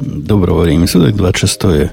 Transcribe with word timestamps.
Доброго 0.00 0.62
времени 0.62 0.86
суток, 0.86 1.16
26 1.16 1.90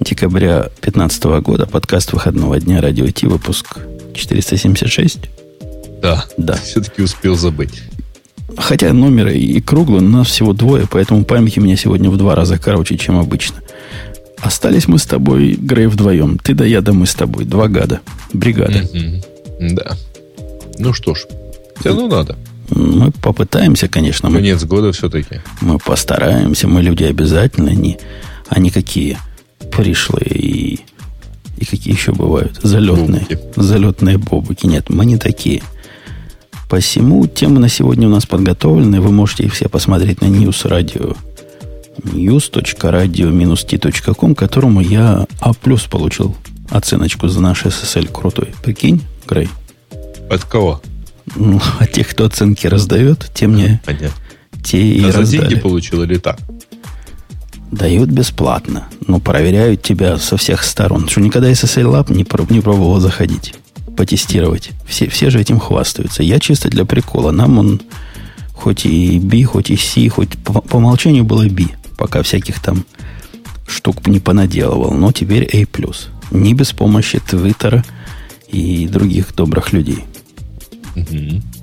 декабря 0.00 0.64
2015 0.82 1.24
года, 1.40 1.66
подкаст 1.66 2.12
выходного 2.12 2.60
дня 2.60 2.80
Радио 2.82 3.06
Ти, 3.08 3.26
выпуск 3.26 3.78
476. 4.14 5.18
Да, 6.02 6.24
Да. 6.36 6.54
все-таки 6.56 7.00
успел 7.02 7.36
забыть. 7.36 7.82
Хотя 8.58 8.92
номер 8.92 9.28
и 9.28 9.60
круглый, 9.60 10.02
но 10.02 10.18
нас 10.18 10.28
всего 10.28 10.52
двое, 10.52 10.86
поэтому 10.90 11.24
память 11.24 11.56
у 11.56 11.62
меня 11.62 11.76
сегодня 11.76 12.10
в 12.10 12.16
два 12.18 12.34
раза 12.34 12.58
короче, 12.58 12.98
чем 12.98 13.18
обычно. 13.18 13.56
Остались 14.38 14.86
мы 14.86 14.98
с 14.98 15.06
тобой, 15.06 15.54
Грей, 15.54 15.86
вдвоем. 15.86 16.38
Ты 16.38 16.54
да 16.54 16.64
я, 16.66 16.80
да 16.82 16.92
мы 16.92 17.06
с 17.06 17.14
тобой. 17.14 17.44
Два 17.44 17.68
гада. 17.68 18.00
Бригада. 18.32 18.82
Мгм. 18.92 19.74
Да. 19.74 19.96
Ну 20.78 20.92
что 20.92 21.14
ж, 21.14 21.24
все 21.80 21.88
равно 21.88 22.08
надо. 22.08 22.36
Мы 22.70 23.10
попытаемся, 23.10 23.88
конечно. 23.88 24.28
Мы, 24.28 24.36
Конец 24.36 24.62
года 24.64 24.92
все-таки. 24.92 25.40
мы 25.60 25.78
постараемся. 25.78 26.68
Мы 26.68 26.82
люди 26.82 27.04
обязательно. 27.04 27.70
Не, 27.70 27.98
а 28.48 28.60
не 28.60 28.70
какие 28.70 29.18
пришлые 29.72 30.30
и, 30.30 30.80
и 31.56 31.64
какие 31.64 31.94
еще 31.94 32.12
бывают. 32.12 32.60
Залетные. 32.62 33.22
Бобуки. 33.22 33.38
Залетные 33.56 34.18
бобуки. 34.18 34.66
Нет, 34.66 34.90
мы 34.90 35.06
не 35.06 35.16
такие. 35.16 35.62
Посему 36.68 37.26
темы 37.26 37.60
на 37.60 37.68
сегодня 37.68 38.06
у 38.08 38.10
нас 38.10 38.26
подготовлены. 38.26 39.00
Вы 39.00 39.10
можете 39.10 39.44
их 39.44 39.54
все 39.54 39.68
посмотреть 39.68 40.20
на 40.20 40.26
News 40.26 40.68
Radio 40.68 41.16
news.radio-t.com, 42.04 44.34
которому 44.34 44.80
я 44.80 45.26
А+, 45.40 45.52
получил 45.52 46.34
оценочку 46.70 47.28
за 47.28 47.40
наш 47.40 47.64
SSL 47.64 48.10
крутой. 48.12 48.48
Прикинь, 48.62 49.00
Грей? 49.26 49.48
От 50.30 50.44
кого? 50.44 50.82
Ну, 51.36 51.60
а 51.78 51.86
тех, 51.86 52.08
кто 52.08 52.26
оценки 52.26 52.66
раздает, 52.66 53.30
те 53.34 53.46
мне 53.46 53.80
Понятно. 53.84 54.10
те 54.64 54.80
и 54.80 55.04
а 55.04 55.12
за 55.12 55.18
раздали. 55.18 55.40
деньги 55.48 55.60
получил 55.60 56.02
или 56.02 56.18
так? 56.18 56.38
Дают 57.70 58.08
бесплатно, 58.08 58.88
но 59.06 59.20
проверяют 59.20 59.82
тебя 59.82 60.16
со 60.16 60.36
всех 60.38 60.64
сторон. 60.64 61.08
Что 61.08 61.20
никогда 61.20 61.50
SSL 61.50 61.92
Lab 61.92 62.12
не, 62.14 62.24
проб- 62.24 62.50
не 62.52 62.60
пробовал 62.60 62.98
заходить, 62.98 63.54
потестировать. 63.96 64.70
Все, 64.86 65.08
все 65.08 65.28
же 65.28 65.38
этим 65.40 65.58
хвастаются. 65.60 66.22
Я 66.22 66.38
чисто 66.40 66.70
для 66.70 66.86
прикола. 66.86 67.30
Нам 67.30 67.58
он 67.58 67.82
хоть 68.54 68.86
и 68.86 69.18
B, 69.20 69.44
хоть 69.44 69.70
и 69.70 69.76
C, 69.76 70.08
хоть 70.08 70.38
по, 70.38 70.62
по 70.62 70.76
умолчанию 70.76 71.24
было 71.24 71.44
B, 71.46 71.64
пока 71.98 72.22
всяких 72.22 72.60
там 72.60 72.84
штук 73.66 74.06
не 74.06 74.18
понаделывал. 74.18 74.92
Но 74.94 75.12
теперь 75.12 75.44
A+. 75.52 75.66
Не 76.30 76.54
без 76.54 76.72
помощи 76.72 77.20
Твиттера 77.20 77.84
и 78.50 78.88
других 78.88 79.34
добрых 79.34 79.74
людей. 79.74 80.04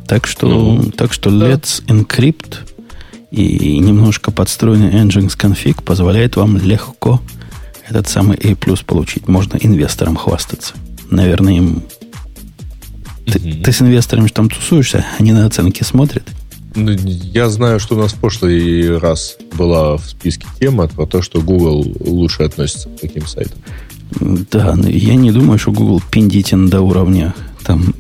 Так 0.08 0.28
что, 0.28 0.47
Ну, 0.47 0.91
так 0.91 1.14
что 1.14 1.30
да. 1.30 1.52
Let's 1.52 1.83
Encrypt 1.88 2.58
и 3.31 3.80
немножко 3.80 4.31
подстроенный 4.31 4.92
Nginx 4.92 5.36
конфиг 5.38 5.83
позволяет 5.83 6.36
вам 6.36 6.58
легко 6.58 7.22
этот 7.88 8.08
самый 8.08 8.38
A+, 8.38 8.55
получить. 8.86 9.27
Можно 9.27 9.58
инвесторам 9.58 10.16
хвастаться. 10.16 10.73
Наверное, 11.09 11.53
им... 11.58 11.83
Ты, 13.25 13.39
Мгм. 13.39 13.64
ты 13.64 13.72
с 13.72 13.81
инвесторами 13.81 14.27
там 14.27 14.50
тусуешься, 14.50 15.05
они 15.19 15.31
на 15.31 15.45
оценки 15.45 15.83
смотрят. 15.83 16.23
Ну, 16.75 16.92
я 16.92 17.49
знаю, 17.49 17.80
что 17.80 17.95
у 17.95 17.99
нас 17.99 18.14
в 18.14 18.17
прошлый 18.17 18.97
раз 18.99 19.38
была 19.53 19.97
в 19.97 20.05
списке 20.05 20.45
тема 20.59 20.88
про 20.88 21.05
то, 21.05 21.22
что 21.22 21.42
Google 21.42 21.86
лучше 22.02 22.44
относится 22.44 22.89
к 22.89 22.99
таким 22.99 23.25
сайтам. 23.25 23.58
Да, 24.52 24.75
но 24.75 24.88
я 24.89 25.16
не 25.16 25.31
думаю, 25.31 25.58
что 25.58 25.72
Google 25.72 26.02
пиндитен 26.11 26.70
до 26.70 26.81
уровня 26.81 27.33
там 27.64 27.95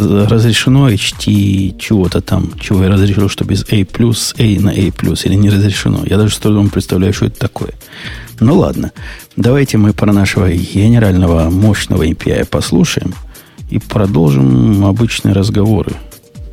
разрешено 0.00 0.90
HT 0.90 1.78
чего-то 1.78 2.20
там, 2.20 2.58
чего 2.58 2.84
я 2.84 2.88
разрешил, 2.90 3.28
что 3.28 3.44
без 3.44 3.64
A+, 3.70 3.76
A 3.76 4.60
на 4.60 4.70
A+, 4.70 4.74
или 4.74 5.34
не 5.34 5.50
разрешено. 5.50 6.02
Я 6.06 6.16
даже 6.16 6.34
с 6.34 6.38
трудом 6.38 6.68
представляю, 6.70 7.12
что 7.12 7.26
это 7.26 7.38
такое. 7.38 7.70
Ну 8.40 8.58
ладно, 8.58 8.92
давайте 9.36 9.76
мы 9.76 9.92
про 9.92 10.12
нашего 10.12 10.50
генерального 10.50 11.50
мощного 11.50 12.06
API 12.06 12.44
послушаем 12.46 13.14
и 13.70 13.78
продолжим 13.78 14.84
обычные 14.84 15.34
разговоры. 15.34 15.92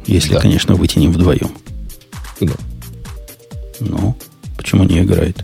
Если, 0.06 0.34
Да. 0.34 0.40
конечно, 0.42 0.76
вытянем 0.76 1.12
вдвоем. 1.12 1.52
Ну, 2.40 2.52
Ну, 3.80 4.16
почему 4.58 4.84
не 4.84 5.00
играет? 5.02 5.44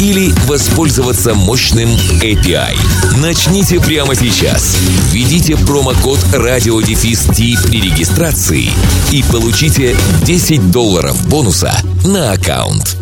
или 0.00 0.32
воспользоваться 0.46 1.34
мощным 1.34 1.88
API. 2.22 2.76
Начните 3.20 3.80
прямо 3.80 4.14
сейчас. 4.14 4.76
Введите 5.12 5.56
промокод 5.56 6.18
радиодефис 6.32 7.24
T 7.24 7.56
при 7.68 7.80
регистрации 7.80 8.70
и 9.12 9.24
получите 9.30 9.96
10 10.24 10.70
долларов 10.70 11.28
бонуса 11.28 11.72
на 12.04 12.32
аккаунт. 12.32 12.96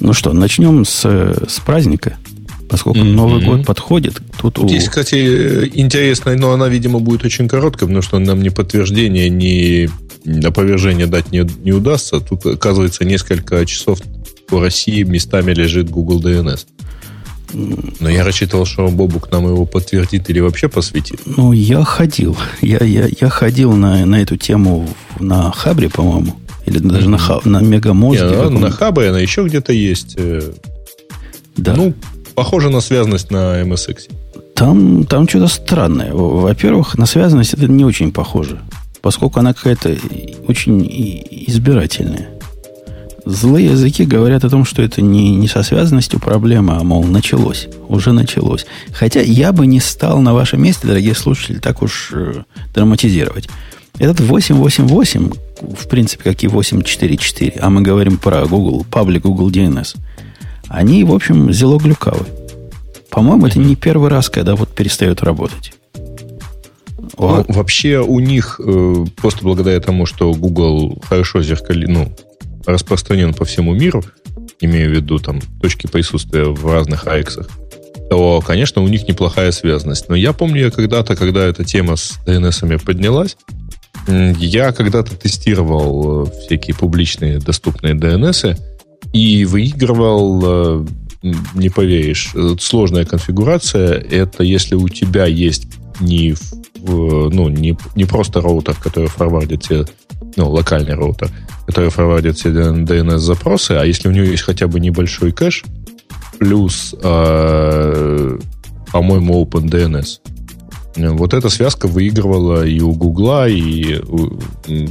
Ну 0.00 0.12
что, 0.12 0.32
начнем 0.32 0.84
с, 0.84 1.04
с 1.04 1.60
праздника. 1.64 2.16
Поскольку 2.68 3.00
Мгм. 3.00 3.14
Новый 3.14 3.44
год 3.44 3.66
подходит, 3.66 4.22
тут 4.40 4.58
у... 4.58 4.66
Здесь, 4.66 4.88
кстати, 4.88 5.14
э, 5.14 5.68
интересно, 5.74 6.34
но 6.36 6.52
она, 6.52 6.68
видимо, 6.68 7.00
будет 7.00 7.22
очень 7.22 7.46
короткая, 7.46 7.86
потому 7.86 8.00
что 8.00 8.18
нам 8.18 8.40
ни 8.40 8.48
подтверждение, 8.48 9.28
ни 9.28 9.90
опровержение 10.44 11.06
дать 11.06 11.32
не, 11.32 11.46
не 11.62 11.72
удастся. 11.72 12.20
Тут, 12.20 12.46
оказывается, 12.46 13.04
несколько 13.04 13.64
часов 13.66 14.00
по 14.52 14.60
России 14.60 15.02
местами 15.02 15.54
лежит 15.54 15.88
Google 15.88 16.20
DNS. 16.20 16.66
Но 18.00 18.10
я 18.10 18.22
рассчитывал, 18.24 18.66
что 18.66 18.86
Бобук 18.88 19.30
нам 19.30 19.46
его 19.46 19.64
подтвердит 19.64 20.28
или 20.28 20.40
вообще 20.40 20.68
посвятит. 20.68 21.20
Ну, 21.24 21.52
я 21.52 21.82
ходил. 21.84 22.36
Я, 22.60 22.78
я, 22.84 23.08
я 23.20 23.28
ходил 23.30 23.72
на, 23.72 24.04
на 24.04 24.20
эту 24.20 24.36
тему 24.36 24.86
на 25.20 25.50
Хабре, 25.52 25.88
по-моему. 25.88 26.34
Или 26.66 26.78
даже 26.78 27.08
на, 27.08 27.16
Ха- 27.18 27.40
на 27.44 27.60
Мегамозге. 27.62 28.26
Не, 28.50 28.58
на 28.58 28.70
Хабре 28.70 29.08
она 29.08 29.20
еще 29.20 29.42
где-то 29.44 29.72
есть. 29.72 30.14
э, 30.18 30.52
Да. 31.56 31.74
Ну, 31.76 31.94
похоже 32.34 32.68
на 32.68 32.80
связанность 32.82 33.30
на 33.30 33.62
MSX. 33.62 33.96
Там, 34.54 35.04
там 35.06 35.26
что-то 35.28 35.48
странное. 35.48 36.12
Во- 36.12 36.40
Во-первых, 36.40 36.98
на 36.98 37.06
связанность 37.06 37.54
это 37.54 37.68
не 37.68 37.84
очень 37.86 38.12
похоже. 38.12 38.60
Поскольку 39.00 39.40
она 39.40 39.54
какая-то 39.54 39.96
очень 40.46 40.86
избирательная. 41.48 42.28
Злые 43.24 43.66
языки 43.66 44.04
говорят 44.04 44.44
о 44.44 44.50
том, 44.50 44.64
что 44.64 44.82
это 44.82 45.00
не, 45.00 45.36
не 45.36 45.46
со 45.46 45.62
связанностью 45.62 46.18
проблема, 46.18 46.78
а, 46.78 46.82
мол, 46.82 47.04
началось. 47.04 47.68
Уже 47.88 48.12
началось. 48.12 48.66
Хотя 48.92 49.20
я 49.20 49.52
бы 49.52 49.66
не 49.66 49.78
стал 49.78 50.20
на 50.20 50.34
вашем 50.34 50.62
месте, 50.62 50.88
дорогие 50.88 51.14
слушатели, 51.14 51.58
так 51.58 51.82
уж 51.82 52.10
э, 52.12 52.42
драматизировать. 52.74 53.48
Этот 53.98 54.20
888, 54.20 55.30
в 55.60 55.88
принципе, 55.88 56.24
как 56.24 56.42
и 56.42 56.48
844, 56.48 57.60
а 57.60 57.70
мы 57.70 57.82
говорим 57.82 58.18
про 58.18 58.44
Google, 58.46 58.84
паблик 58.90 59.22
Google 59.22 59.50
DNS, 59.50 59.96
они, 60.66 61.04
в 61.04 61.12
общем, 61.12 61.52
зело 61.52 61.78
глюкавы. 61.78 62.26
По-моему, 63.10 63.46
это 63.46 63.58
не 63.58 63.76
первый 63.76 64.08
раз, 64.08 64.30
когда 64.30 64.56
вот 64.56 64.70
перестает 64.70 65.22
работать. 65.22 65.74
Ну, 67.18 67.44
вообще 67.48 68.00
у 68.00 68.18
них 68.20 68.60
э, 68.64 69.04
просто 69.16 69.44
благодаря 69.44 69.78
тому, 69.80 70.06
что 70.06 70.32
Google 70.32 70.98
хорошо 71.08 71.42
зеркали, 71.42 71.86
ну, 71.86 72.12
распространен 72.66 73.34
по 73.34 73.44
всему 73.44 73.74
миру, 73.74 74.04
имею 74.60 74.90
в 74.90 74.94
виду 74.94 75.18
там 75.18 75.40
точки 75.60 75.86
присутствия 75.86 76.44
в 76.44 76.70
разных 76.72 77.06
AX, 77.06 77.46
то, 78.10 78.40
конечно, 78.40 78.82
у 78.82 78.88
них 78.88 79.08
неплохая 79.08 79.52
связанность. 79.52 80.08
Но 80.08 80.14
я 80.14 80.32
помню, 80.32 80.62
я 80.62 80.70
когда-то, 80.70 81.16
когда 81.16 81.44
эта 81.44 81.64
тема 81.64 81.96
с 81.96 82.18
DNS 82.26 82.84
поднялась, 82.84 83.36
я 84.06 84.72
когда-то 84.72 85.16
тестировал 85.16 86.26
э, 86.26 86.30
всякие 86.40 86.74
публичные 86.74 87.38
доступные 87.38 87.94
DNS 87.94 88.58
и 89.12 89.44
выигрывал, 89.44 90.42
э, 90.44 90.86
не 91.54 91.68
поверишь, 91.68 92.32
э, 92.34 92.56
сложная 92.60 93.04
конфигурация. 93.04 93.94
Это 93.94 94.42
если 94.42 94.74
у 94.74 94.88
тебя 94.88 95.26
есть 95.26 95.66
не, 96.00 96.34
ну, 96.80 97.48
не, 97.48 97.78
не 97.94 98.04
просто 98.04 98.40
роутер, 98.40 98.74
который 98.74 99.08
форвардит 99.08 99.62
тебе, 99.62 99.84
ну, 100.36 100.50
локальный 100.50 100.94
роутер, 100.94 101.30
который 101.66 101.90
форвардит 101.90 102.36
тебе 102.36 102.62
DNS-запросы, 102.62 103.72
а 103.72 103.84
если 103.84 104.08
у 104.08 104.12
него 104.12 104.24
есть 104.24 104.42
хотя 104.42 104.66
бы 104.66 104.80
небольшой 104.80 105.32
кэш, 105.32 105.64
плюс, 106.38 106.94
э, 107.00 108.38
по-моему, 108.90 109.44
OpenDNS. 109.44 110.20
Вот 110.96 111.32
эта 111.32 111.48
связка 111.48 111.88
выигрывала 111.88 112.66
и 112.66 112.80
у 112.80 112.92
Гугла, 112.92 113.48
и 113.48 113.98
у, 113.98 114.38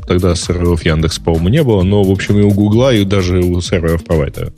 тогда 0.07 0.33
серверов 0.36 0.83
Яндекс, 0.83 1.19
по-моему, 1.19 1.50
не 1.50 1.63
было, 1.63 1.83
но, 1.83 2.01
в 2.04 2.10
общем, 2.10 2.39
и 2.39 2.42
у 2.42 2.51
Гугла, 2.51 2.94
и 2.94 3.06
даже 3.06 3.39
у 3.39 3.62
серверов 3.62 4.04
провайдера. 4.04 4.51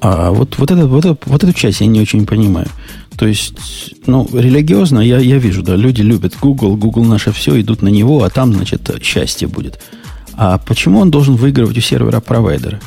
А 0.00 0.30
вот, 0.30 0.56
вот, 0.58 0.70
это, 0.70 0.86
вот, 0.86 1.04
это, 1.04 1.18
вот 1.26 1.42
эту 1.42 1.52
часть 1.52 1.80
я 1.80 1.86
не 1.86 2.00
очень 2.00 2.26
понимаю. 2.26 2.68
То 3.16 3.26
есть, 3.26 3.94
ну, 4.06 4.28
религиозно 4.32 5.00
я, 5.00 5.18
я 5.18 5.38
вижу, 5.38 5.62
да, 5.62 5.74
люди 5.74 6.02
любят 6.02 6.34
Google, 6.40 6.76
Google 6.76 7.04
наше 7.04 7.32
все, 7.32 7.60
идут 7.60 7.82
на 7.82 7.88
него, 7.88 8.22
а 8.22 8.30
там, 8.30 8.52
значит, 8.52 8.90
счастье 9.02 9.48
будет. 9.48 9.80
А 10.34 10.58
почему 10.58 11.00
он 11.00 11.10
должен 11.10 11.36
выигрывать 11.36 11.78
у 11.78 11.80
сервера 11.80 12.20
провайдера? 12.20 12.80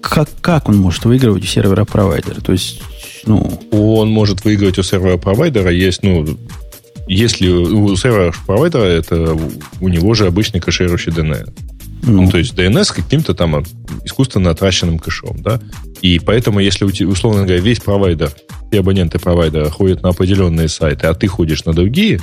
Как, 0.00 0.28
как 0.40 0.68
он 0.68 0.76
может 0.76 1.04
выигрывать 1.04 1.44
у 1.44 1.46
сервера 1.46 1.84
провайдера? 1.84 2.40
То 2.40 2.52
есть, 2.52 2.82
ну... 3.24 3.60
Он 3.70 4.10
может 4.10 4.44
выигрывать 4.44 4.78
у 4.78 4.82
сервера 4.82 5.16
провайдера, 5.16 5.70
есть, 5.70 6.02
ну, 6.02 6.36
если 7.06 7.48
у 7.48 7.96
сервера 7.96 8.32
провайдера 8.46 8.82
это 8.82 9.38
у 9.80 9.88
него 9.88 10.14
же 10.14 10.26
обычный 10.26 10.60
кэширующий 10.60 11.12
DNS. 11.12 11.52
Ну, 12.02 12.22
ну 12.22 12.30
то 12.30 12.38
есть 12.38 12.54
DNS 12.54 12.84
с 12.84 12.92
каким-то 12.92 13.34
там 13.34 13.64
искусственно 14.04 14.50
отращенным 14.50 14.98
кэшом, 14.98 15.42
да? 15.42 15.60
И 16.02 16.18
поэтому, 16.18 16.60
если, 16.60 16.84
у 16.84 16.90
тебя, 16.90 17.08
условно 17.08 17.42
говоря, 17.42 17.60
весь 17.60 17.80
провайдер, 17.80 18.30
все 18.70 18.80
абоненты 18.80 19.18
провайдера 19.18 19.68
ходят 19.70 20.02
на 20.02 20.10
определенные 20.10 20.68
сайты, 20.68 21.06
а 21.06 21.14
ты 21.14 21.26
ходишь 21.26 21.64
на 21.64 21.72
другие, 21.72 22.20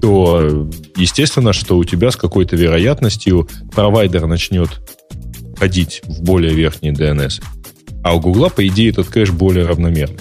то 0.00 0.68
естественно, 0.96 1.52
что 1.52 1.76
у 1.76 1.84
тебя 1.84 2.10
с 2.10 2.16
какой-то 2.16 2.56
вероятностью 2.56 3.48
провайдер 3.74 4.26
начнет 4.26 4.80
ходить 5.58 6.02
в 6.04 6.22
более 6.22 6.54
верхние 6.54 6.92
DNS. 6.92 7.42
А 8.04 8.14
у 8.14 8.20
Гугла, 8.20 8.48
по 8.48 8.66
идее, 8.66 8.90
этот 8.90 9.08
кэш 9.08 9.30
более 9.30 9.66
равномерный. 9.66 10.20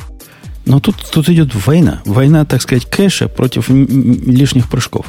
Но 0.65 0.79
тут, 0.79 0.97
тут 1.11 1.29
идет 1.29 1.53
война. 1.65 2.01
Война, 2.05 2.43
так 2.43 2.61
сказать, 2.61 2.85
кэша 2.85 3.29
против 3.29 3.69
лишних 3.69 4.69
прыжков. 4.69 5.05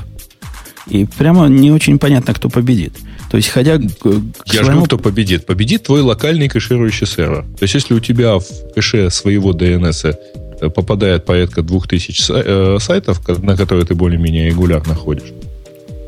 И 0.91 1.05
прямо 1.05 1.49
не 1.49 1.71
очень 1.71 1.99
понятно, 1.99 2.35
кто 2.35 2.49
победит. 2.49 2.95
То 3.31 3.37
есть, 3.37 3.49
ходя 3.51 3.79
к 3.79 4.07
Я 4.47 4.65
своему... 4.65 4.81
жду, 4.81 4.85
кто 4.87 4.99
победит. 4.99 5.45
Победит 5.45 5.83
твой 5.83 6.01
локальный 6.01 6.49
кэширующий 6.49 7.07
сервер. 7.07 7.43
То 7.59 7.65
есть, 7.65 7.75
если 7.75 7.95
у 7.95 8.01
тебя 8.01 8.39
в 8.39 8.45
кэше 8.75 9.11
своего 9.11 9.53
DNS 9.53 10.17
э, 10.61 10.71
попадает 10.71 11.27
порядка 11.27 11.63
2000 11.63 12.33
э, 12.33 12.79
сайтов, 12.81 13.27
на 13.43 13.57
которые 13.57 13.85
ты 13.85 13.95
более-менее 13.95 14.49
регулярно 14.49 14.95
ходишь, 14.95 15.33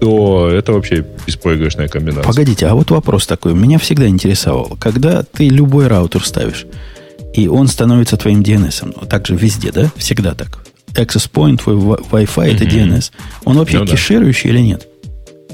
то 0.00 0.48
это 0.50 0.72
вообще 0.72 1.04
беспроигрышная 1.26 1.88
комбинация. 1.88 2.24
Погодите, 2.24 2.66
а 2.66 2.74
вот 2.74 2.90
вопрос 2.90 3.26
такой. 3.26 3.52
Меня 3.52 3.78
всегда 3.78 4.08
интересовал. 4.08 4.78
Когда 4.80 5.22
ты 5.22 5.48
любой 5.48 5.88
раутер 5.88 6.24
ставишь, 6.24 6.66
и 7.34 7.48
он 7.48 7.68
становится 7.68 8.16
твоим 8.16 8.40
DNS, 8.40 8.94
ну, 8.96 9.06
также 9.06 9.36
везде, 9.36 9.72
да? 9.72 9.90
Всегда 9.96 10.34
так. 10.34 10.59
Access 10.94 11.31
point, 11.31 11.58
твой 11.62 11.76
Wi-Fi 11.76 12.26
mm-hmm. 12.26 12.54
это 12.54 12.64
DNS. 12.64 13.12
Он 13.44 13.56
вообще 13.56 13.78
ну, 13.78 13.87
кеширующий 13.87 14.50
да. 14.50 14.56
или 14.56 14.64
нет? 14.64 14.87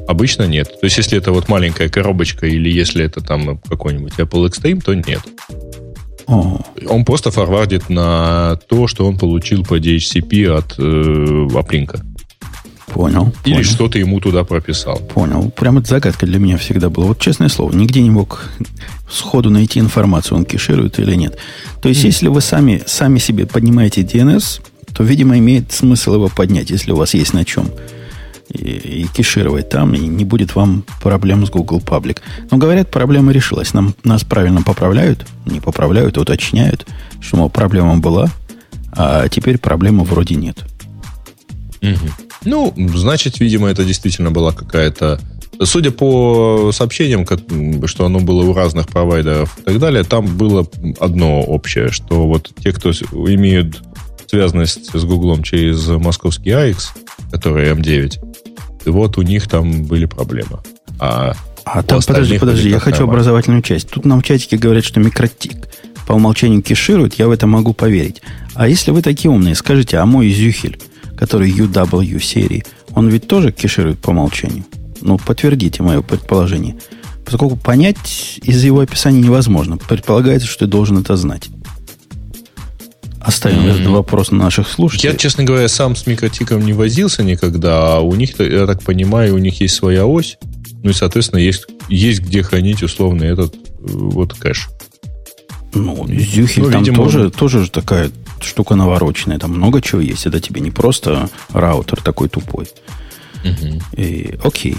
Обычно 0.08 0.44
нет. 0.44 0.68
То 0.68 0.86
есть, 0.86 0.98
если 0.98 1.18
это 1.18 1.32
вот 1.32 1.48
маленькая 1.48 1.88
коробочка 1.88 2.46
или 2.46 2.70
если 2.70 3.04
это 3.04 3.20
там 3.20 3.58
какой-нибудь 3.58 4.12
Apple 4.18 4.48
Extreme, 4.48 4.80
то 4.80 4.94
нет. 4.94 5.20
О. 6.26 6.60
Он 6.88 7.04
просто 7.04 7.30
форвардит 7.30 7.88
на 7.88 8.58
то, 8.68 8.86
что 8.86 9.06
он 9.06 9.18
получил 9.18 9.64
по 9.64 9.78
DHCP 9.78 10.46
от 10.48 10.74
э, 10.78 11.58
Аплинка. 11.58 12.00
Понял. 12.86 13.32
Или 13.44 13.56
понял. 13.56 13.64
что 13.64 13.88
ты 13.88 13.98
ему 13.98 14.20
туда 14.20 14.44
прописал. 14.44 14.98
Понял. 14.98 15.50
Прямо 15.50 15.80
это 15.80 15.88
загадка 15.88 16.24
для 16.24 16.38
меня 16.38 16.56
всегда 16.56 16.88
была. 16.88 17.06
Вот 17.06 17.20
честное 17.20 17.48
слово, 17.48 17.72
нигде 17.74 18.00
не 18.00 18.10
мог 18.10 18.48
сходу 19.10 19.50
найти 19.50 19.80
информацию, 19.80 20.38
он 20.38 20.44
кеширует 20.44 20.98
или 20.98 21.14
нет. 21.14 21.36
То 21.82 21.88
есть, 21.88 22.04
mm. 22.04 22.06
если 22.06 22.28
вы 22.28 22.40
сами, 22.40 22.82
сами 22.86 23.18
себе 23.18 23.46
поднимаете 23.46 24.02
DNS, 24.02 24.60
то, 24.96 25.04
видимо, 25.04 25.36
имеет 25.38 25.72
смысл 25.72 26.14
его 26.14 26.28
поднять, 26.28 26.70
если 26.70 26.92
у 26.92 26.96
вас 26.96 27.12
есть 27.12 27.34
на 27.34 27.44
чем 27.44 27.70
и, 28.48 29.02
и 29.02 29.06
кешировать 29.06 29.68
там, 29.68 29.94
и 29.94 29.98
не 29.98 30.24
будет 30.24 30.54
вам 30.54 30.84
проблем 31.02 31.44
с 31.46 31.50
Google 31.50 31.80
Public. 31.80 32.18
Но 32.50 32.56
говорят, 32.56 32.90
проблема 32.90 33.32
решилась. 33.32 33.74
Нам, 33.74 33.94
нас 34.04 34.24
правильно 34.24 34.62
поправляют, 34.62 35.26
не 35.44 35.60
поправляют, 35.60 36.16
уточняют, 36.16 36.86
что, 37.20 37.36
мол, 37.36 37.50
проблема 37.50 37.98
была, 37.98 38.30
а 38.92 39.28
теперь 39.28 39.58
проблемы 39.58 40.04
вроде 40.04 40.36
нет. 40.36 40.64
Угу. 41.82 42.10
Ну, 42.46 42.74
значит, 42.94 43.38
видимо, 43.38 43.68
это 43.68 43.84
действительно 43.84 44.30
была 44.30 44.52
какая-то... 44.52 45.20
Судя 45.62 45.90
по 45.90 46.70
сообщениям, 46.72 47.24
как, 47.24 47.40
что 47.86 48.04
оно 48.04 48.20
было 48.20 48.44
у 48.44 48.52
разных 48.52 48.88
провайдеров 48.88 49.58
и 49.58 49.62
так 49.62 49.78
далее, 49.78 50.04
там 50.04 50.26
было 50.36 50.66
одно 51.00 51.42
общее, 51.42 51.90
что 51.90 52.26
вот 52.26 52.52
те, 52.62 52.72
кто 52.72 52.90
имеют 52.90 53.82
связанность 54.28 54.90
с 54.92 55.04
Гуглом 55.04 55.42
через 55.42 55.86
московский 55.88 56.50
AX, 56.50 56.88
который 57.30 57.70
M9, 57.72 58.18
и 58.86 58.90
вот 58.90 59.18
у 59.18 59.22
них 59.22 59.48
там 59.48 59.84
были 59.84 60.06
проблемы. 60.06 60.60
А, 60.98 61.34
а 61.64 61.82
там, 61.82 62.00
подожди, 62.06 62.38
подожди, 62.38 62.70
я 62.70 62.78
хочу 62.78 63.04
образовательную 63.04 63.62
часть. 63.62 63.90
Тут 63.90 64.04
нам 64.04 64.20
в 64.20 64.24
чатике 64.24 64.56
говорят, 64.56 64.84
что 64.84 65.00
микротик 65.00 65.68
по 66.06 66.12
умолчанию 66.12 66.62
кеширует, 66.62 67.14
я 67.14 67.26
в 67.26 67.32
это 67.32 67.46
могу 67.46 67.72
поверить. 67.72 68.22
А 68.54 68.68
если 68.68 68.92
вы 68.92 69.02
такие 69.02 69.30
умные, 69.30 69.54
скажите, 69.54 69.98
а 69.98 70.06
мой 70.06 70.30
Зюхель, 70.30 70.80
который 71.16 71.50
UW 71.50 72.22
серии, 72.22 72.64
он 72.94 73.08
ведь 73.08 73.26
тоже 73.26 73.52
кеширует 73.52 73.98
по 73.98 74.10
умолчанию? 74.10 74.64
Ну, 75.02 75.18
подтвердите 75.18 75.82
мое 75.82 76.00
предположение. 76.00 76.76
Поскольку 77.24 77.56
понять 77.56 78.38
из 78.42 78.62
его 78.62 78.80
описания 78.80 79.20
невозможно. 79.20 79.76
Предполагается, 79.76 80.46
что 80.46 80.66
ты 80.66 80.70
должен 80.70 80.98
это 80.98 81.16
знать. 81.16 81.48
Оставим 83.20 83.60
mm-hmm. 83.60 83.74
этот 83.74 83.86
вопрос 83.88 84.30
на 84.30 84.38
наших 84.38 84.68
слушателей. 84.68 85.12
Я, 85.12 85.18
честно 85.18 85.44
говоря, 85.44 85.68
сам 85.68 85.96
с 85.96 86.06
микротиком 86.06 86.64
не 86.64 86.72
возился 86.72 87.22
никогда. 87.22 87.96
А 87.96 88.00
у 88.00 88.14
них, 88.14 88.38
я 88.38 88.66
так 88.66 88.82
понимаю, 88.82 89.34
у 89.34 89.38
них 89.38 89.60
есть 89.60 89.74
своя 89.74 90.06
ось. 90.06 90.38
Ну 90.82 90.90
и, 90.90 90.92
соответственно, 90.92 91.40
есть, 91.40 91.66
есть 91.88 92.20
где 92.20 92.42
хранить 92.42 92.82
условно 92.82 93.24
этот 93.24 93.54
э, 93.54 93.58
вот 93.80 94.34
кэш. 94.34 94.68
Ну, 95.74 96.06
Зюхель 96.08 96.62
ну, 96.62 96.70
там 96.70 96.80
видимо, 96.80 97.04
тоже, 97.04 97.30
тоже 97.30 97.64
же 97.64 97.70
такая 97.70 98.10
штука 98.40 98.74
навороченная. 98.74 99.38
Там 99.38 99.52
много 99.52 99.82
чего 99.82 100.00
есть. 100.00 100.26
Это 100.26 100.40
тебе 100.40 100.60
не 100.60 100.70
просто 100.70 101.28
раутер 101.52 102.00
такой 102.00 102.28
тупой. 102.28 102.68
Угу. 103.44 104.00
И, 104.00 104.38
окей. 104.42 104.76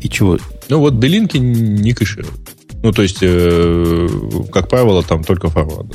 И 0.00 0.08
чего? 0.08 0.38
Ну, 0.68 0.78
вот 0.78 0.94
белинки 0.94 1.36
не 1.36 1.92
кэшируют. 1.92 2.40
Ну, 2.82 2.92
то 2.92 3.02
есть, 3.02 3.18
э, 3.20 4.08
как 4.50 4.68
правило, 4.68 5.02
там 5.02 5.22
только 5.24 5.48
форварды. 5.48 5.94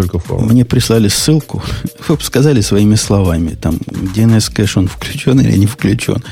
Только 0.00 0.18
форма. 0.18 0.46
Мне 0.46 0.64
прислали 0.64 1.08
ссылку. 1.08 1.62
Вы 2.08 2.16
бы 2.16 2.22
сказали 2.22 2.62
своими 2.62 2.94
словами. 2.94 3.54
Там 3.54 3.74
DNS 3.76 4.50
кэш, 4.54 4.78
он 4.78 4.88
включен 4.88 5.38
или 5.40 5.58
не 5.58 5.66
включен. 5.66 6.24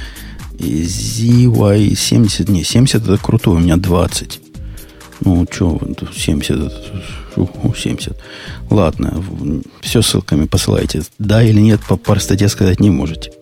И 0.58 0.84
ZY70, 0.84 2.50
не, 2.50 2.64
70 2.64 3.02
это 3.02 3.18
крутой, 3.18 3.56
у 3.56 3.58
меня 3.58 3.76
20. 3.76 4.40
Ну, 5.20 5.46
что, 5.50 5.78
70, 6.16 6.72
70. 7.76 8.16
Ладно, 8.70 9.22
все 9.82 10.00
ссылками 10.00 10.46
посылайте. 10.46 11.02
Да 11.18 11.42
или 11.42 11.60
нет, 11.60 11.80
по 11.86 11.96
простоте 11.96 12.48
сказать 12.48 12.80
не 12.80 12.88
можете. 12.88 13.32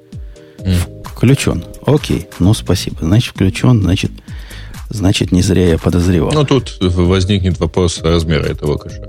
Mm. 0.59 1.05
Включен. 1.05 1.65
Окей, 1.87 2.27
ну 2.41 2.53
спасибо. 2.53 2.97
Значит, 3.01 3.35
включен, 3.35 3.81
значит, 3.81 4.11
значит, 4.91 5.31
не 5.31 5.43
зря 5.43 5.69
я 5.69 5.79
подозревал. 5.79 6.33
Ну, 6.33 6.45
тут 6.45 6.79
возникнет 6.81 7.61
вопрос 7.61 8.01
размера 8.03 8.45
этого 8.45 8.77
кэша. 8.77 9.09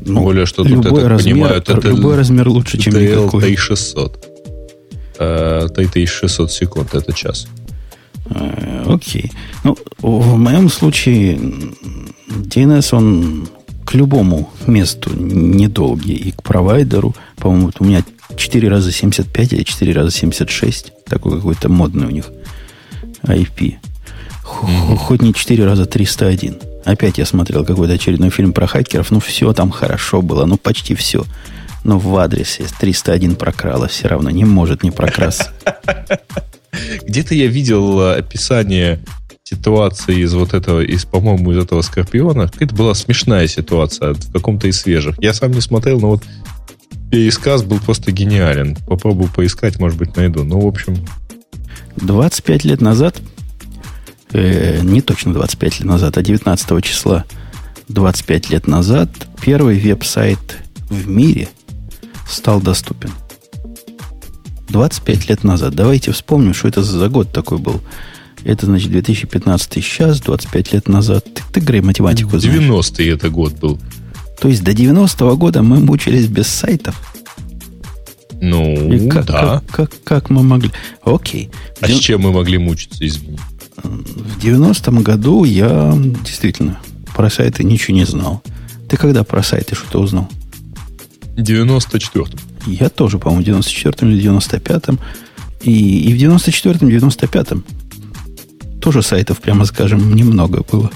Ну, 0.00 0.22
более, 0.22 0.46
что 0.46 0.62
тут, 0.62 0.72
любой 0.72 1.02
я 1.02 1.08
размер, 1.08 1.34
понимаю, 1.34 1.56
это 1.56 1.80
любой 1.80 2.16
размер 2.16 2.48
лучше, 2.48 2.78
чем 2.78 2.94
никакой. 2.94 3.54
T600. 3.54 4.14
T600 5.18 6.48
секунд, 6.48 6.94
это 6.94 7.12
час. 7.12 7.48
Э, 8.30 8.84
окей. 8.86 9.32
Ну, 9.64 9.76
в 9.98 10.36
моем 10.36 10.68
случае 10.68 11.38
DNS, 12.28 12.94
он 12.94 13.48
к 13.84 13.94
любому 13.94 14.50
месту 14.66 15.10
недолгий. 15.14 16.14
И 16.14 16.32
к 16.32 16.42
провайдеру, 16.42 17.14
по-моему, 17.36 17.70
у 17.78 17.84
меня 17.84 18.04
4 18.36 18.68
раза 18.68 18.92
75 18.92 19.52
или 19.54 19.62
4 19.62 19.92
раза 19.92 20.10
76. 20.10 20.92
Такой 21.06 21.36
какой-то 21.36 21.68
модный 21.68 22.06
у 22.06 22.10
них 22.10 22.26
IP. 23.22 23.76
Хоть 24.44 25.22
не 25.22 25.32
4 25.32 25.64
раза 25.64 25.86
301. 25.86 26.58
Опять 26.88 27.18
я 27.18 27.26
смотрел 27.26 27.66
какой-то 27.66 27.92
очередной 27.92 28.30
фильм 28.30 28.54
про 28.54 28.66
хакеров. 28.66 29.10
Ну, 29.10 29.20
все 29.20 29.52
там 29.52 29.70
хорошо 29.70 30.22
было. 30.22 30.46
Ну, 30.46 30.56
почти 30.56 30.94
все. 30.94 31.26
Но 31.84 31.98
в 31.98 32.16
адресе 32.16 32.64
301 32.80 33.36
прокралось. 33.36 33.90
Все 33.90 34.08
равно 34.08 34.30
не 34.30 34.46
может 34.46 34.82
не 34.82 34.90
прокрасться. 34.90 35.52
Где-то 37.02 37.34
я 37.34 37.46
видел 37.46 38.00
э, 38.00 38.14
описание 38.16 39.00
ситуации 39.44 40.20
из 40.20 40.32
вот 40.32 40.54
этого, 40.54 40.80
из, 40.80 41.04
по-моему, 41.04 41.52
из 41.52 41.58
этого 41.58 41.82
Скорпиона. 41.82 42.50
Это 42.58 42.74
была 42.74 42.94
смешная 42.94 43.48
ситуация 43.48 44.14
в 44.14 44.32
каком-то 44.32 44.66
из 44.66 44.80
свежих. 44.80 45.14
Я 45.18 45.34
сам 45.34 45.50
не 45.50 45.60
смотрел, 45.60 46.00
но 46.00 46.08
вот 46.08 46.22
пересказ 47.10 47.64
был 47.64 47.80
просто 47.80 48.12
гениален. 48.12 48.76
Попробую 48.86 49.30
поискать, 49.30 49.78
может 49.78 49.98
быть, 49.98 50.16
найду. 50.16 50.42
Ну, 50.42 50.58
в 50.60 50.66
общем... 50.66 50.96
25 51.96 52.64
лет 52.64 52.80
назад 52.80 53.20
э, 54.32 54.80
не 54.82 55.00
точно 55.00 55.32
25 55.32 55.80
лет 55.80 55.88
назад, 55.88 56.16
а 56.18 56.22
19 56.22 56.84
числа 56.84 57.24
25 57.88 58.50
лет 58.50 58.66
назад 58.66 59.10
первый 59.42 59.78
веб-сайт 59.78 60.58
в 60.90 61.08
мире 61.08 61.48
стал 62.28 62.60
доступен. 62.60 63.10
25 64.68 65.30
лет 65.30 65.44
назад. 65.44 65.74
Давайте 65.74 66.12
вспомним, 66.12 66.52
что 66.52 66.68
это 66.68 66.82
за 66.82 67.08
год 67.08 67.32
такой 67.32 67.58
был. 67.58 67.80
Это, 68.44 68.66
значит, 68.66 68.90
2015 68.90 69.72
сейчас, 69.74 70.20
25 70.20 70.72
лет 70.74 70.88
назад. 70.88 71.24
Ты, 71.24 71.42
ты 71.52 71.60
Грей, 71.60 71.80
математику 71.80 72.36
90-й 72.36 73.08
это 73.08 73.30
год 73.30 73.54
был. 73.54 73.78
То 74.40 74.48
есть 74.48 74.62
до 74.62 74.72
90-го 74.72 75.36
года 75.36 75.62
мы 75.62 75.80
мучились 75.80 76.26
без 76.26 76.46
сайтов? 76.46 77.00
Ну, 78.40 78.92
И 78.92 79.08
как, 79.08 79.26
да. 79.26 79.62
Как, 79.68 79.90
как, 79.90 80.02
как 80.04 80.30
мы 80.30 80.42
могли? 80.44 80.70
Окей. 81.02 81.50
А 81.80 81.88
с 81.88 81.98
чем 81.98 82.20
мы 82.20 82.32
могли 82.32 82.58
мучиться, 82.58 83.04
извини? 83.04 83.38
В 83.82 84.38
90-м 84.38 85.02
году 85.02 85.44
я 85.44 85.94
действительно 86.24 86.80
про 87.14 87.30
сайты 87.30 87.64
ничего 87.64 87.96
не 87.96 88.04
знал. 88.04 88.42
Ты 88.88 88.96
когда 88.96 89.24
про 89.24 89.42
сайты 89.42 89.74
что-то 89.74 90.00
узнал? 90.00 90.28
В 91.36 91.40
94-м. 91.40 92.38
Я 92.66 92.88
тоже, 92.88 93.18
по-моему, 93.18 93.44
в 93.44 93.48
94-м 93.48 94.10
или 94.10 94.30
95-м. 94.30 94.98
И, 95.62 96.10
и 96.10 96.14
в 96.14 96.16
94-м, 96.16 96.88
95-м 96.88 97.64
тоже 98.80 99.02
сайтов, 99.02 99.40
прямо 99.40 99.64
скажем, 99.64 100.14
немного 100.14 100.62
было. 100.70 100.90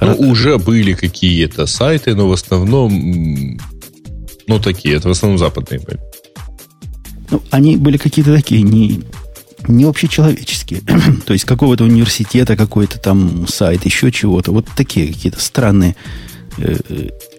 Ну, 0.00 0.08
Ра... 0.08 0.14
уже 0.14 0.58
были 0.58 0.92
какие-то 0.92 1.66
сайты, 1.66 2.14
но 2.14 2.28
в 2.28 2.32
основном, 2.32 3.58
ну, 4.46 4.58
такие, 4.60 4.96
это 4.96 5.08
в 5.08 5.12
основном 5.12 5.38
западные 5.38 5.80
были. 5.80 5.98
Ну, 7.30 7.42
они 7.50 7.76
были 7.76 7.96
какие-то 7.96 8.34
такие, 8.34 8.62
не, 8.62 9.02
не 9.68 9.84
общечеловеческие. 9.84 10.80
То 11.26 11.32
есть 11.32 11.44
какого-то 11.44 11.84
университета, 11.84 12.56
какой-то 12.56 12.98
там 12.98 13.46
сайт, 13.48 13.84
еще 13.84 14.10
чего-то. 14.10 14.52
Вот 14.52 14.66
такие 14.76 15.12
какие-то 15.12 15.40
странные 15.40 15.96
э, 16.58 16.76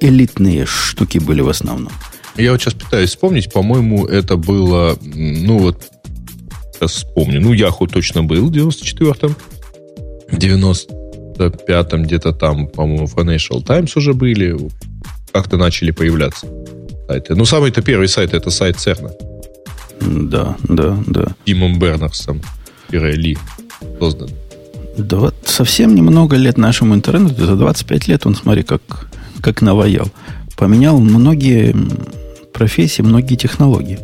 элитные 0.02 0.66
штуки 0.66 1.18
были 1.18 1.42
в 1.42 1.50
основном. 1.50 1.92
Я 2.38 2.52
вот 2.52 2.62
сейчас 2.62 2.74
пытаюсь 2.74 3.12
вспомнить, 3.12 3.52
по-моему, 3.52 4.06
это 4.06 4.36
было, 4.36 4.98
ну 5.02 5.58
вот, 5.60 5.82
сейчас 6.74 6.92
вспомню, 6.92 7.40
ну, 7.40 7.54
Яху 7.54 7.88
точно 7.88 8.24
был 8.24 8.48
в 8.48 8.52
94-м, 8.52 9.36
в 10.30 10.38
95-м 10.38 12.04
где-то 12.04 12.34
там, 12.34 12.68
по-моему, 12.68 13.06
Financial 13.06 13.64
Times 13.64 13.96
уже 13.96 14.14
были, 14.14 14.58
как-то 15.32 15.56
начали 15.56 15.92
появляться 15.92 16.48
сайты. 17.08 17.36
Ну, 17.36 17.46
самый-то 17.46 17.82
первый 17.82 18.10
сайт, 18.10 18.34
это 18.34 18.50
сайт 18.50 18.78
Церна. 18.78 19.12
Да, 20.06 20.56
да, 20.64 20.98
да. 21.08 21.28
Тимом 21.46 21.80
Бернерсом, 21.80 22.42
Ли 22.92 23.38
создан. 24.00 24.30
Да 24.98 25.18
вот 25.18 25.36
совсем 25.46 25.94
немного 25.94 26.38
лет 26.38 26.58
нашему 26.58 26.96
интернету, 26.96 27.46
за 27.46 27.56
25 27.56 28.08
лет 28.08 28.26
он, 28.26 28.36
смотри, 28.36 28.64
как, 28.64 28.82
как 29.42 29.62
наваял. 29.62 30.08
Поменял 30.56 31.00
многие 31.00 31.76
профессии, 32.54 33.02
многие 33.02 33.36
технологии. 33.36 34.00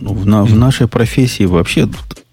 Ну, 0.00 0.14
в, 0.14 0.26
на, 0.26 0.44
в 0.44 0.54
нашей 0.54 0.88
профессии 0.88 1.44
вообще... 1.44 1.88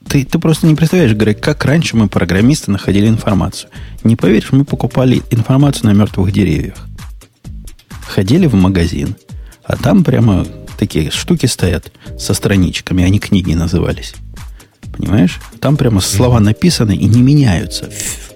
Ты, 0.07 0.23
ты 0.23 0.39
просто 0.39 0.67
не 0.67 0.75
представляешь, 0.75 1.13
Грег, 1.13 1.41
как 1.41 1.65
раньше 1.65 1.97
мы, 1.97 2.07
программисты, 2.07 2.71
находили 2.71 3.07
информацию. 3.07 3.69
Не 4.03 4.15
поверишь, 4.15 4.51
мы 4.51 4.63
покупали 4.63 5.23
информацию 5.31 5.87
на 5.87 5.93
мертвых 5.93 6.31
деревьях. 6.31 6.77
Ходили 8.07 8.45
в 8.45 8.53
магазин, 8.53 9.15
а 9.63 9.75
там 9.75 10.03
прямо 10.03 10.45
такие 10.77 11.11
штуки 11.11 11.45
стоят 11.45 11.91
со 12.19 12.33
страничками, 12.33 13.03
они 13.03 13.19
книги 13.19 13.53
назывались. 13.53 14.13
Понимаешь? 14.95 15.39
Там 15.59 15.77
прямо 15.77 15.99
слова 15.99 16.39
написаны 16.39 16.95
и 16.95 17.05
не 17.05 17.21
меняются. 17.21 17.89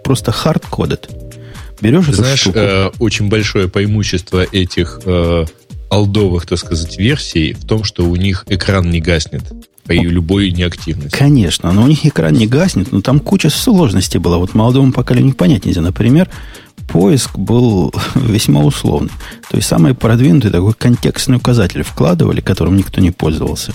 Просто 0.04 0.32
hard-coded. 0.32 1.10
Берешь 1.82 2.06
Ты 2.06 2.12
эту 2.12 2.22
знаешь, 2.22 2.40
штуку. 2.40 2.60
Э, 2.60 2.92
очень 3.00 3.30
большое 3.30 3.70
преимущество 3.70 4.46
этих 4.52 5.00
э, 5.06 5.46
алдовых, 5.90 6.46
так 6.46 6.60
сказать, 6.60 6.98
версий 6.98 7.54
в 7.54 7.66
том, 7.66 7.84
что 7.84 8.06
у 8.06 8.16
них 8.16 8.46
экран 8.50 8.90
не 8.90 9.00
гаснет 9.00 9.44
при 9.86 10.02
любой 10.02 10.52
неактивности. 10.52 11.18
Конечно, 11.18 11.72
но 11.72 11.84
у 11.84 11.88
них 11.88 12.06
экран 12.06 12.34
не 12.34 12.46
гаснет, 12.46 12.92
но 12.92 13.02
там 13.02 13.20
куча 13.20 13.50
сложностей 13.50 14.20
была. 14.20 14.38
Вот 14.38 14.54
молодому 14.54 14.92
поколению 14.92 15.34
понять 15.34 15.66
нельзя. 15.66 15.82
Например, 15.82 16.30
поиск 16.92 17.38
был 17.38 17.94
весьма 18.16 18.62
условный. 18.62 19.12
То 19.50 19.58
есть 19.58 19.68
самый 19.68 19.94
продвинутый 19.94 20.52
такой 20.52 20.74
контекстный 20.74 21.38
указатель 21.38 21.84
вкладывали, 21.84 22.42
которым 22.42 22.78
никто 22.78 23.02
не 23.02 23.12
пользовался. 23.12 23.74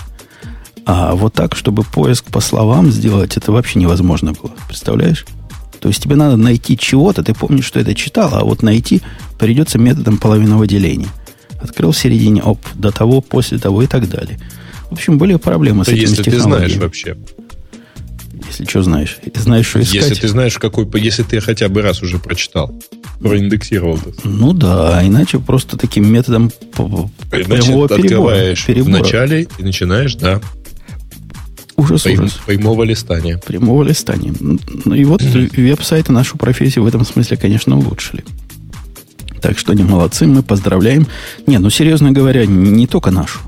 А 0.85 1.15
вот 1.15 1.33
так, 1.33 1.55
чтобы 1.55 1.83
поиск 1.83 2.25
по 2.25 2.39
словам 2.39 2.91
сделать, 2.91 3.37
это 3.37 3.51
вообще 3.51 3.79
невозможно 3.79 4.33
было. 4.33 4.51
Представляешь? 4.67 5.25
То 5.79 5.89
есть 5.89 6.01
тебе 6.01 6.15
надо 6.15 6.37
найти 6.37 6.77
чего-то, 6.77 7.23
ты 7.23 7.33
помнишь, 7.33 7.65
что 7.65 7.79
это 7.79 7.93
читал, 7.95 8.33
а 8.33 8.43
вот 8.43 8.61
найти 8.63 9.01
придется 9.39 9.77
методом 9.77 10.17
половинного 10.17 10.67
деления. 10.67 11.09
Открыл 11.61 11.91
в 11.91 11.97
середине, 11.97 12.43
оп, 12.43 12.59
до 12.75 12.91
того, 12.91 13.21
после 13.21 13.57
того 13.57 13.81
и 13.81 13.87
так 13.87 14.09
далее. 14.09 14.39
В 14.89 14.93
общем, 14.93 15.17
были 15.17 15.35
проблемы 15.35 15.81
Это 15.81 15.91
с 15.91 15.93
этими 15.93 16.01
если 16.01 16.23
ты 16.23 16.31
технологиями. 16.31 16.67
знаешь 16.67 16.83
вообще. 16.83 17.17
Если 18.47 18.65
что 18.65 18.83
знаешь. 18.83 19.17
Знаешь, 19.35 19.67
что 19.67 19.81
искать. 19.81 19.95
Если 19.95 20.15
ты 20.15 20.27
знаешь, 20.27 20.57
какой, 20.59 20.87
если 21.01 21.23
ты 21.23 21.39
хотя 21.41 21.67
бы 21.69 21.81
раз 21.81 22.01
уже 22.03 22.19
прочитал, 22.19 22.73
проиндексировал. 23.19 23.99
Ну 24.23 24.53
да, 24.53 24.99
а 24.99 25.05
иначе 25.05 25.39
просто 25.39 25.77
таким 25.77 26.11
методом 26.11 26.49
п- 26.49 26.83
Иначе 27.31 27.45
прямого 27.63 27.87
ты 27.87 28.01
перебора. 28.01 28.55
в 28.55 28.65
перебора. 28.65 28.91
начале 28.99 29.47
и 29.57 29.63
начинаешь, 29.63 30.15
да, 30.15 30.39
Ужас, 31.77 32.03
прям- 32.03 32.25
ужас. 32.25 32.39
прямого 32.45 32.83
листания. 32.83 33.37
Прямого 33.45 33.83
листания. 33.83 34.33
Ну 34.39 34.93
и 34.93 35.03
вот 35.03 35.21
веб-сайты 35.57 36.11
нашу 36.13 36.37
профессию 36.37 36.83
в 36.83 36.87
этом 36.87 37.03
смысле, 37.05 37.37
конечно, 37.37 37.77
улучшили. 37.77 38.23
Так 39.41 39.57
что 39.59 39.73
они 39.73 39.83
молодцы, 39.83 40.25
мы 40.27 40.41
поздравляем. 40.43 41.07
Не, 41.47 41.57
ну 41.59 41.69
серьезно 41.69 42.11
говоря, 42.11 42.45
не 42.45 42.87
только 42.87 43.11
нашу. 43.11 43.39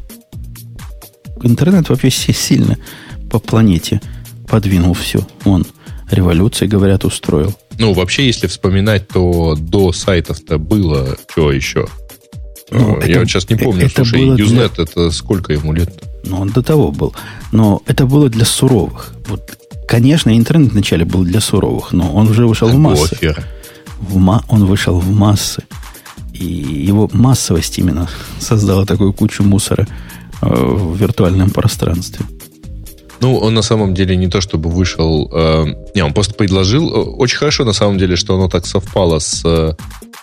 Интернет 1.44 1.88
вообще 1.90 2.10
си- 2.10 2.34
сильно 2.34 2.78
по 3.30 3.40
планете 3.40 4.02
подвинул 4.48 4.94
все. 4.94 5.20
Он 5.46 5.66
революции, 6.10 6.68
говорят, 6.68 7.06
устроил. 7.06 7.54
Ну, 7.80 7.94
вообще, 7.94 8.26
если 8.28 8.48
вспоминать, 8.48 9.08
то 9.08 9.56
до 9.60 9.92
сайтов-то 9.92 10.58
было 10.58 11.18
что 11.30 11.52
еще? 11.52 11.88
Ну, 12.72 12.96
Э, 12.96 13.00
это- 13.00 13.12
Я 13.12 13.20
вот 13.20 13.28
сейчас 13.30 13.50
не 13.50 13.56
помню. 13.56 13.86
это 13.86 13.96
Слушай, 13.96 14.20
было 14.26 14.36
для- 14.36 14.66
это 14.66 15.12
сколько 15.12 15.54
ему 15.54 15.74
лет? 15.74 16.04
Ну, 16.24 16.40
он 16.42 16.50
до 16.50 16.62
того 16.62 16.92
был. 16.92 17.14
Но 17.52 17.82
это 17.86 18.06
было 18.06 18.30
для 18.30 18.46
суровых. 18.46 19.14
Вот, 19.28 19.58
конечно, 19.88 20.36
интернет 20.36 20.72
вначале 20.74 21.06
был 21.06 21.24
для 21.24 21.40
суровых, 21.42 21.92
но 21.94 22.14
он 22.14 22.28
уже 22.30 22.46
вышел 22.48 22.68
в 22.70 22.78
массы. 22.78 23.16
Гофер. 23.22 23.46
В 24.00 24.18
ма- 24.18 24.44
он 24.48 24.66
вышел 24.66 25.00
в 25.00 25.10
массы. 25.12 25.64
И 26.34 26.46
его 26.46 27.10
массовость 27.14 27.80
именно 27.80 28.10
создала 28.40 28.86
такую 28.86 29.14
кучу 29.14 29.44
мусора 29.44 29.88
э, 30.42 30.46
в 30.50 30.96
виртуальном 30.98 31.50
пространстве. 31.52 32.26
Ну, 33.20 33.36
он 33.38 33.54
на 33.56 33.62
самом 33.64 33.94
деле 33.94 34.16
не 34.16 34.28
то 34.28 34.42
чтобы 34.42 34.70
вышел... 34.70 35.30
э, 35.34 35.66
не, 35.96 36.04
он 36.04 36.14
просто 36.14 36.34
предложил. 36.36 36.90
Э, 36.90 37.00
Очень 37.18 37.38
хорошо, 37.38 37.66
на 37.66 37.74
самом 37.74 37.98
деле, 37.98 38.16
что 38.16 38.36
оно 38.36 38.48
так 38.48 38.66
совпало 38.68 39.20
с 39.20 39.44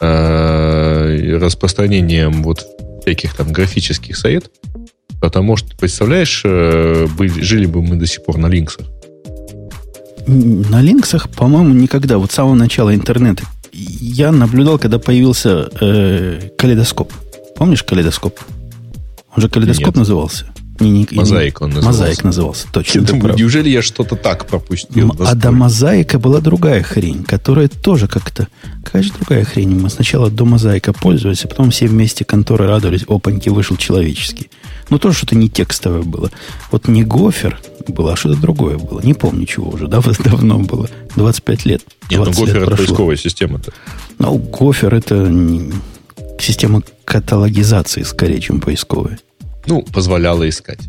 э, 0.01 1.37
распространением 1.39 2.43
вот 2.43 2.65
всяких 3.03 3.35
там 3.35 3.53
графических 3.53 4.17
сайтов. 4.17 4.51
Потому 5.21 5.57
что, 5.57 5.77
представляешь, 5.77 6.43
э, 6.45 7.07
были- 7.19 7.41
жили 7.43 7.67
бы 7.67 7.83
мы 7.83 7.97
до 7.97 8.07
сих 8.07 8.25
пор 8.25 8.37
на 8.39 8.47
линксах. 8.47 8.87
На 10.27 10.81
линксах, 10.81 11.29
по-моему, 11.31 11.75
никогда. 11.75 12.19
Вот 12.19 12.31
с 12.33 12.35
самого 12.35 12.55
начала 12.55 12.95
интернета 12.95 13.45
я 13.73 14.31
наблюдал, 14.33 14.79
когда 14.79 14.99
появился 14.99 15.69
э, 15.81 16.51
калейдоскоп. 16.57 17.13
Помнишь 17.57 17.83
калейдоскоп? 17.83 18.39
Он 19.35 19.43
же 19.43 19.49
калейдоскоп 19.49 19.87
Нет. 19.89 19.97
назывался. 19.97 20.47
Не- 20.81 20.91
не- 20.91 21.09
Мозаик 21.13 21.61
он 21.63 21.71
назывался. 21.71 22.01
Мозаик 22.01 22.25
назывался, 22.25 22.67
точно. 22.73 23.01
Я 23.01 23.07
думаю, 23.07 23.35
неужели 23.37 23.69
я 23.69 23.81
что-то 23.81 24.17
так 24.17 24.47
пропустил? 24.47 25.05
А 25.05 25.09
Насколько? 25.09 25.35
до 25.37 25.51
мозаика 25.53 26.19
была 26.19 26.41
другая 26.41 26.83
хрень, 26.83 27.23
которая 27.25 27.69
тоже 27.69 28.09
как-то... 28.09 28.49
Какая 28.85 29.03
же 29.03 29.13
другая 29.13 29.45
хрень? 29.45 29.79
Мы 29.79 29.89
сначала 29.89 30.31
до 30.31 30.45
мозаика 30.45 30.93
пользовались, 30.93 31.45
а 31.45 31.49
потом 31.49 31.71
все 31.71 31.87
вместе 31.87 32.25
конторы 32.25 32.67
радовались, 32.67 33.05
опаньки, 33.09 33.49
вышел 33.51 33.77
человеческий. 33.77 34.51
Ну, 34.91 34.99
тоже 34.99 35.17
что-то 35.19 35.37
не 35.37 35.49
текстовое 35.49 36.03
было. 36.03 36.31
Вот 36.71 36.89
не 36.89 37.05
гофер 37.05 37.59
было, 37.89 38.13
а 38.13 38.17
что-то 38.17 38.41
другое 38.41 38.77
было. 38.77 39.01
Не 39.01 39.15
помню, 39.15 39.47
чего 39.47 39.71
уже. 39.71 39.87
Дав- 39.87 40.07
давно 40.25 40.59
было. 40.59 40.89
25 41.17 41.65
лет. 41.67 41.83
Нет, 42.11 42.19
ну 42.19 42.25
20 42.25 42.41
Гофер 42.41 42.57
это 42.57 42.67
прошло. 42.67 42.87
поисковая 42.87 43.17
система-то. 43.17 43.73
Ну, 44.19 44.37
гофер 44.39 44.95
это 44.95 45.33
система 46.39 46.83
каталогизации 47.05 48.03
скорее, 48.03 48.41
чем 48.41 48.61
поисковая. 48.61 49.19
Ну, 49.67 49.83
позволяла 49.83 50.49
искать. 50.49 50.81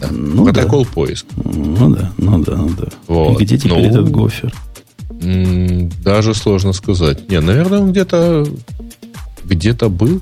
Да. 0.00 0.08
Ну, 0.10 0.44
Протокол 0.44 0.86
поиск. 0.86 1.26
Ну 1.44 1.94
да, 1.94 2.12
ну 2.16 2.38
да, 2.42 2.56
ну 2.56 2.70
да. 2.70 2.88
Вот. 3.06 3.40
И 3.40 3.44
где 3.44 3.58
теперь 3.58 3.72
Ну, 3.72 3.84
этот 3.84 4.10
гофер? 4.10 4.54
Даже 6.02 6.34
сложно 6.34 6.72
сказать. 6.72 7.28
Не, 7.28 7.40
наверное, 7.40 7.80
он 7.80 7.90
где-то 7.90 8.46
где-то 9.44 9.88
был. 9.88 10.20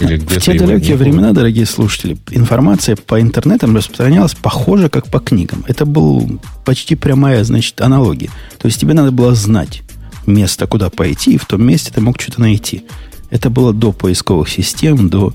Или 0.00 0.16
В 0.16 0.26
где-то 0.26 0.40
те 0.40 0.58
далекие 0.58 0.96
времена, 0.96 1.32
дорогие 1.32 1.66
слушатели, 1.66 2.16
информация 2.30 2.96
по 2.96 3.20
интернетам 3.20 3.76
распространялась 3.76 4.34
похоже, 4.34 4.88
как 4.88 5.06
по 5.06 5.18
книгам. 5.18 5.64
Это 5.66 5.86
был 5.86 6.40
почти 6.64 6.94
прямая, 6.94 7.42
значит, 7.44 7.80
аналогия. 7.80 8.30
То 8.58 8.66
есть 8.66 8.80
тебе 8.80 8.94
надо 8.94 9.10
было 9.10 9.34
знать 9.34 9.82
место, 10.26 10.66
куда 10.66 10.88
пойти, 10.88 11.34
и 11.34 11.38
в 11.38 11.46
том 11.46 11.64
месте 11.64 11.90
ты 11.92 12.00
мог 12.00 12.20
что-то 12.20 12.40
найти. 12.40 12.84
Это 13.30 13.50
было 13.50 13.72
до 13.72 13.92
поисковых 13.92 14.48
систем, 14.48 15.08
до, 15.08 15.32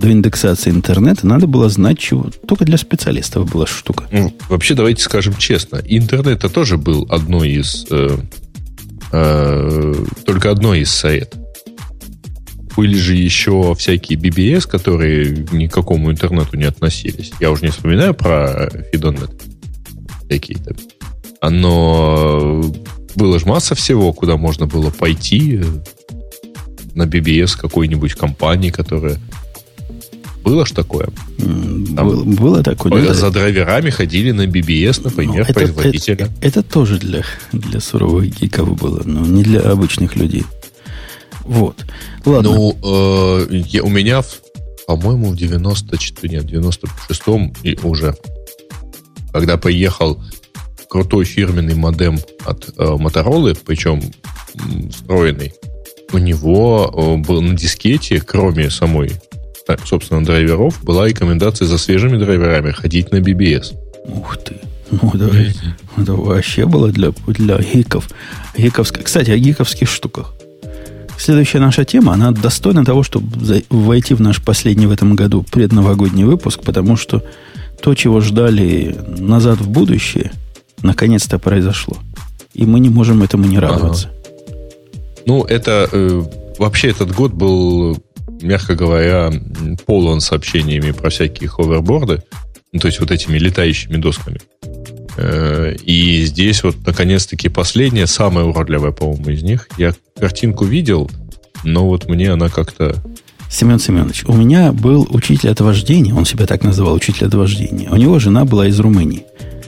до 0.00 0.10
индексации 0.10 0.70
интернета 0.70 1.26
надо 1.26 1.46
было 1.46 1.68
знать, 1.68 1.98
чего. 1.98 2.30
Только 2.48 2.64
для 2.64 2.78
специалистов 2.78 3.50
была 3.50 3.66
штука. 3.66 4.08
Ну, 4.10 4.34
вообще, 4.48 4.74
давайте 4.74 5.02
скажем 5.02 5.36
честно. 5.36 5.80
Интернет 5.84 6.40
тоже 6.52 6.78
был 6.78 7.06
одной 7.10 7.50
из... 7.50 7.86
Э, 7.90 8.16
э, 9.12 9.94
только 10.24 10.50
одной 10.50 10.80
из 10.80 10.90
совет. 10.90 11.34
Были 12.76 12.96
же 12.96 13.14
еще 13.14 13.74
всякие 13.74 14.18
BBS, 14.18 14.66
которые 14.66 15.46
ни 15.52 15.66
к 15.66 15.74
какому 15.74 16.10
интернету 16.10 16.56
не 16.56 16.64
относились. 16.64 17.32
Я 17.38 17.50
уже 17.50 17.64
не 17.64 17.70
вспоминаю 17.70 18.14
про 18.14 18.70
Фидонет. 18.92 19.30
Какие-то. 20.28 20.76
Но 21.42 22.62
было 23.16 23.38
же 23.38 23.46
масса 23.46 23.74
всего, 23.74 24.14
куда 24.14 24.38
можно 24.38 24.66
было 24.66 24.90
пойти 24.90 25.60
на 26.94 27.02
BBS 27.02 27.58
какой-нибудь 27.58 28.14
компании, 28.14 28.70
которая 28.70 29.18
было 30.42 30.64
ж 30.66 30.72
такое? 30.72 31.08
Там, 31.38 32.08
было, 32.08 32.24
было 32.24 32.62
такое. 32.62 33.12
За 33.14 33.30
драйверами 33.30 33.90
ходили 33.90 34.32
на 34.32 34.46
BBS, 34.46 35.02
например, 35.04 35.44
ну, 35.48 35.54
производителя. 35.54 36.26
Это, 36.40 36.60
это 36.60 36.62
тоже 36.62 36.98
для, 36.98 37.22
для 37.52 37.80
суровых 37.80 38.40
гиков 38.40 38.76
было, 38.76 39.02
но 39.04 39.20
не 39.26 39.42
для 39.42 39.60
обычных 39.60 40.16
людей. 40.16 40.44
Вот. 41.44 41.84
Ладно. 42.24 42.50
Ну, 42.50 42.78
э, 42.82 43.46
я, 43.50 43.82
у 43.82 43.88
меня, 43.88 44.22
по-моему, 44.86 45.30
в 45.30 45.36
94, 45.36 46.34
нет, 46.36 46.44
в 46.44 46.48
96-м 46.48 47.52
и 47.62 47.78
уже, 47.82 48.14
когда 49.32 49.56
поехал 49.56 50.22
крутой 50.88 51.24
фирменный 51.24 51.74
модем 51.74 52.18
от 52.44 52.68
э, 52.68 52.82
Motorola, 52.82 53.56
причем 53.64 54.02
встроенный, 54.90 55.54
у 56.12 56.18
него 56.18 56.92
э, 56.92 57.16
был 57.18 57.40
на 57.40 57.56
дискете, 57.56 58.20
кроме 58.20 58.70
самой 58.70 59.12
собственно, 59.84 60.24
драйверов, 60.24 60.82
была 60.82 61.08
рекомендация 61.08 61.66
за 61.66 61.78
свежими 61.78 62.16
драйверами 62.16 62.72
ходить 62.72 63.12
на 63.12 63.16
BBS. 63.16 63.74
Ух 64.04 64.36
ты. 64.38 64.56
Ну, 64.90 65.10
да, 65.14 65.28
это 65.96 66.14
вообще 66.14 66.66
было 66.66 66.90
для, 66.90 67.12
для 67.26 67.58
гиков. 67.58 68.08
Гиковск... 68.56 69.02
Кстати, 69.02 69.30
о 69.30 69.38
гиковских 69.38 69.88
штуках. 69.88 70.34
Следующая 71.16 71.60
наша 71.60 71.84
тема, 71.84 72.14
она 72.14 72.32
достойна 72.32 72.84
того, 72.84 73.02
чтобы 73.02 73.62
войти 73.68 74.14
в 74.14 74.20
наш 74.20 74.42
последний 74.42 74.86
в 74.86 74.90
этом 74.90 75.14
году 75.16 75.44
предновогодний 75.50 76.24
выпуск, 76.24 76.60
потому 76.64 76.96
что 76.96 77.22
то, 77.82 77.94
чего 77.94 78.20
ждали 78.20 78.96
назад 79.18 79.60
в 79.60 79.68
будущее, 79.68 80.32
наконец-то 80.82 81.38
произошло. 81.38 81.98
И 82.54 82.64
мы 82.64 82.80
не 82.80 82.88
можем 82.88 83.22
этому 83.22 83.44
не 83.44 83.58
радоваться. 83.58 84.08
Ага. 84.08 84.16
Ну, 85.26 85.44
это 85.44 85.88
э, 85.92 86.24
вообще 86.58 86.88
этот 86.88 87.12
год 87.12 87.32
был 87.32 87.98
мягко 88.42 88.74
говоря, 88.74 89.32
полон 89.86 90.20
сообщениями 90.20 90.92
про 90.92 91.10
всякие 91.10 91.48
ховерборды, 91.48 92.22
ну, 92.72 92.80
то 92.80 92.86
есть 92.86 93.00
вот 93.00 93.10
этими 93.10 93.38
летающими 93.38 93.96
досками. 93.96 94.40
Э, 95.16 95.74
и 95.84 96.24
здесь 96.24 96.62
вот, 96.62 96.76
наконец-таки, 96.86 97.48
последняя, 97.48 98.06
самая 98.06 98.44
уродливая, 98.44 98.92
по-моему, 98.92 99.30
из 99.30 99.42
них. 99.42 99.68
Я 99.76 99.92
картинку 100.18 100.64
видел, 100.64 101.10
но 101.64 101.86
вот 101.86 102.08
мне 102.08 102.30
она 102.32 102.48
как-то... 102.48 102.96
Семен 103.50 103.80
Семенович, 103.80 104.24
у 104.26 104.32
меня 104.32 104.72
был 104.72 105.06
учитель 105.10 105.50
от 105.50 105.60
вождения, 105.60 106.14
он 106.14 106.24
себя 106.24 106.46
так 106.46 106.62
называл, 106.62 106.94
учитель 106.94 107.26
от 107.26 107.34
вождения. 107.34 107.90
У 107.90 107.96
него 107.96 108.20
жена 108.20 108.44
была 108.44 108.68
из 108.68 108.78
Румынии. 108.78 109.24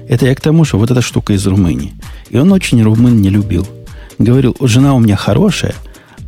Это 0.09 0.27
я 0.27 0.35
к 0.37 0.41
тому, 0.41 0.65
что 0.65 0.79
вот 0.79 0.91
эта 0.91 1.03
штука 1.03 1.33
из 1.33 1.45
Румынии. 1.47 1.93
И 2.31 2.39
он 2.39 2.53
очень 2.53 2.81
румын 2.83 3.21
не 3.21 3.31
любил. 3.31 3.67
Говорил, 4.19 4.57
жена 4.61 4.95
у 4.95 5.01
меня 5.01 5.17
хорошая, 5.17 5.75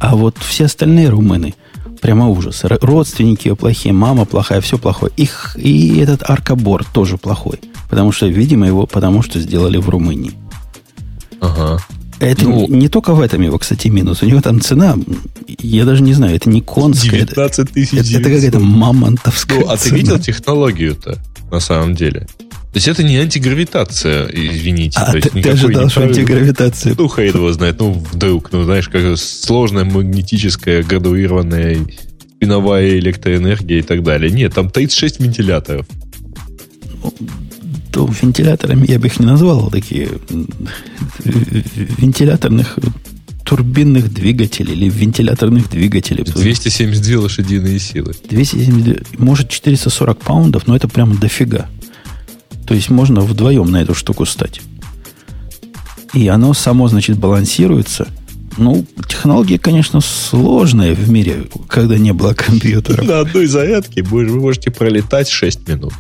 а 0.01 0.17
вот 0.17 0.37
все 0.39 0.65
остальные 0.65 1.11
румыны– 1.11 1.55
Прямо 2.05 2.29
ужас. 2.29 2.61
Родственники 2.65 3.55
плохие, 3.55 3.95
мама 3.95 4.27
плохая, 4.27 4.61
все 4.61 4.77
плохое. 4.77 5.11
Их, 5.17 5.57
и 5.59 5.97
этот 6.01 6.23
аркабор 6.23 6.85
тоже 6.85 7.17
плохой. 7.17 7.59
Потому 7.89 8.13
что, 8.13 8.27
видимо, 8.27 8.67
его 8.67 8.85
потому 8.85 9.23
что 9.23 9.41
сделали 9.41 9.79
в 9.79 9.89
Румынии. 9.89 10.33
Ага. 11.41 11.79
Это 12.21 12.45
ну, 12.45 12.69
не 12.69 12.91
только 12.91 13.15
в 13.15 13.23
этом 13.23 13.41
его, 13.41 13.57
кстати, 13.57 13.89
минус. 13.89 14.23
У 14.23 14.27
него 14.27 14.43
там 14.43 14.61
цена, 14.61 14.99
я 15.47 15.87
даже 15.87 16.03
не 16.03 16.13
знаю, 16.13 16.37
это 16.37 16.51
не 16.51 16.61
конская. 16.61 17.23
19 17.23 17.73
тысяч 17.73 17.95
Это, 17.95 18.19
это 18.19 18.31
какая-то 18.31 18.61
мамонтовская 18.61 19.61
Ну, 19.61 19.71
а 19.71 19.79
ты 19.79 19.88
видел 19.88 20.19
технологию-то, 20.19 21.19
на 21.51 21.61
самом 21.61 21.95
деле? 21.95 22.27
То 22.75 22.79
есть 22.79 22.89
это 22.89 23.05
не 23.05 23.17
антигравитация, 23.19 24.27
извините. 24.27 24.99
А 24.99 25.13
ты, 25.13 25.21
ты 25.21 25.49
ожидал, 25.49 25.89
что 25.89 26.03
антигравитация? 26.03 26.97
Ну, 26.99 27.09
хейт 27.09 27.37
его 27.37 27.53
знает. 27.53 27.79
Ну, 27.79 27.93
вдруг, 27.93 28.51
ну, 28.51 28.65
знаешь, 28.65 28.89
как 28.89 29.17
сложная 29.17 29.85
магнетическая 29.85 30.83
градуированная 30.83 31.87
спиновая 32.35 32.99
электроэнергия 32.99 33.79
и 33.79 33.83
так 33.83 34.03
далее. 34.03 34.33
Нет, 34.33 34.55
там 34.55 34.71
36 34.71 35.21
вентиляторов. 35.21 35.87
То 37.93 38.11
вентиляторами 38.21 38.91
я 38.91 38.99
бы 38.99 39.07
их 39.07 39.21
не 39.21 39.27
назвал, 39.27 39.71
такие 39.71 40.09
вентиляторных 41.23 42.77
турбинных 43.45 44.13
двигателей 44.13 44.73
или 44.73 44.89
вентиляторных 44.89 45.71
двигателей. 45.71 46.25
272 46.25 47.23
лошадиные 47.23 47.79
силы. 47.79 48.15
272, 48.29 48.95
может 49.19 49.49
440 49.49 50.19
паундов, 50.19 50.67
но 50.67 50.75
это 50.75 50.89
прям 50.89 51.17
дофига. 51.19 51.69
То 52.66 52.74
есть 52.74 52.90
можно 52.90 53.20
вдвоем 53.20 53.70
на 53.70 53.83
эту 53.83 53.94
штуку 53.94 54.24
стать. 54.27 54.61
И 56.12 56.29
оно 56.29 56.55
само, 56.55 56.88
значит, 56.88 57.18
балансируется. 57.18 58.09
Ну, 58.57 58.87
технология, 59.09 59.59
конечно, 59.59 60.00
сложная 60.00 60.94
в 60.94 61.11
мире, 61.11 61.46
когда 61.68 61.98
не 61.98 62.12
было 62.12 62.35
компьютера. 62.35 63.03
На 63.03 63.20
одной 63.20 63.46
зарядке 63.46 64.03
вы 64.03 64.27
можете 64.27 64.70
пролетать 64.70 65.29
6 65.29 65.68
минут. 65.68 65.92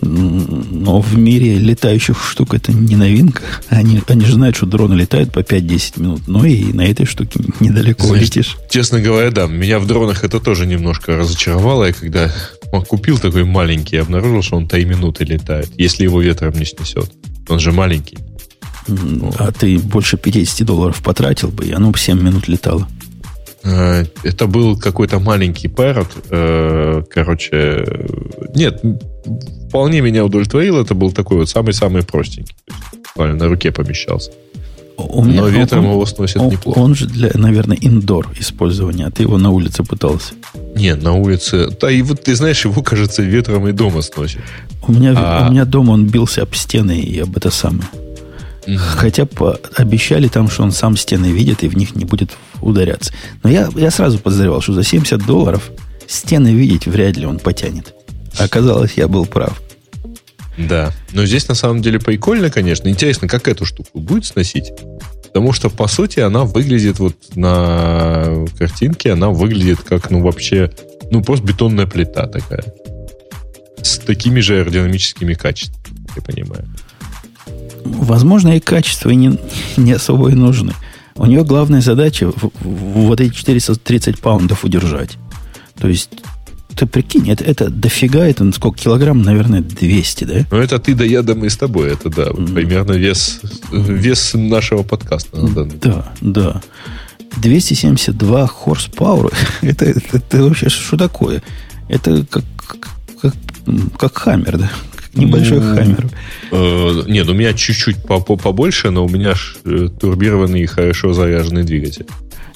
Но 0.00 1.00
в 1.00 1.18
мире 1.18 1.58
летающих 1.58 2.22
штук 2.22 2.54
это 2.54 2.72
не 2.72 2.94
новинка. 2.94 3.42
Они, 3.68 4.00
они 4.06 4.24
же 4.24 4.34
знают, 4.34 4.56
что 4.56 4.66
дроны 4.66 4.94
летают 4.94 5.32
по 5.32 5.40
5-10 5.40 6.00
минут. 6.00 6.22
Но 6.28 6.44
и 6.44 6.72
на 6.72 6.86
этой 6.86 7.04
штуке 7.04 7.40
недалеко 7.58 8.06
Знаешь, 8.06 8.24
летишь. 8.24 8.56
Честно 8.70 9.00
говоря, 9.00 9.30
да. 9.30 9.46
Меня 9.46 9.80
в 9.80 9.86
дронах 9.86 10.24
это 10.24 10.40
тоже 10.40 10.66
немножко 10.66 11.16
разочаровало. 11.16 11.86
Я 11.86 11.92
когда 11.92 12.32
он 12.72 12.84
купил 12.84 13.18
такой 13.18 13.44
маленький 13.44 13.96
и 13.96 14.00
обнаружил, 14.00 14.42
что 14.42 14.56
он 14.56 14.68
3 14.68 14.84
минуты 14.84 15.24
летает, 15.24 15.70
если 15.78 16.04
его 16.04 16.20
ветром 16.20 16.54
не 16.54 16.64
снесет. 16.64 17.10
Он 17.48 17.58
же 17.58 17.72
маленький. 17.72 18.18
А 19.38 19.52
ты 19.52 19.78
больше 19.78 20.16
50 20.16 20.66
долларов 20.66 21.02
потратил 21.02 21.48
бы, 21.48 21.64
и 21.66 21.72
оно 21.72 21.90
бы 21.90 21.98
7 21.98 22.22
минут 22.22 22.48
летало. 22.48 22.86
Э, 23.64 24.04
это 24.22 24.46
был 24.46 24.78
какой-то 24.78 25.18
маленький 25.18 25.68
парот. 25.68 26.08
Э, 26.30 27.02
короче, 27.10 27.84
нет, 28.54 28.82
вполне 29.68 30.00
меня 30.00 30.24
удовлетворил. 30.24 30.80
Это 30.80 30.94
был 30.94 31.12
такой 31.12 31.38
вот 31.38 31.48
самый-самый 31.48 32.02
простенький. 32.02 32.54
Буквально 33.08 33.36
на 33.36 33.48
руке 33.48 33.72
помещался. 33.72 34.30
У 34.96 35.22
меня, 35.22 35.42
Но 35.42 35.48
ветром 35.48 35.86
он, 35.86 35.92
его 35.92 36.06
сносит 36.06 36.38
он, 36.38 36.48
неплохо. 36.48 36.78
Он 36.78 36.94
же 36.94 37.06
для, 37.06 37.30
наверное, 37.34 37.76
индор 37.80 38.28
использования, 38.38 39.06
а 39.06 39.10
ты 39.10 39.22
его 39.22 39.38
на 39.38 39.50
улице 39.50 39.84
пытался. 39.84 40.34
Не, 40.74 40.94
на 40.94 41.14
улице. 41.14 41.68
Да 41.80 41.90
и 41.90 42.02
вот 42.02 42.22
ты 42.22 42.34
знаешь, 42.34 42.64
его, 42.64 42.82
кажется, 42.82 43.22
ветром 43.22 43.68
и 43.68 43.72
дома 43.72 44.02
сносит. 44.02 44.40
У 44.86 44.92
меня, 44.92 45.14
а... 45.16 45.46
у 45.46 45.50
меня 45.50 45.64
дома 45.64 45.92
он 45.92 46.06
бился 46.06 46.42
об 46.42 46.54
стены 46.54 47.00
и 47.00 47.18
об 47.20 47.36
это 47.36 47.50
самое. 47.50 47.88
Хотя 48.76 49.24
по, 49.24 49.58
обещали 49.76 50.28
там, 50.28 50.50
что 50.50 50.62
он 50.62 50.72
сам 50.72 50.96
стены 50.96 51.26
видит 51.26 51.62
и 51.62 51.68
в 51.68 51.76
них 51.76 51.96
не 51.96 52.04
будет 52.04 52.36
ударяться. 52.60 53.12
Но 53.42 53.50
я, 53.50 53.70
я 53.76 53.90
сразу 53.90 54.18
подозревал, 54.18 54.60
что 54.60 54.74
за 54.74 54.84
70 54.84 55.24
долларов 55.24 55.70
стены 56.06 56.48
видеть 56.48 56.86
вряд 56.86 57.16
ли 57.16 57.24
он 57.24 57.38
потянет. 57.38 57.94
Оказалось, 58.38 58.92
я 58.96 59.08
был 59.08 59.26
прав. 59.26 59.60
Да. 60.58 60.92
Но 61.12 61.24
здесь 61.24 61.48
на 61.48 61.54
самом 61.54 61.82
деле 61.82 62.00
прикольно, 62.00 62.50
конечно. 62.50 62.88
Интересно, 62.88 63.28
как 63.28 63.48
эту 63.48 63.64
штуку 63.64 64.00
будет 64.00 64.26
сносить. 64.26 64.72
Потому 65.28 65.52
что, 65.52 65.70
по 65.70 65.86
сути, 65.88 66.20
она 66.20 66.44
выглядит 66.44 66.98
вот 66.98 67.14
на 67.36 68.46
картинке, 68.58 69.12
она 69.12 69.28
выглядит 69.28 69.82
как, 69.82 70.10
ну, 70.10 70.22
вообще, 70.22 70.72
ну, 71.10 71.22
просто 71.22 71.46
бетонная 71.46 71.86
плита 71.86 72.26
такая. 72.26 72.64
С 73.82 73.98
такими 73.98 74.40
же 74.40 74.58
аэродинамическими 74.58 75.34
качествами, 75.34 75.98
я 76.16 76.22
понимаю. 76.22 76.64
Возможно, 77.84 78.56
и 78.56 78.60
качества 78.60 79.10
не, 79.10 79.38
не 79.76 79.92
особо 79.92 80.30
и 80.30 80.34
нужны. 80.34 80.72
У 81.14 81.26
нее 81.26 81.44
главная 81.44 81.80
задача 81.80 82.32
вот 82.60 83.20
эти 83.20 83.32
430 83.32 84.20
паундов 84.20 84.64
удержать. 84.64 85.16
То 85.78 85.88
есть 85.88 86.10
ты 86.78 86.86
прикинь, 86.86 87.28
это, 87.28 87.42
это 87.42 87.70
дофига, 87.70 88.24
это 88.24 88.50
сколько 88.52 88.78
килограмм, 88.78 89.22
наверное, 89.22 89.62
200, 89.62 90.24
да? 90.24 90.46
Ну, 90.50 90.58
это 90.58 90.78
ты 90.78 90.94
да 90.94 91.04
я, 91.04 91.22
да 91.22 91.34
мы 91.34 91.50
с 91.50 91.56
тобой. 91.56 91.92
Это, 91.92 92.08
да, 92.08 92.26
mm. 92.28 92.54
примерно 92.54 92.92
вес, 92.92 93.40
вес 93.72 94.34
нашего 94.34 94.84
подкаста. 94.84 95.36
Да, 95.36 95.64
да. 95.82 96.12
да. 96.20 96.62
272 97.38 98.50
horsepower. 98.64 99.34
это, 99.62 99.86
это, 99.86 100.18
это 100.18 100.42
вообще 100.44 100.68
что 100.68 100.96
такое? 100.96 101.42
Это 101.88 102.24
как, 102.24 102.44
как, 103.20 103.34
как 103.98 104.16
хаммер, 104.16 104.58
да? 104.58 104.70
Небольшой 105.14 105.58
ну, 105.58 105.74
хаммер. 105.74 106.06
Э, 106.52 107.02
нет, 107.08 107.28
у 107.28 107.34
меня 107.34 107.54
чуть-чуть 107.54 107.96
побольше, 108.04 108.90
но 108.90 109.04
у 109.04 109.08
меня 109.08 109.34
э, 109.64 109.88
турбированный 110.00 110.60
и 110.60 110.66
хорошо 110.66 111.12
заряженный 111.12 111.64
двигатель. 111.64 112.06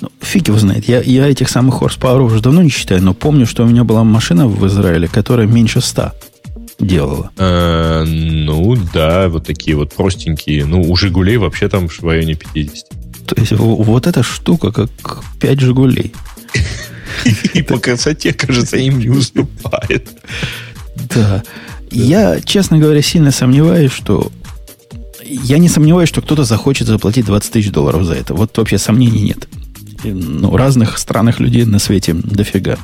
Ну, 0.03 0.11
фиг 0.21 0.49
его 0.49 0.59
знает. 0.59 0.89
Я, 0.89 1.01
я 1.01 1.29
этих 1.29 1.49
самых 1.49 1.81
horsepower 1.81 2.23
уже 2.23 2.41
давно 2.41 2.61
не 2.63 2.71
считаю, 2.71 3.01
но 3.03 3.15
помню, 3.15 3.47
что 3.47 3.63
у 3.63 3.67
меня 3.67 3.85
была 3.85 4.03
машина 4.03 4.49
в 4.49 4.67
Израиле, 4.67 5.07
которая 5.07 5.47
меньше 5.47 5.81
100 5.81 6.13
делала. 6.81 7.31
А, 7.39 8.05
ну, 8.05 8.77
да, 8.93 9.29
вот 9.29 9.47
такие 9.47 9.77
вот 9.77 9.95
простенькие. 9.95 10.65
Ну, 10.65 10.83
у 10.83 10.97
«Жигулей» 10.97 11.37
вообще 11.37 11.69
там 11.69 11.89
в 11.89 12.05
районе 12.05 12.35
50. 12.35 12.89
То 13.27 13.41
есть 13.41 13.53
вот 13.53 14.09
эта 14.09 14.25
штука, 14.25 14.73
как 14.73 14.91
5 15.39 15.61
«Жигулей». 15.61 16.13
И 17.55 17.63
по 17.63 17.79
красоте, 17.79 18.33
кажется, 18.33 18.77
им 18.79 18.99
не 18.99 19.09
уступает. 19.09 20.09
Да. 21.15 21.45
Я, 21.93 22.41
честно 22.41 22.79
говоря, 22.79 23.03
сильно 23.03 23.31
сомневаюсь, 23.31 23.93
что... 23.93 24.33
Я 25.25 25.59
не 25.59 25.69
сомневаюсь, 25.69 26.09
что 26.09 26.23
кто-то 26.23 26.43
захочет 26.43 26.89
заплатить 26.89 27.27
20 27.27 27.53
тысяч 27.53 27.71
долларов 27.71 28.03
за 28.03 28.15
это. 28.15 28.35
Вот 28.35 28.59
вообще 28.59 28.79
сомнений 28.79 29.23
нет. 29.23 29.47
Ну, 30.05 30.57
разных 30.57 30.99
странных 30.99 31.41
людей 31.41 31.65
на 31.65 31.79
свете 31.79 32.15
дофига. 32.15 32.77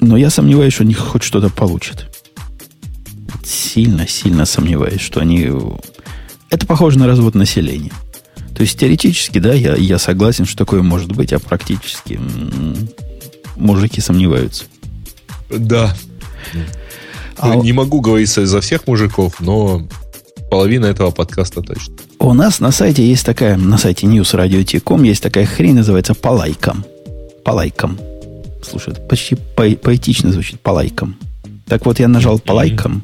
Но 0.00 0.16
я 0.16 0.30
сомневаюсь, 0.30 0.74
что 0.74 0.82
они 0.82 0.94
хоть 0.94 1.22
что-то 1.22 1.50
получат. 1.50 2.10
Сильно-сильно 3.44 4.44
сомневаюсь, 4.44 5.00
что 5.00 5.20
они... 5.20 5.50
Это 6.50 6.66
похоже 6.66 6.98
на 6.98 7.06
развод 7.06 7.34
населения. 7.34 7.92
То 8.54 8.62
есть 8.62 8.78
теоретически, 8.78 9.38
да, 9.38 9.52
я, 9.52 9.74
я 9.74 9.98
согласен, 9.98 10.44
что 10.44 10.58
такое 10.58 10.82
может 10.82 11.12
быть, 11.12 11.32
а 11.32 11.40
практически 11.40 12.14
м-м, 12.14 12.88
мужики 13.56 14.00
сомневаются. 14.00 14.64
Да. 15.50 15.96
А... 17.36 17.56
Не 17.56 17.72
могу 17.72 18.00
говорить 18.00 18.30
за 18.30 18.60
всех 18.60 18.86
мужиков, 18.86 19.40
но 19.40 19.86
половина 20.54 20.86
этого 20.86 21.10
подкаста 21.10 21.62
точно. 21.62 21.94
У 22.20 22.32
нас 22.32 22.60
на 22.60 22.70
сайте 22.70 23.04
есть 23.04 23.26
такая, 23.26 23.56
на 23.56 23.76
сайте 23.76 24.06
newsradio.com 24.06 25.02
есть 25.02 25.20
такая 25.20 25.46
хрень, 25.46 25.74
называется 25.74 26.14
по 26.14 26.28
лайкам. 26.28 26.84
По 27.44 27.50
лайкам. 27.50 27.98
Слушай, 28.62 28.94
почти 29.08 29.34
по 29.34 29.68
поэтично 29.82 30.30
звучит 30.30 30.60
по 30.60 30.70
лайкам. 30.70 31.16
Так 31.66 31.86
вот, 31.86 31.98
я 31.98 32.06
нажал 32.06 32.38
по 32.38 32.52
лайкам, 32.52 33.02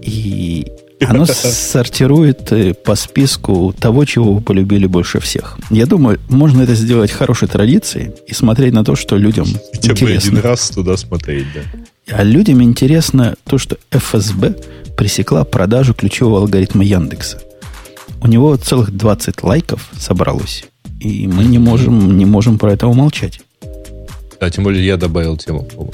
и 0.00 0.66
оно 1.00 1.26
сортирует 1.26 2.52
э, 2.52 2.74
по 2.74 2.94
списку 2.94 3.74
того, 3.78 4.04
чего 4.04 4.34
вы 4.34 4.40
полюбили 4.40 4.86
больше 4.86 5.20
всех. 5.20 5.58
Я 5.70 5.86
думаю, 5.86 6.20
можно 6.28 6.62
это 6.62 6.74
сделать 6.74 7.10
хорошей 7.10 7.48
традицией 7.48 8.12
и 8.26 8.34
смотреть 8.34 8.72
на 8.72 8.84
то, 8.84 8.96
что 8.96 9.16
людям 9.16 9.46
Хотя 9.72 9.92
интересно. 9.92 10.32
бы 10.32 10.38
один 10.38 10.50
раз 10.50 10.70
туда 10.70 10.96
смотреть, 10.96 11.46
да. 11.54 11.60
А 12.16 12.22
людям 12.22 12.62
интересно 12.62 13.34
то, 13.44 13.58
что 13.58 13.76
ФСБ 13.90 14.56
пресекла 14.96 15.44
продажу 15.44 15.94
ключевого 15.94 16.38
алгоритма 16.40 16.84
Яндекса. 16.84 17.40
У 18.22 18.26
него 18.26 18.56
целых 18.56 18.90
20 18.90 19.42
лайков 19.42 19.88
собралось. 19.98 20.64
И 21.00 21.26
мы 21.26 21.44
не 21.44 21.58
можем, 21.58 22.16
не 22.16 22.24
можем 22.24 22.58
про 22.58 22.72
это 22.72 22.86
умолчать. 22.86 23.40
Да, 24.40 24.50
тем 24.50 24.64
более 24.64 24.84
я 24.84 24.96
добавил 24.96 25.36
тему, 25.36 25.64
по-моему. 25.64 25.92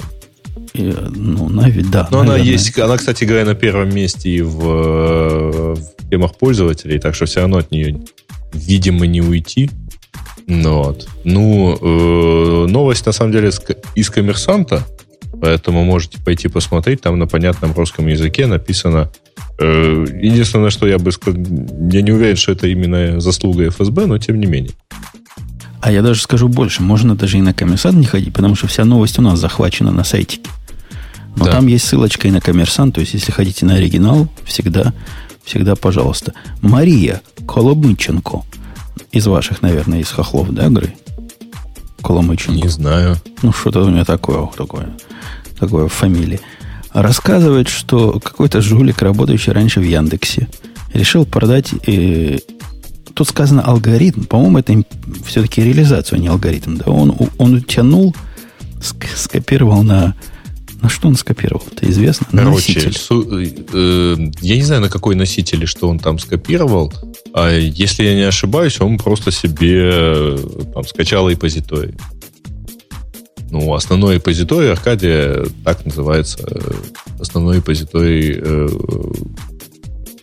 И, 0.75 0.95
ну, 1.17 1.49
навіть, 1.49 1.91
да. 1.91 2.09
Но 2.11 2.19
наверное. 2.19 2.43
она 2.43 2.55
есть, 2.55 2.79
она, 2.79 2.97
кстати 2.97 3.25
говоря, 3.25 3.45
на 3.45 3.55
первом 3.55 3.95
месте 3.95 4.31
и 4.31 4.43
в, 4.43 5.75
в 5.75 6.09
темах 6.11 6.35
пользователей, 6.35 6.99
так 6.99 7.15
что 7.15 7.25
все 7.25 7.41
равно 7.41 7.57
от 7.57 7.73
нее, 7.73 8.01
видимо, 8.55 9.07
не 9.07 9.21
уйти. 9.21 9.71
Ну, 10.47 10.83
вот. 10.83 11.09
Ну, 11.25 11.79
э, 11.81 12.67
новость, 12.71 13.07
на 13.07 13.13
самом 13.13 13.33
деле, 13.33 13.51
из 13.97 14.11
коммерсанта, 14.11 14.87
поэтому 15.41 15.85
можете 15.85 16.19
пойти 16.19 16.49
посмотреть, 16.49 17.01
там 17.01 17.19
на 17.19 17.27
понятном 17.27 17.73
русском 17.73 18.09
языке 18.09 18.47
написано 18.47 19.11
э, 19.59 20.07
Единственное, 20.23 20.71
что 20.71 20.87
я 20.87 20.99
бы 20.99 21.13
сказал, 21.13 21.41
я 21.93 22.03
не 22.03 22.13
уверен, 22.13 22.37
что 22.37 22.53
это 22.53 22.67
именно 22.67 23.21
заслуга 23.21 23.71
ФСБ, 23.71 24.07
но 24.07 24.19
тем 24.19 24.41
не 24.41 24.47
менее. 24.47 24.73
А 25.81 25.91
я 25.91 26.03
даже 26.03 26.21
скажу 26.21 26.49
больше, 26.49 26.83
можно 26.83 27.15
даже 27.15 27.39
и 27.39 27.41
на 27.41 27.55
коммерсант 27.55 27.97
не 27.97 28.05
ходить, 28.05 28.35
потому 28.35 28.55
что 28.55 28.67
вся 28.67 28.85
новость 28.85 29.19
у 29.19 29.23
нас 29.23 29.39
захвачена 29.39 29.93
на 29.93 30.05
сайтике. 30.05 30.51
Но 31.37 31.45
да. 31.45 31.53
там 31.53 31.67
есть 31.67 31.87
ссылочка 31.87 32.29
и 32.29 32.31
на 32.31 32.41
коммерсант, 32.41 32.95
то 32.95 33.01
есть 33.01 33.15
если 33.15 33.33
хотите 33.33 33.65
на 33.65 33.75
оригинал, 33.75 34.29
всегда, 34.45 34.93
всегда 35.45 35.77
пожалуйста. 35.77 36.35
Мария 36.61 37.23
Коломыченко. 37.47 38.43
Из 39.13 39.27
ваших, 39.27 39.63
наверное, 39.63 40.01
из 40.01 40.11
хохлов, 40.11 40.51
да, 40.51 40.69
Гры? 40.69 40.95
Коломыченко. 42.03 42.61
Не 42.61 42.69
знаю. 42.69 43.17
Ну, 43.43 43.53
что-то 43.53 43.85
у 43.85 43.91
меня 43.91 44.05
такое, 44.05 44.47
такое, 44.57 44.91
такое 45.59 45.89
фамилия. 45.89 46.41
Рассказывает, 46.93 47.69
что 47.69 48.19
какой-то 48.19 48.61
жулик, 48.61 49.01
работающий 49.03 49.53
раньше 49.53 49.81
в 49.81 49.85
Яндексе, 49.85 50.49
решил 50.93 51.25
продать... 51.25 51.73
Э, 51.87 52.39
тут 53.15 53.29
сказано 53.29 53.63
алгоритм. 53.63 54.25
По-моему, 54.25 54.59
это 54.59 54.83
все-таки 55.25 55.63
реализацию, 55.63 56.19
а 56.19 56.21
не 56.21 56.29
алгоритм. 56.29 56.77
Да? 56.77 56.91
Он, 56.91 57.15
он 57.39 57.55
утянул, 57.55 58.15
скопировал 58.81 59.83
на 59.83 60.15
на 60.81 60.89
что 60.89 61.09
он 61.09 61.15
скопировал? 61.15 61.63
Это 61.73 61.91
известно? 61.91 62.27
Короче, 62.31 62.75
носитель. 62.75 62.97
Су, 62.97 63.27
э, 63.41 64.17
я 64.41 64.57
не 64.57 64.63
знаю, 64.63 64.81
на 64.81 64.89
какой 64.89 65.15
носитель 65.15 65.67
что 65.67 65.89
он 65.89 65.99
там 65.99 66.19
скопировал. 66.19 66.93
А 67.35 67.51
если 67.51 68.05
я 68.05 68.15
не 68.15 68.23
ошибаюсь, 68.23 68.81
он 68.81 68.99
просто 68.99 69.31
себе 69.31 69.91
э, 69.93 70.39
там, 70.75 70.85
скачал 70.85 71.29
репозиторий. 71.29 71.95
Ну, 73.51 73.75
основной 73.75 74.17
репозиторий 74.17 74.71
Аркадия 74.71 75.47
так 75.65 75.85
называется. 75.85 76.39
Э, 76.49 76.73
основной 77.19 77.57
репозиторий, 77.57 78.39
э, 78.41 78.69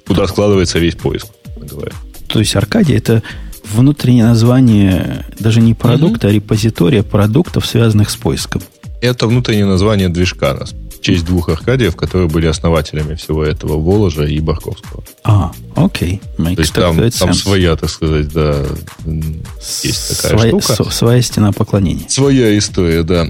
куда 0.07 0.27
складывается 0.27 0.79
весь 0.79 0.95
поиск, 0.95 1.27
говоря. 1.57 1.93
То 2.27 2.39
есть 2.39 2.55
Аркадия 2.55 2.97
это 2.97 3.21
внутреннее 3.63 4.25
название 4.25 5.25
даже 5.39 5.61
не 5.61 5.73
продукта, 5.73 6.27
угу. 6.27 6.31
а 6.31 6.35
репозитория 6.35 7.03
продуктов, 7.03 7.65
связанных 7.65 8.09
с 8.09 8.15
поиском. 8.15 8.61
Это 9.01 9.27
внутреннее 9.27 9.65
название 9.65 10.09
движка 10.09 10.53
нас. 10.53 10.73
В 10.73 11.01
честь 11.01 11.25
двух 11.25 11.49
Аркадиев, 11.49 11.95
которые 11.95 12.27
были 12.27 12.47
основателями 12.47 13.15
всего 13.15 13.43
этого 13.43 13.79
Воложа 13.79 14.23
и 14.23 14.39
Барковского. 14.39 15.03
А, 15.23 15.51
окей. 15.75 16.21
Makes 16.37 16.55
То 16.55 16.61
есть 16.61 16.73
там, 16.73 17.11
там 17.11 17.33
своя, 17.33 17.75
так 17.75 17.89
сказать, 17.89 18.33
да, 18.33 18.65
есть 19.83 20.17
такая 20.17 20.37
своя, 20.37 20.59
штука. 20.59 20.83
С, 20.83 20.95
своя 20.95 21.21
стена 21.21 21.51
поклонения. 21.51 22.05
Своя 22.09 22.57
история, 22.57 23.03
да. 23.03 23.27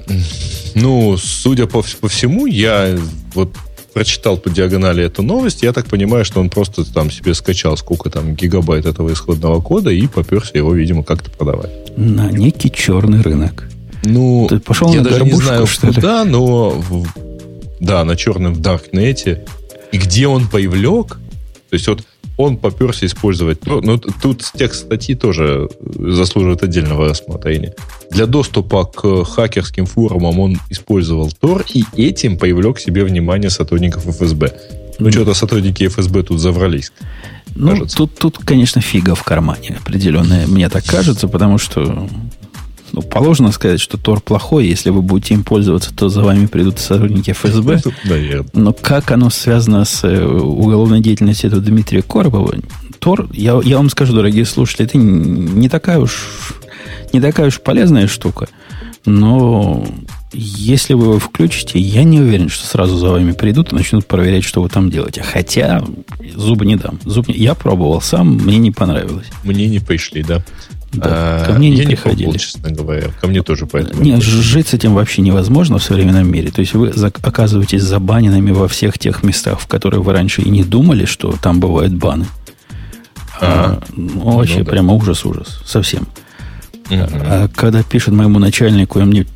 Ну, 0.74 1.16
судя 1.18 1.66
по, 1.66 1.84
по 2.00 2.08
всему, 2.08 2.46
я 2.46 2.98
вот 3.34 3.50
прочитал 3.92 4.36
по 4.38 4.48
диагонали 4.48 5.04
эту 5.04 5.22
новость, 5.22 5.62
я 5.62 5.72
так 5.72 5.86
понимаю, 5.86 6.24
что 6.24 6.40
он 6.40 6.50
просто 6.50 6.84
там 6.90 7.10
себе 7.10 7.34
скачал 7.34 7.76
сколько 7.76 8.10
там 8.10 8.34
гигабайт 8.34 8.86
этого 8.86 9.12
исходного 9.12 9.60
кода 9.60 9.90
и 9.90 10.06
поперся 10.06 10.52
его, 10.54 10.72
видимо, 10.72 11.02
как-то 11.02 11.30
продавать. 11.30 11.70
На 11.96 12.30
некий 12.30 12.70
черный 12.70 13.22
рынок. 13.22 13.68
Ну, 14.08 14.46
Ты 14.48 14.58
пошел 14.58 14.92
я 14.92 15.02
на 15.02 15.10
даже 15.10 15.24
не 15.24 15.32
знаю, 15.32 15.66
что 15.66 15.92
куда, 15.92 16.24
ли? 16.24 16.30
но 16.30 16.70
в, 16.70 17.06
да, 17.80 18.04
на 18.04 18.16
черном 18.16 18.54
в 18.54 18.60
Даркнете. 18.60 19.44
И 19.92 19.98
где 19.98 20.26
он 20.26 20.48
повлек, 20.48 21.18
то 21.70 21.74
есть 21.74 21.88
вот 21.88 22.02
он 22.38 22.56
поперся 22.56 23.04
использовать... 23.06 23.66
Ну, 23.66 23.98
тут 23.98 24.44
текст 24.54 24.86
статьи 24.86 25.16
тоже 25.16 25.68
заслуживает 25.80 26.62
отдельного 26.62 27.08
рассмотрения. 27.08 27.74
Для 28.12 28.26
доступа 28.26 28.84
к 28.84 29.24
хакерским 29.24 29.86
форумам 29.86 30.38
он 30.38 30.58
использовал 30.70 31.32
Tor, 31.40 31.66
и 31.74 31.84
этим 32.00 32.38
привлек 32.38 32.78
себе 32.78 33.02
внимание 33.04 33.50
сотрудников 33.50 34.06
ФСБ. 34.06 34.52
Ну, 35.00 35.10
что-то 35.10 35.34
сотрудники 35.34 35.88
ФСБ 35.88 36.22
тут 36.22 36.38
заврались. 36.38 36.92
Ну, 37.56 37.86
тут, 37.86 38.16
тут, 38.16 38.38
конечно, 38.38 38.80
фига 38.80 39.16
в 39.16 39.24
кармане 39.24 39.78
определенная, 39.80 40.46
мне 40.46 40.68
так 40.68 40.84
кажется, 40.84 41.26
потому 41.26 41.58
что 41.58 42.08
ну, 42.92 43.02
положено 43.02 43.52
сказать, 43.52 43.80
что 43.80 43.98
Тор 43.98 44.20
плохой. 44.20 44.66
Если 44.66 44.90
вы 44.90 45.02
будете 45.02 45.34
им 45.34 45.44
пользоваться, 45.44 45.94
то 45.94 46.08
за 46.08 46.22
вами 46.22 46.46
придут 46.46 46.78
сотрудники 46.78 47.32
ФСБ. 47.32 47.80
Но 48.52 48.72
как 48.72 49.10
оно 49.10 49.30
связано 49.30 49.84
с 49.84 50.04
э, 50.04 50.24
уголовной 50.26 51.00
деятельностью 51.00 51.48
этого 51.48 51.62
Дмитрия 51.62 52.02
Коробова? 52.02 52.54
Тор, 52.98 53.28
я, 53.32 53.60
я 53.62 53.76
вам 53.76 53.90
скажу, 53.90 54.14
дорогие 54.14 54.44
слушатели, 54.44 54.86
это 54.86 54.98
не 54.98 55.68
такая 55.68 55.98
уж 55.98 56.54
не 57.12 57.20
такая 57.20 57.48
уж 57.48 57.60
полезная 57.60 58.06
штука. 58.06 58.48
Но 59.04 59.86
если 60.32 60.94
вы 60.94 61.04
его 61.04 61.18
включите, 61.18 61.78
я 61.78 62.04
не 62.04 62.20
уверен, 62.20 62.48
что 62.48 62.66
сразу 62.66 62.96
за 62.96 63.10
вами 63.10 63.32
придут 63.32 63.72
и 63.72 63.76
начнут 63.76 64.06
проверять, 64.06 64.44
что 64.44 64.60
вы 64.60 64.68
там 64.68 64.90
делаете. 64.90 65.22
Хотя 65.22 65.82
зубы 66.34 66.66
не 66.66 66.76
дам. 66.76 66.98
Зуб 67.04 67.28
не... 67.28 67.34
Я 67.34 67.54
пробовал 67.54 68.00
сам, 68.00 68.36
мне 68.36 68.58
не 68.58 68.70
понравилось. 68.70 69.26
Мне 69.44 69.66
не 69.66 69.78
пришли, 69.78 70.22
да. 70.22 70.44
Да, 70.92 71.44
ко 71.46 71.52
мне 71.52 71.70
не 71.70 71.76
я 71.76 71.86
приходили. 71.86 72.28
Не 72.28 72.38
честно 72.38 72.70
говоря. 72.70 73.08
Ко 73.20 73.28
мне 73.28 73.42
тоже 73.42 73.66
поэтому. 73.66 74.02
Нет, 74.02 74.22
жить 74.22 74.68
с 74.68 74.74
этим 74.74 74.94
вообще 74.94 75.22
невозможно 75.22 75.78
в 75.78 75.82
современном 75.82 76.30
мире. 76.30 76.50
То 76.50 76.60
есть 76.60 76.74
вы 76.74 76.88
оказываетесь 76.88 77.82
забаненными 77.82 78.52
во 78.52 78.68
всех 78.68 78.98
тех 78.98 79.22
местах, 79.22 79.60
в 79.60 79.66
которые 79.66 80.02
вы 80.02 80.12
раньше 80.12 80.42
и 80.42 80.48
не 80.48 80.64
думали, 80.64 81.04
что 81.04 81.34
там 81.40 81.60
бывают 81.60 81.92
баны. 81.94 82.26
А, 83.40 83.80
ну, 83.94 84.36
вообще, 84.36 84.58
ну, 84.58 84.64
да. 84.64 84.70
прямо 84.70 84.94
ужас-ужас. 84.94 85.60
Совсем. 85.64 86.08
Угу. 86.90 86.98
А 87.12 87.48
когда 87.54 87.82
пишет 87.82 88.14
моему 88.14 88.38
начальнику, 88.38 88.98
он 89.00 89.08
мне 89.08 89.26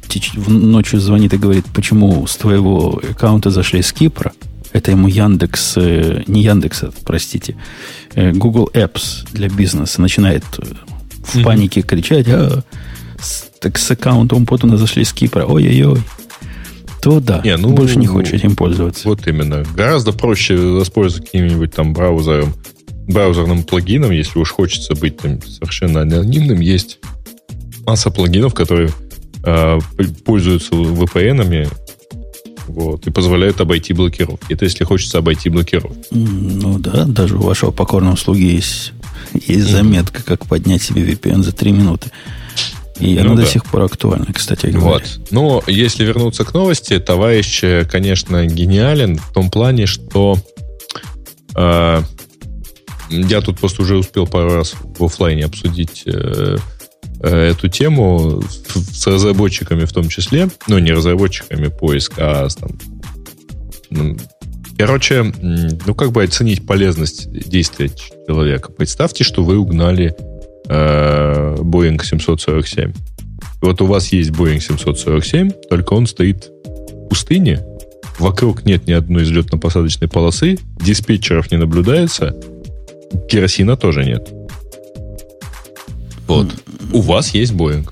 ночью 0.46 1.00
звонит 1.00 1.34
и 1.34 1.38
говорит, 1.38 1.66
почему 1.74 2.26
с 2.26 2.36
твоего 2.36 3.00
аккаунта 3.10 3.50
зашли 3.50 3.82
с 3.82 3.92
Кипра, 3.92 4.32
это 4.72 4.90
ему 4.90 5.06
Яндекс, 5.06 5.74
э, 5.76 6.22
не 6.26 6.42
Яндекс, 6.42 6.84
простите, 7.04 7.56
э, 8.14 8.32
Google 8.32 8.70
Apps 8.72 9.26
для 9.32 9.48
бизнеса 9.48 10.00
начинает 10.00 10.44
в 11.22 11.36
mm-hmm. 11.36 11.44
панике 11.44 11.82
кричать, 11.82 12.28
а 12.28 12.62
с, 13.20 13.44
так 13.60 13.78
с 13.78 13.90
аккаунтом 13.90 14.46
Путуна 14.46 14.76
зашли 14.76 15.04
с 15.04 15.12
Кипра, 15.12 15.44
ой-ой-ой, 15.44 16.02
то 17.02 17.20
да, 17.20 17.40
не, 17.44 17.56
ну, 17.56 17.72
больше 17.72 17.98
не 17.98 18.06
хочешь 18.06 18.32
этим 18.32 18.54
пользоваться. 18.54 19.08
Вот 19.08 19.26
именно. 19.26 19.64
Гораздо 19.74 20.12
проще 20.12 20.56
воспользоваться 20.56 21.24
каким-нибудь 21.24 21.74
там 21.74 21.92
браузером, 21.92 22.54
браузерным 23.08 23.64
плагином, 23.64 24.12
если 24.12 24.38
уж 24.38 24.50
хочется 24.50 24.94
быть 24.94 25.18
там 25.18 25.42
совершенно 25.42 26.02
анонимным. 26.02 26.60
Есть 26.60 27.00
масса 27.84 28.10
плагинов, 28.10 28.54
которые 28.54 28.90
э, 29.44 29.78
пользуются 30.24 30.74
VPN-ами 30.74 31.68
вот, 32.68 33.06
и 33.06 33.10
позволяют 33.10 33.60
обойти 33.60 33.92
блокировки. 33.92 34.52
Это 34.52 34.64
если 34.64 34.84
хочется 34.84 35.18
обойти 35.18 35.48
блокировки. 35.48 36.06
Ну 36.10 36.78
да, 36.78 37.04
даже 37.04 37.36
у 37.36 37.42
вашего 37.42 37.70
покорного 37.70 38.16
слуги 38.16 38.54
есть, 38.54 38.92
есть 39.34 39.70
заметка, 39.70 40.22
как 40.22 40.46
поднять 40.46 40.82
себе 40.82 41.02
VPN 41.02 41.42
за 41.42 41.52
3 41.52 41.72
минуты. 41.72 42.10
И 43.00 43.14
ну, 43.14 43.22
она 43.22 43.34
да. 43.34 43.42
до 43.42 43.48
сих 43.48 43.64
пор 43.64 43.82
актуальна, 43.82 44.32
кстати 44.32 44.66
говоря. 44.66 45.04
Вот. 45.04 45.20
Но 45.30 45.62
если 45.66 46.04
вернуться 46.04 46.44
к 46.44 46.54
новости, 46.54 46.98
товарищ, 46.98 47.62
конечно, 47.90 48.46
гениален 48.46 49.16
в 49.16 49.32
том 49.32 49.50
плане, 49.50 49.86
что 49.86 50.38
э, 51.56 52.02
я 53.10 53.40
тут 53.40 53.58
просто 53.58 53.82
уже 53.82 53.96
успел 53.96 54.26
пару 54.26 54.54
раз 54.54 54.74
в 54.98 55.04
офлайне 55.04 55.44
обсудить 55.44 56.02
э, 56.06 56.56
э, 57.20 57.50
эту 57.50 57.68
тему 57.68 58.42
с 58.92 59.06
разработчиками 59.06 59.84
в 59.84 59.92
том 59.92 60.08
числе. 60.08 60.48
Ну, 60.68 60.78
не 60.78 60.92
разработчиками 60.92 61.68
поиск, 61.68 62.14
а 62.18 62.48
там, 62.48 62.70
ну, 63.90 64.16
Короче, 64.84 65.32
ну 65.86 65.94
как 65.94 66.10
бы 66.10 66.24
оценить 66.24 66.66
полезность 66.66 67.30
действия 67.30 67.88
человека. 68.26 68.72
Представьте, 68.72 69.22
что 69.22 69.44
вы 69.44 69.56
угнали 69.56 70.12
э, 70.68 71.54
Boeing 71.60 72.02
747. 72.02 72.92
вот 73.60 73.80
у 73.80 73.86
вас 73.86 74.12
есть 74.12 74.30
Boeing 74.30 74.58
747, 74.58 75.52
только 75.70 75.92
он 75.92 76.08
стоит 76.08 76.50
в 76.64 77.08
пустыне, 77.08 77.64
вокруг 78.18 78.64
нет 78.64 78.88
ни 78.88 78.92
одной 78.92 79.22
взлетно-посадочной 79.22 80.08
полосы, 80.08 80.58
диспетчеров 80.80 81.52
не 81.52 81.58
наблюдается, 81.58 82.34
керосина 83.30 83.76
тоже 83.76 84.04
нет. 84.04 84.32
Вот. 86.26 86.56
У 86.92 87.02
вас 87.02 87.32
есть 87.34 87.52
Boeing. 87.52 87.88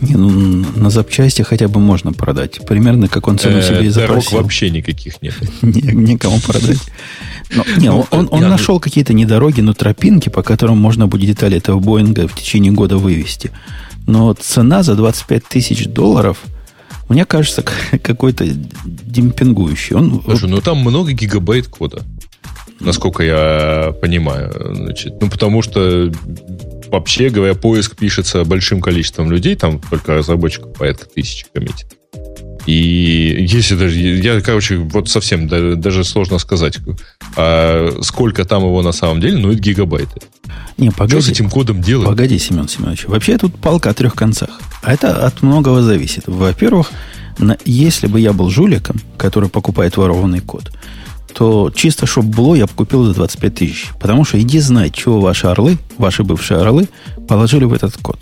Не, 0.00 0.16
ну, 0.16 0.64
на 0.76 0.90
запчасти 0.90 1.42
хотя 1.42 1.68
бы 1.68 1.78
можно 1.78 2.12
продать. 2.12 2.64
Примерно 2.66 3.08
как 3.08 3.28
он 3.28 3.38
цену 3.38 3.60
себе 3.60 3.86
и 3.86 3.88
запросил. 3.88 4.30
Дорог 4.30 4.44
вообще 4.44 4.70
никаких 4.70 5.20
нет. 5.20 5.34
Никому 5.62 6.40
продать. 6.40 6.78
Но, 7.54 7.64
не, 7.76 7.90
он, 7.90 8.06
он, 8.10 8.28
он 8.30 8.48
нашел 8.48 8.80
какие-то 8.80 9.12
не 9.12 9.26
дороги, 9.26 9.60
но 9.60 9.74
тропинки, 9.74 10.28
по 10.28 10.42
которым 10.42 10.78
можно 10.78 11.06
будет 11.06 11.26
детали 11.26 11.56
этого 11.56 11.80
Боинга 11.80 12.28
в 12.28 12.34
течение 12.34 12.72
года 12.72 12.96
вывести. 12.96 13.50
Но 14.06 14.32
цена 14.32 14.82
за 14.82 14.94
25 14.94 15.44
тысяч 15.44 15.86
долларов, 15.86 16.38
мне 17.08 17.24
кажется, 17.24 17.62
какой-то 18.02 18.46
демпингующий. 18.84 19.96
Он, 19.96 20.22
Слушай, 20.24 20.48
ну 20.48 20.60
там 20.60 20.78
много 20.78 21.12
гигабайт 21.12 21.66
кода, 21.66 22.02
насколько 22.78 23.22
я 23.22 23.92
понимаю. 24.00 24.74
Значит, 24.74 25.20
ну, 25.20 25.28
потому 25.28 25.62
что 25.62 26.10
вообще 26.90 27.30
говоря, 27.30 27.54
поиск 27.54 27.96
пишется 27.96 28.44
большим 28.44 28.80
количеством 28.80 29.30
людей, 29.30 29.54
там 29.56 29.80
только 29.80 30.14
разработчиков 30.14 30.72
порядка 30.72 31.06
тысячи 31.06 31.46
коммитит. 31.52 31.86
И 32.66 33.46
если 33.48 33.74
даже, 33.74 33.98
я, 33.98 34.40
короче, 34.40 34.76
вот 34.76 35.08
совсем 35.08 35.48
даже 35.48 36.04
сложно 36.04 36.38
сказать, 36.38 36.78
а 37.36 37.98
сколько 38.02 38.44
там 38.44 38.62
его 38.62 38.82
на 38.82 38.92
самом 38.92 39.20
деле, 39.20 39.38
ну, 39.38 39.50
это 39.50 39.60
гигабайты. 39.60 40.20
Не, 40.76 40.90
погоди, 40.90 41.20
Что 41.20 41.22
с 41.22 41.28
этим 41.30 41.50
кодом 41.50 41.80
делать? 41.80 42.06
Погоди, 42.06 42.38
Семен 42.38 42.68
Семенович. 42.68 43.06
Вообще 43.06 43.38
тут 43.38 43.54
палка 43.56 43.90
о 43.90 43.94
трех 43.94 44.14
концах. 44.14 44.60
А 44.82 44.92
это 44.92 45.26
от 45.26 45.42
многого 45.42 45.82
зависит. 45.82 46.24
Во-первых, 46.26 46.90
на, 47.38 47.56
если 47.64 48.06
бы 48.06 48.20
я 48.20 48.32
был 48.32 48.50
жуликом, 48.50 48.96
который 49.16 49.48
покупает 49.48 49.96
ворованный 49.96 50.40
код, 50.40 50.70
то 51.34 51.70
чисто 51.74 52.06
чтобы 52.06 52.28
было, 52.28 52.54
я 52.54 52.66
бы 52.66 52.72
купил 52.74 53.04
за 53.04 53.14
25 53.14 53.54
тысяч. 53.54 53.90
Потому 53.98 54.24
что 54.24 54.40
иди 54.40 54.58
знать, 54.58 54.94
чего 54.94 55.20
ваши 55.20 55.46
орлы, 55.46 55.78
ваши 55.98 56.24
бывшие 56.24 56.60
орлы, 56.60 56.88
положили 57.28 57.64
в 57.64 57.72
этот 57.72 57.96
код. 57.96 58.20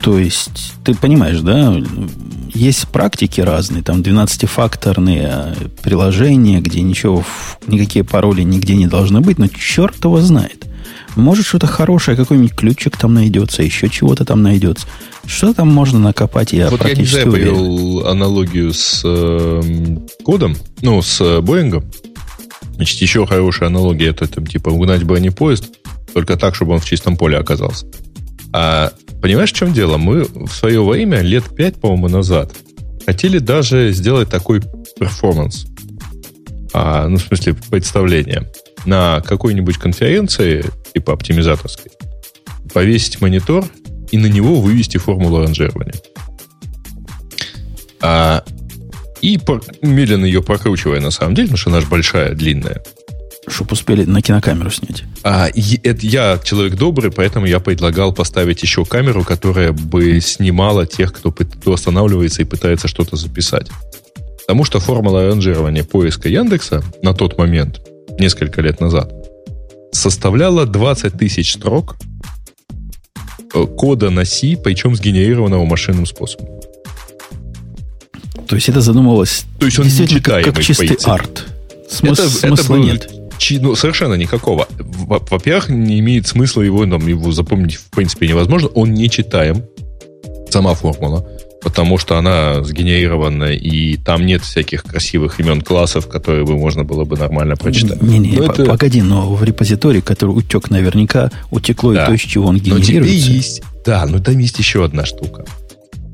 То 0.00 0.18
есть, 0.18 0.74
ты 0.84 0.94
понимаешь, 0.94 1.40
да, 1.40 1.74
есть 2.52 2.88
практики 2.88 3.40
разные, 3.40 3.82
там 3.82 4.00
12-факторные 4.02 5.54
э, 5.56 5.68
приложения, 5.82 6.60
где 6.60 6.82
ничего, 6.82 7.24
никакие 7.66 8.04
пароли 8.04 8.42
нигде 8.42 8.76
не 8.76 8.86
должны 8.86 9.22
быть, 9.22 9.38
но 9.38 9.48
черт 9.48 10.04
его 10.04 10.20
знает. 10.20 10.66
Может, 11.16 11.46
что-то 11.46 11.66
хорошее, 11.66 12.16
какой-нибудь 12.16 12.54
ключик 12.54 12.96
там 12.96 13.14
найдется, 13.14 13.62
еще 13.62 13.88
чего-то 13.88 14.24
там 14.24 14.42
найдется. 14.42 14.86
Что 15.26 15.54
там 15.54 15.68
можно 15.68 15.98
накопать, 15.98 16.52
я 16.52 16.70
вот 16.70 16.80
практически 16.80 17.18
я 17.18 17.24
не 17.24 17.30
знаю, 17.30 17.56
уверен. 17.56 18.06
аналогию 18.06 18.72
с 18.74 19.02
э, 19.04 19.98
кодом, 20.24 20.56
ну, 20.82 21.00
с 21.02 21.20
э, 21.20 21.40
Боингом. 21.40 21.84
Значит, 22.74 23.00
еще 23.00 23.26
хорошая 23.26 23.68
аналогия, 23.68 24.08
это 24.08 24.26
там, 24.26 24.46
типа, 24.46 24.70
угнать 24.70 25.04
бронепоезд, 25.04 25.66
только 26.12 26.36
так, 26.36 26.54
чтобы 26.54 26.72
он 26.72 26.80
в 26.80 26.84
чистом 26.84 27.16
поле 27.16 27.38
оказался. 27.38 27.86
А 28.52 28.92
понимаешь, 29.22 29.52
в 29.52 29.56
чем 29.56 29.72
дело? 29.72 29.96
Мы 29.96 30.24
в 30.24 30.50
свое 30.50 30.84
время, 30.84 31.20
лет 31.20 31.44
пять, 31.56 31.80
по-моему, 31.80 32.08
назад, 32.08 32.52
хотели 33.06 33.38
даже 33.38 33.92
сделать 33.92 34.28
такой 34.28 34.60
перформанс. 34.98 35.66
А, 36.72 37.06
ну, 37.08 37.18
в 37.18 37.22
смысле, 37.22 37.54
представление. 37.70 38.50
На 38.84 39.20
какой-нибудь 39.22 39.78
конференции, 39.78 40.64
типа 40.94 41.12
оптимизаторской, 41.12 41.92
повесить 42.72 43.20
монитор 43.20 43.66
и 44.10 44.18
на 44.18 44.26
него 44.26 44.60
вывести 44.60 44.96
формулу 44.96 45.40
ранжирования. 45.40 45.94
А, 48.00 48.44
и 49.20 49.40
медленно 49.82 50.26
ее 50.26 50.42
прокручивая, 50.42 51.00
на 51.00 51.10
самом 51.10 51.34
деле, 51.34 51.48
потому 51.48 51.58
что 51.58 51.70
она 51.70 51.80
же 51.80 51.86
большая, 51.86 52.34
длинная, 52.34 52.82
чтобы 53.48 53.72
успели 53.72 54.04
на 54.04 54.22
кинокамеру 54.22 54.70
снять. 54.70 55.04
А, 55.22 55.48
это 55.48 56.06
я 56.06 56.38
человек 56.42 56.74
добрый, 56.74 57.10
поэтому 57.10 57.46
я 57.46 57.60
предлагал 57.60 58.12
поставить 58.12 58.62
еще 58.62 58.84
камеру, 58.84 59.24
которая 59.24 59.72
бы 59.72 60.20
снимала 60.20 60.86
тех, 60.86 61.12
кто, 61.12 61.32
кто 61.32 61.72
останавливается 61.72 62.42
и 62.42 62.44
пытается 62.44 62.88
что-то 62.88 63.16
записать. 63.16 63.68
Потому 64.46 64.64
что 64.64 64.80
формула 64.80 65.26
ранжирования 65.26 65.84
поиска 65.84 66.28
Яндекса 66.28 66.82
на 67.02 67.14
тот 67.14 67.38
момент, 67.38 67.80
несколько 68.18 68.60
лет 68.60 68.80
назад, 68.80 69.10
составляла 69.94 70.66
20 70.66 71.14
тысяч 71.14 71.54
строк 71.54 71.96
э, 73.54 73.64
кода 73.64 74.10
на 74.10 74.24
C, 74.24 74.56
причем 74.56 74.94
сгенерированного 74.94 75.64
машинным 75.64 76.06
способом. 76.06 76.48
То 78.46 78.56
есть 78.56 78.68
это 78.68 78.80
задумывалось 78.80 79.44
То 79.58 79.66
есть 79.66 79.78
он 79.78 79.84
действительно 79.86 80.20
как, 80.20 80.44
как 80.44 80.60
чистый 80.60 80.98
арт. 81.04 81.46
Смыс, 81.88 82.18
это, 82.18 82.28
смысла 82.28 82.64
это 82.64 82.72
был, 82.72 82.84
нет 82.84 83.10
ну, 83.60 83.74
совершенно 83.74 84.14
никакого. 84.14 84.66
Во-первых, 84.78 85.68
не 85.68 85.98
имеет 86.00 86.26
смысла 86.26 86.62
его, 86.62 86.86
там, 86.86 87.06
его 87.06 87.32
запомнить 87.32 87.76
в 87.76 87.90
принципе 87.90 88.28
невозможно. 88.28 88.68
Он 88.68 88.94
не 88.94 89.10
читаем, 89.10 89.64
сама 90.50 90.74
формула, 90.74 91.26
потому 91.64 91.96
что 91.98 92.18
она 92.18 92.62
сгенерирована, 92.62 93.44
и 93.44 93.96
там 93.96 94.26
нет 94.26 94.42
всяких 94.42 94.84
красивых 94.84 95.40
имен 95.40 95.62
классов, 95.62 96.06
которые 96.08 96.44
бы 96.44 96.56
можно 96.56 96.84
было 96.84 97.04
бы 97.04 97.16
нормально 97.16 97.56
прочитать. 97.56 98.02
Не-не, 98.02 98.36
но 98.36 98.44
это... 98.44 98.66
погоди, 98.66 99.00
но 99.00 99.34
в 99.34 99.42
репозитории, 99.42 100.00
который 100.00 100.30
утек 100.30 100.70
наверняка, 100.70 101.30
утекло 101.50 101.94
да. 101.94 102.04
и 102.04 102.06
то, 102.06 102.12
из 102.12 102.20
чего 102.20 102.48
он 102.48 102.58
генерируется. 102.58 102.92
Но 102.92 103.00
тебе 103.00 103.16
есть, 103.16 103.62
да, 103.84 104.04
но 104.06 104.18
там 104.18 104.38
есть 104.38 104.58
еще 104.58 104.84
одна 104.84 105.06
штука. 105.06 105.46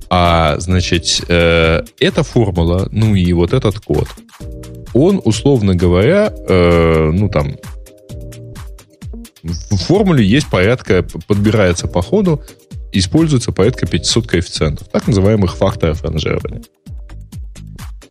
А, 0.09 0.57
значит, 0.59 1.25
э, 1.29 1.83
эта 1.99 2.23
формула, 2.23 2.89
ну 2.93 3.15
и 3.15 3.33
вот 3.33 3.53
этот 3.53 3.81
код, 3.81 4.09
он, 4.93 5.21
условно 5.25 5.75
говоря, 5.75 6.33
э, 6.49 7.11
ну 7.13 7.29
там, 7.29 7.57
в 9.43 9.77
формуле 9.77 10.25
есть 10.25 10.49
порядка, 10.49 11.05
подбирается 11.27 11.89
по 11.89 12.03
ходу, 12.03 12.43
используется 12.93 13.53
порядка 13.53 13.87
500 13.87 14.27
коэффициентов, 14.27 14.89
так 14.89 15.07
называемых 15.07 15.57
факторов 15.57 16.03
ранжирования. 16.03 16.63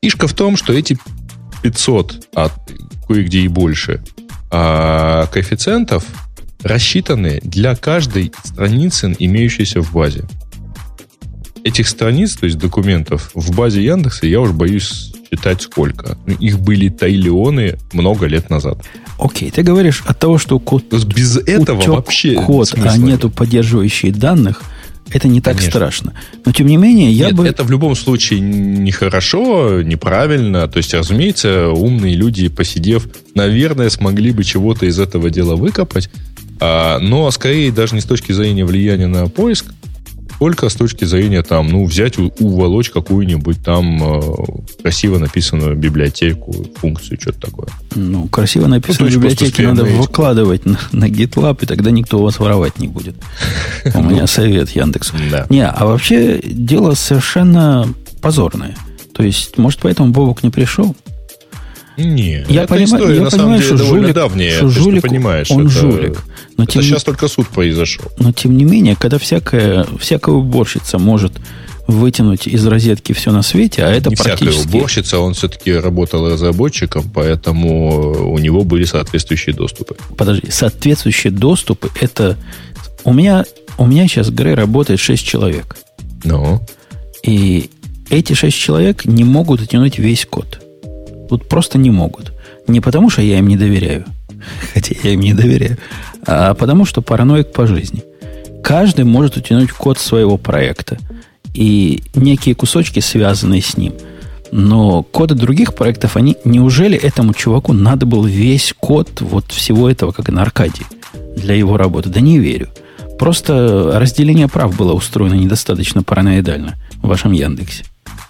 Фишка 0.01 0.27
в 0.27 0.33
том, 0.33 0.55
что 0.55 0.73
эти 0.73 0.97
500, 1.61 2.27
а 2.35 2.49
кое-где 3.07 3.41
и 3.41 3.47
больше, 3.47 4.01
а, 4.51 5.27
коэффициентов 5.27 6.05
рассчитаны 6.63 7.39
для 7.43 7.75
каждой 7.75 8.33
страницы, 8.43 9.15
имеющейся 9.17 9.81
в 9.81 9.91
базе. 9.91 10.25
Этих 11.63 11.87
страниц, 11.87 12.35
то 12.35 12.45
есть 12.45 12.57
документов 12.57 13.31
в 13.33 13.55
базе 13.55 13.83
Яндекса, 13.83 14.25
я 14.27 14.39
уж 14.39 14.51
боюсь 14.51 15.13
считать 15.29 15.61
сколько. 15.61 16.17
Их 16.39 16.59
были 16.59 16.89
триллионы 16.89 17.77
много 17.93 18.25
лет 18.25 18.49
назад. 18.49 18.83
Окей, 19.19 19.51
ты 19.51 19.63
говоришь 19.63 20.03
от 20.05 20.17
того, 20.17 20.37
что 20.37 20.59
код, 20.59 20.85
без 21.05 21.37
этого 21.37 21.81
вообще 21.81 22.35
код, 22.35 22.73
а 22.77 22.97
нету 22.97 23.29
поддерживающих 23.29 24.17
данных, 24.17 24.61
это 25.11 25.27
не 25.27 25.41
так 25.41 25.55
Конечно. 25.55 25.71
страшно. 25.71 26.13
Но 26.45 26.51
тем 26.51 26.67
не 26.67 26.77
менее, 26.77 27.11
я 27.11 27.27
Нет, 27.27 27.35
бы... 27.35 27.47
Это 27.47 27.63
в 27.63 27.71
любом 27.71 27.95
случае 27.95 28.39
нехорошо, 28.39 29.81
неправильно. 29.81 30.67
То 30.67 30.77
есть, 30.77 30.93
разумеется, 30.93 31.69
умные 31.69 32.15
люди, 32.15 32.47
посидев, 32.47 33.07
наверное, 33.35 33.89
смогли 33.89 34.31
бы 34.31 34.43
чего-то 34.43 34.85
из 34.85 34.99
этого 34.99 35.29
дела 35.29 35.55
выкопать. 35.55 36.09
А, 36.61 36.99
но 36.99 37.29
скорее 37.31 37.71
даже 37.71 37.95
не 37.95 38.01
с 38.01 38.05
точки 38.05 38.31
зрения 38.33 38.65
влияния 38.65 39.07
на 39.07 39.27
поиск, 39.27 39.65
Только 40.39 40.69
с 40.69 40.75
точки 40.75 41.03
зрения 41.03 41.43
там, 41.43 41.67
ну, 41.67 41.85
взять, 41.85 42.17
уволочь 42.17 42.89
какую-нибудь 42.89 43.61
там 43.61 44.01
э, 44.01 44.21
красиво 44.81 45.17
написанную 45.17 45.75
библиотеку, 45.75 46.53
функцию, 46.77 47.19
что-то 47.19 47.41
такое. 47.41 47.67
Ну, 47.95 48.27
красиво 48.29 48.67
написанную 48.67 49.11
ну, 49.11 49.19
библиотеку 49.19 49.61
надо 49.61 49.83
выкладывать 49.83 50.65
на, 50.65 50.79
на 50.93 51.09
GitLab, 51.09 51.59
и 51.61 51.65
тогда 51.65 51.91
никто 51.91 52.19
у 52.19 52.23
вас 52.23 52.39
воровать 52.39 52.79
не 52.79 52.87
будет. 52.87 53.15
У 53.93 54.01
меня 54.01 54.27
совет 54.27 54.69
Яндексу. 54.69 55.15
Не, 55.49 55.67
а 55.67 55.85
вообще 55.85 56.39
дело 56.41 56.93
совершенно 56.93 57.87
позорное. 58.21 58.75
То 59.13 59.23
есть, 59.23 59.57
может, 59.57 59.81
поэтому 59.81 60.13
Бобок 60.13 60.43
не 60.43 60.49
пришел? 60.49 60.95
Не, 61.99 62.45
я 62.47 62.63
эта 62.63 62.73
понимаю, 62.73 62.85
история, 62.85 63.15
я 63.15 63.21
на 63.23 63.29
понимаю, 63.29 63.31
самом 63.31 63.55
деле, 63.55 63.63
что 63.63 63.77
довольно 63.77 64.01
жулик, 64.01 64.15
давняя. 64.15 64.57
Что 64.57 64.69
жулик, 64.69 65.01
ты 65.01 65.09
понимаешь, 65.09 65.51
он 65.51 65.61
это, 65.61 65.69
жулик. 65.69 66.23
Но 66.57 66.63
это 66.63 66.73
тем, 66.73 66.83
сейчас 66.83 67.03
только 67.03 67.27
суд 67.27 67.47
произошел. 67.47 68.05
Но 68.19 68.31
тем 68.31 68.57
не 68.57 68.63
менее, 68.63 68.95
когда 68.95 69.17
всякая, 69.19 69.85
всякая 69.99 70.35
уборщица 70.35 70.97
может 70.97 71.33
вытянуть 71.87 72.47
из 72.47 72.65
розетки 72.67 73.13
все 73.13 73.31
на 73.31 73.41
свете, 73.41 73.83
а 73.83 73.89
это 73.89 74.11
Не 74.11 74.15
практически... 74.15 74.59
всякая 74.59 74.77
уборщица, 74.77 75.19
он 75.19 75.33
все-таки 75.33 75.73
работал 75.73 76.29
разработчиком, 76.29 77.09
поэтому 77.11 78.31
у 78.31 78.37
него 78.37 78.63
были 78.63 78.83
соответствующие 78.83 79.55
доступы. 79.55 79.95
Подожди, 80.15 80.49
соответствующие 80.49 81.31
доступы, 81.31 81.89
это... 81.99 82.37
У 83.03 83.13
меня, 83.13 83.45
у 83.77 83.87
меня 83.87 84.07
сейчас 84.07 84.27
в 84.27 84.35
Грей 84.35 84.53
работает 84.53 84.99
6 84.99 85.25
человек. 85.25 85.77
Ну? 86.23 86.61
И 87.23 87.71
эти 88.09 88.33
6 88.33 88.55
человек 88.55 89.05
не 89.05 89.23
могут 89.23 89.61
оттянуть 89.61 89.97
весь 89.97 90.25
код. 90.25 90.61
Вот 91.29 91.47
просто 91.47 91.77
не 91.77 91.89
могут. 91.89 92.33
Не 92.67 92.81
потому, 92.81 93.09
что 93.09 93.21
я 93.21 93.39
им 93.39 93.47
не 93.47 93.57
доверяю, 93.57 94.05
хотя 94.73 94.95
я 95.03 95.11
им 95.11 95.21
не 95.21 95.33
доверяю, 95.33 95.77
а 96.25 96.53
потому, 96.53 96.85
что 96.85 97.01
параноик 97.01 97.51
по 97.51 97.67
жизни. 97.67 98.03
Каждый 98.63 99.05
может 99.05 99.37
утянуть 99.37 99.71
код 99.71 99.97
своего 99.97 100.37
проекта 100.37 100.97
и 101.53 102.03
некие 102.13 102.55
кусочки, 102.55 102.99
связанные 102.99 103.61
с 103.61 103.77
ним. 103.77 103.93
Но 104.51 105.03
коды 105.03 105.35
других 105.35 105.75
проектов, 105.75 106.17
они 106.17 106.35
неужели 106.43 106.97
этому 106.97 107.33
чуваку 107.33 107.73
надо 107.73 108.05
был 108.05 108.23
весь 108.23 108.73
код 108.77 109.21
вот 109.21 109.51
всего 109.51 109.89
этого, 109.89 110.11
как 110.11 110.29
на 110.29 110.41
Аркадии, 110.41 110.85
для 111.35 111.55
его 111.55 111.77
работы? 111.77 112.09
Да 112.09 112.19
не 112.19 112.39
верю. 112.39 112.69
Просто 113.19 113.91
разделение 113.95 114.47
прав 114.47 114.75
было 114.75 114.93
устроено 114.93 115.35
недостаточно 115.35 116.03
параноидально 116.03 116.77
в 117.01 117.07
вашем 117.07 117.31
Яндексе. 117.31 117.83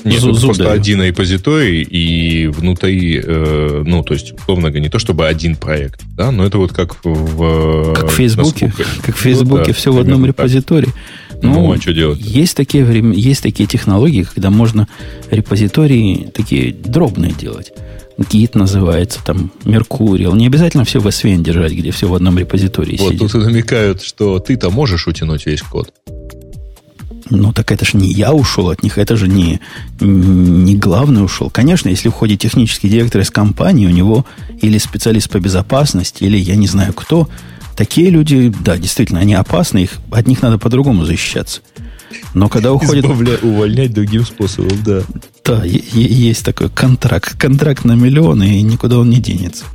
Нет, 0.04 0.22
Зу- 0.22 0.40
просто 0.40 0.72
один 0.72 1.02
репозиторий 1.02 1.82
и 1.82 2.48
внутри, 2.48 3.22
э, 3.24 3.84
ну, 3.86 4.04
то 4.04 4.14
есть, 4.14 4.34
условно 4.34 4.70
говоря, 4.70 4.82
не 4.82 4.90
то 4.90 5.00
чтобы 5.00 5.28
один 5.28 5.56
проект, 5.56 6.02
да, 6.16 6.32
но 6.32 6.46
это 6.46 6.58
вот 6.58 6.72
как 6.72 7.04
в... 7.04 7.94
Как 7.94 8.10
в 8.10 8.14
Фейсбуке. 8.14 8.74
Как 9.06 9.16
в 9.16 9.20
Фейсбуке, 9.20 9.62
ну, 9.62 9.68
да, 9.68 9.74
все 9.74 9.92
в 9.92 10.00
одном 10.00 10.26
репозитории. 10.26 10.94
Ну, 11.42 11.54
ну, 11.54 11.74
а 11.74 11.78
что 11.78 11.94
делать? 11.94 12.20
Есть 12.22 12.56
такие, 12.56 12.84
время, 12.84 13.14
есть 13.14 13.42
такие 13.44 13.68
технологии, 13.68 14.24
когда 14.24 14.50
можно 14.50 14.88
репозитории 15.32 16.30
такие 16.34 16.74
дробные 16.74 17.32
делать. 17.32 17.72
Git 18.18 18.52
называется, 18.56 19.22
там, 19.24 19.52
Mercurial. 19.64 20.36
Не 20.36 20.48
обязательно 20.48 20.84
все 20.84 21.00
в 21.00 21.08
SVN 21.08 21.42
держать, 21.42 21.72
где 21.72 21.92
все 21.92 22.08
в 22.08 22.14
одном 22.14 22.38
репозитории 22.38 22.98
вот 22.98 23.14
сидит. 23.14 23.32
тут 23.32 23.46
намекают, 23.46 24.02
что 24.02 24.40
ты-то 24.40 24.70
можешь 24.70 25.08
утянуть 25.08 25.46
весь 25.46 25.62
код. 25.62 25.94
Ну, 27.30 27.54
так 27.54 27.72
это 27.72 27.86
же 27.86 27.98
не 27.98 28.12
я 28.12 28.34
ушел 28.34 28.70
от 28.70 28.82
них, 28.82 28.98
это 28.98 29.15
же 29.15 29.28
не, 29.28 29.60
не 30.00 30.76
главный 30.76 31.24
ушел. 31.24 31.50
Конечно, 31.50 31.89
если 31.89 32.10
входит 32.10 32.39
технический 32.39 32.89
директор 32.89 33.22
из 33.22 33.30
компании, 33.30 33.86
у 33.86 33.92
него 33.92 34.26
или 34.62 34.78
специалист 34.78 35.30
по 35.30 35.39
безопасности, 35.39 36.24
или 36.24 36.38
я 36.38 36.56
не 36.56 36.68
знаю 36.68 36.94
кто, 36.94 37.30
такие 37.76 38.10
люди, 38.10 38.54
да, 38.63 38.78
действительно, 38.78 39.20
они 39.20 39.36
опасны, 39.36 39.80
их, 39.80 39.98
от 40.12 40.28
них 40.28 40.42
надо 40.42 40.58
по-другому 40.58 41.06
защищаться. 41.06 41.62
Но 42.34 42.50
когда 42.50 42.74
уходит... 42.74 43.06
Избавля... 43.06 43.38
Увольнять 43.42 43.94
другим 43.94 44.26
способом, 44.26 44.80
да. 44.84 45.02
Да, 45.46 45.63
есть 45.63 46.44
такой 46.44 46.70
контракт. 46.70 47.36
Контракт 47.38 47.86
на 47.86 47.94
миллион, 47.94 48.42
и 48.44 48.62
никуда 48.62 48.98
он 48.98 49.10
не 49.10 49.18
денется. 49.18 49.65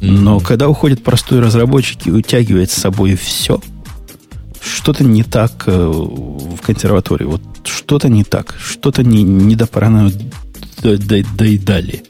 Но 0.00 0.36
mm-hmm. 0.36 0.44
когда 0.44 0.68
уходит 0.68 1.02
простой 1.02 1.40
разработчик 1.40 2.06
и 2.06 2.10
утягивает 2.10 2.70
с 2.70 2.74
собой 2.74 3.14
все– 3.16 3.60
что-то 4.62 5.04
не 5.04 5.22
так 5.22 5.64
э, 5.66 5.86
в 5.86 6.60
консерватории. 6.60 7.24
Вот 7.24 7.42
что-то 7.64 8.08
не 8.08 8.24
так. 8.24 8.54
Что-то 8.58 9.02
не, 9.02 9.22
не 9.22 9.56
допарано 9.56 10.10
доедали. 10.82 12.02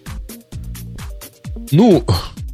Ну, 1.70 2.04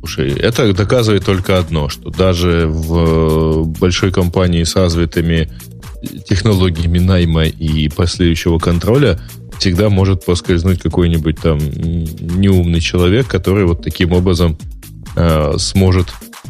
слушай, 0.01 0.31
это 0.33 0.73
доказывает 0.73 1.25
только 1.25 1.59
одно, 1.59 1.89
что 1.89 2.11
даже 2.11 2.67
в 2.67 3.67
большой 3.81 4.13
компании 4.13 4.65
с 4.65 4.77
развитыми 4.77 5.51
технологиями 6.29 6.99
найма 6.99 7.47
и 7.47 7.89
последующего 7.89 8.59
контроля 8.59 9.21
всегда 9.59 9.89
может 9.89 10.25
поскользнуть 10.25 10.81
какой-нибудь 10.81 11.41
там 11.41 11.59
неумный 11.59 12.81
человек, 12.81 13.27
который 13.27 13.65
вот 13.65 13.83
таким 13.83 14.13
образом 14.13 14.57
э, 15.17 15.55
сможет 15.59 16.07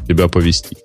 тебя 0.07 0.29
повести. 0.29 0.77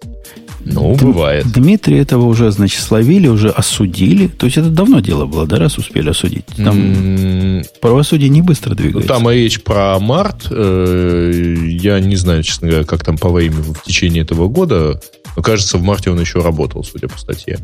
Ну, 0.66 0.96
Д- 0.96 1.06
бывает. 1.06 1.46
Дмитрий 1.52 1.98
этого 1.98 2.26
уже, 2.26 2.52
значит, 2.52 2.82
словили, 2.82 3.28
уже 3.28 3.50
осудили. 3.50 4.28
То 4.28 4.46
есть 4.46 4.58
это 4.58 4.70
давно 4.70 5.00
дело 5.00 5.26
было, 5.26 5.46
да, 5.46 5.58
раз 5.58 5.78
успели 5.78 6.10
осудить? 6.10 6.46
Там 6.58 6.78
mm-hmm. 6.78 7.66
правосудие 7.82 8.30
не 8.30 8.42
быстро 8.42 8.76
двигается. 8.76 9.12
Ну, 9.12 9.20
там 9.20 9.30
речь 9.30 9.62
про 9.62 10.00
март. 10.00 10.48
Э, 10.50 11.54
я 11.68 12.00
не 12.00 12.16
знаю, 12.16 12.44
честно 12.44 12.70
говоря, 12.70 12.86
как 12.86 13.04
там 13.04 13.18
по 13.18 13.30
времени 13.30 13.62
в 13.62 13.84
течение 13.84 14.24
этого 14.24 14.48
года. 14.48 15.02
Но, 15.36 15.42
кажется, 15.42 15.78
в 15.78 15.84
марте 15.84 16.12
он 16.12 16.20
еще 16.20 16.40
работал, 16.40 16.84
судя 16.84 17.08
по 17.08 17.18
статье. 17.18 17.60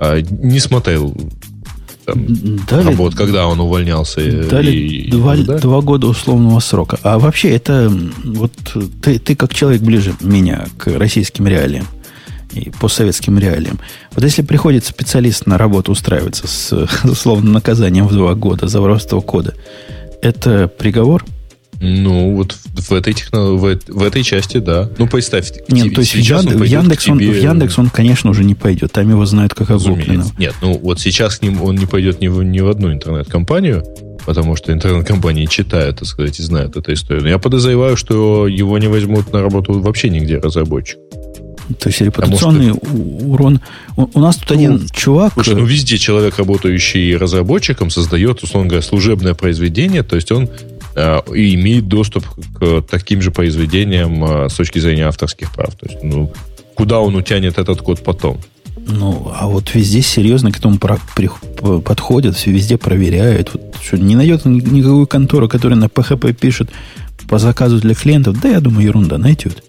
А, 0.00 0.20
не 0.20 0.58
смотрел 0.58 1.14
там, 2.04 2.26
дали, 2.68 2.86
работ, 2.88 3.14
когда 3.14 3.46
он 3.46 3.60
увольнялся. 3.60 4.20
Дали 4.48 4.72
и, 4.72 5.10
два, 5.10 5.36
да? 5.36 5.58
два 5.58 5.80
года 5.80 6.08
условного 6.08 6.58
срока. 6.60 6.98
А 7.02 7.18
вообще 7.18 7.50
это 7.50 7.92
вот 8.24 8.52
ты, 9.02 9.18
ты 9.18 9.36
как 9.36 9.54
человек 9.54 9.82
ближе 9.82 10.14
меня 10.20 10.66
к 10.78 10.88
российским 10.88 11.46
реалиям 11.46 11.86
и 12.52 12.70
по 12.70 12.88
советским 12.88 13.38
реалиям. 13.38 13.78
Вот 14.14 14.24
если 14.24 14.42
приходит 14.42 14.84
специалист 14.84 15.46
на 15.46 15.58
работу 15.58 15.92
устраиваться 15.92 16.46
с 16.46 16.88
условным 17.04 17.52
наказанием 17.52 18.06
в 18.06 18.12
два 18.12 18.34
года 18.34 18.68
за 18.68 18.80
воровство 18.80 19.20
кода, 19.20 19.54
это 20.22 20.68
приговор? 20.68 21.24
Ну, 21.84 22.36
вот 22.36 22.52
в 22.52 22.92
этой, 22.92 23.12
техно... 23.12 23.54
в, 23.54 23.78
в 23.88 24.02
этой 24.04 24.22
части, 24.22 24.58
да. 24.58 24.88
Ну, 24.98 25.08
представь. 25.08 25.52
Нет, 25.66 25.92
то 25.92 26.00
есть 26.00 26.14
он 26.30 26.46
в, 26.46 26.62
Яндекс 26.62 27.04
тебе... 27.04 27.12
он, 27.12 27.18
в 27.18 27.42
Яндекс 27.42 27.78
он, 27.78 27.90
конечно, 27.90 28.30
уже 28.30 28.44
не 28.44 28.54
пойдет. 28.54 28.92
Там 28.92 29.10
его 29.10 29.26
знают 29.26 29.52
как 29.54 29.70
облупленного. 29.70 30.30
Нет, 30.38 30.54
ну 30.62 30.78
вот 30.78 31.00
сейчас 31.00 31.38
к 31.38 31.42
ним 31.42 31.60
он 31.60 31.74
не 31.74 31.86
пойдет 31.86 32.20
ни 32.20 32.28
в, 32.28 32.40
ни 32.44 32.60
в 32.60 32.68
одну 32.68 32.92
интернет-компанию, 32.92 33.84
потому 34.24 34.54
что 34.54 34.72
интернет-компании 34.72 35.46
читают, 35.46 35.98
так 35.98 36.06
сказать, 36.06 36.38
и 36.38 36.42
знают 36.42 36.76
эту 36.76 36.92
историю. 36.92 37.24
Но 37.24 37.30
я 37.30 37.38
подозреваю, 37.38 37.96
что 37.96 38.46
его 38.46 38.78
не 38.78 38.86
возьмут 38.86 39.32
на 39.32 39.42
работу 39.42 39.80
вообще 39.80 40.08
нигде 40.08 40.38
разработчик. 40.38 40.98
То 41.78 41.88
есть 41.88 42.00
репутационный 42.00 42.74
что... 42.74 42.86
урон. 42.86 43.60
У, 43.96 44.08
у 44.14 44.20
нас 44.20 44.36
тут 44.36 44.50
ну, 44.50 44.54
один 44.54 44.88
чувак... 44.92 45.32
Слушай, 45.34 45.54
ну 45.54 45.64
везде 45.64 45.98
человек, 45.98 46.38
работающий 46.38 47.16
разработчиком, 47.16 47.90
создает, 47.90 48.42
условно 48.42 48.68
говоря, 48.68 48.86
служебное 48.86 49.34
произведение, 49.34 50.02
то 50.02 50.16
есть 50.16 50.32
он 50.32 50.48
э, 50.94 51.18
имеет 51.34 51.88
доступ 51.88 52.26
к 52.58 52.82
таким 52.82 53.22
же 53.22 53.30
произведениям 53.30 54.24
э, 54.24 54.48
с 54.48 54.54
точки 54.54 54.78
зрения 54.78 55.06
авторских 55.06 55.52
прав. 55.52 55.74
То 55.76 55.86
есть, 55.86 56.02
ну, 56.02 56.32
куда 56.74 57.00
он 57.00 57.14
утянет 57.14 57.58
этот 57.58 57.82
код 57.82 58.02
потом? 58.02 58.40
Ну, 58.86 59.30
а 59.34 59.46
вот 59.46 59.74
везде 59.74 60.02
серьезно 60.02 60.50
к 60.50 60.58
этому 60.58 60.78
про, 60.78 60.98
при, 61.14 61.30
подходят, 61.80 62.36
все 62.36 62.50
везде 62.50 62.76
проверяют. 62.76 63.50
Вот, 63.52 63.76
что, 63.82 63.96
не 63.96 64.16
найдет 64.16 64.44
никакую 64.44 65.06
контору, 65.06 65.48
которая 65.48 65.78
на 65.78 65.84
PHP 65.84 66.32
пишет 66.32 66.70
по 67.28 67.38
заказу 67.38 67.78
для 67.78 67.94
клиентов. 67.94 68.40
Да, 68.40 68.48
я 68.48 68.60
думаю, 68.60 68.86
ерунда 68.86 69.18
найдет. 69.18 69.62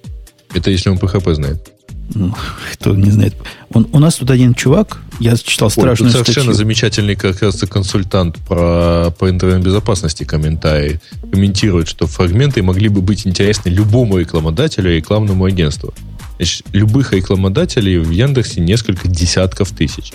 Это 0.53 0.71
если 0.71 0.89
он 0.89 0.97
PHP 0.97 1.33
знает. 1.35 1.72
Ну, 2.13 2.33
кто 2.73 2.95
не 2.95 3.11
знает. 3.11 3.35
Он, 3.71 3.87
у 3.91 3.99
нас 3.99 4.15
тут 4.15 4.29
один 4.29 4.53
чувак, 4.53 4.99
я 5.19 5.35
читал 5.37 5.69
страшную 5.69 6.09
Ой, 6.09 6.13
совершенно 6.13 6.45
статью. 6.45 6.53
замечательный, 6.53 7.15
как 7.15 7.41
раз 7.41 7.59
консультант 7.61 8.37
про, 8.39 9.11
по 9.17 9.29
интернет-безопасности 9.29 10.23
комментарий. 10.23 10.99
Комментирует, 11.31 11.87
что 11.87 12.07
фрагменты 12.07 12.61
могли 12.61 12.89
бы 12.89 13.01
быть 13.01 13.25
интересны 13.25 13.69
любому 13.69 14.17
рекламодателю 14.17 14.91
и 14.91 14.97
рекламному 14.97 15.45
агентству. 15.45 15.93
Значит, 16.37 16.65
любых 16.73 17.13
рекламодателей 17.13 17.97
в 17.99 18.11
Яндексе 18.11 18.61
несколько 18.61 19.07
десятков 19.07 19.71
тысяч. 19.71 20.13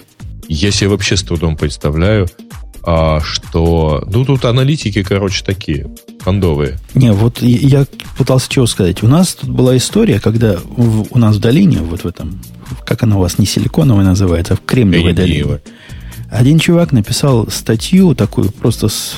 Я 0.49 0.71
себе 0.71 0.89
вообще 0.89 1.17
с 1.17 1.23
трудом 1.23 1.57
представляю, 1.57 2.27
а, 2.83 3.21
что... 3.21 4.03
Ну, 4.11 4.25
тут 4.25 4.45
аналитики, 4.47 5.03
короче, 5.03 5.45
такие, 5.45 5.91
фондовые. 6.21 6.79
Не, 6.95 7.13
вот 7.13 7.43
я 7.43 7.87
пытался 8.17 8.49
чего 8.49 8.67
сказать. 8.67 9.03
У 9.03 9.09
нас 9.09 9.35
тут 9.35 9.51
была 9.51 9.77
история, 9.77 10.21
когда 10.21 10.57
в, 10.65 11.07
у 11.11 11.19
нас 11.19 11.37
в 11.37 11.41
долине, 11.41 11.79
вот 11.79 12.05
в 12.05 12.07
этом, 12.07 12.41
как 12.87 13.03
она 13.03 13.17
у 13.17 13.21
вас 13.21 13.39
не 13.39 13.47
силиконовая 13.47 14.05
называется, 14.05 14.55
а 14.55 14.57
в 14.57 14.61
Кремниевой 14.65 15.13
долине, 15.13 15.61
один 16.31 16.59
чувак 16.59 16.93
написал 16.93 17.51
статью 17.51 18.15
такую, 18.15 18.51
просто 18.51 18.89
с 18.89 19.17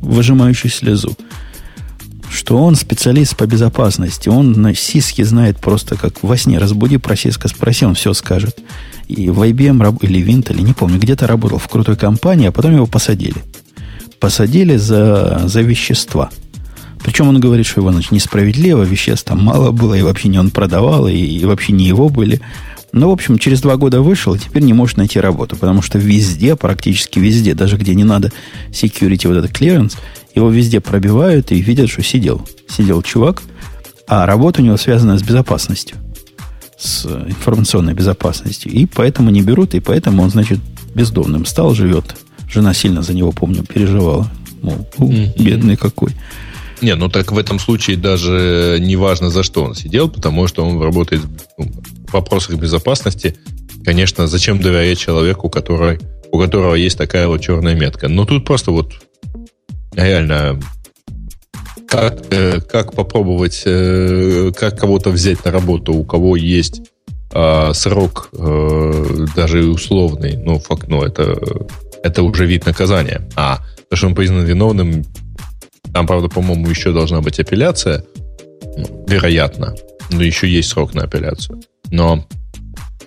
выжимающей 0.00 0.68
слезу, 0.68 1.16
что 2.32 2.56
он 2.56 2.74
специалист 2.74 3.36
по 3.36 3.46
безопасности. 3.46 4.28
Он 4.28 4.52
на 4.52 4.74
сиске 4.74 5.24
знает 5.24 5.58
просто 5.58 5.96
как 5.96 6.22
во 6.22 6.36
сне. 6.36 6.58
Разбуди 6.58 6.96
про 6.96 7.14
сиска, 7.14 7.48
спроси, 7.48 7.84
он 7.84 7.94
все 7.94 8.12
скажет. 8.14 8.58
И 9.08 9.28
в 9.28 9.42
IBM 9.42 9.98
или 10.00 10.26
Intel, 10.26 10.60
не 10.62 10.72
помню, 10.72 10.98
где-то 10.98 11.26
работал 11.26 11.58
в 11.58 11.68
крутой 11.68 11.96
компании, 11.96 12.48
а 12.48 12.52
потом 12.52 12.74
его 12.74 12.86
посадили. 12.86 13.36
Посадили 14.18 14.76
за, 14.76 15.42
за 15.44 15.60
вещества. 15.60 16.30
Причем 17.04 17.28
он 17.28 17.40
говорит, 17.40 17.66
что 17.66 17.80
его 17.80 17.92
значит, 17.92 18.12
несправедливо, 18.12 18.82
веществ 18.82 19.26
там 19.26 19.42
мало 19.42 19.72
было, 19.72 19.94
и 19.94 20.02
вообще 20.02 20.28
не 20.28 20.38
он 20.38 20.50
продавал, 20.50 21.08
и, 21.08 21.14
и 21.14 21.44
вообще 21.44 21.72
не 21.72 21.86
его 21.86 22.08
были. 22.08 22.40
Ну, 22.92 23.08
в 23.08 23.12
общем, 23.12 23.38
через 23.38 23.62
два 23.62 23.76
года 23.76 24.02
вышел, 24.02 24.34
и 24.34 24.38
теперь 24.38 24.62
не 24.62 24.74
может 24.74 24.98
найти 24.98 25.18
работу, 25.18 25.56
потому 25.56 25.82
что 25.82 25.98
везде, 25.98 26.56
практически 26.56 27.18
везде, 27.18 27.54
даже 27.54 27.76
где 27.76 27.94
не 27.94 28.04
надо 28.04 28.30
security, 28.70 29.28
вот 29.28 29.38
этот 29.38 29.50
clearance, 29.50 29.96
его 30.34 30.50
везде 30.50 30.80
пробивают 30.80 31.52
и 31.52 31.60
видят, 31.60 31.90
что 31.90 32.02
сидел. 32.02 32.46
Сидел 32.68 33.02
чувак, 33.02 33.42
а 34.06 34.26
работа 34.26 34.62
у 34.62 34.64
него 34.64 34.76
связана 34.76 35.18
с 35.18 35.22
безопасностью, 35.22 35.96
с 36.78 37.06
информационной 37.06 37.94
безопасностью. 37.94 38.72
И 38.72 38.86
поэтому 38.86 39.30
не 39.30 39.42
берут, 39.42 39.74
и 39.74 39.80
поэтому 39.80 40.22
он, 40.22 40.30
значит, 40.30 40.58
бездомным 40.94 41.44
стал, 41.46 41.74
живет. 41.74 42.16
Жена 42.48 42.74
сильно 42.74 43.02
за 43.02 43.14
него, 43.14 43.32
помню, 43.32 43.62
переживала. 43.62 44.30
Мол, 44.62 44.86
бедный 45.38 45.76
какой. 45.76 46.12
Не, 46.82 46.96
ну 46.96 47.08
так 47.08 47.30
в 47.30 47.38
этом 47.38 47.58
случае 47.58 47.96
даже 47.96 48.78
не 48.80 48.96
важно, 48.96 49.30
за 49.30 49.44
что 49.44 49.64
он 49.64 49.74
сидел, 49.74 50.08
потому 50.08 50.48
что 50.48 50.64
он 50.64 50.82
работает 50.82 51.22
ну, 51.56 51.70
в 52.08 52.12
вопросах 52.12 52.56
безопасности. 52.56 53.36
Конечно, 53.84 54.26
зачем 54.26 54.60
доверять 54.60 54.98
человеку, 54.98 55.48
который, 55.48 56.00
у 56.32 56.38
которого 56.38 56.74
есть 56.74 56.98
такая 56.98 57.28
вот 57.28 57.40
черная 57.40 57.74
метка? 57.74 58.08
Но 58.08 58.24
тут 58.24 58.44
просто 58.44 58.72
вот 58.72 58.92
реально 59.94 60.60
как, 61.88 62.22
э, 62.30 62.60
как 62.60 62.94
попробовать, 62.94 63.62
э, 63.66 64.50
как 64.56 64.78
кого-то 64.78 65.10
взять 65.10 65.44
на 65.44 65.50
работу, 65.50 65.92
у 65.92 66.04
кого 66.04 66.36
есть 66.36 66.80
э, 67.34 67.70
срок 67.74 68.30
э, 68.32 69.26
даже 69.36 69.66
условный, 69.66 70.36
ну, 70.36 70.58
факт, 70.58 70.88
ну, 70.88 71.02
это, 71.02 71.38
это 72.02 72.22
уже 72.22 72.46
вид 72.46 72.66
наказания. 72.66 73.28
А 73.36 73.58
то, 73.90 73.96
что 73.96 74.06
он 74.06 74.14
признан 74.14 74.44
виновным, 74.44 75.04
там, 75.92 76.06
правда, 76.06 76.28
по-моему, 76.28 76.68
еще 76.70 76.92
должна 76.92 77.20
быть 77.20 77.38
апелляция. 77.38 78.04
Ну, 78.76 79.04
вероятно. 79.06 79.74
Но 80.10 80.22
еще 80.22 80.48
есть 80.48 80.70
срок 80.70 80.94
на 80.94 81.02
апелляцию. 81.02 81.62
Но 81.90 82.26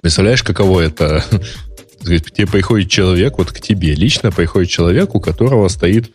представляешь, 0.02 0.44
каково 0.44 0.82
это? 0.82 1.24
Тебе 2.04 2.46
приходит 2.46 2.92
человек, 2.92 3.40
вот 3.40 3.52
к 3.52 3.60
тебе 3.60 3.96
лично 3.96 4.32
приходит 4.32 4.70
человек, 4.70 5.16
у 5.16 5.20
которого 5.20 5.68
стоит 5.70 6.12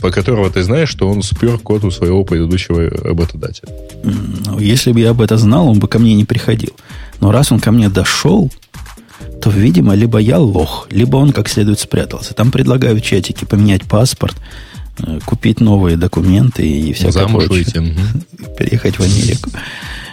по 0.00 0.10
которого 0.10 0.50
ты 0.50 0.62
знаешь, 0.62 0.88
что 0.88 1.08
он 1.08 1.22
спер 1.22 1.58
код 1.58 1.84
у 1.84 1.90
своего 1.90 2.24
предыдущего 2.24 2.88
работодателя. 2.90 3.68
Ну, 4.02 4.58
если 4.58 4.92
бы 4.92 5.00
я 5.00 5.10
об 5.10 5.20
этом 5.20 5.38
знал, 5.38 5.68
он 5.68 5.78
бы 5.78 5.88
ко 5.88 5.98
мне 5.98 6.14
не 6.14 6.24
приходил. 6.24 6.72
Но 7.20 7.32
раз 7.32 7.52
он 7.52 7.60
ко 7.60 7.70
мне 7.70 7.88
дошел, 7.88 8.50
то, 9.42 9.50
видимо, 9.50 9.94
либо 9.94 10.18
я 10.18 10.38
лох, 10.38 10.88
либо 10.90 11.16
он 11.16 11.32
как 11.32 11.48
следует 11.48 11.78
спрятался. 11.78 12.34
Там 12.34 12.50
предлагают 12.50 13.00
в 13.00 13.04
чатике 13.04 13.46
поменять 13.46 13.84
паспорт, 13.84 14.36
Э, 15.06 15.18
купить 15.24 15.60
новые 15.60 15.96
документы 15.96 16.66
и 16.66 16.92
всякое 16.92 17.12
Замуж 17.12 17.44
прочее. 17.46 17.80
выйти. 17.80 18.56
Переехать 18.58 18.98
в 18.98 19.00
Америку. 19.00 19.50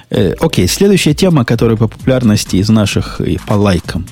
Э, 0.10 0.34
окей, 0.40 0.68
следующая 0.68 1.14
тема, 1.14 1.46
которая 1.46 1.78
по 1.78 1.88
популярности 1.88 2.58
из 2.58 2.70
наших 2.70 3.22
и 3.22 3.38
по 3.46 3.54
лайкам. 3.54 4.08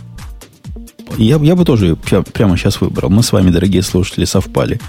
Я, 1.17 1.37
я 1.37 1.55
бы 1.55 1.65
тоже 1.65 1.95
прямо 1.95 2.57
сейчас 2.57 2.81
выбрал. 2.81 3.09
Мы 3.09 3.23
с 3.23 3.31
вами, 3.31 3.51
дорогие 3.51 3.83
слушатели, 3.83 4.25
совпали. 4.25 4.81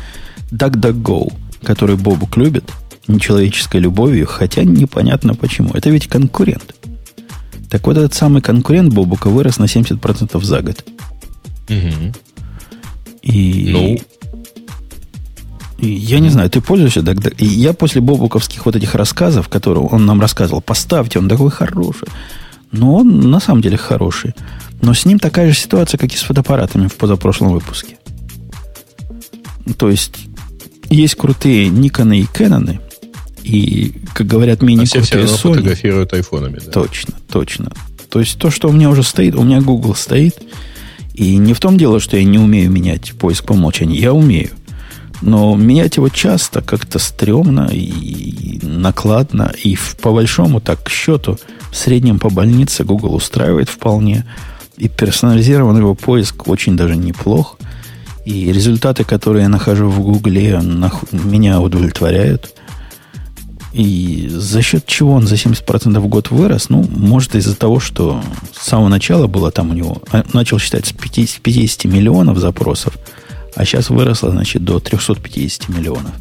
DuckDuckGo, 0.50 1.32
который 1.62 1.96
Бобук 1.96 2.36
любит, 2.36 2.70
нечеловеческой 3.08 3.80
любовью, 3.80 4.26
хотя 4.26 4.64
непонятно 4.64 5.34
почему. 5.34 5.70
Это 5.74 5.90
ведь 5.90 6.08
конкурент. 6.08 6.74
Так 7.70 7.86
вот, 7.86 7.96
этот 7.96 8.14
самый 8.14 8.42
конкурент 8.42 8.92
Бобука 8.92 9.28
вырос 9.28 9.58
на 9.58 9.64
70% 9.64 10.42
за 10.42 10.62
год. 10.62 10.84
Угу. 11.68 12.12
И, 13.22 13.68
ну, 13.72 13.98
я 15.78 16.20
не 16.20 16.30
знаю, 16.30 16.48
ты 16.48 16.60
пользуешься 16.60 17.02
тогда? 17.02 17.30
И 17.36 17.44
я 17.44 17.72
после 17.72 18.00
бобуковских 18.00 18.64
вот 18.64 18.76
этих 18.76 18.94
рассказов, 18.94 19.48
которые 19.48 19.84
он 19.84 20.06
нам 20.06 20.20
рассказывал, 20.20 20.60
поставьте, 20.60 21.18
он 21.18 21.28
такой 21.28 21.50
хороший. 21.50 22.08
Но 22.72 22.96
он 22.96 23.30
на 23.30 23.40
самом 23.40 23.62
деле 23.62 23.76
хороший. 23.76 24.34
Но 24.80 24.94
с 24.94 25.04
ним 25.04 25.18
такая 25.18 25.48
же 25.52 25.58
ситуация, 25.58 25.98
как 25.98 26.12
и 26.12 26.16
с 26.16 26.22
фотоаппаратами 26.22 26.86
в 26.86 26.96
позапрошлом 26.96 27.50
выпуске. 27.50 27.96
То 29.76 29.90
есть, 29.90 30.25
есть 30.90 31.14
крутые 31.14 31.68
Никоны 31.68 32.20
и 32.20 32.26
Кэноны, 32.26 32.80
и, 33.42 33.92
как 34.14 34.26
говорят, 34.26 34.62
мини 34.62 34.86
крутые 34.86 35.26
все 35.26 35.48
Sony. 35.48 35.54
фотографируют 35.54 36.12
айфонами. 36.12 36.60
Да? 36.64 36.72
Точно, 36.72 37.14
точно. 37.30 37.72
То 38.10 38.20
есть, 38.20 38.38
то, 38.38 38.50
что 38.50 38.68
у 38.68 38.72
меня 38.72 38.90
уже 38.90 39.02
стоит, 39.02 39.34
у 39.34 39.42
меня 39.42 39.60
Google 39.60 39.94
стоит, 39.94 40.36
и 41.14 41.36
не 41.36 41.54
в 41.54 41.60
том 41.60 41.78
дело, 41.78 42.00
что 42.00 42.16
я 42.16 42.24
не 42.24 42.38
умею 42.38 42.70
менять 42.70 43.12
поиск 43.12 43.44
по 43.44 43.52
умолчанию. 43.52 43.98
Я 43.98 44.12
умею. 44.12 44.50
Но 45.22 45.56
менять 45.56 45.96
его 45.96 46.10
часто 46.10 46.60
как-то 46.60 46.98
стрёмно 46.98 47.70
и 47.72 48.58
накладно. 48.62 49.52
И 49.64 49.78
по 50.02 50.12
большому 50.12 50.60
так 50.60 50.82
к 50.82 50.90
счету, 50.90 51.38
в 51.70 51.76
среднем 51.76 52.18
по 52.18 52.28
больнице 52.28 52.84
Google 52.84 53.14
устраивает 53.14 53.70
вполне. 53.70 54.26
И 54.76 54.88
персонализированный 54.88 55.80
его 55.80 55.94
поиск 55.94 56.48
очень 56.48 56.76
даже 56.76 56.96
неплох. 56.96 57.58
И 58.26 58.52
результаты, 58.52 59.04
которые 59.04 59.44
я 59.44 59.48
нахожу 59.48 59.88
в 59.88 60.00
Гугле, 60.00 60.60
меня 61.12 61.60
удовлетворяют. 61.62 62.54
И 63.72 64.28
за 64.30 64.60
счет 64.60 64.84
чего 64.86 65.12
он 65.12 65.26
за 65.26 65.36
70% 65.36 65.98
в 66.00 66.06
год 66.08 66.30
вырос? 66.30 66.68
Ну, 66.68 66.84
может, 66.90 67.34
из-за 67.34 67.56
того, 67.56 67.80
что 67.80 68.20
с 68.52 68.66
самого 68.66 68.88
начала 68.88 69.26
было 69.26 69.50
там 69.50 69.70
у 69.70 69.72
него... 69.72 70.02
А, 70.10 70.24
начал 70.34 70.58
считать 70.58 70.86
с 70.86 70.92
50, 70.92 71.40
50 71.40 71.84
миллионов 71.86 72.38
запросов– 72.38 72.98
а 73.56 73.64
сейчас 73.64 73.88
выросла, 73.88 74.30
значит, 74.30 74.64
до 74.64 74.78
350 74.80 75.70
миллионов. 75.70 76.12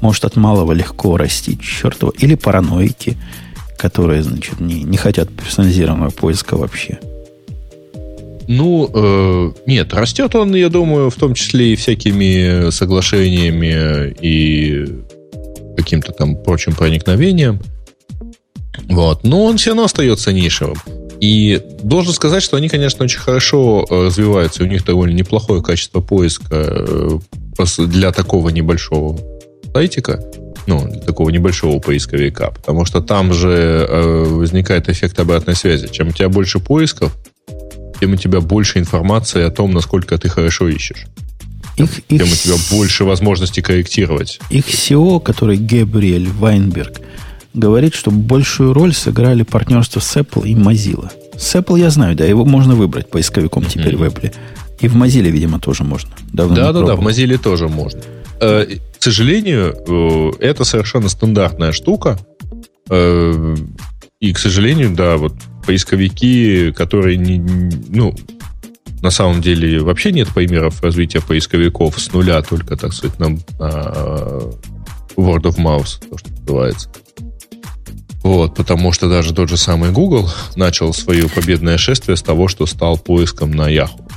Может, 0.00 0.24
от 0.24 0.34
малого 0.34 0.72
легко 0.72 1.16
расти, 1.16 1.56
чертово. 1.58 2.12
Или 2.18 2.34
параноики, 2.34 3.16
которые, 3.78 4.24
значит, 4.24 4.58
не, 4.58 4.82
не 4.82 4.96
хотят 4.96 5.30
персонализированного 5.30 6.10
поиска 6.10 6.56
вообще. 6.56 6.98
Ну, 8.52 8.90
э, 8.92 9.52
нет, 9.66 9.94
растет 9.94 10.34
он, 10.34 10.52
я 10.56 10.68
думаю, 10.68 11.08
в 11.10 11.14
том 11.14 11.34
числе 11.34 11.72
и 11.72 11.76
всякими 11.76 12.70
соглашениями 12.70 14.12
и 14.20 14.88
каким-то 15.76 16.10
там 16.10 16.34
прочим 16.34 16.74
проникновением. 16.74 17.60
Вот. 18.88 19.22
Но 19.22 19.44
он 19.44 19.56
все 19.56 19.70
равно 19.70 19.84
остается 19.84 20.32
нишевым. 20.32 20.78
И 21.20 21.62
должен 21.84 22.12
сказать, 22.12 22.42
что 22.42 22.56
они, 22.56 22.68
конечно, 22.68 23.04
очень 23.04 23.20
хорошо 23.20 23.86
э, 23.88 24.06
развиваются. 24.06 24.64
У 24.64 24.66
них 24.66 24.84
довольно 24.84 25.14
неплохое 25.14 25.62
качество 25.62 26.00
поиска 26.00 26.48
э, 26.50 27.18
для 27.78 28.10
такого 28.10 28.48
небольшого 28.48 29.16
сайтика, 29.72 30.24
ну, 30.66 30.88
для 30.88 31.02
такого 31.02 31.30
небольшого 31.30 31.78
поисковика. 31.78 32.50
Потому 32.50 32.84
что 32.84 33.00
там 33.00 33.32
же 33.32 33.86
э, 33.88 34.24
возникает 34.24 34.88
эффект 34.88 35.20
обратной 35.20 35.54
связи. 35.54 35.86
Чем 35.86 36.08
у 36.08 36.12
тебя 36.12 36.28
больше 36.28 36.58
поисков, 36.58 37.16
тем 38.00 38.14
у 38.14 38.16
тебя 38.16 38.40
больше 38.40 38.78
информации 38.78 39.42
о 39.42 39.50
том, 39.50 39.72
насколько 39.72 40.16
ты 40.18 40.28
хорошо 40.28 40.68
ищешь. 40.68 41.06
Их, 41.76 42.02
тем 42.08 42.26
их, 42.26 42.32
у 42.32 42.36
тебя 42.36 42.54
больше 42.70 43.04
возможностей 43.04 43.62
корректировать. 43.62 44.40
Их 44.50 44.66
SEO, 44.66 45.20
который 45.20 45.56
Габриэль 45.56 46.28
Вайнберг, 46.28 47.00
говорит, 47.54 47.94
что 47.94 48.10
большую 48.10 48.72
роль 48.72 48.94
сыграли 48.94 49.42
партнерство 49.42 50.00
с 50.00 50.16
Apple 50.16 50.46
и 50.46 50.54
Mozilla. 50.54 51.10
С 51.36 51.54
Apple 51.54 51.78
я 51.78 51.90
знаю, 51.90 52.16
да, 52.16 52.24
его 52.24 52.44
можно 52.44 52.74
выбрать 52.74 53.10
поисковиком 53.10 53.62
mm-hmm. 53.62 53.70
теперь 53.70 53.96
в 53.96 54.02
Apple. 54.02 54.34
И 54.80 54.88
в 54.88 54.96
Mozilla, 54.96 55.30
видимо, 55.30 55.60
тоже 55.60 55.84
можно. 55.84 56.10
Давно 56.32 56.56
да, 56.56 56.72
да, 56.72 56.82
да, 56.82 56.96
в 56.96 57.06
Mozilla 57.06 57.38
тоже 57.38 57.68
можно. 57.68 58.00
Э, 58.40 58.66
к 58.98 59.02
сожалению, 59.02 59.76
э, 59.86 60.30
это 60.40 60.64
совершенно 60.64 61.08
стандартная 61.08 61.72
штука. 61.72 62.18
Э, 62.88 63.56
и, 64.20 64.32
к 64.32 64.38
сожалению, 64.38 64.94
да, 64.94 65.16
вот 65.16 65.34
поисковики, 65.66 66.72
которые 66.72 67.16
не, 67.16 67.38
ну, 67.88 68.14
на 69.02 69.10
самом 69.10 69.40
деле 69.40 69.80
вообще 69.80 70.12
нет 70.12 70.28
примеров 70.28 70.82
развития 70.82 71.20
поисковиков 71.20 71.98
с 71.98 72.12
нуля, 72.12 72.42
только, 72.42 72.76
так 72.76 72.92
сказать, 72.92 73.18
на, 73.18 73.30
на 73.30 74.50
word 75.16 75.42
of 75.42 75.56
mouth, 75.56 76.08
то, 76.08 76.18
что 76.18 76.30
называется. 76.40 76.90
Вот, 78.22 78.54
потому 78.54 78.92
что 78.92 79.08
даже 79.08 79.32
тот 79.32 79.48
же 79.48 79.56
самый 79.56 79.92
Google 79.92 80.28
начал 80.54 80.92
свое 80.92 81.28
победное 81.28 81.78
шествие 81.78 82.16
с 82.16 82.22
того, 82.22 82.48
что 82.48 82.66
стал 82.66 82.98
поиском 82.98 83.50
на 83.50 83.72
Yahoo. 83.72 84.09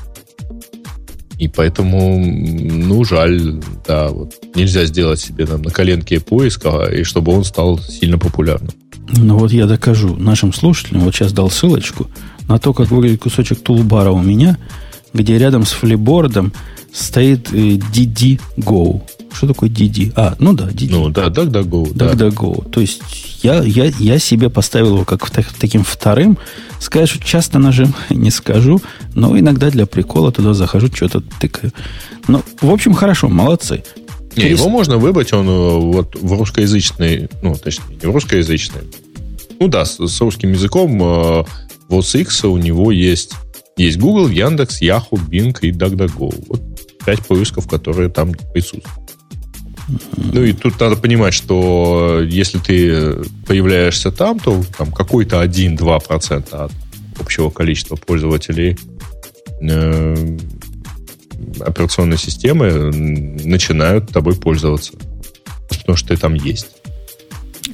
И 1.40 1.48
поэтому, 1.48 2.20
ну, 2.20 3.04
жаль, 3.04 3.62
да, 3.88 4.10
вот 4.10 4.34
нельзя 4.56 4.86
сделать 4.86 5.20
себе 5.20 5.46
там 5.46 5.62
на 5.62 5.72
коленке 5.72 6.20
поиск, 6.20 6.62
а, 6.66 6.86
и 6.86 7.04
чтобы 7.04 7.34
он 7.34 7.44
стал 7.44 7.80
сильно 7.80 8.18
популярным. 8.18 8.72
Ну 9.18 9.38
вот 9.38 9.52
я 9.52 9.66
докажу 9.66 10.16
нашим 10.16 10.54
слушателям, 10.54 11.02
вот 11.02 11.14
сейчас 11.14 11.34
дал 11.34 11.50
ссылочку 11.50 12.10
на 12.48 12.58
то, 12.60 12.74
как 12.74 12.90
выглядит 12.90 13.22
кусочек 13.22 13.62
тулбара 13.62 14.12
у 14.12 14.22
меня, 14.22 14.58
где 15.14 15.38
рядом 15.38 15.66
с 15.66 15.72
флибордом 15.72 16.54
стоит 16.92 17.52
DD 17.52 18.40
э, 18.58 18.62
Go, 18.62 19.02
что 19.34 19.48
такое 19.48 19.70
DD? 19.70 20.14
А, 20.16 20.36
ну 20.40 20.54
да, 20.54 20.66
DD. 20.70 20.88
Ну 20.92 21.10
да, 21.10 21.28
DuckDuckGo. 21.28 21.94
DuckDuckGo. 21.94 22.64
Да. 22.64 22.70
То 22.70 22.82
есть 22.82 23.02
я, 23.44 23.62
я, 23.64 23.92
я 24.00 24.20
себе 24.20 24.50
поставил 24.50 24.96
его 24.96 25.06
как 25.06 25.30
таким 25.30 25.84
вторым. 25.84 26.38
Что 26.80 27.08
часто 27.08 27.60
нажим 27.60 27.94
не 28.10 28.30
скажу, 28.30 28.82
но 29.16 29.38
иногда 29.38 29.70
для 29.70 29.86
прикола 29.86 30.32
туда 30.32 30.54
захожу, 30.54 30.88
что-то 30.94 31.22
тыкаю. 31.40 31.72
Ну, 32.28 32.42
в 32.62 32.70
общем, 32.70 32.94
хорошо, 32.94 33.30
молодцы. 33.30 33.84
Не, 34.36 34.44
Перес... 34.44 34.60
его 34.60 34.70
можно 34.70 34.98
выбрать, 34.98 35.32
он 35.34 35.48
э, 35.48 35.78
вот 35.78 36.16
в 36.20 36.34
русскоязычный, 36.34 37.30
ну, 37.42 37.56
точнее, 37.56 37.98
не 38.02 38.10
в 38.10 38.12
русскоязычный. 38.12 38.82
Ну 39.60 39.68
да, 39.68 39.86
с, 39.86 40.00
с 40.00 40.22
русским 40.22 40.52
языком 40.52 41.02
э, 41.02 41.44
в 41.88 42.00
OS 42.00 42.48
у 42.48 42.58
него 42.58 42.92
есть, 42.92 43.34
есть 43.78 43.98
Google, 43.98 44.28
Яндекс, 44.30 44.82
Yahoo, 44.82 45.20
Bing 45.30 45.56
и 45.62 45.72
DuckDuckGo. 45.72 46.46
Вот 46.48 46.62
пять 47.06 47.22
поисков, 47.22 47.68
которые 47.68 48.10
там 48.10 48.34
присутствуют. 48.54 49.03
Ну 49.88 50.44
и 50.44 50.54
тут 50.54 50.80
надо 50.80 50.96
понимать, 50.96 51.34
что 51.34 52.22
если 52.24 52.58
ты 52.58 53.18
появляешься 53.46 54.12
там, 54.12 54.40
то 54.40 54.64
там 54.78 54.92
какой-то 54.92 55.44
1-2% 55.44 56.54
от 56.54 56.72
общего 57.20 57.50
количества 57.50 57.96
пользователей 57.96 58.78
э, 59.62 60.38
операционной 61.60 62.18
системы 62.18 62.92
начинают 62.92 64.10
тобой 64.10 64.36
пользоваться. 64.36 64.94
Потому 65.70 65.98
что 65.98 66.10
ты 66.10 66.18
там 66.18 66.34
есть. 66.34 66.68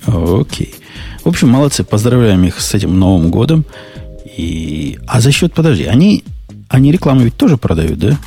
Окей. 0.05 0.76
В 1.24 1.30
общем, 1.30 1.49
молодцы. 1.49 1.84
Поздравляем 1.84 2.43
их 2.43 2.60
с 2.60 2.74
этим 2.74 2.97
Новым 2.97 3.30
годом. 3.30 3.66
И... 4.38 4.99
А 5.07 5.22
за 5.22 5.32
счет, 5.32 5.53
подожди, 5.53 5.86
они, 5.86 6.24
они 6.70 6.91
рекламу 6.91 7.22
ведь 7.22 7.36
тоже 7.36 7.57
продают, 7.57 7.99
да? 7.99 8.18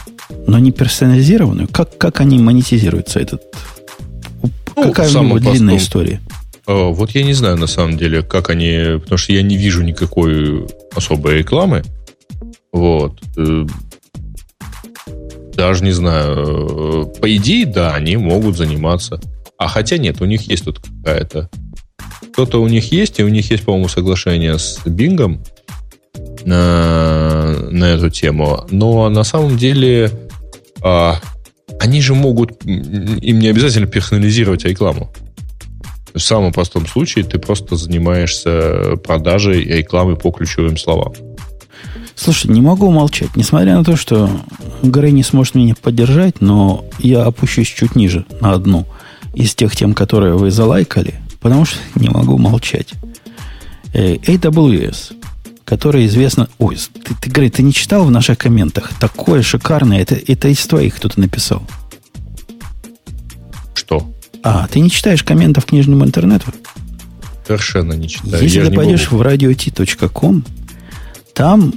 Но 0.47 0.59
не 0.59 0.73
персонализированную. 0.73 1.69
Как, 1.69 1.97
как 1.97 2.21
они 2.21 2.39
монетизируются 2.39 3.21
этот? 3.21 3.43
Ну, 4.77 4.83
Какая 4.93 5.11
у 5.19 5.23
него 5.23 5.39
длинная 5.39 5.77
история? 5.77 6.21
А, 6.67 6.89
вот 6.91 7.11
я 7.13 7.23
не 7.23 7.33
знаю, 7.33 7.57
на 7.57 7.67
самом 7.67 7.97
деле, 7.97 8.23
как 8.23 8.51
они... 8.51 8.99
Потому 9.01 9.19
что 9.19 9.33
я 9.33 9.43
не 9.43 9.57
вижу 9.57 9.83
никакой 9.83 10.67
особой 10.95 11.39
рекламы. 11.39 11.83
Вот. 12.73 13.21
Э, 13.37 13.67
даже 15.55 15.85
не 15.85 15.93
знаю. 15.93 17.07
Э, 17.17 17.21
по 17.21 17.37
идее, 17.37 17.67
да, 17.67 17.95
они 17.95 18.17
могут 18.17 18.57
заниматься. 18.57 19.21
А 19.59 19.69
хотя 19.69 19.99
нет, 19.99 20.21
у 20.21 20.25
них 20.25 20.43
есть 20.43 20.65
тут 20.65 20.81
какая-то... 20.81 21.51
Кто-то 22.33 22.63
у 22.63 22.69
них 22.69 22.93
есть, 22.93 23.21
и 23.21 23.25
у 23.25 23.29
них 23.29 23.51
есть, 23.51 23.65
по-моему, 23.65 23.89
соглашение 23.89 24.59
с 24.59 24.81
Бингом 24.87 25.43
на, 26.45 27.55
на 27.71 27.85
эту 27.85 28.09
тему. 28.11 28.67
Но 28.71 29.09
на 29.11 29.23
самом 29.23 29.59
деле 29.59 30.11
а, 30.83 31.21
они 31.81 32.01
же 32.01 32.15
могут... 32.15 32.65
Им 32.65 33.39
не 33.39 33.49
обязательно 33.49 33.87
персонализировать 33.87 34.65
рекламу. 34.65 35.11
В 36.15 36.21
самом 36.21 36.53
простом 36.53 36.87
случае 36.87 37.25
ты 37.25 37.39
просто 37.39 37.77
занимаешься 37.77 38.97
продажей 39.03 39.65
рекламы 39.65 40.17
по 40.17 40.31
ключевым 40.31 40.77
словам. 40.77 41.15
Слушай, 42.15 42.51
не 42.51 42.61
могу 42.61 42.91
молчать. 42.91 43.35
Несмотря 43.35 43.77
на 43.77 43.85
то, 43.85 43.97
что 43.97 44.31
Грей 44.83 45.13
не 45.13 45.23
сможет 45.23 45.55
меня 45.55 45.75
поддержать, 45.75 46.41
но 46.41 46.85
я 46.99 47.25
опущусь 47.25 47.69
чуть 47.69 47.97
ниже, 47.97 48.27
на 48.41 48.53
одну 48.53 48.87
из 49.35 49.55
тех 49.55 49.75
тем, 49.75 49.95
которые 49.95 50.35
вы 50.35 50.51
залайкали, 50.51 51.15
потому 51.41 51.65
что 51.65 51.79
не 51.95 52.09
могу 52.09 52.39
молчать. 52.39 52.89
Э, 53.95 54.17
AWS, 54.17 55.15
которая 55.65 56.07
известна... 56.07 56.49
Ой, 56.59 56.77
ты, 56.77 57.15
ты, 57.21 57.31
Грей, 57.31 57.51
ты 57.51 57.63
не 57.63 57.73
читал 57.73 58.05
в 58.05 58.11
наших 58.11 58.39
комментах? 58.39 58.91
Такое 58.99 59.43
шикарное. 59.43 60.01
Это, 60.01 60.15
это 60.27 60.49
из 60.49 60.67
твоих 60.67 60.97
кто-то 60.97 61.21
написал. 61.21 61.63
Что? 63.75 64.13
А, 64.43 64.67
ты 64.69 64.81
не 64.81 64.91
читаешь 64.91 65.23
комментов 65.23 65.67
к 65.67 65.69
книжному 65.69 66.05
интернету? 66.05 66.53
Совершенно 67.47 67.93
не 67.95 68.09
читаю. 68.09 68.43
Если 68.43 68.59
Я 68.59 68.67
ты 68.67 68.75
пойдешь 68.75 69.11
могу. 69.11 69.25
в 69.25 69.27
radio.t.com, 69.27 70.45
там 71.35 71.75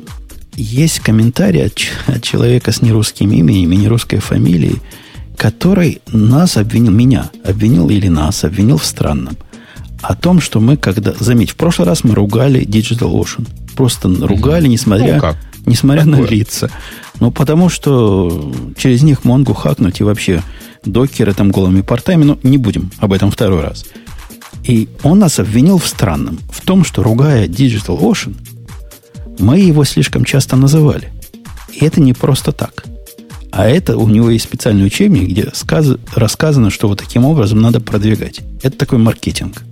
есть 0.56 1.00
комментарий 1.00 1.66
от, 1.66 1.74
от 2.08 2.24
человека 2.24 2.72
с 2.72 2.82
нерусским 2.82 3.32
именем 3.32 3.72
и 3.72 3.78
нерусской 3.78 4.20
фамилией, 4.20 4.82
который 5.38 6.02
нас 6.08 6.58
обвинил, 6.58 6.92
меня 6.92 7.30
обвинил 7.44 7.90
или 7.90 8.08
нас 8.08 8.44
обвинил 8.44 8.78
в 8.78 8.86
странном. 8.86 9.38
О 10.02 10.16
том, 10.16 10.40
что 10.40 10.60
мы 10.60 10.78
когда... 10.78 11.14
Заметь, 11.20 11.52
в 11.52 11.56
прошлый 11.56 11.88
раз 11.88 12.04
мы 12.04 12.16
ругали 12.16 12.66
Digital 12.66 13.12
Ocean. 13.14 13.48
Просто 13.76 14.10
ругали, 14.10 14.68
несмотря, 14.68 15.22
ну, 15.22 15.34
несмотря 15.66 16.06
на 16.06 16.22
лица. 16.22 16.70
Ну, 17.20 17.32
потому 17.32 17.70
что 17.70 18.54
через 18.78 19.04
них 19.04 19.24
Монгу 19.24 19.54
хакнуть 19.54 20.00
и 20.00 20.04
вообще 20.04 20.42
докеры 20.86 21.34
там 21.34 21.52
голыми 21.52 21.82
портами, 21.82 22.24
но 22.24 22.38
ну, 22.42 22.50
не 22.50 22.58
будем 22.58 22.92
об 23.00 23.14
этом 23.14 23.32
второй 23.32 23.62
раз. 23.62 23.86
И 24.64 24.90
он 25.04 25.20
нас 25.20 25.40
обвинил 25.40 25.78
в 25.78 25.88
странном. 25.88 26.40
В 26.52 26.62
том, 26.62 26.84
что 26.84 27.04
ругая 27.04 27.48
Digital 27.48 28.00
Ocean, 28.00 28.36
мы 29.40 29.60
его 29.60 29.84
слишком 29.84 30.26
часто 30.26 30.56
называли. 30.56 31.12
И 31.74 31.86
это 31.86 32.02
не 32.02 32.14
просто 32.14 32.52
так. 32.52 32.86
А 33.52 33.68
это 33.68 33.98
у 33.98 34.08
него 34.10 34.30
есть 34.32 34.46
специальный 34.46 34.86
учебник, 34.86 35.30
где 35.30 35.50
сказ... 35.54 35.88
рассказано, 36.14 36.70
что 36.70 36.88
вот 36.88 37.00
таким 37.00 37.26
образом 37.26 37.62
надо 37.62 37.80
продвигать. 37.80 38.42
Это 38.64 38.78
такой 38.78 38.98
маркетинг. 38.98 39.64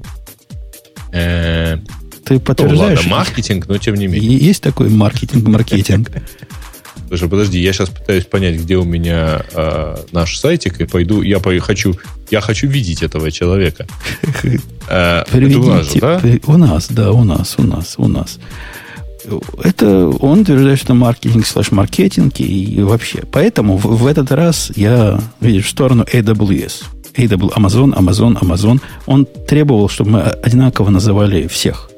Ты 2.25 2.39
подтверждаешь? 2.39 3.03
Ну, 3.03 3.11
ладно, 3.11 3.25
маркетинг, 3.25 3.67
но 3.67 3.77
тем 3.77 3.95
не 3.95 4.07
менее. 4.07 4.37
Есть 4.37 4.63
такой 4.63 4.89
маркетинг-маркетинг. 4.89 6.09
Слушай, 7.07 7.29
подожди, 7.29 7.59
я 7.59 7.73
сейчас 7.73 7.89
пытаюсь 7.89 8.25
понять, 8.25 8.55
где 8.55 8.75
у 8.77 8.83
меня 8.83 9.43
э, 9.53 9.97
наш 10.11 10.37
сайтик, 10.37 10.81
и 10.81 10.85
пойду, 10.85 11.21
я 11.21 11.39
хочу, 11.59 11.95
я 12.31 12.41
хочу 12.41 12.67
видеть 12.67 13.03
этого 13.03 13.31
человека. 13.31 13.85
Э, 14.89 15.23
это 15.31 15.59
у 15.59 15.63
нас 15.63 15.93
же, 15.93 15.99
да? 16.01 16.21
У 16.45 16.57
нас, 16.57 16.87
да, 16.89 17.11
у 17.13 17.23
нас, 17.23 17.55
у 17.57 17.63
нас, 17.63 17.95
у 17.97 18.07
нас 18.09 18.37
это 19.63 20.07
он 20.07 20.41
утверждает, 20.41 20.79
что 20.79 20.93
маркетинг 20.93 21.45
слэш 21.45 21.71
маркетинг 21.71 22.39
и, 22.39 22.81
вообще. 22.81 23.23
Поэтому 23.31 23.77
в, 23.77 23.85
в 23.85 24.07
этот 24.07 24.31
раз 24.31 24.71
я, 24.75 25.19
видишь, 25.39 25.67
в 25.67 25.69
сторону 25.69 26.03
AWS. 26.03 26.83
AWS, 27.15 27.53
Amazon, 27.55 27.97
Amazon, 27.97 28.39
Amazon. 28.39 28.81
Он 29.05 29.25
требовал, 29.25 29.89
чтобы 29.89 30.11
мы 30.11 30.21
одинаково 30.21 30.89
называли 30.89 31.47
всех. 31.47 31.89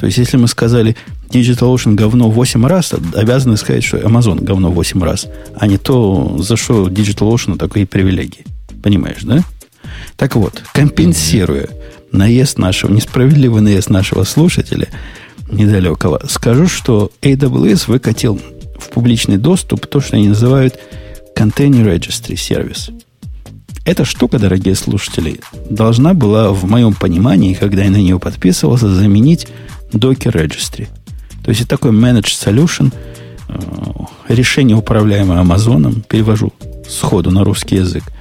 То 0.00 0.06
есть, 0.06 0.18
если 0.18 0.36
мы 0.36 0.48
сказали 0.48 0.96
DigitalOcean 1.28 1.94
говно 1.94 2.30
8 2.30 2.66
раз, 2.66 2.94
обязаны 3.14 3.56
сказать, 3.56 3.84
что 3.84 3.98
Amazon 3.98 4.42
говно 4.42 4.70
8 4.70 5.02
раз, 5.02 5.28
а 5.54 5.66
не 5.66 5.78
то, 5.78 6.38
за 6.38 6.56
что 6.56 6.88
DigitalOcean 6.88 7.58
такие 7.58 7.86
привилегии. 7.86 8.46
Понимаешь, 8.82 9.22
да? 9.22 9.44
Так 10.16 10.36
вот, 10.36 10.62
компенсируя 10.72 11.68
наезд 12.12 12.58
нашего, 12.58 12.92
несправедливый 12.92 13.62
наезд 13.62 13.90
нашего 13.90 14.24
слушателя– 14.24 14.88
недалекого, 15.52 16.20
скажу, 16.28 16.68
что 16.68 17.10
AWS 17.22 17.84
выкатил 17.88 18.40
в 18.78 18.88
публичный 18.90 19.36
доступ 19.36 19.86
то, 19.86 20.00
что 20.00 20.16
они 20.16 20.28
называют 20.28 20.78
Container 21.36 21.84
Registry 21.84 22.34
Service. 22.34 22.92
Эта 23.84 24.04
штука, 24.04 24.38
дорогие 24.38 24.74
слушатели, 24.74 25.40
должна 25.68 26.14
была, 26.14 26.50
в 26.50 26.64
моем 26.64 26.92
понимании, 26.92 27.54
когда 27.54 27.84
я 27.84 27.90
на 27.90 27.96
нее 27.96 28.18
подписывался, 28.18 28.88
заменить 28.88 29.48
Docker 29.92 30.32
Registry. 30.32 30.88
То 31.42 31.50
есть 31.50 31.62
это 31.62 31.70
такой 31.70 31.92
Managed 31.92 32.24
Solution, 32.24 32.92
э, 33.48 34.32
решение, 34.32 34.76
управляемое 34.76 35.40
Амазоном, 35.40 36.02
перевожу 36.02 36.52
сходу 36.88 37.30
на 37.30 37.44
русский 37.44 37.76
язык– 37.76 38.04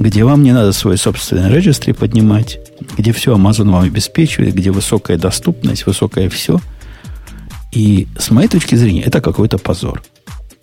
где 0.00 0.24
вам 0.24 0.42
не 0.42 0.52
надо 0.52 0.72
свой 0.72 0.96
собственный 0.96 1.54
регистри 1.54 1.92
поднимать, 1.92 2.58
где 2.96 3.12
все 3.12 3.36
Amazon 3.36 3.70
вам 3.70 3.84
обеспечивает, 3.84 4.54
где 4.54 4.70
высокая 4.70 5.18
доступность, 5.18 5.84
высокое 5.84 6.30
все. 6.30 6.58
И 7.70 8.08
с 8.18 8.30
моей 8.30 8.48
точки 8.48 8.76
зрения, 8.76 9.02
это 9.02 9.20
какой-то 9.20 9.58
позор. 9.58 10.02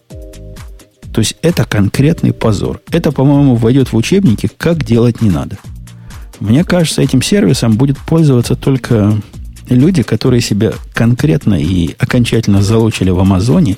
То 0.10 1.20
есть 1.20 1.36
это 1.44 1.66
конкретный 1.66 2.34
позор. 2.34 2.82
Это, 2.92 3.12
по-моему, 3.12 3.54
войдет 3.54 3.94
в 3.94 3.96
учебники, 3.96 4.50
как 4.58 4.84
делать 4.84 5.22
не 5.22 5.30
надо. 5.30 5.58
Мне 6.40 6.64
кажется, 6.64 7.04
этим 7.04 7.22
сервисом 7.22 7.78
будет 7.78 8.00
пользоваться 8.00 8.56
только 8.56 9.22
люди, 9.70 10.04
которые 10.04 10.42
себя 10.42 10.74
конкретно 10.94 11.56
и 11.56 11.96
окончательно 12.00 12.62
залучили 12.62 13.10
в 13.10 13.20
Амазоне, 13.20 13.78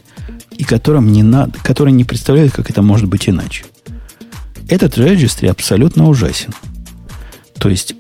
и 0.58 0.64
которым 0.64 1.12
не 1.12 1.24
надо, 1.24 1.58
которые 1.64 1.94
не 1.94 2.04
представляют, 2.04 2.54
как 2.54 2.70
это 2.70 2.82
может 2.82 3.08
быть 3.08 3.30
иначе. 3.30 3.66
Этот 4.68 4.98
регистри 4.98 5.48
абсолютно 5.48 6.08
ужасен. 6.08 6.54
То 7.58 7.70
есть, 7.70 7.96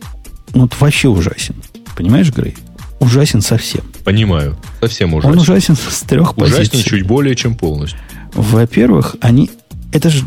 ну, 0.53 0.69
вообще 0.79 1.07
ужасен. 1.07 1.55
Понимаешь, 1.95 2.31
Грей? 2.31 2.55
Ужасен 2.99 3.41
совсем. 3.41 3.83
Понимаю. 4.03 4.57
Совсем 4.81 5.13
ужасен. 5.13 5.31
Он 5.31 5.39
ужасен 5.39 5.75
с 5.75 6.01
трех 6.01 6.37
ужасен 6.37 6.69
позиций. 6.69 6.83
чуть 6.83 7.07
более, 7.07 7.35
чем 7.35 7.55
полностью. 7.55 7.99
Во-первых, 8.33 9.15
они... 9.21 9.49
Это 9.91 10.09
же... 10.09 10.25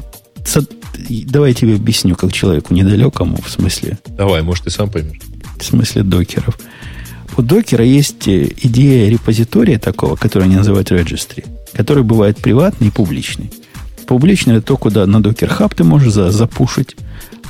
Давай 1.08 1.50
я 1.50 1.54
тебе 1.54 1.74
объясню, 1.74 2.16
как 2.16 2.32
человеку 2.32 2.74
недалекому, 2.74 3.38
в 3.40 3.50
смысле... 3.50 3.98
Давай, 4.06 4.42
может, 4.42 4.64
ты 4.64 4.70
сам 4.70 4.90
поймешь. 4.90 5.20
В 5.58 5.64
смысле 5.64 6.02
докеров. 6.02 6.58
У 7.36 7.42
докера 7.42 7.84
есть 7.84 8.28
э, 8.28 8.52
идея 8.62 9.10
репозитория 9.10 9.78
такого, 9.78 10.16
который 10.16 10.44
они 10.44 10.56
называют 10.56 10.90
registry, 10.90 11.46
который 11.72 12.02
бывает 12.02 12.38
приватный 12.38 12.88
и 12.88 12.90
публичный. 12.90 13.50
Публичный 14.06 14.56
это 14.56 14.66
то, 14.66 14.76
куда 14.76 15.06
на 15.06 15.18
Docker 15.18 15.58
Hub 15.58 15.74
ты 15.74 15.84
можешь 15.84 16.12
за, 16.12 16.30
запушить. 16.30 16.96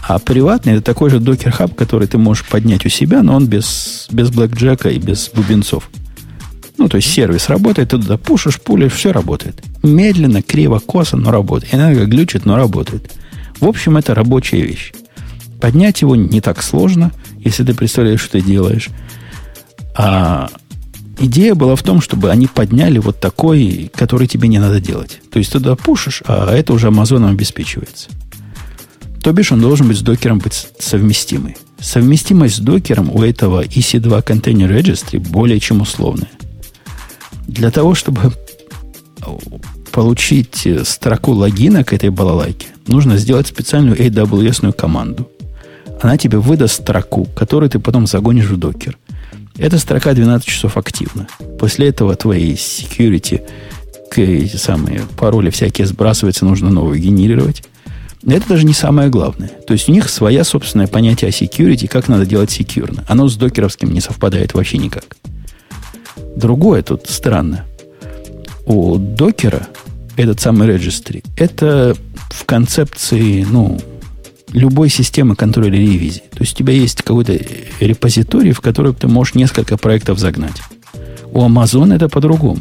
А 0.07 0.19
приватный 0.19 0.75
это 0.75 0.83
такой 0.83 1.11
же 1.11 1.19
Docker 1.19 1.57
Hub, 1.59 1.75
который 1.75 2.07
ты 2.07 2.19
можешь 2.19 2.45
поднять 2.45 2.87
у 2.87 2.89
себя, 2.89 3.23
но 3.23 3.35
он 3.35 3.47
без, 3.47 4.07
без 4.11 4.31
блэкджека 4.31 4.89
и 4.91 4.99
без 4.99 5.31
бубенцов. 5.35 5.91
Ну, 6.79 6.89
то 6.89 6.97
есть 6.97 7.13
сервис 7.13 7.49
работает, 7.49 7.91
ты 7.91 7.99
туда 7.99 8.17
пушишь, 8.17 8.61
пулишь, 8.61 8.93
все 8.93 9.13
работает. 9.13 9.63
Медленно, 9.83 10.43
криво, 10.43 10.79
косо, 10.79 11.17
но 11.17 11.31
работает. 11.31 11.75
Иногда 11.75 12.05
глючит, 12.05 12.45
но 12.45 12.57
работает. 12.57 13.13
В 13.61 13.67
общем, 13.67 13.97
это 13.97 14.15
рабочая 14.15 14.63
вещь. 14.63 14.93
Поднять 15.61 16.03
его 16.03 16.17
не 16.17 16.41
так 16.41 16.63
сложно, 16.63 17.13
если 17.39 17.65
ты 17.65 17.75
представляешь, 17.75 18.21
что 18.21 18.33
ты 18.33 18.41
делаешь. 18.41 18.89
А 19.97 20.49
идея 21.19 21.55
была 21.55 21.77
в 21.77 21.83
том, 21.83 22.01
чтобы 22.01 22.31
они 22.31 22.47
подняли 22.47 22.99
вот 22.99 23.21
такой, 23.21 23.91
который 23.95 24.27
тебе 24.27 24.49
не 24.49 24.59
надо 24.59 24.81
делать. 24.81 25.21
То 25.31 25.39
есть 25.39 25.53
туда 25.53 25.77
пушишь, 25.77 26.23
а 26.27 26.53
это 26.53 26.73
уже 26.73 26.89
Амазоном 26.89 27.31
обеспечивается. 27.31 28.09
То 29.23 29.33
бишь 29.33 29.53
он 29.53 29.61
должен 29.61 29.89
быть 29.89 29.99
с 29.99 30.03
докером 30.03 30.39
быть 30.39 30.69
совместимый. 30.79 31.57
Совместимость 31.81 32.57
с 32.57 32.59
докером 32.59 33.11
у 33.11 33.23
этого 33.23 33.65
EC2 33.65 34.25
Container 34.25 34.69
Registry 34.69 35.21
более 35.21 35.61
чем 35.61 35.81
условная. 35.81 36.31
Для 37.47 37.71
того, 37.71 37.95
чтобы 37.95 38.33
получить 39.93 40.67
строку 40.85 41.33
логина 41.33 41.85
к 41.85 41.93
этой 41.93 42.11
балалайке, 42.11 42.69
нужно 42.87 43.17
сделать 43.17 43.47
специальную 43.47 43.97
AWS 43.97 44.73
команду. 44.73 45.29
Она 46.01 46.17
тебе 46.17 46.39
выдаст 46.39 46.83
строку, 46.83 47.27
которую 47.37 47.71
ты 47.71 47.79
потом 47.79 48.07
загонишь 48.07 48.47
в 48.47 48.57
докер. 48.57 48.99
Эта 49.63 49.79
строка 49.79 50.13
12 50.13 50.45
часов 50.45 50.77
активна. 50.77 51.29
После 51.57 51.87
этого 51.87 52.17
твои 52.17 52.55
security, 52.55 53.43
эти 54.17 54.57
самые 54.57 55.03
пароли 55.17 55.51
всякие 55.51 55.87
сбрасываются, 55.87 56.45
нужно 56.45 56.69
новые 56.69 57.01
генерировать. 57.01 57.63
Это 58.27 58.49
даже 58.49 58.67
не 58.67 58.73
самое 58.73 59.09
главное. 59.09 59.53
То 59.65 59.73
есть 59.73 59.89
у 59.89 59.93
них 59.93 60.11
своя 60.11 60.43
собственное 60.43 60.89
понятие 60.89 61.29
о 61.29 61.31
security, 61.31 61.87
как 61.87 62.09
надо 62.09 62.27
делать 62.27 62.51
секьюрно. 62.51 63.05
Оно 63.07 63.29
с 63.29 63.37
докеровским 63.37 63.93
не 63.93 64.01
совпадает 64.01 64.53
вообще 64.53 64.79
никак. 64.79 65.17
Другое 66.35 66.83
тут 66.83 67.07
странно. 67.09 67.65
У 68.67 68.97
докера 68.97 69.69
этот 70.17 70.41
самый 70.41 70.67
registry, 70.67 71.25
это 71.37 71.97
в 72.31 72.45
концепции, 72.47 73.47
ну, 73.49 73.81
любой 74.53 74.89
системы 74.89 75.37
контроля 75.37 75.71
ревизии. 75.79 76.23
То 76.31 76.41
есть 76.41 76.55
у 76.55 76.59
тебя 76.59 76.73
есть 76.73 77.03
какой-то 77.03 77.39
репозиторий, 77.81 78.53
в 78.53 78.61
который 78.61 78.95
ты 78.95 79.09
можешь 79.09 79.35
несколько 79.35 79.77
проектов 79.77 80.19
загнать. 80.19 80.63
У 81.33 81.41
Amazon 81.41 81.95
это 81.95 82.09
по-другому. 82.09 82.61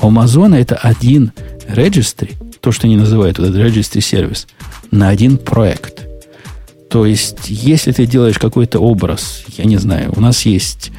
У 0.00 0.08
Amazon 0.08 0.56
это 0.56 0.76
один 0.76 1.32
registry, 1.68 2.34
то, 2.60 2.72
что 2.72 2.86
они 2.86 2.96
называют 2.96 3.38
этот 3.38 3.54
registry 3.56 4.00
сервис, 4.00 4.46
на 4.90 5.08
один 5.08 5.38
проект. 5.38 6.06
То 6.88 7.04
есть, 7.04 7.48
если 7.48 7.92
ты 7.92 8.06
делаешь 8.06 8.38
какой-то 8.38 8.78
образ, 8.78 9.44
я 9.56 9.64
не 9.64 9.76
знаю, 9.76 10.12
у 10.16 10.20
нас 10.20 10.46
есть 10.46 10.92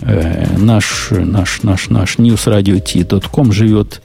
э, 0.00 0.56
наш, 0.58 1.08
наш, 1.10 1.62
наш, 1.62 1.88
наш 1.88 2.18
newsradio.t.com 2.18 3.52
живет 3.52 4.02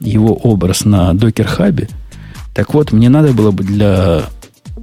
его 0.00 0.34
образ 0.34 0.84
на 0.84 1.12
Hub. 1.12 1.88
Так 2.54 2.74
вот, 2.74 2.92
мне 2.92 3.08
надо 3.08 3.32
было 3.32 3.50
бы 3.50 3.64
для 3.64 4.24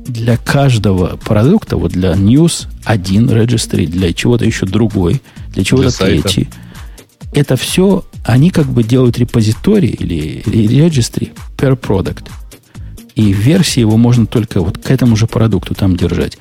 для 0.06 0.38
каждого 0.38 1.18
продукта, 1.18 1.78
вот 1.78 1.91
для 1.91 2.14
news 2.14 2.68
один 2.84 3.30
registry, 3.30 3.86
для 3.86 4.14
чего-то 4.14 4.45
еще 4.45 4.66
другой, 4.66 5.22
для 5.49 5.64
чего-то 5.64 5.97
третий. 5.97 6.49
Это 7.34 7.56
все, 7.56 8.06
они 8.24 8.51
как 8.51 8.68
бы 8.68 8.84
делают 8.84 9.18
репозиторий 9.18 9.89
или 9.89 10.43
registry 10.45 11.32
per 11.58 11.80
product. 11.80 12.26
И 13.16 13.32
версии 13.32 13.80
его 13.80 13.97
можно 13.97 14.26
только 14.26 14.62
вот 14.62 14.78
к 14.78 14.89
этому 14.89 15.16
же 15.16 15.28
продукту 15.28 15.76
там 15.76 15.95
держать. 15.95 16.38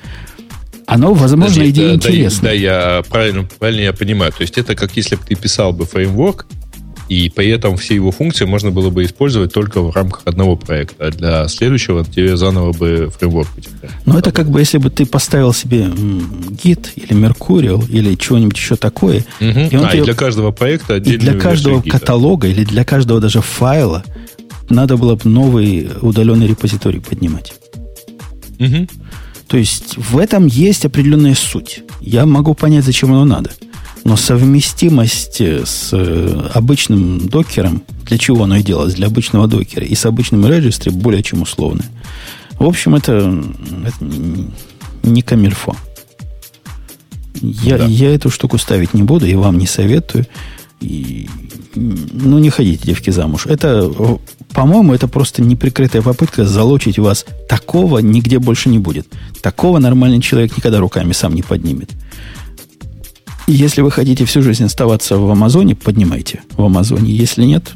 Оно, 0.85 1.13
возможно, 1.13 1.55
Подожди, 1.55 1.69
идея 1.69 1.87
да, 1.89 1.95
интересная. 1.95 2.41
Да, 2.41 2.47
да, 2.49 2.53
я 2.53 3.03
правильно, 3.09 3.47
правильно 3.59 3.81
я 3.81 3.93
понимаю. 3.93 4.31
То 4.31 4.41
есть 4.41 4.57
это 4.57 4.75
как 4.75 4.95
если 4.97 5.15
бы 5.15 5.21
ты 5.23 5.35
писал 5.35 5.71
бы 5.71 5.85
фреймворк, 5.85 6.45
и 7.09 7.29
при 7.29 7.49
этом 7.49 7.77
все 7.77 7.95
его 7.95 8.11
функции 8.11 8.45
можно 8.45 8.71
было 8.71 8.89
бы 8.89 9.03
использовать 9.03 9.53
только 9.53 9.81
в 9.81 9.95
рамках 9.95 10.21
одного 10.25 10.55
проекта. 10.55 11.07
А 11.07 11.11
для 11.11 11.47
следующего 11.47 12.05
тебе 12.05 12.37
заново 12.37 12.71
бы 12.71 13.11
фреймворк 13.17 13.49
Ну, 14.05 14.17
это 14.17 14.31
как 14.31 14.49
бы 14.49 14.59
если 14.59 14.77
бы 14.77 14.89
ты 14.89 15.05
поставил 15.05 15.53
себе 15.53 15.81
Git 15.83 16.89
или 16.95 17.11
Mercurial 17.11 17.87
или 17.89 18.15
чего-нибудь 18.15 18.57
еще 18.57 18.75
такое. 18.75 19.25
Угу. 19.39 19.59
И, 19.71 19.75
он 19.75 19.85
а, 19.85 19.91
тебе... 19.91 20.01
и 20.01 20.05
для 20.05 20.13
каждого 20.13 20.51
проекта 20.51 20.95
отдельно. 20.95 21.31
Для 21.31 21.39
каждого 21.39 21.81
каталога 21.81 22.47
или 22.47 22.63
для 22.63 22.83
каждого 22.83 23.19
даже 23.19 23.41
файла 23.41 24.03
надо 24.69 24.97
было 24.97 25.15
бы 25.15 25.29
новый 25.29 25.89
удаленный 26.01 26.47
репозиторий 26.47 27.01
поднимать. 27.01 27.53
Угу. 28.59 28.87
То 29.47 29.57
есть 29.57 29.97
в 29.97 30.17
этом 30.17 30.47
есть 30.47 30.85
определенная 30.85 31.35
суть. 31.35 31.83
Я 32.01 32.25
могу 32.25 32.53
понять, 32.53 32.85
зачем 32.85 33.11
оно 33.11 33.25
надо. 33.25 33.51
Но 34.03 34.17
совместимость 34.17 35.39
с 35.39 35.89
э, 35.93 36.49
обычным 36.53 37.27
докером, 37.29 37.83
для 38.05 38.17
чего 38.17 38.43
оно 38.43 38.57
и 38.57 38.63
делалось, 38.63 38.95
для 38.95 39.07
обычного 39.07 39.47
докера, 39.47 39.85
и 39.85 39.95
с 39.95 40.05
обычным 40.05 40.45
регистри 40.45 40.89
более 40.89 41.23
чем 41.23 41.41
условное. 41.41 41.85
В 42.59 42.65
общем, 42.65 42.95
это, 42.95 43.43
это 43.85 44.05
не 45.03 45.21
камильфо. 45.21 45.75
Я, 47.41 47.77
да. 47.77 47.85
я 47.85 48.13
эту 48.13 48.29
штуку 48.29 48.57
ставить 48.57 48.93
не 48.93 49.03
буду 49.03 49.25
и 49.25 49.35
вам 49.35 49.57
не 49.57 49.67
советую. 49.67 50.25
И, 50.79 51.29
ну, 51.75 52.39
не 52.39 52.49
ходите, 52.49 52.85
девки, 52.85 53.09
замуж. 53.09 53.45
Это, 53.45 53.89
по-моему, 54.53 54.93
это 54.93 55.07
просто 55.07 55.41
неприкрытая 55.41 56.01
попытка 56.01 56.45
залочить 56.45 56.99
вас. 56.99 57.25
Такого 57.47 57.99
нигде 57.99 58.39
больше 58.39 58.69
не 58.69 58.79
будет. 58.79 59.07
Такого 59.41 59.79
нормальный 59.79 60.21
человек 60.21 60.55
никогда 60.57 60.79
руками 60.79 61.13
сам 61.13 61.33
не 61.35 61.41
поднимет. 61.41 61.91
Если 63.47 63.81
вы 63.81 63.91
хотите 63.91 64.23
всю 64.23 64.41
жизнь 64.41 64.63
оставаться 64.63 65.17
в 65.17 65.29
Амазоне, 65.29 65.75
поднимайте 65.75 66.41
в 66.55 66.63
Амазоне. 66.63 67.11
Если 67.11 67.43
нет, 67.43 67.73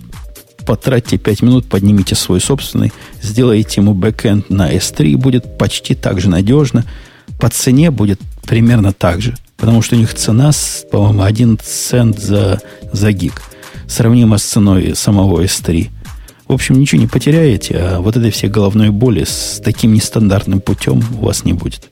потратьте 0.66 1.18
5 1.18 1.42
минут, 1.42 1.66
поднимите 1.68 2.16
свой 2.16 2.40
собственный, 2.40 2.94
сделайте 3.22 3.82
ему 3.82 3.94
бэкэнд 3.94 4.50
на 4.50 4.74
S3, 4.74 5.18
будет 5.18 5.58
почти 5.58 5.94
так 5.94 6.22
же 6.22 6.30
надежно. 6.30 6.86
По 7.40 7.50
цене 7.50 7.92
будет 7.92 8.20
примерно 8.46 8.94
так 8.94 9.22
же. 9.22 9.36
Потому 9.58 9.82
что 9.82 9.96
у 9.96 10.00
них 10.00 10.14
цена, 10.14 10.52
по-моему, 10.90 11.24
1 11.24 11.60
цент 11.62 12.20
за, 12.20 12.62
за 12.94 13.12
гиг. 13.12 13.42
Сравнима 13.88 14.38
с 14.38 14.44
ценой 14.44 14.96
самого 14.96 15.44
S3. 15.44 15.90
В 16.48 16.54
общем, 16.54 16.80
ничего 16.80 17.02
не 17.02 17.08
потеряете, 17.08 17.76
а 17.78 18.00
вот 18.00 18.16
этой 18.16 18.32
всей 18.32 18.50
головной 18.50 18.92
боли 18.92 19.26
с 19.26 19.62
таким 19.64 19.94
нестандартным 19.94 20.62
путем 20.62 21.04
у 21.20 21.26
вас 21.26 21.44
не 21.44 21.52
будет. 21.52 21.90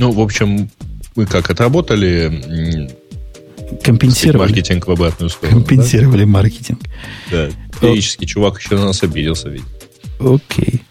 Ну, 0.00 0.10
в 0.10 0.20
общем, 0.20 0.70
мы 1.18 1.26
как 1.26 1.50
отработали 1.50 2.88
компенсировали 3.82 4.48
маркетинг 4.48 4.86
в 4.86 4.92
обратную 4.92 5.30
сторону. 5.30 5.58
Компенсировали 5.58 6.20
да? 6.20 6.26
маркетинг. 6.28 6.80
Да. 7.30 7.48
Периодически 7.80 8.24
О... 8.24 8.26
чувак 8.26 8.60
еще 8.60 8.76
на 8.76 8.84
нас 8.84 9.02
обиделся 9.02 9.48
ведь. 9.48 9.64
Окей. 10.20 10.82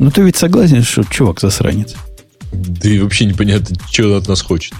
Ну 0.00 0.10
ты 0.10 0.22
ведь 0.22 0.36
согласен, 0.36 0.82
что 0.82 1.04
чувак 1.04 1.40
засранец? 1.40 1.94
Да 2.52 2.88
и 2.88 2.98
вообще 2.98 3.26
непонятно, 3.26 3.76
что 3.88 4.08
он 4.08 4.18
от 4.18 4.28
нас 4.28 4.42
хочет. 4.42 4.74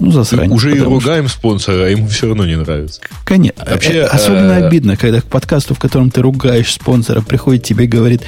Ну, 0.00 0.10
засранец. 0.10 0.48
Мы 0.48 0.56
уже 0.56 0.74
и 0.74 0.80
ругаем 0.80 1.28
что... 1.28 1.36
спонсора, 1.38 1.84
а 1.84 1.88
ему 1.88 2.08
все 2.08 2.28
равно 2.28 2.46
не 2.46 2.56
нравится. 2.56 3.02
Конечно. 3.24 3.62
Вообще, 3.62 3.92
э, 3.92 4.04
Особенно 4.04 4.52
э... 4.52 4.66
обидно, 4.66 4.96
когда 4.96 5.20
к 5.20 5.24
подкасту, 5.24 5.74
в 5.74 5.78
котором 5.78 6.10
ты 6.10 6.22
ругаешь 6.22 6.72
спонсора, 6.72 7.20
приходит 7.20 7.62
тебе 7.62 7.84
и 7.84 7.88
говорит, 7.88 8.22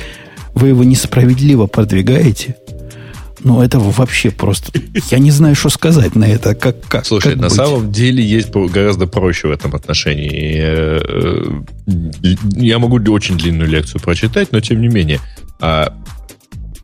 вы 0.55 0.69
его 0.69 0.85
несправедливо 0.85 1.67
продвигаете, 1.67 2.57
ну, 3.45 3.63
это 3.63 3.79
вообще 3.79 4.31
просто... 4.31 4.73
Я 5.11 5.19
не 5.19 5.31
знаю, 5.31 5.55
что 5.55 5.69
сказать 5.69 6.15
на 6.15 6.25
это. 6.25 6.55
Как, 6.55 6.83
как, 6.87 7.07
Слушай, 7.07 7.33
как 7.33 7.37
на 7.37 7.49
быть? 7.49 7.57
самом 7.57 7.93
деле 7.93 8.25
есть 8.25 8.51
гораздо 8.51 9.07
проще 9.07 9.49
в 9.49 9.53
этом 9.53 9.75
отношении. 9.75 10.57
Э, 10.59 11.01
э, 11.87 12.35
я 12.57 12.79
могу 12.79 12.99
очень 13.13 13.37
длинную 13.39 13.69
лекцию 13.69 14.01
прочитать, 14.01 14.53
но 14.53 14.61
тем 14.61 14.81
не 14.81 14.89
менее. 14.89 15.21
А 15.61 15.95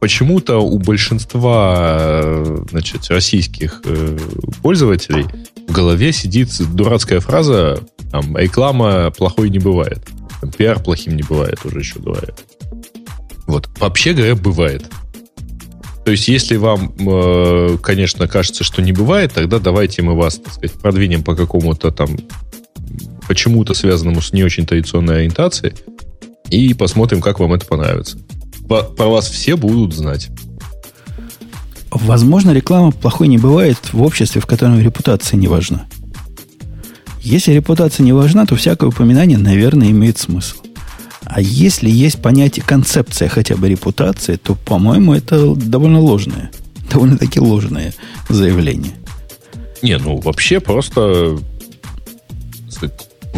почему-то 0.00 0.58
у 0.58 0.78
большинства 0.78 2.22
значит, 2.70 3.08
российских 3.08 3.82
э, 3.84 4.18
пользователей 4.62 5.26
в 5.66 5.72
голове 5.72 6.12
сидит 6.12 6.50
дурацкая 6.74 7.20
фраза 7.20 7.80
там, 8.10 8.36
реклама 8.36 9.10
плохой 9.10 9.50
не 9.50 9.58
бывает. 9.58 10.06
Там, 10.40 10.50
пиар 10.50 10.78
плохим 10.78 11.16
не 11.16 11.22
бывает, 11.22 11.58
уже 11.64 11.78
еще 11.78 11.98
бывает. 11.98 12.44
Вот. 13.46 13.68
Вообще 13.78 14.12
говоря, 14.12 14.36
бывает. 14.36 14.84
То 16.04 16.10
есть, 16.10 16.28
если 16.28 16.56
вам, 16.56 16.92
э, 16.98 17.78
конечно, 17.82 18.28
кажется, 18.28 18.62
что 18.62 18.82
не 18.82 18.92
бывает, 18.92 19.32
тогда 19.32 19.58
давайте 19.58 20.02
мы 20.02 20.14
вас, 20.14 20.38
так 20.38 20.52
сказать, 20.52 20.72
продвинем 20.72 21.22
по 21.22 21.34
какому-то 21.34 21.90
там, 21.90 22.18
почему-то 23.26 23.72
связанному 23.72 24.20
с 24.20 24.32
не 24.32 24.44
очень 24.44 24.66
традиционной 24.66 25.20
ориентацией, 25.20 25.74
и 26.50 26.74
посмотрим, 26.74 27.22
как 27.22 27.40
вам 27.40 27.54
это 27.54 27.64
понравится. 27.64 28.18
По, 28.68 28.82
про 28.82 29.06
вас 29.06 29.28
все 29.28 29.56
будут 29.56 29.94
знать. 29.94 30.28
Возможно, 31.90 32.50
реклама 32.50 32.90
плохой 32.90 33.28
не 33.28 33.38
бывает 33.38 33.78
в 33.92 34.02
обществе, 34.02 34.40
в 34.40 34.46
котором 34.46 34.80
репутация 34.80 35.38
не 35.38 35.48
важна. 35.48 35.86
Если 37.22 37.52
репутация 37.52 38.04
не 38.04 38.12
важна, 38.12 38.44
то 38.44 38.56
всякое 38.56 38.90
упоминание, 38.90 39.38
наверное, 39.38 39.90
имеет 39.90 40.18
смысл. 40.18 40.58
А 41.26 41.40
если 41.40 41.90
есть 41.90 42.20
понятие, 42.20 42.64
концепция 42.66 43.28
хотя 43.28 43.56
бы 43.56 43.68
репутации, 43.68 44.36
то, 44.36 44.54
по-моему, 44.54 45.14
это 45.14 45.54
довольно 45.54 46.00
ложная 46.00 46.50
довольно-таки 46.90 47.40
ложное 47.40 47.92
заявление. 48.28 48.94
Не, 49.82 49.98
ну 49.98 50.18
вообще 50.18 50.60
просто 50.60 51.38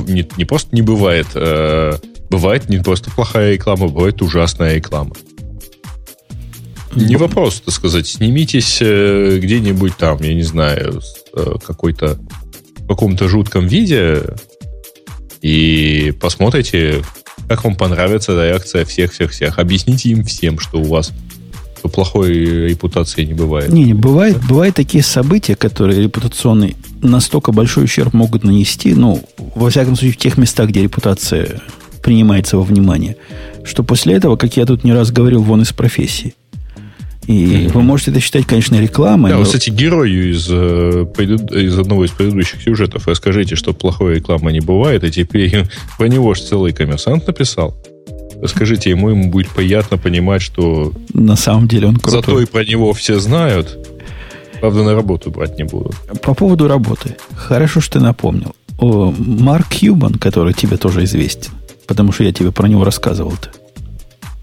не, 0.07 0.29
не 0.37 0.45
просто 0.45 0.75
не 0.75 0.83
бывает, 0.83 1.27
э, 1.35 1.95
бывает 2.31 2.69
не 2.69 2.79
просто 2.79 3.11
плохая 3.11 3.53
реклама, 3.53 3.89
бывает 3.89 4.23
ужасная 4.23 4.75
реклама. 4.75 5.15
Не 6.95 7.17
вопрос, 7.17 7.61
так 7.61 7.75
сказать, 7.75 8.07
снимитесь 8.07 8.79
э, 8.81 9.39
где-нибудь 9.43 9.97
там, 9.97 10.19
я 10.23 10.35
не 10.35 10.43
знаю, 10.43 11.01
э, 11.35 11.55
какой-то 11.67 12.19
в 12.79 12.87
каком-то 12.87 13.29
жутком 13.29 13.67
виде 13.67 14.23
и 15.43 16.15
посмотрите, 16.21 17.03
как 17.49 17.65
вам 17.65 17.77
понравится 17.77 18.33
реакция 18.33 18.85
всех-всех-всех. 18.85 19.59
Объясните 19.59 20.11
им 20.11 20.25
всем, 20.25 20.59
что 20.59 20.79
у 20.79 20.85
вас 20.85 21.13
плохой 21.89 22.33
репутации 22.69 23.25
не 23.25 23.35
бывает. 23.35 23.73
Не, 23.73 23.85
не 23.85 23.95
бывает. 23.95 24.39
Бывают 24.49 24.75
такие 24.75 25.05
события, 25.05 25.55
которые 25.55 26.03
репутационные 26.03 26.75
настолько 27.01 27.53
большой 27.53 27.85
ущерб 27.85 28.13
могут 28.13 28.45
нанести, 28.45 28.95
ну, 28.95 29.23
во 29.55 29.71
всяком 29.71 29.95
случае, 29.95 30.13
в 30.13 30.17
тех 30.17 30.37
местах, 30.37 30.71
где 30.71 30.83
репутация 30.83 31.61
принимается 32.03 32.57
во 32.57 32.63
внимание, 32.63 33.17
что 33.65 33.83
после 33.83 34.15
этого, 34.15 34.37
как 34.37 34.57
я 34.57 34.67
тут 34.67 34.85
не 34.85 34.93
раз 34.93 35.11
говорил, 35.11 35.43
вон 35.43 35.63
из 35.63 35.73
профессии. 35.73 36.35
И 37.27 37.69
вы 37.73 37.83
можете 37.83 38.13
это 38.13 38.21
считать, 38.21 38.47
конечно, 38.47 38.81
рекламой. 38.81 39.33
Да, 39.33 39.39
но... 39.39 39.45
кстати, 39.45 39.71
герою 39.71 40.31
из, 40.31 40.47
э, 40.49 41.07
из 41.51 41.79
одного 41.79 42.05
из 42.05 42.11
предыдущих 42.13 42.63
сюжетов 42.63 43.09
расскажите, 43.09 43.57
что 43.57 43.73
плохой 43.73 44.17
рекламы 44.17 44.53
не 44.53 44.61
бывает, 44.61 45.03
и 45.03 45.11
теперь 45.11 45.65
про 45.99 46.07
него 46.07 46.35
же 46.35 46.43
целый 46.43 46.73
коммерсант 46.73 47.27
написал. 47.27 47.77
Скажите 48.47 48.91
ему, 48.91 49.11
ему 49.11 49.31
будет 49.31 49.49
приятно 49.49 49.99
понимать, 49.99 50.43
что... 50.43 50.93
На 51.15 51.37
самом 51.37 51.69
деле 51.69 51.89
он 51.89 51.97
крутой. 51.97 52.21
Зато 52.21 52.41
и 52.41 52.47
про 52.47 52.65
него 52.65 52.93
все 52.93 53.19
знают. 53.19 53.79
Правда, 54.61 54.85
на 54.85 54.95
работу 54.95 55.31
брать 55.31 55.59
не 55.59 55.65
буду. 55.65 55.93
По 56.23 56.35
поводу 56.35 56.69
работы. 56.69 57.17
Хорошо, 57.35 57.81
что 57.81 57.99
ты 57.99 58.05
напомнил. 58.05 58.55
О, 58.79 59.13
Марк 59.19 59.69
Кьюбан, 59.69 60.15
который 60.15 60.53
тебе 60.53 60.77
тоже 60.77 61.05
известен, 61.05 61.53
потому 61.87 62.13
что 62.13 62.25
я 62.25 62.33
тебе 62.33 62.53
про 62.53 62.69
него 62.69 62.85
рассказывал-то. 62.85 63.51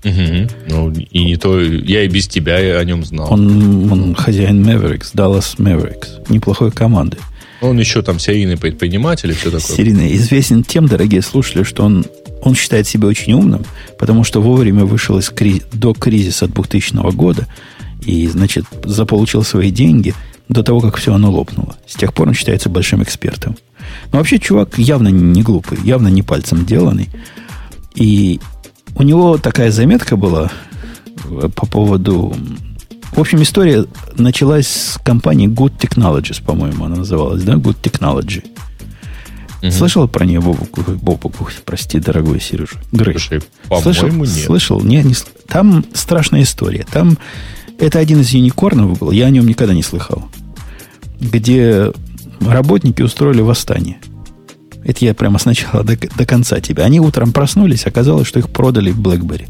Угу. 0.03 0.49
Ну, 0.69 0.91
и 0.91 1.23
не 1.23 1.37
то, 1.37 1.59
я 1.61 2.03
и 2.03 2.07
без 2.07 2.27
тебя 2.27 2.55
о 2.77 2.83
нем 2.83 3.03
знал. 3.05 3.31
Он, 3.31 3.91
он 3.91 4.15
хозяин 4.15 4.63
Mavericks, 4.63 5.13
Dallas 5.13 5.57
Mavericks. 5.57 6.25
Неплохой 6.29 6.71
команды. 6.71 7.17
Он 7.61 7.79
еще 7.79 8.01
там 8.01 8.19
серийный 8.19 8.57
предприниматель 8.57 9.31
и 9.31 9.33
все 9.33 9.45
такое. 9.45 9.61
Серийный. 9.61 10.13
Известен 10.15 10.63
тем, 10.63 10.87
дорогие 10.87 11.21
слушатели, 11.21 11.63
что 11.63 11.83
он, 11.83 12.05
он 12.41 12.55
считает 12.55 12.87
себя 12.87 13.07
очень 13.07 13.31
умным, 13.33 13.63
потому 13.97 14.25
что 14.25 14.41
вовремя 14.41 14.83
вышел 14.83 15.17
из 15.17 15.29
криз, 15.29 15.61
до 15.71 15.93
кризиса 15.93 16.47
2000 16.47 17.11
года 17.13 17.47
и, 18.05 18.27
значит, 18.27 18.65
заполучил 18.83 19.43
свои 19.43 19.71
деньги 19.71 20.13
до 20.49 20.61
того, 20.61 20.81
как 20.81 20.97
все 20.97 21.13
оно 21.13 21.31
лопнуло. 21.31 21.77
С 21.87 21.95
тех 21.95 22.13
пор 22.13 22.27
он 22.27 22.33
считается 22.33 22.67
большим 22.67 23.01
экспертом. 23.01 23.55
Но 24.11 24.17
вообще 24.17 24.39
чувак 24.39 24.77
явно 24.77 25.07
не 25.07 25.41
глупый, 25.41 25.79
явно 25.83 26.09
не 26.09 26.21
пальцем 26.21 26.65
деланный. 26.65 27.09
И 27.95 28.41
у 28.95 29.03
него 29.03 29.37
такая 29.37 29.71
заметка 29.71 30.15
была 30.15 30.51
по 31.55 31.65
поводу 31.65 32.35
в 33.15 33.19
общем, 33.19 33.43
история 33.43 33.85
началась 34.17 34.67
с 34.67 34.99
компании 35.03 35.47
Good 35.47 35.77
Technologies, 35.77 36.43
по-моему, 36.43 36.85
она 36.85 36.95
называлась, 36.97 37.43
да? 37.43 37.53
Good 37.53 37.77
Technology. 37.79 38.43
Угу. 39.61 39.71
Слышал 39.71 40.07
про 40.07 40.25
нее, 40.25 40.41
Бобук? 40.41 40.79
Бобук, 41.01 41.51
прости, 41.63 41.99
дорогой 41.99 42.41
Сережа. 42.41 42.77
Грей. 42.91 43.15
Слышал? 43.81 44.09
нет. 44.09 44.27
Слышал? 44.27 44.81
Не, 44.81 45.03
не, 45.03 45.13
там 45.47 45.85
страшная 45.93 46.41
история. 46.41 46.85
Там 46.91 47.19
это 47.77 47.99
один 47.99 48.21
из 48.21 48.31
юникорнов 48.31 48.97
был, 48.99 49.11
я 49.11 49.27
о 49.27 49.29
нем 49.29 49.45
никогда 49.45 49.75
не 49.75 49.83
слыхал. 49.83 50.27
Где 51.19 51.91
работники 52.41 53.01
устроили 53.03 53.41
восстание. 53.41 53.99
Это 54.83 55.05
я 55.05 55.13
прямо 55.13 55.39
сначала 55.39 55.83
до, 55.83 55.97
до 55.97 56.25
конца 56.25 56.59
тебя. 56.59 56.83
Они 56.83 56.99
утром 56.99 57.31
проснулись, 57.31 57.85
оказалось, 57.85 58.27
что 58.27 58.39
их 58.39 58.49
продали 58.49 58.91
в 58.91 58.99
BlackBerry. 58.99 59.47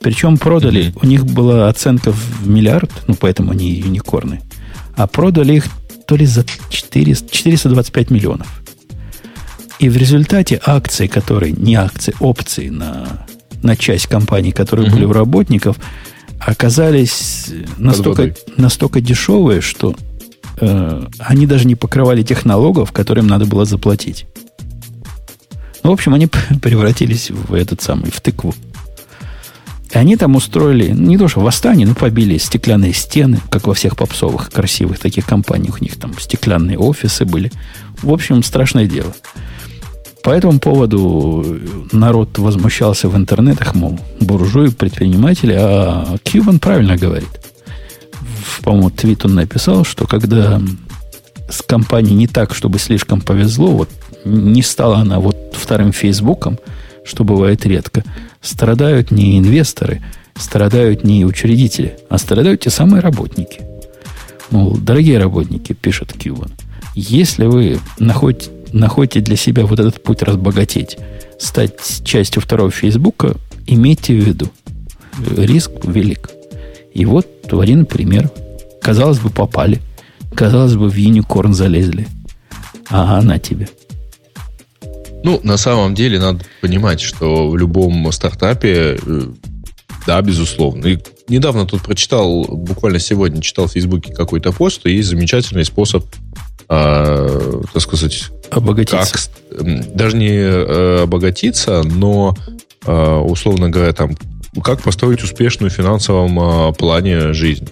Причем 0.00 0.36
продали, 0.36 0.86
mm-hmm. 0.86 0.98
у 1.02 1.06
них 1.06 1.24
была 1.24 1.68
оценка 1.68 2.12
в 2.12 2.46
миллиард, 2.46 2.90
ну, 3.06 3.14
поэтому 3.14 3.52
они 3.52 3.70
юникорны. 3.70 4.42
А 4.96 5.06
продали 5.06 5.54
их 5.54 5.66
то 6.06 6.16
ли 6.16 6.26
за 6.26 6.44
400, 6.68 7.34
425 7.34 8.10
миллионов. 8.10 8.62
И 9.78 9.88
в 9.88 9.96
результате 9.96 10.60
акции, 10.64 11.06
которые, 11.06 11.52
не 11.52 11.74
акции, 11.74 12.14
опции 12.20 12.68
на, 12.68 13.26
на 13.62 13.76
часть 13.76 14.06
компаний, 14.06 14.52
которые 14.52 14.86
mm-hmm. 14.88 14.92
были 14.92 15.04
у 15.04 15.12
работников, 15.12 15.78
оказались 16.38 17.50
настолько, 17.78 18.34
настолько 18.56 19.00
дешевые, 19.00 19.60
что 19.60 19.94
э, 20.58 21.06
они 21.18 21.46
даже 21.46 21.66
не 21.66 21.74
покрывали 21.74 22.22
тех 22.22 22.44
налогов, 22.44 22.92
которые 22.92 23.22
им 23.22 23.28
надо 23.28 23.46
было 23.46 23.64
заплатить. 23.64 24.26
Ну, 25.82 25.90
в 25.90 25.92
общем, 25.92 26.14
они 26.14 26.26
превратились 26.62 27.30
в 27.30 27.54
этот 27.54 27.82
самый, 27.82 28.10
в 28.10 28.20
тыкву. 28.20 28.54
И 29.92 29.98
они 29.98 30.16
там 30.16 30.34
устроили, 30.34 30.90
не 30.90 31.16
то 31.16 31.28
что 31.28 31.40
восстание, 31.40 31.86
но 31.86 31.94
побили 31.94 32.36
стеклянные 32.38 32.92
стены, 32.92 33.40
как 33.48 33.68
во 33.68 33.74
всех 33.74 33.96
попсовых 33.96 34.50
красивых 34.50 34.98
таких 34.98 35.24
компаниях. 35.24 35.80
У 35.80 35.84
них 35.84 35.96
там 35.96 36.18
стеклянные 36.18 36.78
офисы 36.78 37.24
были. 37.24 37.52
В 38.02 38.12
общем, 38.12 38.42
страшное 38.42 38.86
дело. 38.86 39.14
По 40.24 40.30
этому 40.30 40.58
поводу 40.58 41.60
народ 41.92 42.38
возмущался 42.38 43.10
в 43.10 43.16
интернетах, 43.16 43.74
мол, 43.74 44.00
буржуи, 44.20 44.70
предприниматели, 44.70 45.54
а 45.56 46.16
Кьюбан 46.24 46.58
правильно 46.58 46.96
говорит. 46.96 47.28
По-моему, 48.62 48.90
твит 48.90 49.24
он 49.24 49.34
написал, 49.34 49.84
что 49.84 50.06
когда 50.06 50.60
с 51.48 51.62
компанией 51.62 52.14
не 52.14 52.26
так, 52.26 52.54
чтобы 52.54 52.78
слишком 52.78 53.20
повезло, 53.20 53.70
вот 53.70 53.90
не 54.24 54.62
стала 54.62 54.98
она 54.98 55.20
вот 55.20 55.36
вторым 55.52 55.92
Фейсбуком, 55.92 56.58
что 57.04 57.24
бывает 57.24 57.66
редко, 57.66 58.02
страдают 58.40 59.10
не 59.10 59.38
инвесторы, 59.38 60.02
страдают 60.36 61.04
не 61.04 61.24
учредители, 61.24 61.98
а 62.08 62.18
страдают 62.18 62.62
те 62.62 62.70
самые 62.70 63.00
работники. 63.00 63.60
Мол, 64.50 64.76
дорогие 64.76 65.18
работники, 65.18 65.72
пишет 65.72 66.12
Кьюбан, 66.12 66.52
если 66.94 67.46
вы 67.46 67.80
находите, 67.98 68.50
находите 68.72 69.20
для 69.20 69.36
себя 69.36 69.66
вот 69.66 69.80
этот 69.80 70.02
путь 70.02 70.22
разбогатеть, 70.22 70.96
стать 71.38 72.04
частью 72.04 72.40
второго 72.42 72.70
Фейсбука, 72.70 73.36
имейте 73.66 74.14
в 74.14 74.24
виду, 74.24 74.48
риск 75.36 75.70
велик. 75.84 76.30
И 76.94 77.04
вот 77.04 77.26
один 77.52 77.86
пример. 77.86 78.30
Казалось 78.80 79.18
бы, 79.18 79.30
попали. 79.30 79.80
Казалось 80.34 80.74
бы, 80.74 80.88
в 80.88 80.94
юникорн 80.94 81.52
залезли. 81.52 82.06
А 82.88 83.18
она 83.18 83.38
тебе– 83.38 83.68
ну, 85.24 85.40
на 85.42 85.56
самом 85.56 85.94
деле, 85.94 86.20
надо 86.20 86.44
понимать, 86.60 87.00
что 87.00 87.48
в 87.48 87.56
любом 87.56 88.12
стартапе, 88.12 88.98
э, 89.02 89.22
да, 90.06 90.20
безусловно. 90.20 90.86
И 90.86 90.98
недавно 91.28 91.64
тут 91.64 91.80
прочитал, 91.80 92.44
буквально 92.44 92.98
сегодня 92.98 93.40
читал 93.40 93.66
в 93.66 93.72
Фейсбуке 93.72 94.12
какой-то 94.12 94.52
пост, 94.52 94.76
что 94.76 94.90
есть 94.90 95.08
замечательный 95.08 95.64
способ, 95.64 96.04
э, 96.68 97.62
так 97.72 97.82
сказать, 97.82 98.24
обогатиться. 98.50 99.30
Как, 99.50 99.96
даже 99.96 100.18
не 100.18 100.28
э, 100.28 101.04
обогатиться, 101.04 101.82
но, 101.82 102.36
э, 102.84 103.16
условно 103.16 103.70
говоря, 103.70 103.94
там, 103.94 104.18
как 104.62 104.82
построить 104.82 105.22
успешную 105.22 105.70
в 105.70 105.74
финансовом 105.74 106.38
э, 106.38 106.72
плане 106.74 107.32
жизнь. 107.32 107.68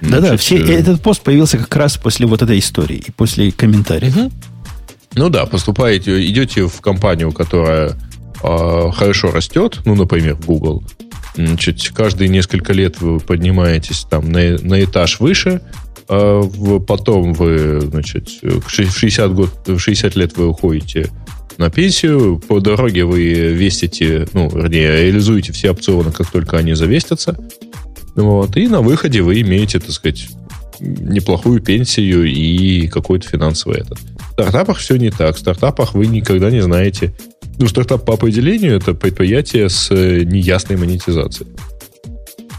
Да-да, 0.00 0.36
все, 0.36 0.56
э, 0.56 0.78
этот 0.78 1.00
пост 1.02 1.22
появился 1.22 1.58
как 1.58 1.74
раз 1.76 1.96
после 1.96 2.26
вот 2.26 2.42
этой 2.42 2.58
истории 2.58 3.02
и 3.06 3.10
после 3.10 3.52
комментариев. 3.52 4.16
Угу. 4.16 4.32
Ну 5.14 5.28
да, 5.28 5.46
поступаете, 5.46 6.26
идете 6.26 6.66
в 6.66 6.80
компанию, 6.80 7.32
которая 7.32 7.98
э, 8.42 8.90
хорошо 8.94 9.30
растет, 9.30 9.80
ну, 9.84 9.94
например, 9.94 10.36
Google. 10.36 10.82
Значит, 11.34 11.90
каждые 11.94 12.28
несколько 12.28 12.72
лет 12.72 13.00
вы 13.00 13.18
поднимаетесь 13.20 14.06
там 14.08 14.30
на, 14.30 14.58
на 14.58 14.82
этаж 14.82 15.20
выше, 15.20 15.60
э, 16.08 16.42
потом 16.86 17.34
вы, 17.34 17.80
значит, 17.80 18.28
в 18.42 18.68
60, 18.68 19.34
год, 19.34 19.50
в 19.66 19.78
60 19.78 20.16
лет 20.16 20.36
вы 20.36 20.48
уходите 20.48 21.10
на 21.58 21.70
пенсию, 21.70 22.38
по 22.38 22.60
дороге 22.60 23.04
вы 23.04 23.24
вестите, 23.52 24.26
ну, 24.32 24.48
вернее, 24.48 25.04
реализуете 25.04 25.52
все 25.52 25.70
опционы, 25.70 26.12
как 26.12 26.30
только 26.30 26.58
они 26.58 26.74
завестятся. 26.74 27.36
Вот, 28.14 28.56
и 28.56 28.68
на 28.68 28.80
выходе 28.80 29.22
вы 29.22 29.40
имеете, 29.40 29.80
так 29.80 29.90
сказать, 29.90 30.28
неплохую 30.80 31.60
пенсию 31.60 32.24
и 32.24 32.86
какой-то 32.88 33.28
финансовый 33.28 33.80
этот. 33.80 33.98
В 34.00 34.32
стартапах 34.32 34.78
все 34.78 34.96
не 34.96 35.10
так. 35.10 35.36
В 35.36 35.38
стартапах 35.38 35.94
вы 35.94 36.06
никогда 36.06 36.50
не 36.50 36.60
знаете. 36.60 37.14
Ну, 37.58 37.68
стартап 37.68 38.04
по 38.04 38.14
определению 38.14 38.76
это 38.76 38.94
предприятие 38.94 39.68
с 39.68 39.90
э, 39.90 40.24
неясной 40.24 40.78
монетизацией. 40.78 41.50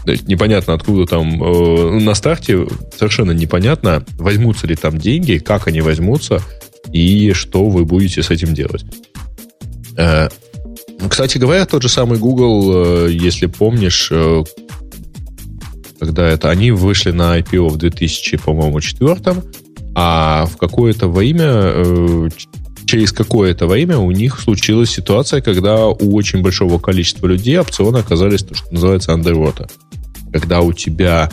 То 0.04 0.12
есть 0.12 0.28
непонятно, 0.28 0.74
откуда 0.74 1.06
там 1.06 1.42
э, 1.42 2.00
на 2.00 2.14
старте 2.14 2.66
совершенно 2.96 3.32
непонятно, 3.32 4.04
возьмутся 4.18 4.66
ли 4.66 4.76
там 4.76 4.98
деньги, 4.98 5.38
как 5.38 5.66
они 5.66 5.80
возьмутся 5.80 6.42
и 6.94 7.32
что 7.32 7.68
вы 7.68 7.84
будете 7.84 8.22
с 8.22 8.30
этим 8.30 8.54
делать. 8.54 8.84
Э, 9.98 10.28
кстати 11.10 11.38
говоря, 11.38 11.66
тот 11.66 11.82
же 11.82 11.88
самый 11.88 12.18
Google, 12.18 13.06
э, 13.06 13.12
если 13.12 13.46
помнишь, 13.46 14.08
э, 14.10 14.44
когда 15.98 16.28
это 16.28 16.50
они 16.50 16.70
вышли 16.70 17.10
на 17.10 17.38
IPO 17.38 17.68
в 17.68 17.76
2000, 17.76 18.38
по-моему, 18.38 18.80
четвертом, 18.80 19.42
а 19.96 20.46
в 20.46 20.56
какое-то 20.56 21.08
время, 21.08 21.46
э, 21.46 22.28
через 22.86 23.12
какое-то 23.12 23.66
время 23.66 23.98
у 23.98 24.12
них 24.12 24.38
случилась 24.38 24.90
ситуация, 24.90 25.40
когда 25.40 25.86
у 25.86 26.14
очень 26.14 26.42
большого 26.42 26.78
количества 26.78 27.26
людей 27.26 27.58
опционы 27.58 27.98
оказались 27.98 28.44
то, 28.44 28.54
что 28.54 28.72
называется 28.72 29.12
underwater. 29.12 29.68
Когда 30.32 30.60
у 30.60 30.72
тебя 30.72 31.30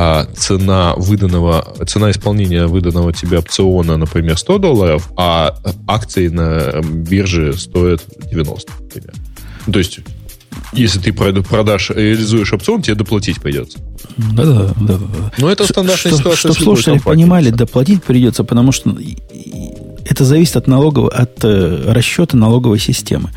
а, 0.00 0.26
цена 0.32 0.94
выданного, 0.96 1.74
цена 1.84 2.12
исполнения 2.12 2.66
выданного 2.68 3.12
тебе 3.12 3.38
опциона, 3.38 3.96
например, 3.96 4.38
100 4.38 4.58
долларов, 4.58 5.10
а 5.16 5.58
акции 5.88 6.28
на 6.28 6.80
бирже 6.84 7.54
стоят 7.54 8.04
90, 8.30 8.72
например. 8.80 9.12
Ну, 9.66 9.72
то 9.72 9.80
есть 9.80 9.98
если 10.72 11.00
ты 11.00 11.12
продашь, 11.12 11.90
реализуешь 11.90 12.52
опцион, 12.52 12.80
тебе 12.80 12.94
доплатить 12.94 13.40
придется. 13.40 13.80
Да, 14.16 14.44
да, 14.44 14.72
да. 14.76 14.98
Но 15.36 15.50
это 15.50 15.64
стандартная 15.64 16.12
что, 16.12 16.18
ситуация. 16.18 16.52
Чтобы 16.52 16.64
слушатели 16.64 16.98
понимали, 16.98 17.50
доплатить 17.50 18.04
придется, 18.04 18.44
потому 18.44 18.70
что 18.70 18.96
это 20.06 20.24
зависит 20.24 20.54
от, 20.54 20.68
налогового, 20.68 21.10
от 21.10 21.44
э, 21.44 21.90
расчета 21.92 22.36
налоговой 22.36 22.78
системы. 22.78 23.30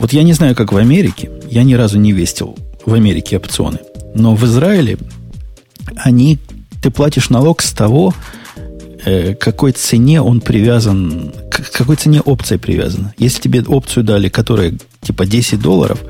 Вот 0.00 0.12
я 0.12 0.24
не 0.24 0.32
знаю, 0.32 0.56
как 0.56 0.72
в 0.72 0.76
Америке, 0.76 1.30
я 1.48 1.62
ни 1.62 1.74
разу 1.74 2.00
не 2.00 2.10
вестил 2.12 2.58
в 2.84 2.94
Америке 2.94 3.36
опционы, 3.36 3.78
но 4.16 4.34
в 4.34 4.44
Израиле 4.44 4.98
они, 5.96 6.38
ты 6.82 6.90
платишь 6.90 7.30
налог 7.30 7.62
с 7.62 7.72
того, 7.72 8.14
э, 9.04 9.34
какой 9.34 9.72
цене 9.72 10.20
он 10.20 10.40
привязан, 10.40 11.32
к 11.50 11.70
какой 11.72 11.96
цене 11.96 12.20
опция 12.20 12.58
привязана. 12.58 13.14
Если 13.18 13.40
тебе 13.40 13.62
опцию 13.62 14.04
дали, 14.04 14.28
которая 14.28 14.74
типа 15.02 15.26
10 15.26 15.60
долларов, 15.60 16.00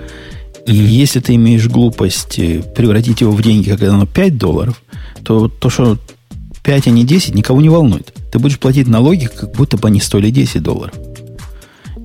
и 0.66 0.74
если 0.74 1.20
ты 1.20 1.34
имеешь 1.34 1.66
глупость 1.66 2.38
э, 2.38 2.62
превратить 2.74 3.20
его 3.20 3.32
в 3.32 3.42
деньги, 3.42 3.70
когда 3.70 3.94
оно 3.94 4.06
5 4.06 4.38
долларов, 4.38 4.82
то 5.24 5.48
то, 5.48 5.70
что 5.70 5.98
5, 6.62 6.88
а 6.88 6.90
не 6.90 7.04
10, 7.04 7.34
никого 7.34 7.60
не 7.60 7.68
волнует. 7.68 8.12
Ты 8.32 8.38
будешь 8.38 8.58
платить 8.58 8.86
налоги, 8.86 9.26
как 9.26 9.52
будто 9.52 9.76
бы 9.76 9.88
они 9.88 10.00
стоили 10.00 10.30
10 10.30 10.62
долларов. 10.62 10.94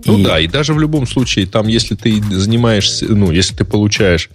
Ну 0.05 0.20
и... 0.20 0.24
да, 0.24 0.39
и 0.39 0.47
даже 0.47 0.74
в 0.74 0.80
любом 0.80 1.07
случае, 1.07 1.45
там, 1.45 1.68
если 1.68 1.95
ты 1.95 2.22
занимаешься, 2.32 3.07
ну, 3.07 3.32
если 3.32 3.55
ты 3.55 3.66
получаешь, 3.66 4.30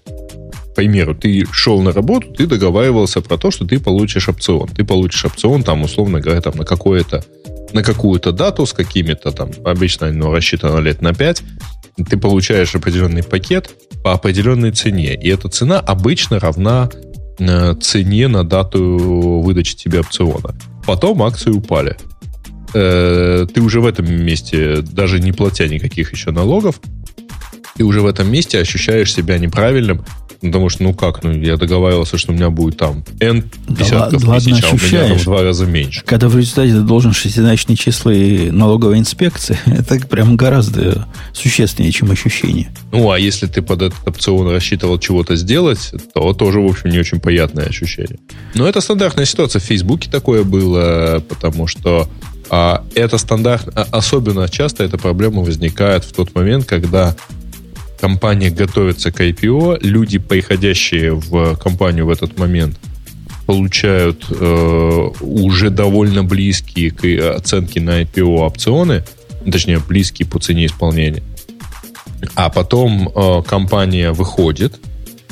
к 0.70 0.74
примеру, 0.74 1.14
ты 1.14 1.44
шел 1.50 1.82
на 1.82 1.92
работу, 1.92 2.32
ты 2.32 2.46
договаривался 2.46 3.20
про 3.20 3.36
то, 3.36 3.50
что 3.50 3.66
ты 3.66 3.80
получишь 3.80 4.28
опцион. 4.28 4.68
Ты 4.68 4.84
получишь 4.84 5.24
опцион, 5.24 5.62
там, 5.62 5.82
условно 5.82 6.20
говоря, 6.20 6.40
там, 6.40 6.54
на 6.56 6.64
какое-то 6.64 7.24
на 7.72 7.82
какую-то 7.82 8.32
дату 8.32 8.66
с 8.66 8.72
какими-то 8.72 9.30
там, 9.30 9.50
обычно 9.64 10.08
оно 10.08 10.32
рассчитано 10.32 10.78
лет 10.78 11.02
на 11.02 11.14
5, 11.14 11.42
ты 12.08 12.16
получаешь 12.16 12.74
определенный 12.74 13.22
пакет 13.22 13.70
по 14.02 14.12
определенной 14.12 14.72
цене. 14.72 15.14
И 15.14 15.28
эта 15.28 15.48
цена 15.48 15.78
обычно 15.78 16.40
равна 16.40 16.88
э, 17.38 17.74
цене 17.74 18.28
на 18.28 18.44
дату 18.44 19.40
выдачи 19.44 19.76
тебе 19.76 20.00
опциона. 20.00 20.54
Потом 20.86 21.22
акции 21.22 21.50
упали. 21.50 21.96
Э, 22.74 23.46
ты 23.52 23.60
уже 23.60 23.80
в 23.80 23.86
этом 23.86 24.12
месте, 24.12 24.82
даже 24.82 25.20
не 25.20 25.32
платя 25.32 25.68
никаких 25.68 26.12
еще 26.12 26.30
налогов, 26.30 26.80
ты 27.76 27.84
уже 27.84 28.00
в 28.00 28.06
этом 28.06 28.30
месте 28.30 28.58
ощущаешь 28.58 29.12
себя 29.12 29.38
неправильным, 29.38 30.04
потому 30.40 30.68
что, 30.68 30.82
ну 30.82 30.94
как, 30.94 31.22
ну 31.22 31.32
я 31.32 31.56
договаривался, 31.56 32.18
что 32.18 32.32
у 32.32 32.34
меня 32.34 32.50
будет 32.50 32.78
там 32.78 33.04
N 33.20 33.44
десятков 33.68 34.24
да, 34.24 34.34
тысяч, 34.36 34.64
а 34.64 34.70
у 34.70 34.74
меня 34.74 35.08
там 35.08 35.18
в 35.18 35.24
два 35.24 35.42
раза 35.42 35.66
меньше. 35.66 36.02
Когда 36.04 36.28
в 36.28 36.36
результате 36.36 36.72
ты 36.72 36.80
должен 36.80 37.12
шестизначные 37.12 37.76
числа 37.76 38.12
и 38.12 38.50
налоговой 38.50 38.98
инспекции, 38.98 39.58
это 39.66 39.98
прям 40.06 40.36
гораздо 40.36 41.06
существеннее, 41.32 41.92
чем 41.92 42.10
ощущение. 42.10 42.70
Ну, 42.92 43.10
а 43.10 43.18
если 43.18 43.46
ты 43.46 43.62
под 43.62 43.82
этот 43.82 43.98
опцион 44.06 44.50
рассчитывал 44.50 44.98
чего-то 44.98 45.36
сделать, 45.36 45.92
то 46.14 46.32
тоже, 46.32 46.60
в 46.60 46.66
общем, 46.66 46.90
не 46.90 46.98
очень 46.98 47.20
приятное 47.20 47.66
ощущение. 47.66 48.18
Но 48.54 48.66
это 48.66 48.80
стандартная 48.80 49.26
ситуация. 49.26 49.60
В 49.60 49.64
Фейсбуке 49.64 50.10
такое 50.10 50.42
было, 50.44 51.22
потому 51.28 51.66
что 51.66 52.08
а, 52.48 52.82
это 52.94 53.16
стандарт, 53.18 53.68
а, 53.74 53.86
особенно 53.92 54.48
часто 54.48 54.82
эта 54.82 54.98
проблема 54.98 55.42
возникает 55.42 56.04
в 56.04 56.12
тот 56.12 56.34
момент, 56.34 56.64
когда 56.64 57.14
компания 58.00 58.50
готовится 58.50 59.12
к 59.12 59.20
IPO, 59.20 59.78
люди, 59.82 60.18
приходящие 60.18 61.14
в 61.14 61.56
компанию 61.56 62.06
в 62.06 62.10
этот 62.10 62.38
момент, 62.38 62.78
получают 63.46 64.26
э, 64.30 65.10
уже 65.20 65.70
довольно 65.70 66.24
близкие 66.24 66.90
к 66.90 67.04
оценке 67.36 67.80
на 67.80 68.02
IPO 68.02 68.38
опционы, 68.38 69.04
точнее, 69.50 69.78
близкие 69.80 70.26
по 70.26 70.38
цене 70.38 70.66
исполнения. 70.66 71.22
А 72.34 72.48
потом 72.48 73.08
э, 73.08 73.42
компания 73.42 74.12
выходит, 74.12 74.78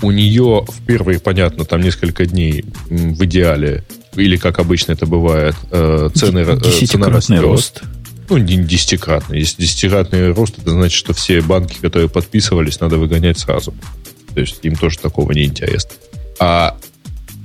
у 0.02 0.10
нее 0.10 0.64
в 0.66 0.86
первые, 0.86 1.20
понятно, 1.20 1.64
там 1.64 1.80
несколько 1.80 2.26
дней 2.26 2.64
в 2.88 3.24
идеале, 3.24 3.84
или 4.16 4.36
как 4.36 4.58
обычно 4.58 4.92
это 4.92 5.06
бывает, 5.06 5.54
э, 5.70 6.10
цены, 6.14 6.38
э, 6.38 6.86
цена 6.86 7.08
растет. 7.08 7.40
рост 7.40 7.82
ну, 8.28 8.36
не 8.36 8.56
десятикратный. 8.56 9.38
Если 9.40 9.62
десятикратный 9.62 10.32
рост, 10.32 10.58
это 10.58 10.70
значит, 10.70 10.96
что 10.96 11.12
все 11.14 11.40
банки, 11.40 11.78
которые 11.80 12.08
подписывались, 12.08 12.80
надо 12.80 12.98
выгонять 12.98 13.38
сразу. 13.38 13.74
То 14.34 14.40
есть 14.40 14.58
им 14.62 14.76
тоже 14.76 14.98
такого 14.98 15.32
не 15.32 15.44
интересно. 15.44 15.90
А 16.38 16.76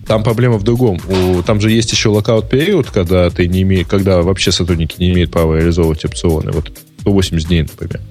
там 0.07 0.23
проблема 0.23 0.57
в 0.57 0.63
другом. 0.63 0.99
У, 1.07 1.41
там 1.43 1.61
же 1.61 1.71
есть 1.71 1.91
еще 1.91 2.09
локаут 2.09 2.49
период, 2.49 2.89
когда 2.91 3.29
ты 3.29 3.47
не 3.47 3.61
имеешь, 3.61 3.87
когда 3.87 4.21
вообще 4.21 4.51
сотрудники 4.51 4.95
не 4.99 5.11
имеют 5.11 5.31
права 5.31 5.57
реализовывать 5.57 6.03
опционы. 6.05 6.51
Вот 6.51 6.71
180 7.01 7.47
дней, 7.47 7.61
например. 7.61 8.01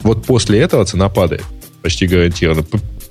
Вот 0.00 0.24
после 0.24 0.60
этого 0.60 0.84
цена 0.86 1.08
падает. 1.08 1.44
Почти 1.82 2.06
гарантированно. 2.06 2.66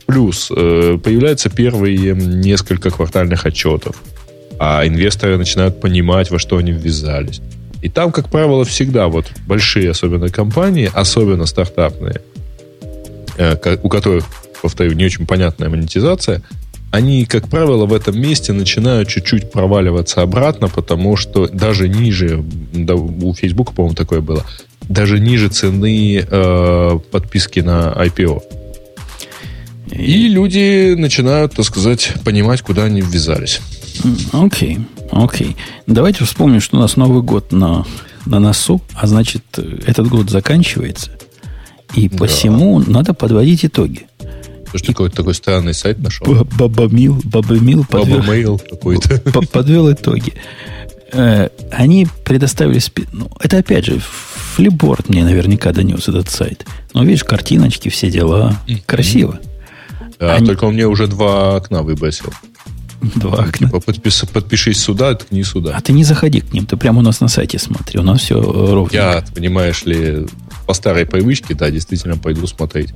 Плюс 0.08 0.52
э, 0.56 0.98
появляются 1.04 1.50
первые 1.50 2.16
несколько 2.16 2.90
квартальных 2.90 3.46
отчетов. 3.46 3.96
А 4.60 4.86
инвесторы 4.86 5.38
начинают 5.38 5.80
понимать, 5.80 6.32
во 6.32 6.40
что 6.40 6.58
они 6.58 6.72
ввязались. 6.72 7.42
И 7.82 7.90
там, 7.90 8.12
как 8.12 8.30
правило, 8.30 8.66
всегда 8.66 9.08
вот 9.08 9.26
большие, 9.48 9.92
особенно 9.92 10.30
компании, 10.30 10.92
особенно 10.94 11.46
стартапные, 11.46 12.22
э, 13.38 13.78
у 13.82 13.90
которых, 13.90 14.26
повторю, 14.62 14.94
не 14.94 15.06
очень 15.06 15.26
понятная 15.26 15.70
монетизация, 15.70 16.42
они, 16.92 17.26
как 17.26 17.48
правило, 17.50 17.86
в 17.86 17.94
этом 17.94 18.20
месте 18.20 18.52
начинают 18.52 19.08
чуть-чуть 19.08 19.52
проваливаться 19.52 20.22
обратно, 20.22 20.68
потому 20.70 21.16
что 21.16 21.48
даже 21.48 21.88
ниже, 21.88 22.44
да, 22.74 22.96
у 22.96 23.34
Facebook, 23.34 23.74
по-моему, 23.74 23.96
такое 23.96 24.22
было, 24.22 24.44
даже 24.88 25.20
ниже 25.20 25.50
цены 25.50 26.26
э, 26.28 27.00
подписки 27.12 27.60
на 27.60 27.94
IPO. 27.96 28.42
И 29.92 30.28
люди 30.28 30.96
начинают, 30.96 31.54
так 31.56 31.66
сказать, 31.66 32.14
понимать, 32.24 32.62
куда 32.62 32.86
они 32.86 33.02
ввязались. 33.02 33.62
Окей. 34.34 34.78
Okay. 34.78 34.99
Окей. 35.12 35.56
Давайте 35.88 36.24
вспомним, 36.26 36.62
что 36.62 36.78
у 36.78 36.80
нас 36.80 36.96
Новый 36.96 37.22
год 37.22 37.52
на, 37.52 37.86
на 38.26 38.40
носу, 38.40 38.82
а 38.96 39.08
значит, 39.08 39.44
этот 39.58 40.08
год 40.08 40.30
заканчивается. 40.30 41.12
И 41.96 42.08
да. 42.08 42.18
посему 42.18 42.80
надо 42.80 43.14
подводить 43.14 43.66
итоги. 43.66 44.08
Слушай, 44.70 44.88
какой-то 44.88 45.16
такой 45.16 45.34
странный 45.34 45.74
сайт 45.74 46.00
нашел. 46.00 46.46
Бабамил, 46.58 47.20
Бабамил 47.24 47.86
подвел, 47.86 48.60
какой-то. 48.60 49.20
подвел 49.52 49.92
итоги. 49.92 50.34
Э, 51.12 51.50
они 51.72 52.08
предоставили... 52.24 52.78
Спи... 52.78 53.06
Ну, 53.12 53.32
это 53.40 53.58
опять 53.58 53.86
же, 53.86 54.00
флипборд 54.00 55.10
мне 55.10 55.24
наверняка 55.24 55.72
донес 55.72 56.08
этот 56.08 56.30
сайт. 56.30 56.68
Но 56.94 57.04
видишь, 57.04 57.24
картиночки, 57.24 57.90
все 57.90 58.12
дела. 58.12 58.58
Красиво. 58.86 59.40
Да, 60.20 60.36
Они... 60.36 60.46
только 60.46 60.66
он 60.66 60.74
мне 60.74 60.86
уже 60.86 61.08
два 61.08 61.56
окна 61.56 61.82
выбросил. 61.82 62.32
Два 63.16 63.44
окна. 63.44 63.68
Типа 63.68 63.80
подпис, 63.80 64.26
подпишись 64.32 64.80
сюда, 64.80 65.16
ткни 65.16 65.44
сюда. 65.44 65.74
А 65.76 65.82
ты 65.82 65.94
не 65.94 66.04
заходи 66.04 66.42
к 66.42 66.54
ним, 66.54 66.66
ты 66.66 66.78
прямо 66.78 67.00
у 67.00 67.02
нас 67.02 67.22
на 67.22 67.28
сайте 67.28 67.60
смотри, 67.60 68.00
у 68.00 68.04
нас 68.04 68.22
все 68.22 68.42
ровно. 68.42 68.94
Я, 68.94 69.24
понимаешь 69.34 69.86
ли, 69.86 70.28
по 70.66 70.74
старой 70.74 71.06
привычке, 71.06 71.56
да, 71.56 71.72
действительно 71.72 72.18
пойду 72.18 72.46
смотреть. 72.48 72.94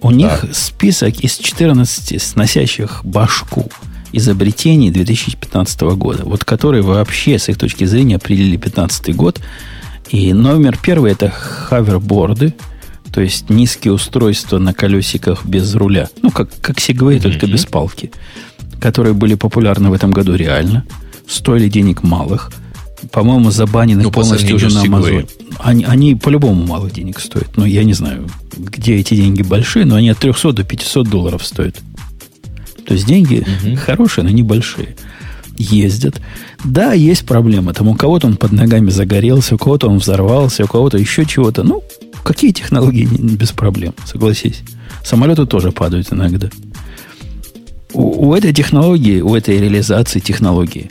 У 0.00 0.10
да. 0.10 0.16
них 0.16 0.44
список 0.52 1.20
из 1.20 1.36
14 1.38 2.20
сносящих 2.20 3.00
башку 3.04 3.70
изобретений 4.12 4.90
2015 4.90 5.80
года, 5.82 6.24
вот 6.24 6.44
которые 6.44 6.82
вообще, 6.82 7.38
с 7.38 7.48
их 7.48 7.58
точки 7.58 7.84
зрения, 7.84 8.16
определили 8.16 8.56
2015 8.56 9.14
год. 9.14 9.40
И 10.10 10.32
номер 10.32 10.78
первый 10.82 11.12
это 11.12 11.28
хаверборды, 11.28 12.54
то 13.12 13.20
есть 13.20 13.50
низкие 13.50 13.92
устройства 13.92 14.58
на 14.58 14.72
колесиках 14.72 15.44
без 15.44 15.74
руля. 15.74 16.08
Ну, 16.22 16.30
как, 16.30 16.48
как 16.60 16.78
Segway, 16.78 17.16
mm-hmm. 17.16 17.22
только 17.22 17.46
без 17.46 17.66
палки 17.66 18.10
которые 18.80 19.14
были 19.14 19.34
популярны 19.34 19.90
в 19.90 19.92
этом 19.92 20.10
году 20.10 20.34
реально, 20.34 20.84
стоили 21.26 21.68
денег 21.68 22.02
малых. 22.02 22.50
По-моему, 23.12 23.50
забанены 23.50 24.02
ну, 24.02 24.10
полностью 24.10 24.56
уже 24.56 24.68
на 24.70 24.84
Amazon. 24.84 25.28
Они, 25.58 25.84
они 25.84 26.14
по-любому 26.16 26.66
мало 26.66 26.90
денег 26.90 27.20
стоят. 27.20 27.56
Но 27.56 27.64
я 27.64 27.84
не 27.84 27.92
знаю, 27.92 28.28
где 28.56 28.96
эти 28.96 29.14
деньги 29.14 29.42
большие, 29.42 29.84
но 29.84 29.94
они 29.94 30.10
от 30.10 30.18
300 30.18 30.52
до 30.52 30.64
500 30.64 31.08
долларов 31.08 31.44
стоят. 31.44 31.76
То 32.86 32.94
есть 32.94 33.06
деньги 33.06 33.44
угу. 33.64 33.76
хорошие, 33.76 34.24
но 34.24 34.30
небольшие. 34.30 34.96
Ездят. 35.56 36.20
Да, 36.64 36.92
есть 36.92 37.24
проблемы. 37.24 37.72
Там 37.72 37.88
у 37.88 37.94
кого-то 37.94 38.26
он 38.26 38.36
под 38.36 38.52
ногами 38.52 38.90
загорелся, 38.90 39.54
у 39.54 39.58
кого-то 39.58 39.88
он 39.88 39.98
взорвался, 39.98 40.64
у 40.64 40.68
кого-то 40.68 40.98
еще 40.98 41.24
чего-то. 41.24 41.62
Ну, 41.62 41.82
какие 42.24 42.52
технологии 42.52 43.04
без 43.04 43.52
проблем, 43.52 43.94
согласись. 44.06 44.62
Самолеты 45.04 45.46
тоже 45.46 45.70
падают 45.70 46.12
иногда 46.12 46.50
у, 47.92 48.28
у 48.28 48.34
этой 48.34 48.52
технологии, 48.52 49.20
у 49.20 49.34
этой 49.34 49.58
реализации 49.58 50.20
технологии 50.20 50.90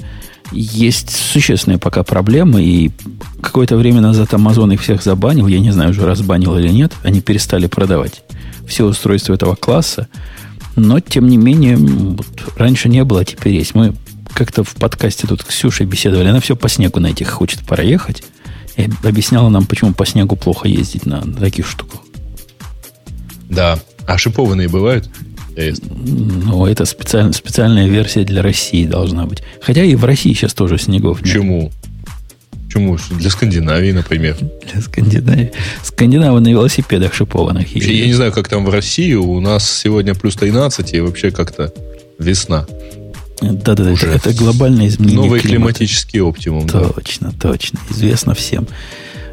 есть 0.51 1.09
существенные 1.09 1.77
пока 1.77 2.03
проблемы, 2.03 2.63
и 2.63 2.91
какое-то 3.41 3.75
время 3.75 4.01
назад 4.01 4.33
Amazon 4.33 4.73
их 4.73 4.81
всех 4.81 5.03
забанил, 5.03 5.47
я 5.47 5.59
не 5.59 5.71
знаю, 5.71 5.91
уже 5.91 6.05
разбанил 6.05 6.57
или 6.57 6.69
нет, 6.69 6.93
они 7.03 7.21
перестали 7.21 7.67
продавать 7.67 8.23
все 8.65 8.85
устройства 8.85 9.33
этого 9.33 9.55
класса, 9.55 10.07
но, 10.75 10.99
тем 10.99 11.27
не 11.27 11.37
менее, 11.37 11.77
вот, 11.77 12.27
раньше 12.55 12.87
не 12.89 13.03
было, 13.03 13.21
а 13.21 13.25
теперь 13.25 13.53
есть. 13.53 13.73
Мы 13.73 13.95
как-то 14.33 14.63
в 14.63 14.75
подкасте 14.75 15.27
тут 15.27 15.41
с 15.41 15.45
Ксюшей 15.45 15.85
беседовали, 15.85 16.27
она 16.27 16.39
все 16.39 16.55
по 16.55 16.69
снегу 16.69 16.99
на 16.99 17.07
этих 17.07 17.29
хочет 17.29 17.61
проехать, 17.61 18.23
и 18.75 18.87
объясняла 19.03 19.49
нам, 19.49 19.65
почему 19.65 19.93
по 19.93 20.05
снегу 20.05 20.35
плохо 20.35 20.67
ездить 20.67 21.05
на, 21.05 21.25
на 21.25 21.37
таких 21.37 21.67
штуках. 21.67 22.01
Да, 23.49 23.79
а 24.05 24.17
шипованные 24.17 24.67
бывают? 24.67 25.09
Ну, 25.57 26.65
это 26.65 26.85
специаль, 26.85 27.33
специальная 27.33 27.87
версия 27.87 28.23
для 28.23 28.41
России 28.41 28.85
должна 28.85 29.25
быть. 29.25 29.41
Хотя 29.61 29.83
и 29.83 29.95
в 29.95 30.05
России 30.05 30.33
сейчас 30.33 30.53
тоже 30.53 30.77
снегов 30.77 31.21
нет. 31.21 31.33
Почему? 31.33 31.71
Почему? 32.65 32.97
Для 33.11 33.29
Скандинавии, 33.29 33.91
например. 33.91 34.37
Для 34.71 34.81
Скандинавии. 34.81 35.51
Скандинавы 35.83 36.41
на 36.41 36.49
велосипедах 36.49 37.13
шипованных 37.13 37.75
ездят. 37.75 37.91
Я 37.91 38.05
не 38.05 38.13
знаю, 38.13 38.31
как 38.31 38.47
там 38.49 38.65
в 38.65 38.69
России. 38.69 39.13
У 39.13 39.39
нас 39.39 39.69
сегодня 39.69 40.13
плюс 40.13 40.35
13, 40.35 40.93
и 40.93 40.99
вообще 40.99 41.31
как-то 41.31 41.73
весна. 42.19 42.65
Да-да-да, 43.41 43.91
это, 43.91 44.07
это 44.07 44.33
глобальное 44.33 44.87
изменение 44.87 45.17
Новый 45.17 45.39
климата. 45.39 45.47
климатический 45.47 46.21
оптимум. 46.21 46.67
Точно, 46.67 47.31
да. 47.31 47.49
точно. 47.49 47.79
Известно 47.89 48.33
всем. 48.33 48.67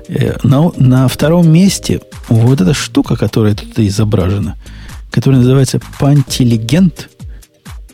Э, 0.08 0.36
на, 0.42 0.72
на 0.76 1.08
втором 1.08 1.50
месте 1.50 2.00
вот 2.28 2.60
эта 2.60 2.72
штука, 2.72 3.16
которая 3.16 3.54
тут 3.54 3.78
изображена– 3.78 4.56
который 5.14 5.36
называется 5.36 5.80
Пантелегент. 6.00 7.08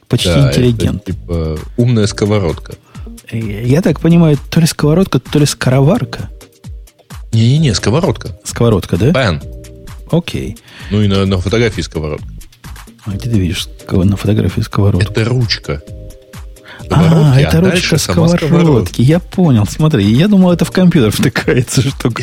Почти 0.09 0.31
да, 0.31 0.49
интеллигент. 0.49 1.03
Это, 1.03 1.13
типа 1.13 1.59
умная 1.77 2.07
сковородка. 2.07 2.77
Я 3.31 3.83
так 3.83 4.01
понимаю, 4.01 4.39
то 4.49 4.59
ли 4.59 4.67
сковородка, 4.67 5.19
то 5.21 5.39
ли 5.39 5.45
скороварка. 5.45 6.31
Не-не-не, 7.33 7.75
сковородка. 7.75 8.41
Сковородка, 8.43 8.97
да? 8.97 9.13
Пан. 9.13 9.43
Окей. 10.11 10.57
Ну 10.91 11.03
и 11.03 11.09
на, 11.09 11.27
на 11.27 11.39
фотографии 11.39 11.83
сковородка. 11.83 12.27
А 13.05 13.11
где 13.11 13.29
ты 13.31 13.39
видишь 13.39 13.69
на 13.91 14.17
фотографии 14.17 14.63
сковородку? 14.63 15.13
Это 15.13 15.25
ручка. 15.27 15.83
А, 16.89 17.39
это 17.39 17.59
а 17.59 17.61
ручка 17.61 17.99
сковородки. 17.99 19.03
Я 19.03 19.21
понял, 19.21 19.67
смотри. 19.67 20.11
Я 20.11 20.27
думал, 20.27 20.53
это 20.53 20.65
в 20.65 20.71
компьютер 20.71 21.11
втыкается 21.11 21.83
штука. 21.89 22.23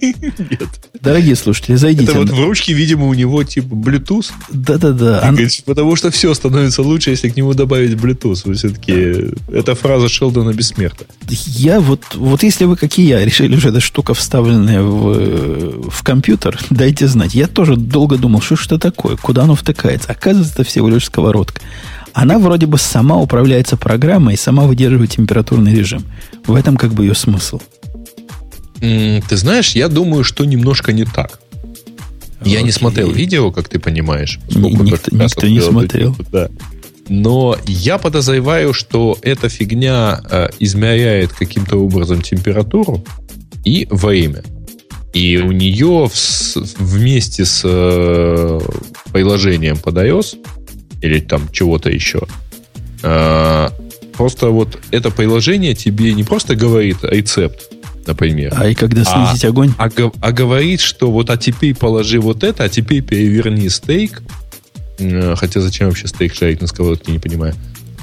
Нет. 0.00 0.68
Дорогие 1.00 1.36
слушатели, 1.36 1.76
зайдите. 1.76 2.10
Это 2.10 2.20
вот 2.20 2.30
в 2.30 2.44
ручке, 2.44 2.72
видимо, 2.72 3.06
у 3.06 3.14
него 3.14 3.42
типа 3.44 3.74
Bluetooth. 3.74 4.30
Да-да-да. 4.50 5.22
Ан... 5.22 5.38
Потому 5.64 5.96
что 5.96 6.10
все 6.10 6.32
становится 6.34 6.82
лучше, 6.82 7.10
если 7.10 7.28
к 7.28 7.36
нему 7.36 7.54
добавить 7.54 7.92
Bluetooth. 7.92 8.54
Все-таки 8.54 9.32
это 9.52 9.74
фраза 9.74 10.08
Шелдона 10.08 10.52
бессмертна. 10.52 11.06
Я 11.28 11.80
вот, 11.80 12.02
вот 12.14 12.42
если 12.42 12.64
вы, 12.64 12.76
как 12.76 12.98
и 12.98 13.02
я, 13.02 13.24
решили, 13.24 13.58
что 13.58 13.68
эта 13.70 13.80
штука 13.80 14.14
вставленная 14.14 14.82
в, 14.82 15.90
в 15.90 16.02
компьютер, 16.02 16.58
дайте 16.70 17.06
знать. 17.06 17.34
Я 17.34 17.46
тоже 17.46 17.76
долго 17.76 18.16
думал, 18.16 18.40
что 18.40 18.56
что 18.56 18.78
такое, 18.78 19.16
куда 19.16 19.42
оно 19.44 19.54
втыкается. 19.54 20.10
Оказывается, 20.10 20.54
это 20.54 20.64
всего 20.64 20.88
лишь 20.88 21.04
сковородка. 21.06 21.60
Она 22.12 22.38
вроде 22.38 22.66
бы 22.66 22.78
сама 22.78 23.16
управляется 23.16 23.76
программой 23.76 24.34
и 24.34 24.36
сама 24.36 24.64
выдерживает 24.64 25.10
температурный 25.10 25.74
режим. 25.74 26.04
В 26.46 26.54
этом 26.54 26.76
как 26.76 26.92
бы 26.92 27.04
ее 27.04 27.14
смысл. 27.14 27.60
Ты 28.80 29.36
знаешь, 29.36 29.72
я 29.72 29.88
думаю, 29.88 30.24
что 30.24 30.44
немножко 30.44 30.92
не 30.92 31.04
так. 31.04 31.40
Я 32.44 32.62
не 32.62 32.70
смотрел 32.70 33.10
видео, 33.10 33.50
как 33.50 33.68
ты 33.68 33.78
понимаешь. 33.78 34.38
Никто, 34.48 35.16
никто 35.16 35.46
не 35.48 35.60
смотрел. 35.60 36.16
Да. 36.30 36.48
Но 37.08 37.56
я 37.66 37.98
подозреваю, 37.98 38.74
что 38.74 39.18
эта 39.22 39.48
фигня 39.48 40.20
э, 40.30 40.48
измеряет 40.58 41.32
каким-то 41.32 41.76
образом 41.76 42.20
температуру 42.20 43.04
и 43.64 43.88
время. 43.90 44.44
И 45.14 45.38
у 45.38 45.52
нее 45.52 46.08
в, 46.08 46.56
вместе 46.78 47.44
с 47.46 47.62
э, 47.64 48.60
приложением 49.10 49.78
под 49.78 49.96
iOS 49.96 50.36
или 51.00 51.20
там 51.20 51.48
чего-то 51.50 51.90
еще, 51.90 52.20
э, 53.02 53.68
просто 54.12 54.48
вот 54.48 54.78
это 54.90 55.10
приложение 55.10 55.74
тебе 55.74 56.12
не 56.12 56.24
просто 56.24 56.56
говорит 56.56 56.98
рецепт, 57.02 57.70
например. 58.08 58.52
А 58.56 58.66
и 58.66 58.74
когда 58.74 59.04
снизить 59.04 59.44
а, 59.44 59.48
огонь? 59.48 59.72
А, 59.78 59.88
а 60.20 60.32
говорит, 60.32 60.80
что 60.80 61.10
вот 61.12 61.30
а 61.30 61.36
теперь 61.36 61.76
положи 61.76 62.18
вот 62.20 62.42
это, 62.42 62.64
а 62.64 62.68
теперь 62.68 63.02
переверни 63.02 63.68
стейк. 63.68 64.22
Хотя 65.36 65.60
зачем 65.60 65.86
вообще 65.86 66.08
стейк 66.08 66.34
жарить 66.34 66.60
на 66.60 66.66
сковородке, 66.66 67.12
не 67.12 67.20
понимаю. 67.20 67.54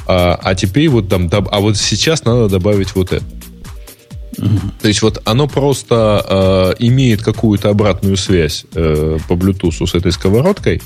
А, 0.08 0.39
а 0.41 0.56
теперь 0.56 0.88
вот 0.88 1.10
там, 1.10 1.30
а 1.32 1.60
вот 1.60 1.76
сейчас 1.76 2.24
надо 2.24 2.47
добавить 2.47 2.95
вот 2.95 3.12
это. 3.12 3.26
Угу. 4.38 4.60
То 4.82 4.88
есть 4.88 5.01
вот 5.01 5.22
оно 5.26 5.47
просто 5.47 6.76
э, 6.80 6.86
имеет 6.86 7.22
какую-то 7.22 7.70
обратную 7.70 8.18
связь 8.18 8.66
э, 8.74 9.18
по 9.28 9.34
Bluetooth 9.34 9.88
с 9.88 9.95
этой 9.95 10.12
сковородкой, 10.12 10.82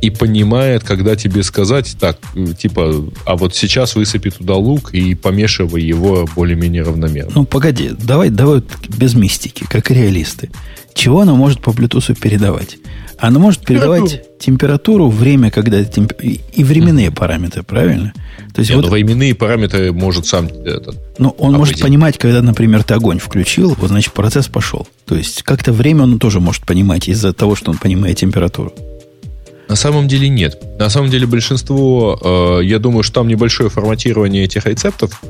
и 0.00 0.10
понимает, 0.10 0.84
когда 0.84 1.16
тебе 1.16 1.42
сказать, 1.42 1.96
так, 1.98 2.18
типа, 2.58 3.04
а 3.26 3.36
вот 3.36 3.54
сейчас 3.54 3.96
высыпи 3.96 4.30
туда 4.30 4.54
лук 4.54 4.94
и 4.94 5.14
помешивай 5.14 5.82
его 5.82 6.28
более-менее 6.34 6.82
равномерно. 6.82 7.32
Ну, 7.34 7.44
погоди, 7.44 7.90
давай, 7.90 8.30
давай 8.30 8.62
без 8.88 9.14
мистики, 9.14 9.64
как 9.68 9.90
реалисты. 9.90 10.50
Чего 10.94 11.20
оно 11.20 11.36
может 11.36 11.60
по 11.60 11.70
Bluetooth 11.70 12.18
передавать? 12.18 12.78
Оно 13.18 13.40
может 13.40 13.64
передавать 13.64 14.38
температуру, 14.38 15.08
время, 15.08 15.50
когда 15.50 15.82
темп... 15.82 16.12
и 16.22 16.64
временные 16.64 17.10
параметры, 17.10 17.64
правильно? 17.64 18.12
То 18.54 18.60
есть 18.60 18.70
Нет, 18.70 18.82
вот... 18.82 18.90
временные 18.90 19.34
параметры 19.34 19.92
может 19.92 20.26
сам 20.26 20.46
этот. 20.46 20.96
Ну, 21.18 21.30
он 21.30 21.54
определить. 21.54 21.58
может 21.58 21.80
понимать, 21.80 22.18
когда, 22.18 22.42
например, 22.42 22.84
ты 22.84 22.94
огонь 22.94 23.18
включил, 23.18 23.74
вот 23.78 23.88
значит 23.88 24.12
процесс 24.12 24.46
пошел. 24.46 24.86
То 25.04 25.16
есть 25.16 25.42
как-то 25.42 25.72
время 25.72 26.04
он 26.04 26.18
тоже 26.20 26.38
может 26.38 26.64
понимать 26.64 27.08
из-за 27.08 27.32
того, 27.32 27.56
что 27.56 27.72
он 27.72 27.78
понимает 27.78 28.18
температуру. 28.18 28.72
На 29.68 29.76
самом 29.76 30.08
деле 30.08 30.28
нет. 30.28 30.62
На 30.78 30.88
самом 30.88 31.10
деле 31.10 31.26
большинство, 31.26 32.18
э, 32.60 32.64
я 32.64 32.78
думаю, 32.78 33.02
что 33.02 33.16
там 33.16 33.28
небольшое 33.28 33.68
форматирование 33.68 34.44
этих 34.44 34.66
рецептов 34.66 35.20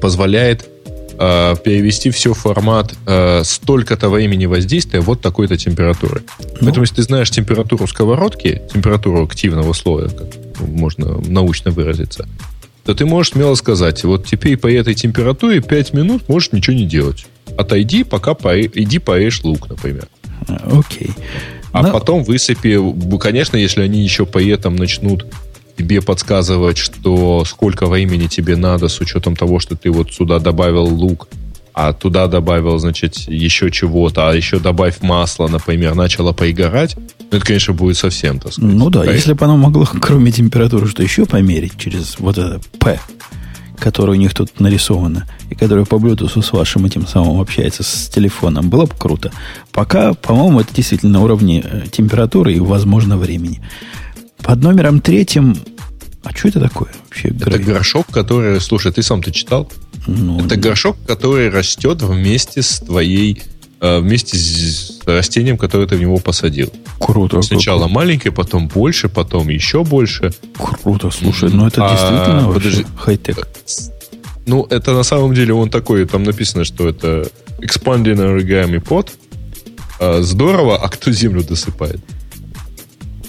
позволяет 0.00 0.68
э, 1.16 1.54
перевести 1.64 2.10
все 2.10 2.34
в 2.34 2.38
формат 2.38 2.94
э, 3.06 3.42
столько-то 3.44 4.08
времени 4.08 4.46
воздействия 4.46 5.00
вот 5.00 5.20
такой-то 5.20 5.56
температуры. 5.56 6.22
Ну. 6.40 6.46
Поэтому 6.60 6.82
если 6.82 6.96
ты 6.96 7.02
знаешь 7.02 7.30
температуру 7.30 7.86
сковородки, 7.86 8.62
температуру 8.72 9.24
активного 9.24 9.72
слоя, 9.74 10.08
как 10.08 10.26
можно 10.66 11.20
научно 11.20 11.70
выразиться, 11.70 12.28
то 12.84 12.94
ты 12.94 13.06
можешь 13.06 13.32
смело 13.32 13.54
сказать, 13.54 14.02
вот 14.02 14.26
теперь 14.26 14.56
по 14.56 14.70
этой 14.70 14.94
температуре 14.94 15.60
5 15.60 15.94
минут 15.94 16.28
можешь 16.28 16.50
ничего 16.50 16.74
не 16.74 16.84
делать. 16.84 17.26
Отойди, 17.56 18.02
пока 18.02 18.34
по, 18.34 18.60
иди 18.60 18.98
поешь 18.98 19.44
лук, 19.44 19.68
например. 19.68 20.08
Окей. 20.48 21.08
Okay. 21.08 21.10
А 21.76 21.82
Но... 21.82 21.92
потом 21.92 22.24
высыпи, 22.24 22.80
конечно, 23.18 23.58
если 23.58 23.82
они 23.82 24.00
еще 24.02 24.24
при 24.24 24.48
этом 24.48 24.76
начнут 24.76 25.26
тебе 25.76 26.00
подсказывать, 26.00 26.78
что 26.78 27.44
сколько 27.44 27.86
времени 27.86 28.28
тебе 28.28 28.56
надо 28.56 28.88
с 28.88 28.98
учетом 28.98 29.36
того, 29.36 29.60
что 29.60 29.76
ты 29.76 29.90
вот 29.90 30.10
сюда 30.10 30.38
добавил 30.38 30.86
лук, 30.86 31.28
а 31.74 31.92
туда 31.92 32.28
добавил, 32.28 32.78
значит, 32.78 33.16
еще 33.28 33.70
чего-то, 33.70 34.30
а 34.30 34.34
еще 34.34 34.58
добавь 34.58 35.02
масло, 35.02 35.48
например, 35.48 35.94
начало 35.94 36.32
поигорать, 36.32 36.96
ну, 36.96 37.36
это, 37.36 37.44
конечно, 37.44 37.74
будет 37.74 37.98
совсем, 37.98 38.38
так 38.38 38.54
сказать. 38.54 38.72
Ну 38.72 38.88
да, 38.88 39.00
Правильно? 39.00 39.16
если 39.16 39.34
бы 39.34 39.44
оно 39.44 39.58
могло, 39.58 39.86
кроме 40.00 40.32
температуры, 40.32 40.88
что 40.88 41.02
еще 41.02 41.26
померить 41.26 41.76
через 41.76 42.18
вот 42.18 42.38
это 42.38 42.58
P, 42.78 42.98
которое 43.78 44.12
у 44.12 44.20
них 44.20 44.34
тут 44.34 44.60
нарисовано, 44.60 45.26
и 45.50 45.54
которое 45.54 45.84
по 45.84 45.96
Bluetooth 45.96 46.42
с 46.42 46.52
вашим 46.52 46.86
этим 46.86 47.06
самым 47.06 47.40
общается 47.40 47.82
с 47.82 48.08
телефоном, 48.08 48.68
было 48.68 48.86
бы 48.86 48.92
круто. 48.98 49.32
Пока, 49.72 50.14
по-моему, 50.14 50.60
это 50.60 50.74
действительно 50.74 51.12
на 51.12 51.24
уровне 51.24 51.62
э, 51.64 51.84
температуры 51.90 52.54
и, 52.54 52.60
возможно, 52.60 53.16
времени. 53.16 53.60
Под 54.38 54.62
номером 54.62 55.00
третьим... 55.00 55.56
А 56.22 56.36
что 56.36 56.48
это 56.48 56.60
такое 56.60 56.88
вообще? 57.04 57.28
Это 57.28 57.58
горшок, 57.58 58.06
который... 58.08 58.60
Слушай, 58.60 58.92
ты 58.92 59.02
сам-то 59.02 59.30
читал? 59.30 59.70
Ну, 60.06 60.44
это 60.44 60.56
горшок, 60.56 60.96
который 61.06 61.48
растет 61.50 62.02
вместе 62.02 62.62
с 62.62 62.80
твоей 62.80 63.42
вместе 64.00 64.36
с 64.36 65.00
растением, 65.06 65.56
которое 65.56 65.86
ты 65.86 65.96
в 65.96 66.00
него 66.00 66.18
посадил. 66.18 66.72
Круто. 66.98 67.42
Сначала 67.42 67.84
круто. 67.84 67.94
маленькое, 67.94 68.32
потом 68.32 68.68
больше, 68.68 69.08
потом 69.08 69.48
еще 69.48 69.84
больше. 69.84 70.32
Круто, 70.58 71.10
слушай, 71.10 71.50
ну 71.50 71.66
это 71.66 71.86
а, 71.86 71.90
действительно 71.90 72.52
подожди, 72.52 72.86
хай-тек. 72.98 73.48
Ну, 74.46 74.64
это 74.70 74.92
на 74.92 75.02
самом 75.02 75.34
деле 75.34 75.54
он 75.54 75.70
такой, 75.70 76.06
там 76.06 76.22
написано, 76.22 76.64
что 76.64 76.88
это 76.88 77.28
expanding 77.58 78.16
origami 78.16 78.82
pot. 78.82 79.10
А, 79.98 80.22
здорово, 80.22 80.76
а 80.76 80.88
кто 80.88 81.10
землю 81.10 81.42
досыпает? 81.42 82.00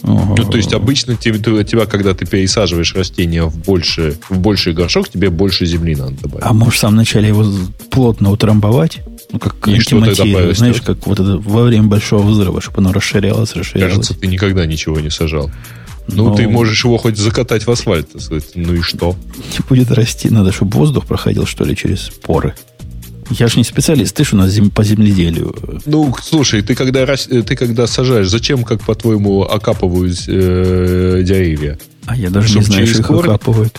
Ну, 0.03 0.36
то 0.36 0.58
есть 0.58 0.74
обычно 0.74 1.16
тебе, 1.16 1.39
тебя, 1.64 1.86
когда 1.86 2.14
ты 2.14 2.26
пересаживаешь 2.26 2.95
растение 2.95 3.43
в, 3.43 3.58
больше, 3.58 4.18
в 4.30 4.38
больший 4.38 4.74
горшок, 4.74 5.10
тебе 5.10 5.30
больше 5.30 5.66
земли 5.66 5.95
надо 5.95 6.14
добавить. 6.22 6.45
А 6.45 6.53
можешь 6.53 6.76
в 6.76 6.80
самом 6.80 6.97
начале 6.97 7.28
его 7.28 7.45
плотно 7.89 8.32
утрамбовать? 8.32 9.01
Ну, 9.32 9.40
как 9.40 9.68
и 9.68 9.80
что 9.80 10.00
тогда 10.00 10.54
знаешь, 10.54 10.82
как 10.82 11.06
вот 11.06 11.20
это 11.20 11.38
во 11.38 11.64
время 11.64 11.88
большого 11.88 12.26
взрыва, 12.26 12.62
чтобы 12.62 12.80
оно 12.80 12.94
расширялось, 12.94 13.56
расширялось. 13.56 13.94
Кажется, 13.94 14.14
ты 14.14 14.28
никогда 14.28 14.66
ничего 14.66 15.00
не 15.00 15.10
сажал. 15.10 15.52
Ну, 16.08 16.34
ты 16.36 16.48
можешь 16.48 16.86
его 16.86 16.98
хоть 16.98 17.18
закатать 17.18 17.68
в 17.68 17.72
асфальт. 17.72 18.10
Ну 18.56 18.74
и 18.74 18.82
что? 18.82 19.16
Не 19.36 19.66
будет 19.68 19.92
расти. 19.92 20.30
Надо, 20.30 20.54
чтобы 20.54 20.78
воздух 20.78 21.06
проходил, 21.06 21.46
что 21.46 21.66
ли, 21.66 21.76
через 21.76 22.10
поры. 22.22 22.56
Я 23.32 23.48
же 23.48 23.58
не 23.58 23.66
специалист, 23.66 24.16
ты 24.16 24.24
же 24.24 24.36
у 24.36 24.40
нас 24.40 24.52
зем, 24.52 24.70
по 24.70 24.86
земледелию. 24.86 25.54
Ну, 25.86 26.16
слушай, 26.24 26.62
ты 26.62 26.76
когда, 26.76 27.06
ты 27.06 27.56
когда 27.58 27.86
сажаешь, 27.86 28.30
зачем, 28.30 28.64
как 28.64 28.82
по-твоему, 28.84 29.42
окапывают 29.42 30.18
э, 30.28 31.24
деревья? 31.26 31.78
А 32.06 32.16
я 32.16 32.30
даже 32.30 32.48
Чтобы 32.48 32.62
не 32.62 32.72
знаю, 32.72 32.88
что 32.88 33.00
их 33.00 33.08
корни? 33.08 33.30
окапывают. 33.30 33.78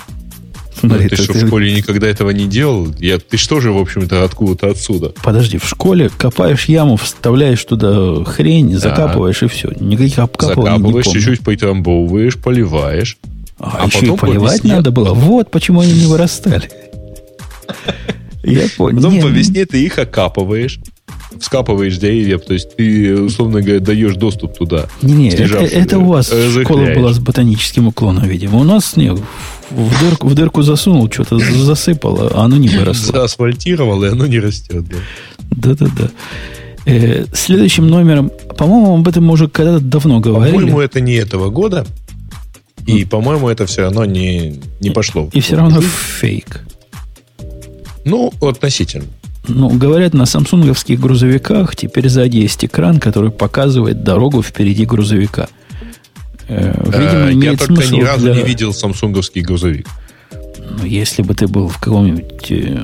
Смотри, 0.78 1.04
ну, 1.04 1.08
ты, 1.08 1.16
ты 1.16 1.22
что, 1.22 1.32
ты... 1.32 1.38
в 1.40 1.46
школе 1.46 1.72
никогда 1.72 2.06
этого 2.06 2.30
не 2.30 2.46
делал? 2.46 2.88
Я, 2.98 3.18
ты 3.18 3.36
что 3.36 3.60
же, 3.60 3.72
в 3.72 3.78
общем-то, 3.78 4.24
откуда-то 4.24 4.70
отсюда? 4.70 5.12
Подожди, 5.22 5.58
в 5.58 5.66
школе 5.68 6.08
копаешь 6.08 6.66
яму, 6.66 6.96
вставляешь 6.96 7.64
туда 7.64 8.24
хрень, 8.24 8.76
закапываешь 8.76 9.42
и 9.42 9.48
все. 9.48 9.72
Никаких 9.80 10.18
обкапываний 10.18 10.76
Закапываешь, 10.76 11.06
чуть-чуть 11.06 11.40
притрамбовываешь, 11.40 12.36
поливаешь. 12.36 13.18
А, 13.58 13.80
а 13.82 13.86
еще 13.86 14.06
и 14.06 14.16
поливать 14.16 14.64
надо 14.64 14.90
было? 14.90 15.14
Вот 15.14 15.50
почему 15.50 15.80
они 15.80 15.92
не 15.92 16.06
вырастали. 16.10 16.70
Я 18.44 18.66
понял. 18.76 19.02
Потом 19.02 19.20
по 19.20 19.26
весне 19.26 19.66
ты 19.66 19.82
их 19.82 19.98
окапываешь 19.98 20.80
вскапываешь 21.40 21.96
деревья, 21.98 22.38
то 22.38 22.54
есть 22.54 22.76
ты, 22.76 23.14
условно 23.20 23.60
говоря, 23.60 23.80
даешь 23.80 24.14
доступ 24.14 24.56
туда. 24.56 24.86
Не-не, 25.02 25.30
это, 25.30 25.58
это 25.58 25.98
у 25.98 26.04
вас 26.06 26.32
школа 26.62 26.94
была 26.94 27.12
с 27.12 27.18
ботаническим 27.18 27.88
уклоном, 27.88 28.26
видимо. 28.26 28.58
У 28.58 28.64
нас 28.64 28.96
нет. 28.96 29.18
В 29.70 30.00
дырку, 30.00 30.28
в 30.28 30.34
дырку 30.34 30.62
засунул, 30.62 31.10
что-то 31.10 31.38
засыпало, 31.38 32.30
а 32.34 32.44
оно 32.44 32.56
не 32.56 32.68
выросло. 32.68 33.12
Заасфальтировал, 33.12 34.02
и 34.04 34.08
оно 34.08 34.26
не 34.26 34.38
растет. 34.38 34.84
Да-да-да. 35.50 36.10
Э, 36.86 37.26
следующим 37.34 37.86
номером, 37.86 38.30
по-моему, 38.56 38.96
об 38.96 39.06
этом 39.06 39.26
мы 39.26 39.34
уже 39.34 39.48
когда-то 39.48 39.80
давно 39.80 40.20
говорили. 40.20 40.56
По-моему, 40.56 40.80
это 40.80 41.00
не 41.00 41.14
этого 41.14 41.50
года. 41.50 41.86
И, 42.86 43.04
по-моему, 43.04 43.50
это 43.50 43.66
все 43.66 43.82
равно 43.82 44.06
не, 44.06 44.60
не 44.80 44.90
пошло. 44.90 45.28
И 45.34 45.40
все 45.40 45.56
равно 45.56 45.82
фейк. 45.82 46.64
Ну, 48.06 48.32
относительно. 48.40 49.04
Ну, 49.48 49.70
говорят, 49.70 50.14
на 50.14 50.26
самсунговских 50.26 51.00
грузовиках 51.00 51.74
теперь 51.74 52.08
сзади 52.08 52.36
есть 52.36 52.64
экран, 52.64 53.00
который 53.00 53.30
показывает 53.30 54.04
дорогу 54.04 54.42
впереди 54.42 54.84
грузовика. 54.84 55.48
Э, 56.48 56.74
видимо, 56.84 57.32
имеет 57.32 57.60
Я 57.60 57.66
только 57.66 57.86
ни 57.88 58.02
разу 58.02 58.24
для... 58.24 58.34
не 58.34 58.42
видел 58.42 58.72
самсунговский 58.72 59.42
грузовик. 59.42 59.86
Ну, 60.30 60.84
если 60.84 61.22
бы 61.22 61.34
ты 61.34 61.46
был 61.46 61.68
в 61.68 61.78
каком-нибудь 61.78 62.50
э, 62.50 62.78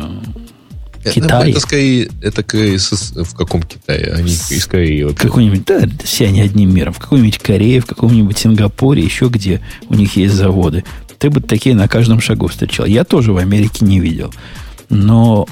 э 1.04 1.10
Китае. 1.12 1.50
Это, 1.50 1.60
скорее, 1.60 2.10
это 2.22 2.42
скорее 2.42 2.78
в 2.78 3.34
каком 3.34 3.62
Китае? 3.62 4.12
Они 4.14 4.32
из 4.32 4.66
Кореи. 4.66 5.02
Вот 5.02 5.18
какой-нибудь, 5.18 5.64
да, 5.66 5.82
все 6.02 6.26
они 6.26 6.40
одним 6.40 6.74
миром. 6.74 6.94
В 6.94 6.98
какой-нибудь 6.98 7.38
Корее, 7.38 7.80
в 7.80 7.86
каком-нибудь 7.86 8.38
Сингапуре, 8.38 9.02
еще 9.02 9.28
где 9.28 9.60
у 9.88 9.94
них 9.94 10.16
есть 10.16 10.34
заводы. 10.34 10.84
Ты 11.18 11.30
бы 11.30 11.40
такие 11.40 11.74
на 11.74 11.88
каждом 11.88 12.20
шагу 12.20 12.48
встречал. 12.48 12.86
Я 12.86 13.04
тоже 13.04 13.32
в 13.32 13.38
Америке 13.38 13.84
не 13.84 14.00
видел. 14.00 14.32
Но 14.90 15.46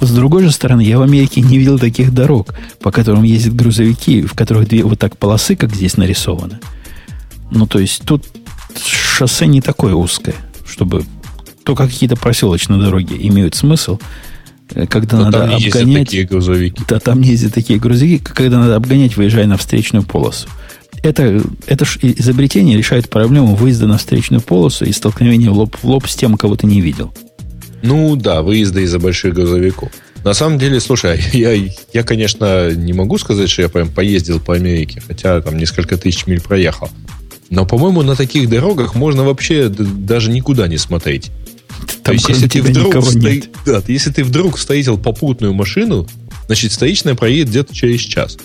с 0.00 0.10
другой 0.10 0.42
же 0.44 0.50
стороны, 0.50 0.80
я 0.82 0.98
в 0.98 1.02
Америке 1.02 1.40
не 1.40 1.58
видел 1.58 1.78
таких 1.78 2.12
дорог, 2.12 2.54
по 2.80 2.90
которым 2.90 3.22
ездят 3.22 3.54
грузовики, 3.54 4.22
в 4.22 4.34
которых 4.34 4.68
две 4.68 4.82
вот 4.82 4.98
так 4.98 5.16
полосы, 5.16 5.56
как 5.56 5.74
здесь 5.74 5.96
нарисованы. 5.96 6.58
Ну, 7.50 7.66
то 7.66 7.78
есть 7.78 8.02
тут 8.04 8.24
шоссе 9.20 9.46
не 9.46 9.60
такое 9.60 9.94
узкое, 9.94 10.34
чтобы 10.66 11.04
только 11.64 11.86
какие-то 11.86 12.16
проселочные 12.16 12.80
дороги 12.80 13.14
имеют 13.28 13.54
смысл, 13.54 13.98
э, 14.70 14.86
когда 14.86 15.18
Но 15.18 15.24
надо 15.24 15.38
там 15.40 15.48
не 15.50 15.66
обгонять... 15.66 16.06
такие 16.06 16.24
грузовики. 16.24 16.82
Да, 16.88 16.98
там 17.00 17.20
не 17.20 17.30
ездят 17.30 17.52
такие 17.52 17.78
грузовики, 17.78 18.24
когда 18.24 18.58
надо 18.58 18.76
обгонять, 18.76 19.16
выезжая 19.16 19.46
на 19.46 19.56
встречную 19.56 20.04
полосу. 20.04 20.48
Это, 21.02 21.42
это 21.66 21.84
изобретение 22.02 22.76
решает 22.76 23.08
проблему 23.08 23.54
выезда 23.54 23.86
на 23.86 23.98
встречную 23.98 24.40
полосу 24.40 24.84
и 24.84 24.92
столкновения 24.92 25.50
лоб 25.50 25.76
в 25.76 25.84
лоб 25.84 26.06
с 26.06 26.16
тем, 26.16 26.36
кого 26.36 26.56
ты 26.56 26.66
не 26.66 26.80
видел. 26.80 27.12
Ну 27.82 28.16
да, 28.16 28.42
выезда 28.42 28.80
из-за 28.80 28.98
больших 28.98 29.34
грузовиков. 29.34 29.90
На 30.24 30.34
самом 30.34 30.58
деле, 30.58 30.80
слушай, 30.80 31.20
я, 31.32 31.52
я, 31.92 32.02
конечно, 32.02 32.72
не 32.72 32.92
могу 32.92 33.18
сказать, 33.18 33.48
что 33.48 33.62
я 33.62 33.68
прям 33.68 33.88
поездил 33.88 34.40
по 34.40 34.54
Америке, 34.54 35.02
хотя 35.06 35.40
там 35.40 35.56
несколько 35.56 35.96
тысяч 35.96 36.26
миль 36.26 36.40
проехал. 36.40 36.90
Но, 37.48 37.66
по-моему, 37.66 38.02
на 38.02 38.14
таких 38.14 38.48
дорогах 38.48 38.94
можно 38.94 39.24
вообще 39.24 39.68
даже 39.68 40.30
никуда 40.30 40.68
не 40.68 40.78
смотреть. 40.78 41.32
Там, 42.02 42.04
То 42.04 42.12
есть, 42.12 42.28
если 42.28 42.46
ты, 42.46 42.62
вдруг 42.62 43.02
стои... 43.04 43.44
да, 43.66 43.82
если 43.88 44.10
ты 44.10 44.22
вдруг 44.22 44.56
встретил 44.56 44.98
попутную 44.98 45.54
машину, 45.54 46.06
значит, 46.46 46.72
столичная 46.72 47.14
проедет 47.14 47.48
где-то 47.48 47.74
через 47.74 48.00
час. 48.00 48.38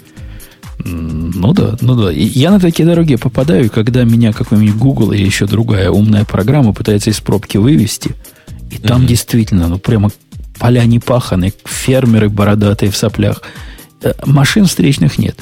Ну 0.80 1.54
да, 1.54 1.78
ну 1.82 1.96
да. 1.96 2.12
И 2.12 2.24
я 2.24 2.52
на 2.52 2.60
такие 2.60 2.86
дороги 2.86 3.16
попадаю, 3.16 3.70
когда 3.70 4.04
меня 4.04 4.34
какой-нибудь 4.34 4.76
Google 4.76 5.12
или 5.12 5.26
еще 5.26 5.46
другая 5.46 5.90
умная 5.90 6.26
программа 6.26 6.74
пытается 6.74 7.10
из 7.10 7.20
пробки 7.20 7.58
вывести– 7.58 8.16
и 8.76 8.78
там 8.78 9.02
mm-hmm. 9.02 9.08
действительно, 9.08 9.68
ну, 9.68 9.80
прямо 9.80 10.12
поля 10.60 10.84
не 10.86 11.00
паханы, 11.00 11.54
фермеры 11.66 12.30
бородатые 12.30 12.92
в 12.92 12.98
соплях. 12.98 13.42
Э, 14.02 14.14
машин 14.26 14.66
встречных 14.66 15.18
нет. 15.18 15.38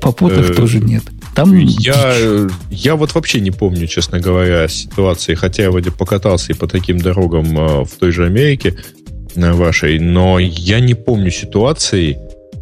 Попутных 0.00 0.50
э, 0.50 0.54
тоже 0.54 0.80
нет. 0.80 1.04
Там 1.34 1.56
я, 1.56 2.14
я 2.70 2.96
вот 2.96 3.14
вообще 3.14 3.40
не 3.40 3.50
помню, 3.50 3.86
честно 3.86 4.20
говоря, 4.20 4.68
ситуации, 4.68 5.34
хотя 5.34 5.64
я 5.64 5.70
вроде 5.70 5.90
покатался 5.90 6.52
и 6.52 6.56
по 6.56 6.66
таким 6.66 6.98
дорогам 6.98 7.58
э, 7.58 7.84
в 7.84 7.90
той 7.98 8.12
же 8.12 8.26
Америке 8.26 8.76
вашей, 9.34 10.00
но 10.00 10.38
я 10.40 10.80
не 10.80 10.94
помню 10.94 11.30
ситуации, 11.30 12.18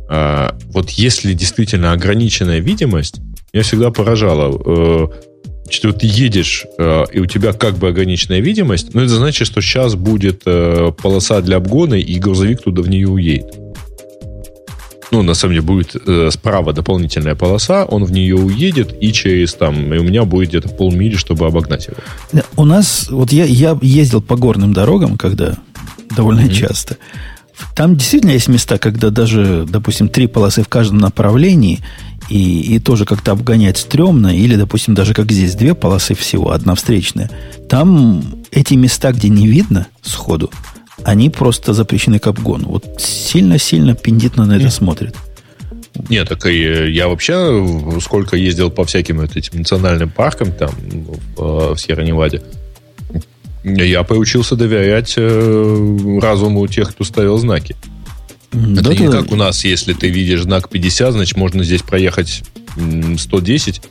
вот 0.07 0.91
если 0.91 1.33
действительно 1.33 1.93
ограниченная 1.93 2.59
видимость, 2.59 3.23
меня 3.55 3.63
всегда 3.63 3.91
поражало. 3.91 5.11
Что 5.71 5.93
ты 5.93 6.07
едешь, 6.07 6.65
э, 6.79 7.05
и 7.13 7.21
у 7.21 7.27
тебя 7.27 7.53
как 7.53 7.77
бы 7.77 7.89
ограниченная 7.89 8.41
видимость, 8.41 8.95
но 8.95 9.03
это 9.03 9.15
значит, 9.15 9.47
что 9.47 9.61
сейчас 9.61 9.95
будет 9.95 10.43
э, 10.47 10.93
полоса 11.03 11.41
для 11.43 11.59
обгона, 11.59 11.95
и 11.95 12.19
грузовик 12.19 12.63
туда 12.63 12.83
в 12.83 12.89
нее 12.89 13.09
уедет. 13.09 13.55
Ну, 15.11 15.23
на 15.23 15.35
самом 15.35 15.55
деле, 15.55 15.63
будет 15.63 15.95
э, 15.95 16.31
справа 16.31 16.73
дополнительная 16.73 17.35
полоса, 17.35 17.85
он 17.85 18.05
в 18.05 18.13
нее 18.13 18.37
уедет, 18.37 18.95
и 19.01 19.13
через 19.13 19.55
там, 19.55 19.95
и 19.95 19.99
у 19.99 20.03
меня 20.03 20.25
будет 20.25 20.51
где-то 20.51 20.69
полмили, 20.69 21.17
чтобы 21.17 21.47
обогнать 21.47 21.89
его. 21.89 22.43
У 22.57 22.65
нас, 22.65 23.09
вот 23.11 23.33
я, 23.33 23.45
я 23.45 23.79
ездил 23.81 24.21
по 24.21 24.37
горным 24.37 24.73
дорогам, 24.73 25.17
когда 25.17 25.55
довольно 26.15 26.41
mm-hmm. 26.41 26.53
часто. 26.55 26.97
Там 27.75 27.97
действительно 27.97 28.33
есть 28.33 28.49
места, 28.49 28.79
когда 28.79 29.11
даже, 29.11 29.67
допустим, 29.69 30.09
три 30.09 30.27
полосы 30.27 30.63
в 30.63 30.69
каждом 30.69 30.99
направлении, 30.99 31.81
и, 32.29 32.75
и 32.75 32.79
тоже 32.79 33.05
как-то 33.05 33.33
обгонять 33.33 33.79
стрёмно, 33.79 34.37
или, 34.37 34.57
допустим, 34.57 34.95
даже 34.95 35.15
как 35.15 35.31
здесь 35.33 35.55
две 35.55 35.75
полосы 35.75 36.15
всего, 36.15 36.53
одна 36.53 36.75
встречная, 36.75 37.31
там 37.69 38.23
эти 38.51 38.75
места, 38.75 39.13
где 39.13 39.29
не 39.29 39.47
видно 39.47 39.87
сходу, 40.03 40.51
они 41.05 41.31
просто 41.31 41.73
запрещены 41.73 42.19
к 42.19 42.27
обгону. 42.27 42.69
Вот 42.69 43.01
сильно-сильно 43.01 43.95
пиндитно 43.95 44.47
на 44.47 44.57
это 44.57 44.71
смотрит. 44.71 45.15
Нет, 46.09 46.29
так 46.29 46.47
и 46.47 46.93
я 46.93 47.09
вообще 47.09 47.67
сколько 48.01 48.37
ездил 48.37 48.71
по 48.71 48.85
всяким 48.85 49.19
вот 49.19 49.37
этим 49.37 49.59
национальным 49.59 50.11
паркам 50.11 50.53
там 50.53 50.71
в, 51.37 51.75
в 51.75 51.77
Сьерра-Неваде, 51.77 52.43
я 53.65 54.03
поучился 54.05 54.55
доверять 54.57 55.15
э, 55.17 56.19
разуму 56.21 56.67
тех, 56.69 56.91
кто 56.91 57.05
ставил 57.05 57.39
знаки. 57.39 57.75
Это 58.51 58.83
да, 58.83 58.95
не 58.95 59.09
да. 59.09 59.21
как 59.21 59.33
у 59.33 59.37
нас, 59.37 59.65
если 59.65 59.93
ты 59.93 60.09
видишь 60.09 60.43
знак 60.43 60.69
50, 60.69 61.13
значит, 61.13 61.37
можно 61.37 61.63
здесь 61.65 61.83
проехать 61.83 62.43
110, 63.19 63.83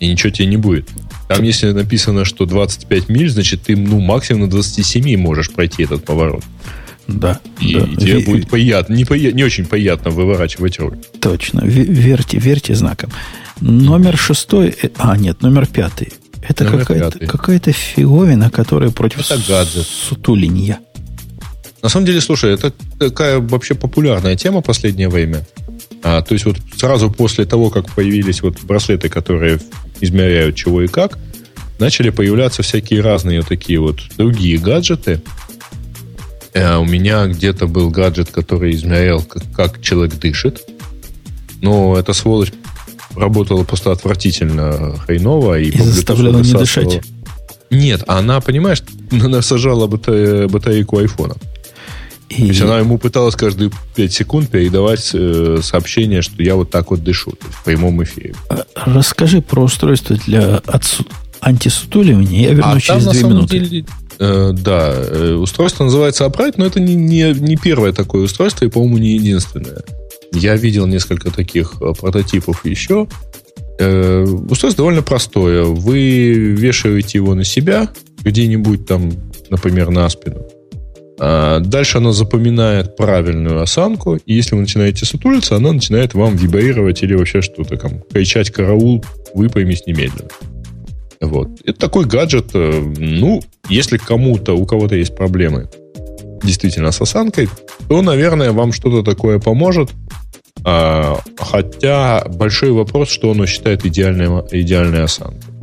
и 0.00 0.08
ничего 0.08 0.30
тебе 0.30 0.46
не 0.46 0.56
будет. 0.56 0.88
Там, 1.28 1.42
если 1.42 1.70
написано, 1.72 2.24
что 2.24 2.46
25 2.46 3.08
миль, 3.08 3.30
значит, 3.30 3.62
ты, 3.62 3.76
ну, 3.76 4.00
максимум 4.00 4.42
на 4.42 4.50
27 4.50 5.16
можешь 5.16 5.50
пройти 5.50 5.82
этот 5.82 6.04
поворот. 6.04 6.44
Да. 7.06 7.40
И, 7.60 7.74
да. 7.74 7.86
тебе 7.86 8.18
в... 8.20 8.24
будет 8.26 8.48
приятно, 8.48 8.94
не, 8.94 9.04
не 9.32 9.44
очень 9.44 9.66
приятно 9.66 10.10
выворачивать 10.10 10.78
руль. 10.78 10.98
Точно. 11.20 11.62
Верьте, 11.64 12.38
верьте 12.38 12.74
знаком. 12.74 13.10
Номер 13.60 14.16
шестой, 14.16 14.74
э, 14.82 14.88
а, 14.98 15.16
нет, 15.16 15.42
номер 15.42 15.66
пятый. 15.66 16.12
Это 16.46 16.66
какая-то, 16.66 17.26
какая-то 17.26 17.72
фиговина, 17.72 18.50
которая 18.50 18.90
против 18.90 19.20
это 19.20 19.40
гаджет. 19.48 19.86
сутулинья. 19.86 20.80
На 21.84 21.90
самом 21.90 22.06
деле, 22.06 22.22
слушай, 22.22 22.50
это 22.50 22.72
такая 22.98 23.40
вообще 23.40 23.74
популярная 23.74 24.36
тема 24.36 24.62
в 24.62 24.64
последнее 24.64 25.10
время. 25.10 25.46
А, 26.02 26.22
то 26.22 26.32
есть 26.32 26.46
вот 26.46 26.56
сразу 26.74 27.10
после 27.10 27.44
того, 27.44 27.68
как 27.68 27.90
появились 27.90 28.40
вот 28.40 28.58
браслеты, 28.62 29.10
которые 29.10 29.60
измеряют 30.00 30.56
чего 30.56 30.80
и 30.80 30.86
как, 30.86 31.18
начали 31.78 32.08
появляться 32.08 32.62
всякие 32.62 33.02
разные 33.02 33.40
вот 33.40 33.50
такие 33.50 33.80
вот 33.80 34.00
другие 34.16 34.56
гаджеты. 34.56 35.20
А, 36.54 36.78
у 36.78 36.86
меня 36.86 37.26
где-то 37.26 37.66
был 37.66 37.90
гаджет, 37.90 38.30
который 38.30 38.74
измерял, 38.74 39.20
как, 39.20 39.42
как 39.54 39.82
человек 39.82 40.14
дышит. 40.14 40.62
Но 41.60 41.98
эта 41.98 42.14
сволочь 42.14 42.54
работала 43.14 43.62
просто 43.64 43.92
отвратительно 43.92 44.96
хреново. 45.04 45.58
И, 45.58 45.68
и 45.68 45.82
заставляла 45.82 46.38
не 46.38 46.54
дышать. 46.54 47.02
Нет, 47.68 48.04
она, 48.06 48.40
понимаешь, 48.40 48.82
она 49.10 49.42
сажала 49.42 49.86
батарейку 49.86 50.96
айфона. 50.96 51.36
И... 52.36 52.40
То 52.40 52.46
есть 52.46 52.60
она 52.62 52.78
ему 52.78 52.98
пыталась 52.98 53.36
каждые 53.36 53.70
5 53.94 54.12
секунд 54.12 54.50
передавать 54.50 55.10
э, 55.14 55.58
сообщение, 55.62 56.22
что 56.22 56.42
я 56.42 56.56
вот 56.56 56.70
так 56.70 56.90
вот 56.90 57.02
дышу, 57.02 57.34
в 57.40 57.64
прямом 57.64 58.02
эфире. 58.02 58.34
Расскажи 58.74 59.40
про 59.40 59.62
устройство 59.62 60.16
для 60.16 60.56
отсу... 60.66 61.04
антисутуливания, 61.40 62.48
я 62.48 62.54
вернусь 62.54 62.88
а 62.88 62.94
через 62.94 63.06
две 63.06 63.22
минуты. 63.22 63.58
Деле, 63.60 63.84
э, 64.18 64.52
да, 64.52 64.92
э, 64.94 65.34
устройство 65.34 65.84
называется 65.84 66.24
Upright, 66.24 66.54
но 66.56 66.66
это 66.66 66.80
не, 66.80 66.94
не, 66.94 67.32
не 67.32 67.56
первое 67.56 67.92
такое 67.92 68.24
устройство 68.24 68.64
и, 68.64 68.68
по-моему, 68.68 68.98
не 68.98 69.14
единственное. 69.14 69.82
Я 70.32 70.56
видел 70.56 70.86
несколько 70.86 71.30
таких 71.30 71.74
э, 71.80 71.92
прототипов 71.98 72.64
еще. 72.64 73.06
Э, 73.78 74.24
устройство 74.24 74.82
довольно 74.82 75.02
простое. 75.02 75.64
Вы 75.64 76.32
вешаете 76.32 77.18
его 77.18 77.34
на 77.34 77.44
себя 77.44 77.88
где-нибудь 78.22 78.86
там, 78.86 79.12
например, 79.50 79.90
на 79.90 80.08
спину. 80.08 80.44
А 81.18 81.60
дальше 81.60 81.98
оно 81.98 82.12
запоминает 82.12 82.96
правильную 82.96 83.62
осанку, 83.62 84.16
и 84.16 84.34
если 84.34 84.54
вы 84.54 84.62
начинаете 84.62 85.04
сутулиться, 85.06 85.56
она 85.56 85.72
начинает 85.72 86.14
вам 86.14 86.36
вибрировать 86.36 87.02
или 87.02 87.14
вообще 87.14 87.40
что-то 87.40 87.76
там, 87.76 88.02
кричать 88.12 88.50
«караул», 88.50 89.04
выпрямись 89.32 89.86
немедленно. 89.86 90.30
Вот. 91.20 91.48
Это 91.64 91.78
такой 91.78 92.04
гаджет, 92.04 92.50
э, 92.54 92.94
ну, 92.98 93.42
если 93.68 93.96
кому-то, 93.96 94.54
у 94.54 94.66
кого-то 94.66 94.96
есть 94.96 95.16
проблемы 95.16 95.68
действительно 96.42 96.90
с 96.90 97.00
осанкой, 97.00 97.48
то, 97.88 98.02
наверное, 98.02 98.52
вам 98.52 98.72
что-то 98.72 99.02
такое 99.02 99.38
поможет. 99.38 99.90
А, 100.64 101.18
хотя 101.38 102.24
большой 102.26 102.72
вопрос, 102.72 103.08
что 103.08 103.30
оно 103.30 103.46
считает 103.46 103.84
идеальной, 103.86 104.26
идеальной 104.50 105.04
осанкой. 105.04 105.53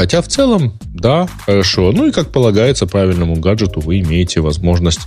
Хотя 0.00 0.22
в 0.22 0.28
целом, 0.28 0.78
да, 0.94 1.28
хорошо. 1.44 1.92
Ну 1.92 2.08
и 2.08 2.10
как 2.10 2.32
полагается 2.32 2.86
правильному 2.86 3.36
гаджету, 3.36 3.80
вы 3.80 4.00
имеете 4.00 4.40
возможность 4.40 5.00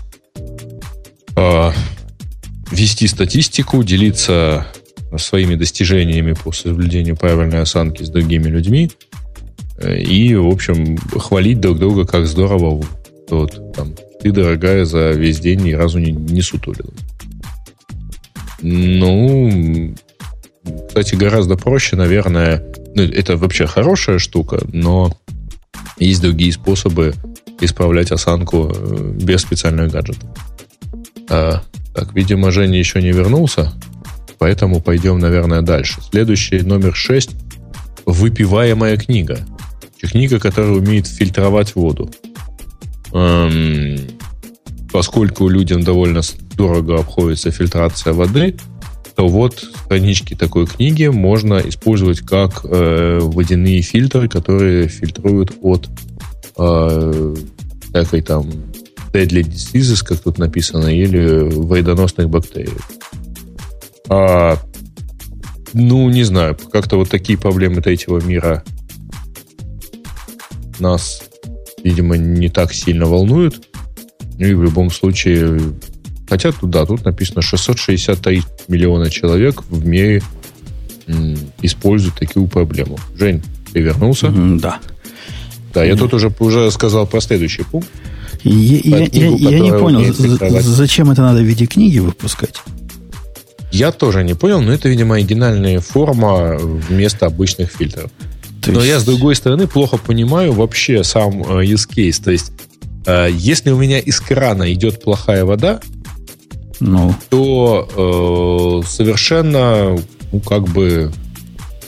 э, 1.36 1.72
вести 2.70 3.08
статистику, 3.08 3.82
делиться 3.82 4.68
своими 5.18 5.56
достижениями 5.56 6.34
по 6.34 6.52
соблюдению 6.52 7.18
правильной 7.18 7.62
осанки 7.62 8.04
с 8.04 8.10
другими 8.10 8.50
людьми 8.50 8.92
э, 9.80 9.98
и, 9.98 10.36
в 10.36 10.48
общем, 10.48 11.00
хвалить 11.00 11.60
друг 11.60 11.80
друга, 11.80 12.06
как 12.06 12.28
здорово 12.28 12.86
вот, 13.32 13.74
там, 13.74 13.96
ты, 14.22 14.32
дорогая, 14.32 14.86
за 14.86 15.10
весь 15.10 15.40
день 15.40 15.62
ни 15.62 15.72
разу 15.72 15.98
не, 15.98 16.12
не 16.12 16.44
сутулилась. 16.44 16.94
Ну, 18.62 19.96
кстати, 20.88 21.16
гораздо 21.16 21.58
проще, 21.58 21.96
наверное. 21.96 22.64
Ну, 22.96 23.04
это 23.04 23.38
вообще 23.38 23.66
хорошая 23.66 24.20
штука, 24.20 24.62
но 24.72 25.18
есть 25.98 26.22
другие 26.22 26.52
способы 26.52 27.14
исправлять 27.60 28.12
осанку 28.12 28.72
э, 28.74 29.12
без 29.22 29.42
специальных 29.42 29.92
гаджетов. 29.92 30.30
А, 31.30 31.64
так, 31.94 32.14
видимо, 32.14 32.52
Женя 32.52 32.78
еще 32.78 33.02
не 33.02 33.12
вернулся, 33.12 33.74
поэтому 34.38 34.82
пойдем, 34.82 35.20
наверное, 35.20 35.62
дальше. 35.62 36.02
Следующий, 36.02 36.60
номер 36.62 36.96
6. 36.96 37.32
Выпиваемая 38.06 38.98
книга. 38.98 39.40
Книга, 40.00 40.40
которая 40.40 40.74
умеет 40.74 41.08
фильтровать 41.08 41.76
воду. 41.76 42.12
Эм, 43.14 43.98
поскольку 44.92 45.48
людям 45.48 45.84
довольно 45.84 46.22
дорого 46.56 47.00
обходится 47.00 47.52
фильтрация 47.52 48.12
воды, 48.12 48.58
то 49.16 49.28
вот 49.28 49.64
странички 49.86 50.34
такой 50.36 50.66
книги 50.66 51.08
можно 51.08 51.56
использовать 51.56 52.22
как 52.22 52.62
э, 52.64 53.20
водяные 53.22 53.82
фильтры, 53.82 54.28
которые 54.28 54.88
фильтруют 54.88 55.54
от 55.62 55.88
э, 56.58 57.36
всякой 57.90 58.22
там 58.22 58.50
deadly 59.12 59.44
diseases, 59.44 60.04
как 60.04 60.20
тут 60.20 60.40
написано, 60.40 60.88
или 60.88 61.44
вредоносных 61.50 62.30
бактерий. 62.30 62.74
А, 64.10 64.58
ну, 65.74 66.10
не 66.10 66.24
знаю, 66.24 66.58
как-то 66.72 66.98
вот 66.98 67.10
такие 67.10 67.38
проблемы 67.38 67.82
третьего 67.82 68.20
мира 68.20 68.64
нас, 70.80 71.24
видимо, 71.84 72.18
не 72.18 72.50
так 72.50 72.74
сильно 72.74 73.06
волнуют. 73.06 73.68
Ну 74.40 74.48
и 74.48 74.54
в 74.56 74.64
любом 74.64 74.90
случае 74.90 75.60
Хотя 76.30 76.52
тут, 76.52 76.70
да, 76.70 76.86
тут 76.86 77.06
написано 77.06 77.42
663 77.42 78.44
миллиона 78.68 79.10
человек 79.10 79.64
в 79.70 79.86
мире 79.86 80.24
м, 81.08 81.38
используют 81.62 82.16
такую 82.16 82.48
проблему. 82.48 82.98
Жень, 83.18 83.42
ты 83.72 83.82
вернулся? 83.82 84.28
Mm, 84.28 84.60
да. 84.60 84.80
Да, 85.74 85.84
я 85.84 85.96
тут 85.96 86.14
уже, 86.14 86.32
уже 86.40 86.70
сказал 86.72 87.08
про 87.08 87.20
следующий 87.20 87.64
пункт. 87.64 87.90
Я, 88.44 89.00
я, 89.00 89.08
книгу, 89.08 89.38
я, 89.38 89.50
я 89.50 89.60
не 89.60 89.72
понял, 89.72 90.14
зачем 90.62 91.12
это 91.12 91.22
надо 91.22 91.40
в 91.40 91.44
виде 91.44 91.66
книги 91.66 92.00
выпускать? 92.00 92.62
Я 93.72 93.92
тоже 93.92 94.24
не 94.24 94.36
понял, 94.36 94.62
но 94.62 94.72
это, 94.72 94.88
видимо, 94.88 95.16
оригинальная 95.16 95.80
форма 95.80 96.58
вместо 96.60 97.26
обычных 97.26 97.72
фильтров. 97.72 98.12
То 98.62 98.72
но 98.72 98.84
я, 98.84 99.00
с 99.00 99.04
другой 99.04 99.36
стороны, 99.36 99.68
плохо 99.68 99.98
понимаю 99.98 100.54
вообще 100.54 101.04
сам 101.04 101.42
э, 101.42 101.66
use 101.66 101.90
case. 101.90 102.24
То 102.24 102.32
есть, 102.32 102.52
э, 103.08 103.30
если 103.32 103.72
у 103.72 103.78
меня 103.78 104.00
из 104.00 104.20
крана 104.20 104.72
идет 104.72 105.02
плохая 105.02 105.44
вода, 105.44 105.82
ну. 106.80 107.14
то 107.30 108.82
э, 108.84 108.88
совершенно, 108.88 109.98
ну, 110.32 110.40
как 110.40 110.64
бы 110.64 111.12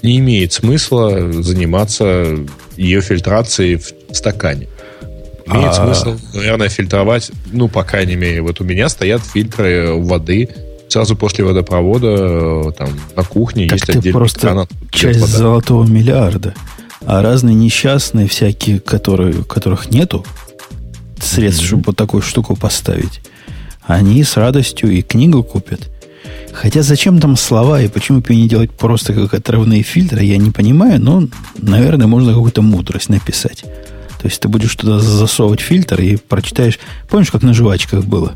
не 0.02 0.20
имеет 0.20 0.54
смысла 0.54 1.32
заниматься 1.42 2.38
ее 2.78 3.02
фильтрацией 3.02 3.78
в 3.78 3.94
стакане. 4.16 4.68
Имеет 5.48 5.70
а... 5.70 5.86
смысл, 5.86 6.18
наверное, 6.34 6.70
фильтровать, 6.70 7.32
ну, 7.52 7.68
по 7.68 7.84
крайней 7.84 8.16
мере, 8.16 8.42
вот 8.42 8.62
у 8.62 8.64
меня 8.64 8.90
стоят 8.90 9.22
фильтры 9.24 9.94
воды 9.94 10.50
сразу 10.88 11.16
после 11.16 11.44
водопровода, 11.44 12.08
э, 12.08 12.72
там, 12.78 12.90
на 13.16 13.24
кухне 13.24 13.68
так 13.68 13.80
есть 13.80 13.86
ты 13.86 13.98
отдельный 13.98 14.18
просто 14.18 14.40
кран. 14.40 14.68
часть 14.92 15.20
вода. 15.20 15.32
золотого 15.32 15.86
миллиарда. 15.86 16.54
А 17.06 17.22
разные 17.22 17.56
несчастные 17.56 18.28
всякие, 18.28 18.80
которые, 18.80 19.44
которых 19.44 19.92
нету 19.92 20.26
средств, 21.22 21.64
mm-hmm. 21.64 21.68
чтобы 21.68 21.84
вот 21.88 21.98
такую 21.98 22.22
штуку 22.22 22.56
поставить, 22.56 23.22
они 23.88 24.24
с 24.24 24.38
радостью 24.38 24.92
и 24.92 25.02
книгу 25.02 25.44
купят. 25.44 25.90
Хотя 26.54 26.82
зачем 26.84 27.20
там 27.20 27.36
слова 27.36 27.82
и 27.82 27.88
почему 27.88 28.22
бы 28.22 28.34
не 28.34 28.48
делать 28.48 28.72
просто 28.72 29.14
как 29.14 29.34
отрывные 29.34 29.84
фильтры, 29.84 30.24
я 30.24 30.38
не 30.38 30.52
понимаю, 30.52 31.02
но, 31.02 31.28
наверное, 31.58 32.08
можно 32.08 32.34
какую-то 32.34 32.62
мудрость 32.62 33.10
написать. 33.10 33.64
То 34.22 34.28
есть 34.28 34.40
ты 34.40 34.48
будешь 34.48 34.76
туда 34.76 35.00
засовывать 35.00 35.60
фильтр 35.60 36.02
и 36.02 36.16
прочитаешь... 36.16 36.80
Помнишь, 37.10 37.30
как 37.30 37.44
на 37.44 37.54
жвачках 37.54 38.06
было? 38.06 38.34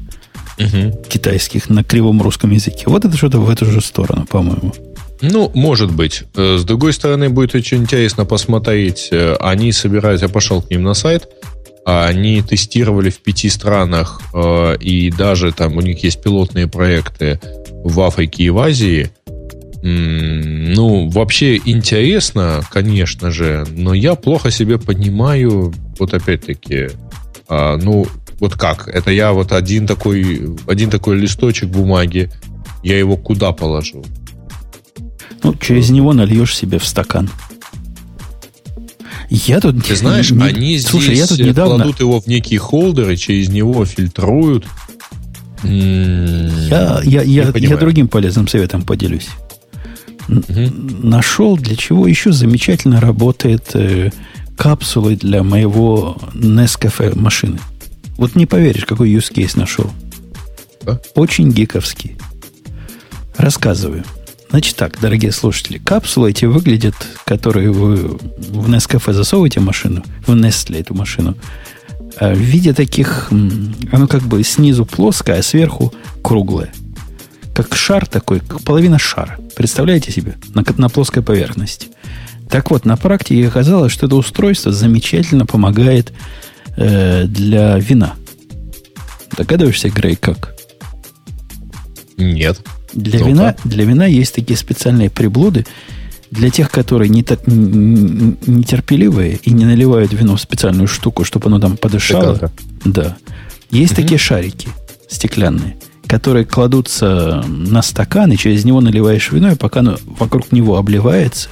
Угу. 0.60 1.06
Китайских 1.08 1.70
на 1.70 1.84
кривом 1.84 2.22
русском 2.22 2.52
языке. 2.52 2.84
Вот 2.88 3.06
это 3.06 3.16
что-то 3.16 3.40
в 3.40 3.50
эту 3.50 3.66
же 3.66 3.82
сторону, 3.82 4.26
по-моему. 4.30 4.74
Ну, 5.22 5.52
может 5.54 5.92
быть. 5.92 6.24
Э, 6.36 6.58
с 6.58 6.64
другой 6.64 6.94
стороны, 6.94 7.30
будет 7.30 7.56
очень 7.56 7.78
интересно 7.78 8.26
посмотреть. 8.26 9.10
Э, 9.12 9.36
они 9.40 9.72
собираются... 9.72 10.26
Я 10.26 10.32
пошел 10.32 10.62
к 10.62 10.70
ним 10.70 10.84
на 10.84 10.94
сайт. 10.94 11.28
А 11.86 12.08
они 12.08 12.42
тестировали 12.42 13.10
в 13.10 13.20
пяти 13.20 13.50
странах, 13.50 14.22
э, 14.34 14.78
и 14.80 15.10
даже 15.12 15.52
там 15.52 15.78
у 15.78 15.82
них 15.82 16.04
есть 16.04 16.22
пилотные 16.22 16.68
проекты 16.68 17.40
в 17.84 18.00
Африке 18.02 18.44
и 18.44 18.50
в 18.50 18.60
Азии. 18.60 19.12
Ну, 19.82 21.10
вообще 21.10 21.56
интересно, 21.58 22.62
конечно 22.70 23.32
же, 23.32 23.66
но 23.72 23.94
я 23.94 24.16
плохо 24.16 24.52
себе 24.52 24.78
понимаю, 24.78 25.74
вот 25.98 26.14
опять-таки, 26.14 26.90
а, 27.48 27.78
ну, 27.78 28.06
вот 28.40 28.56
как? 28.56 28.90
Это 28.90 29.12
я 29.12 29.32
вот 29.32 29.54
один 29.54 29.88
такой, 29.88 30.50
один 30.68 30.90
такой 30.90 31.18
листочек 31.18 31.70
бумаги, 31.70 32.30
я 32.84 32.98
его 32.98 33.16
куда 33.16 33.54
положу? 33.54 34.04
Ну, 35.44 35.56
через 35.56 35.90
него 35.90 36.14
нальешь 36.14 36.56
себе 36.56 36.78
в 36.78 36.86
стакан. 36.86 37.30
Я 39.30 39.60
тут... 39.60 39.86
Ты 39.86 39.96
знаешь, 39.96 40.32
не, 40.32 40.44
они 40.44 40.80
слушай, 40.80 41.16
здесь 41.16 41.20
я 41.20 41.28
тут 41.28 41.40
недавно... 41.40 41.76
кладут 41.76 42.00
его 42.00 42.20
в 42.20 42.28
некие 42.28 42.60
холдеры, 42.60 43.16
через 43.16 43.50
него 43.50 43.86
фильтруют. 43.86 44.66
Я, 45.64 47.02
я, 47.04 47.22
я, 47.22 47.52
я 47.54 47.78
другим 47.78 48.08
полезным 48.08 48.48
советом 48.48 48.82
поделюсь. 48.84 49.30
Угу. 50.30 50.72
Нашел, 51.04 51.58
для 51.58 51.76
чего 51.76 52.08
еще 52.08 52.32
замечательно 52.32 53.02
работает 53.02 53.70
э, 53.74 54.12
капсулы 54.58 55.16
для 55.16 55.44
моего 55.44 56.18
Nescafe 56.34 57.18
машины. 57.18 57.60
Вот 58.16 58.36
не 58.36 58.46
поверишь, 58.46 58.86
какой 58.86 59.12
use 59.12 59.34
case 59.34 59.58
нашел. 59.58 59.90
Да? 60.84 61.00
Очень 61.16 61.52
гиковский. 61.52 62.18
Рассказываю. 63.38 64.04
Значит 64.50 64.78
так, 64.78 65.00
дорогие 65.00 65.32
слушатели, 65.32 65.78
капсулы 65.78 66.32
эти 66.32 66.46
выглядят, 66.46 66.96
которые 67.24 67.72
вы 67.72 67.96
в 67.98 68.68
Nescafe 68.68 69.14
засовываете 69.14 69.60
машину, 69.60 70.04
в 70.26 70.32
Nestle 70.34 70.80
эту 70.80 70.96
машину, 70.96 71.38
э, 72.20 72.34
в 72.34 72.40
виде 72.40 72.74
таких, 72.74 73.30
оно 73.30 74.08
как 74.08 74.24
бы 74.24 74.44
снизу 74.44 74.86
плоское, 74.86 75.38
а 75.38 75.44
сверху 75.44 75.94
круглое. 76.24 76.74
Как 77.54 77.76
шар 77.76 78.08
такой, 78.08 78.40
как 78.40 78.62
половина 78.62 78.98
шара. 78.98 79.38
Представляете 79.56 80.12
себе? 80.12 80.38
На, 80.56 80.64
на 80.78 80.90
плоской 80.90 81.22
поверхности. 81.22 81.90
Так 82.50 82.72
вот, 82.72 82.86
на 82.86 82.98
практике 82.98 83.48
оказалось, 83.48 83.92
что 83.92 84.08
это 84.08 84.16
устройство 84.16 84.72
замечательно 84.72 85.46
помогает 85.46 86.12
э, 86.76 87.26
для 87.26 87.78
вина. 87.78 88.16
Догадываешься, 89.38 89.90
Грей, 89.90 90.16
как? 90.16 90.56
Нет. 92.18 92.60
Для 92.94 93.20
вина, 93.20 93.56
для 93.64 93.86
вина 93.86 94.06
есть 94.06 94.36
такие 94.36 94.58
специальные 94.58 95.10
приблуды, 95.10 95.66
для 96.32 96.50
тех, 96.50 96.70
которые 96.70 97.10
не 97.10 97.24
так 97.24 97.42
нетерпеливые 97.48 99.40
и 99.44 99.52
не 99.52 99.66
наливают 99.66 100.14
вино 100.14 100.36
в 100.36 100.42
специальную 100.42 100.88
штуку, 100.88 101.24
чтобы 101.24 101.48
оно 101.48 101.60
там 101.60 101.78
подышало. 101.78 102.36
Стекалка. 102.36 102.52
Да. 102.86 103.18
Есть 103.72 103.94
угу. 103.94 104.02
такие 104.02 104.18
шарики 104.18 104.68
стеклянные, 105.08 105.76
которые 106.08 106.46
кладутся 106.46 107.44
на 107.48 107.82
стакан, 107.82 108.32
и 108.32 108.38
через 108.38 108.64
него 108.64 108.82
наливаешь 108.82 109.32
вино, 109.32 109.52
и 109.52 109.56
пока 109.56 109.80
оно 109.80 109.98
вокруг 110.06 110.52
него 110.52 110.78
обливается, 110.78 111.50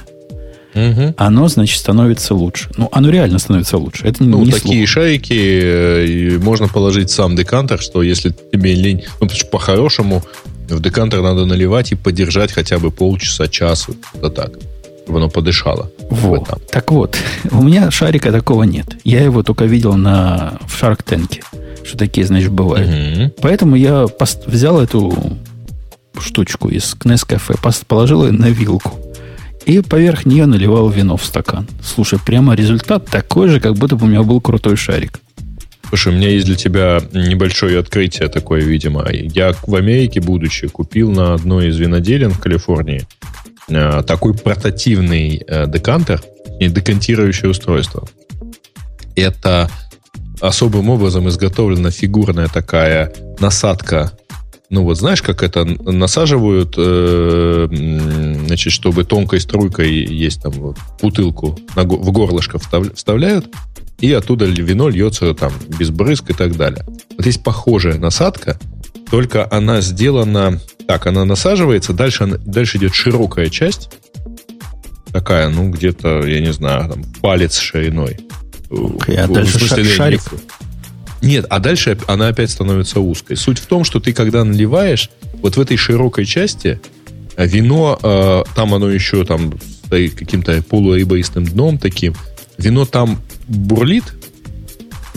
угу. 0.74 1.14
оно, 1.16 1.48
значит, 1.48 1.80
становится 1.80 2.34
лучше. 2.34 2.70
Ну, 2.76 2.88
оно 2.92 3.10
реально 3.10 3.38
становится 3.38 3.78
лучше. 3.78 4.06
Это 4.06 4.22
ну, 4.22 4.44
не 4.44 4.52
такие 4.52 4.86
слух. 4.86 4.88
шарики 4.88 5.60
э, 5.62 6.38
можно 6.38 6.68
положить 6.68 7.10
сам 7.10 7.34
декантер, 7.34 7.80
что 7.80 8.02
если 8.02 8.32
тебе 8.52 8.74
лень, 8.74 9.04
ну, 9.20 9.28
по-хорошему 9.50 10.22
в 10.76 10.80
декантер 10.80 11.22
надо 11.22 11.46
наливать 11.46 11.92
и 11.92 11.94
подержать 11.94 12.52
хотя 12.52 12.78
бы 12.78 12.90
полчаса, 12.90 13.48
час, 13.48 13.88
вот 14.14 14.34
так, 14.34 14.52
чтобы 15.04 15.18
оно 15.18 15.30
подышало. 15.30 15.90
Вот. 16.10 16.48
Так 16.70 16.90
вот, 16.92 17.16
у 17.50 17.62
меня 17.62 17.90
шарика 17.90 18.32
такого 18.32 18.64
нет. 18.64 18.96
Я 19.04 19.22
его 19.22 19.42
только 19.42 19.64
видел 19.64 19.94
на, 19.94 20.58
в 20.66 20.82
Shark 20.82 21.04
Tank, 21.04 21.42
что 21.84 21.96
такие, 21.96 22.26
значит, 22.26 22.52
бывают. 22.52 22.88
Угу. 22.88 23.32
Поэтому 23.40 23.76
я 23.76 24.06
пост- 24.06 24.46
взял 24.46 24.80
эту 24.80 25.36
штучку 26.20 26.68
из 26.68 26.96
Nescafe, 27.04 27.58
положил 27.86 28.26
ее 28.26 28.32
на 28.32 28.46
вилку. 28.46 28.98
И 29.66 29.82
поверх 29.82 30.24
нее 30.24 30.46
наливал 30.46 30.88
вино 30.88 31.16
в 31.16 31.24
стакан. 31.24 31.66
Слушай, 31.82 32.18
прямо 32.24 32.54
результат 32.54 33.04
такой 33.06 33.48
же, 33.48 33.60
как 33.60 33.74
будто 33.74 33.96
бы 33.96 34.06
у 34.06 34.08
меня 34.08 34.22
был 34.22 34.40
крутой 34.40 34.76
шарик. 34.76 35.20
Слушай, 35.88 36.12
у 36.12 36.16
меня 36.16 36.28
есть 36.28 36.44
для 36.44 36.54
тебя 36.54 37.00
небольшое 37.12 37.78
открытие 37.78 38.28
такое, 38.28 38.60
видимо. 38.60 39.06
Я 39.10 39.54
в 39.66 39.74
Америке, 39.74 40.20
будучи, 40.20 40.68
купил 40.68 41.10
на 41.10 41.32
одной 41.32 41.68
из 41.68 41.78
виноделин 41.78 42.30
в 42.30 42.38
Калифорнии 42.38 43.06
э, 43.68 44.02
такой 44.06 44.34
портативный 44.34 45.42
э, 45.46 45.66
декантер 45.66 46.22
и 46.60 46.68
декантирующее 46.68 47.50
устройство. 47.50 48.06
Это 49.16 49.70
особым 50.42 50.90
образом 50.90 51.26
изготовлена 51.28 51.90
фигурная 51.90 52.48
такая 52.48 53.12
насадка. 53.40 54.12
Ну 54.68 54.84
вот 54.84 54.98
знаешь, 54.98 55.22
как 55.22 55.42
это 55.42 55.64
насаживают, 55.64 56.74
э, 56.76 57.68
значит, 58.46 58.74
чтобы 58.74 59.04
тонкой 59.04 59.40
струйкой 59.40 60.04
есть 60.04 60.42
там 60.42 60.52
вот, 60.52 60.76
бутылку 61.00 61.58
на, 61.74 61.84
в 61.84 62.12
горлышко 62.12 62.58
вставляют, 62.58 63.46
и 64.00 64.12
оттуда 64.12 64.46
вино 64.46 64.88
льется 64.88 65.34
там 65.34 65.52
без 65.78 65.90
брызг 65.90 66.30
и 66.30 66.34
так 66.34 66.56
далее. 66.56 66.84
Вот 67.16 67.26
есть 67.26 67.42
похожая 67.42 67.98
насадка, 67.98 68.58
только 69.10 69.46
она 69.50 69.80
сделана... 69.80 70.60
Так, 70.86 71.06
она 71.06 71.26
насаживается, 71.26 71.92
дальше, 71.92 72.38
дальше 72.46 72.78
идет 72.78 72.94
широкая 72.94 73.50
часть, 73.50 73.90
такая, 75.12 75.50
ну, 75.50 75.68
где-то, 75.68 76.26
я 76.26 76.40
не 76.40 76.50
знаю, 76.52 76.88
там, 76.88 77.04
палец 77.20 77.58
шириной. 77.58 78.18
Okay, 78.70 79.16
а 79.16 79.28
дальше 79.28 79.58
смысле, 79.58 79.84
шарик? 79.84 80.22
Нет, 81.20 81.44
а 81.50 81.58
дальше 81.58 81.98
она 82.06 82.28
опять 82.28 82.50
становится 82.50 83.00
узкой. 83.00 83.36
Суть 83.36 83.58
в 83.58 83.66
том, 83.66 83.84
что 83.84 84.00
ты, 84.00 84.12
когда 84.12 84.44
наливаешь, 84.44 85.10
вот 85.42 85.56
в 85.56 85.60
этой 85.60 85.76
широкой 85.76 86.24
части 86.24 86.80
э, 87.36 87.46
вино, 87.46 87.98
э, 88.02 88.44
там 88.54 88.72
оно 88.74 88.88
еще 88.88 89.24
там 89.24 89.52
каким-то 89.90 90.62
полуэйбоистым 90.62 91.44
дном 91.44 91.78
таким, 91.78 92.14
вино 92.56 92.84
там 92.84 93.20
бурлит. 93.48 94.04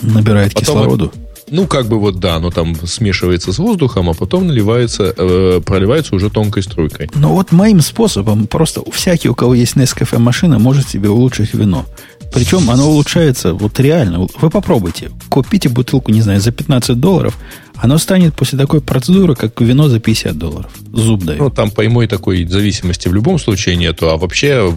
Набирает 0.01 0.53
потом, 0.53 0.65
кислороду. 0.65 1.13
Ну, 1.51 1.67
как 1.67 1.87
бы 1.87 1.99
вот 1.99 2.19
да, 2.19 2.35
оно 2.35 2.49
там 2.49 2.75
смешивается 2.87 3.51
с 3.51 3.59
воздухом, 3.59 4.09
а 4.09 4.13
потом 4.13 4.47
наливается, 4.47 5.13
э, 5.15 5.61
проливается 5.63 6.15
уже 6.15 6.29
тонкой 6.29 6.63
струйкой. 6.63 7.09
Ну 7.13 7.33
вот 7.33 7.51
моим 7.51 7.81
способом, 7.81 8.47
просто 8.47 8.81
всякий, 8.91 9.27
у 9.27 9.35
кого 9.35 9.53
есть 9.53 9.75
Nescafe 9.75 10.17
машина, 10.17 10.59
может 10.59 10.87
себе 10.87 11.09
улучшить 11.09 11.53
вино. 11.53 11.85
Причем 12.33 12.69
оно 12.71 12.89
улучшается 12.89 13.53
вот 13.53 13.77
реально. 13.81 14.27
Вы 14.39 14.49
попробуйте. 14.49 15.11
Купите 15.27 15.67
бутылку, 15.67 16.11
не 16.11 16.21
знаю, 16.21 16.39
за 16.39 16.51
15 16.51 16.97
долларов. 16.97 17.37
Оно 17.75 17.97
станет 17.97 18.33
после 18.33 18.57
такой 18.57 18.79
процедуры, 18.79 19.35
как 19.35 19.59
вино 19.59 19.89
за 19.89 19.99
50 19.99 20.37
долларов. 20.37 20.71
Зуб 20.93 21.23
дает. 21.23 21.41
Ну, 21.41 21.49
там 21.49 21.69
поймой 21.71 22.07
такой 22.07 22.45
зависимости 22.45 23.09
в 23.09 23.13
любом 23.13 23.37
случае 23.39 23.75
нету. 23.75 24.09
А 24.09 24.15
вообще 24.15 24.73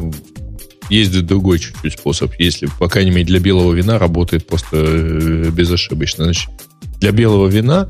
есть 0.91 1.27
другой 1.27 1.59
чуть-чуть 1.59 1.99
способ. 1.99 2.33
Если, 2.39 2.69
по 2.79 2.89
крайней 2.89 3.11
мере, 3.11 3.25
для 3.25 3.41
белого 3.41 3.73
вина 3.73 3.99
работает 3.99 4.47
просто 4.47 4.77
э, 4.77 5.51
безошибочно. 5.51 6.25
Значит, 6.25 6.51
для 7.01 7.13
белого 7.13 7.49
вина 7.49 7.89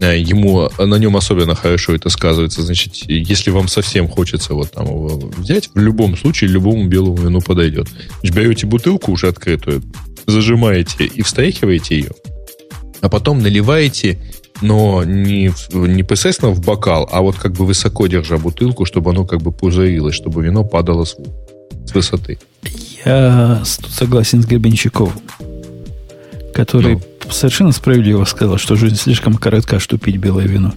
э, 0.00 0.18
ему 0.18 0.68
на 0.78 0.96
нем 0.96 1.16
особенно 1.16 1.54
хорошо 1.54 1.94
это 1.94 2.08
сказывается. 2.08 2.62
Значит, 2.62 2.94
если 3.06 3.50
вам 3.50 3.68
совсем 3.68 4.08
хочется 4.08 4.54
вот 4.54 4.72
там 4.72 4.86
его 4.86 5.30
взять, 5.36 5.70
в 5.74 5.78
любом 5.78 6.16
случае 6.16 6.50
любому 6.50 6.86
белому 6.88 7.16
вину 7.16 7.40
подойдет. 7.40 7.88
Значит, 8.20 8.36
берете 8.36 8.66
бутылку 8.66 9.12
уже 9.12 9.28
открытую, 9.28 9.82
зажимаете 10.26 11.04
и 11.04 11.22
встряхиваете 11.22 11.96
ее, 11.96 12.10
а 13.00 13.08
потом 13.08 13.40
наливаете, 13.40 14.20
но 14.60 15.02
не, 15.04 15.52
непосредственно 15.72 16.52
в 16.52 16.60
бокал, 16.60 17.08
а 17.10 17.20
вот 17.20 17.36
как 17.36 17.52
бы 17.52 17.66
высоко 17.66 18.06
держа 18.06 18.38
бутылку, 18.38 18.84
чтобы 18.84 19.10
оно 19.10 19.24
как 19.24 19.42
бы 19.42 19.50
пузырилось, 19.50 20.14
чтобы 20.14 20.44
вино 20.44 20.64
падало 20.64 21.04
с, 21.04 21.16
с 21.92 21.94
высоты. 21.94 22.38
Я 23.04 23.62
тут 23.80 23.90
согласен 23.90 24.42
с 24.42 24.46
Гребенщиковым, 24.46 25.14
который 26.54 26.94
ну. 26.94 27.30
совершенно 27.30 27.72
справедливо 27.72 28.24
сказал, 28.24 28.58
что 28.58 28.76
жизнь 28.76 28.96
слишком 28.96 29.34
коротка, 29.34 29.78
чтобы 29.78 30.02
пить 30.02 30.16
белое 30.16 30.46
вино. 30.46 30.74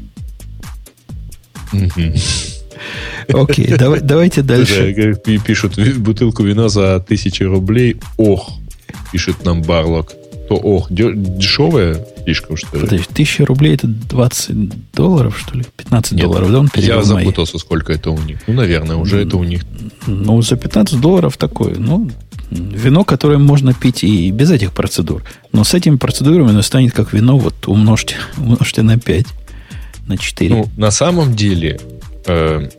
Окей, 3.28 3.76
давай, 3.78 4.02
давайте 4.02 4.42
дальше. 4.42 5.16
Пишут 5.46 5.80
бутылку 5.98 6.44
вина 6.44 6.70
за 6.70 7.00
тысячи 7.00 7.44
рублей. 7.44 7.98
Ох, 8.18 8.52
пишет 9.12 9.44
нам 9.46 9.62
Барлок. 9.62 10.14
То 10.48 10.56
ох, 10.56 10.88
дешевое 10.92 12.06
слишком, 12.24 12.58
что 12.58 12.78
ли? 12.78 12.84
Подожди, 12.84 13.06
тысяча 13.14 13.46
рублей 13.46 13.76
это 13.76 13.88
20 13.88 14.92
долларов, 14.94 15.38
что 15.40 15.58
ли? 15.58 15.64
15 15.78 16.12
Нет, 16.14 16.22
долларов, 16.22 16.52
да? 16.52 16.60
Он 16.60 16.70
я 16.76 17.04
запутался, 17.04 17.58
сколько 17.58 17.94
это 17.94 18.12
у 18.12 18.20
них. 18.20 18.40
Ну, 18.48 18.54
наверное, 18.54 18.96
уже 18.96 19.22
это 19.22 19.38
у 19.38 19.44
них. 19.44 19.64
Ну, 20.08 20.42
за 20.42 20.56
15 20.56 21.00
долларов 21.02 21.38
такое. 21.38 21.76
Ну, 21.76 22.10
вино, 22.52 23.04
которое 23.04 23.38
можно 23.38 23.74
пить 23.74 24.04
и 24.04 24.32
без 24.32 24.52
этих 24.52 24.72
процедур. 24.72 25.24
Но 25.52 25.64
с 25.64 25.74
этими 25.74 25.96
процедурами 25.96 26.50
оно 26.50 26.62
станет 26.62 26.94
как 26.94 27.14
вино, 27.14 27.38
вот 27.38 27.68
умножьте, 27.68 28.16
умножьте 28.38 28.82
на 28.82 29.00
5, 29.00 29.26
на 30.08 30.18
4. 30.18 30.50
Ну, 30.56 30.68
на 30.78 30.92
самом 30.92 31.36
деле, 31.36 31.80
э, 32.28 32.70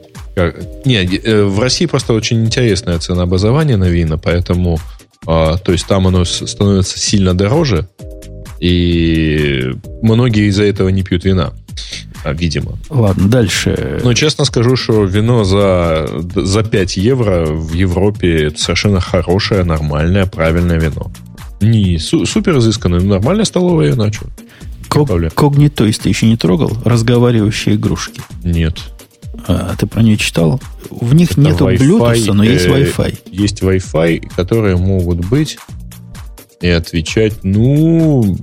не, 0.84 1.05
э, 1.05 1.44
в 1.44 1.60
России 1.60 1.86
просто 1.86 2.12
очень 2.12 2.44
интересное 2.44 2.98
ценообразование 2.98 3.76
на 3.76 3.88
вина, 3.88 4.18
поэтому, 4.18 4.78
э, 5.26 5.56
то 5.64 5.72
есть 5.72 5.86
там 5.86 6.06
оно 6.06 6.24
становится 6.24 6.98
сильно 6.98 7.34
дороже, 7.34 7.88
и 8.60 9.72
многие 10.02 10.48
из-за 10.48 10.64
этого 10.64 10.88
не 10.88 11.02
пьют 11.02 11.24
вина 11.24 11.52
а, 12.24 12.32
видимо. 12.32 12.72
Ладно, 12.90 13.28
дальше. 13.28 14.00
Но 14.02 14.12
честно 14.14 14.44
скажу, 14.44 14.74
что 14.76 15.04
вино 15.04 15.44
за, 15.44 16.08
за 16.34 16.64
5 16.64 16.96
евро 16.96 17.46
в 17.46 17.72
Европе 17.72 18.46
это 18.46 18.58
совершенно 18.58 19.00
хорошее, 19.00 19.62
нормальное, 19.62 20.26
правильное 20.26 20.80
вино. 20.80 21.12
Не 21.60 21.98
су- 21.98 22.26
супер 22.26 22.58
изысканное, 22.58 23.00
но 23.00 23.14
нормальное 23.14 23.44
столовое. 23.44 23.92
Что? 23.92 24.26
Ког- 24.88 25.30
когнитоист 25.34 26.02
ты 26.02 26.08
еще 26.08 26.26
не 26.26 26.36
трогал? 26.36 26.72
Разговаривающие 26.84 27.76
игрушки? 27.76 28.20
Нет. 28.42 28.78
А, 29.47 29.74
ты 29.77 29.86
про 29.86 30.02
нее 30.02 30.16
читал? 30.16 30.60
В 30.90 31.14
них 31.14 31.32
это 31.32 31.40
нету 31.40 31.68
Bluetooth, 31.68 32.32
но 32.32 32.44
есть 32.44 32.66
э, 32.66 32.70
Wi-Fi. 32.70 33.18
Есть 33.31 33.62
Wi-Fi, 33.62 34.35
которые 34.35 34.77
могут 34.77 35.24
быть 35.27 35.59
и 36.60 36.68
отвечать, 36.68 37.44
ну, 37.44 38.36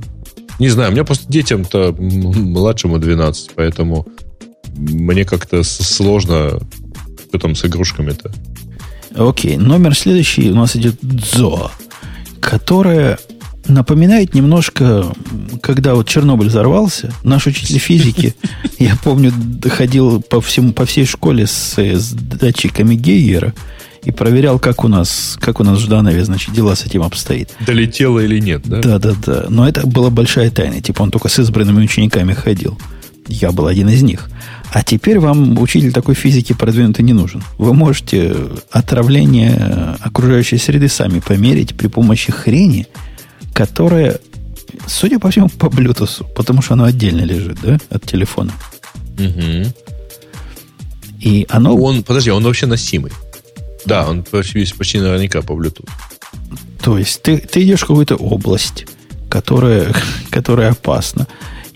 не 0.60 0.70
знаю, 0.70 0.90
у 0.90 0.94
меня 0.94 1.04
просто 1.04 1.32
детям-то 1.32 1.96
младшему 1.98 3.00
12, 3.00 3.52
поэтому 3.56 4.08
мне 4.76 5.26
как-то 5.26 5.64
сложно, 5.64 6.60
что 7.28 7.40
там 7.40 7.56
с 7.56 7.66
игрушками-то. 7.66 8.32
Окей, 9.16 9.58
номер 9.58 9.96
следующий 9.96 10.52
у 10.52 10.56
нас 10.56 10.76
идет 10.76 10.96
Дзо, 11.02 11.72
которая 12.40 13.20
напоминает 13.74 14.34
немножко, 14.34 15.06
когда 15.62 15.96
вот 15.96 16.08
Чернобыль 16.08 16.48
взорвался, 16.48 17.12
наш 17.24 17.48
учитель 17.48 17.80
физики, 17.80 18.36
я 18.80 18.96
помню, 19.04 19.34
ходил 19.70 20.22
по, 20.22 20.42
всему, 20.42 20.74
по 20.74 20.86
всей 20.86 21.06
школе 21.06 21.48
с, 21.48 21.78
с 21.78 22.12
датчиками 22.12 22.96
Гейгера, 22.96 23.54
и 24.04 24.12
проверял, 24.12 24.60
как 24.60 24.84
у 24.84 24.88
нас, 24.88 25.38
как 25.40 25.60
у 25.60 25.64
нас 25.64 25.80
в 25.80 25.82
Жданове, 25.82 26.24
значит, 26.26 26.54
дела 26.54 26.76
с 26.76 26.86
этим 26.86 27.04
обстоит. 27.04 27.52
Долетело 27.66 28.20
или 28.20 28.40
нет, 28.40 28.64
да? 28.66 28.82
Да, 28.82 29.00
да, 29.00 29.14
да. 29.26 29.46
Но 29.50 29.68
это 29.68 29.88
была 29.88 30.10
большая 30.10 30.52
тайна. 30.52 30.82
Типа 30.82 31.04
он 31.04 31.12
только 31.12 31.30
с 31.30 31.40
избранными 31.40 31.84
учениками 31.84 32.34
ходил. 32.34 32.78
Я 33.28 33.54
был 33.54 33.68
один 33.68 33.88
из 33.88 34.04
них. 34.04 34.30
А 34.74 34.84
теперь 34.84 35.20
вам 35.20 35.58
учитель 35.60 35.94
такой 35.94 36.16
физики 36.16 36.52
продвинутый 36.54 37.06
не 37.06 37.14
нужен. 37.14 37.44
Вы 37.58 37.74
можете 37.74 38.36
отравление 38.72 39.96
окружающей 40.02 40.58
среды 40.58 40.90
сами 40.90 41.20
померить 41.20 41.76
при 41.76 41.88
помощи 41.88 42.32
хрени, 42.32 42.88
которая 43.54 44.20
Судя 44.88 45.20
по 45.20 45.30
всему, 45.30 45.50
по 45.50 45.68
Bluetooth, 45.68 46.26
потому 46.34 46.62
что 46.62 46.74
оно 46.74 46.86
отдельно 46.86 47.22
лежит, 47.22 47.60
да, 47.62 47.78
от 47.90 48.04
телефона. 48.06 48.52
Угу. 49.18 49.74
И 51.22 51.46
оно... 51.50 51.76
Он, 51.76 52.04
подожди, 52.04 52.32
он 52.32 52.44
вообще 52.44 52.66
носимый. 52.66 53.12
Да, 53.86 54.10
он 54.10 54.24
почти, 54.24 54.66
почти 54.78 55.00
наверняка 55.00 55.42
по 55.42 55.54
Bluetooth. 55.54 55.90
То 56.82 56.98
есть 56.98 57.22
ты, 57.22 57.38
ты 57.38 57.64
идешь 57.64 57.82
в 57.82 57.88
какую-то 57.88 58.16
область, 58.16 58.88
которая, 59.30 59.94
которая 60.30 60.72
опасна. 60.72 61.28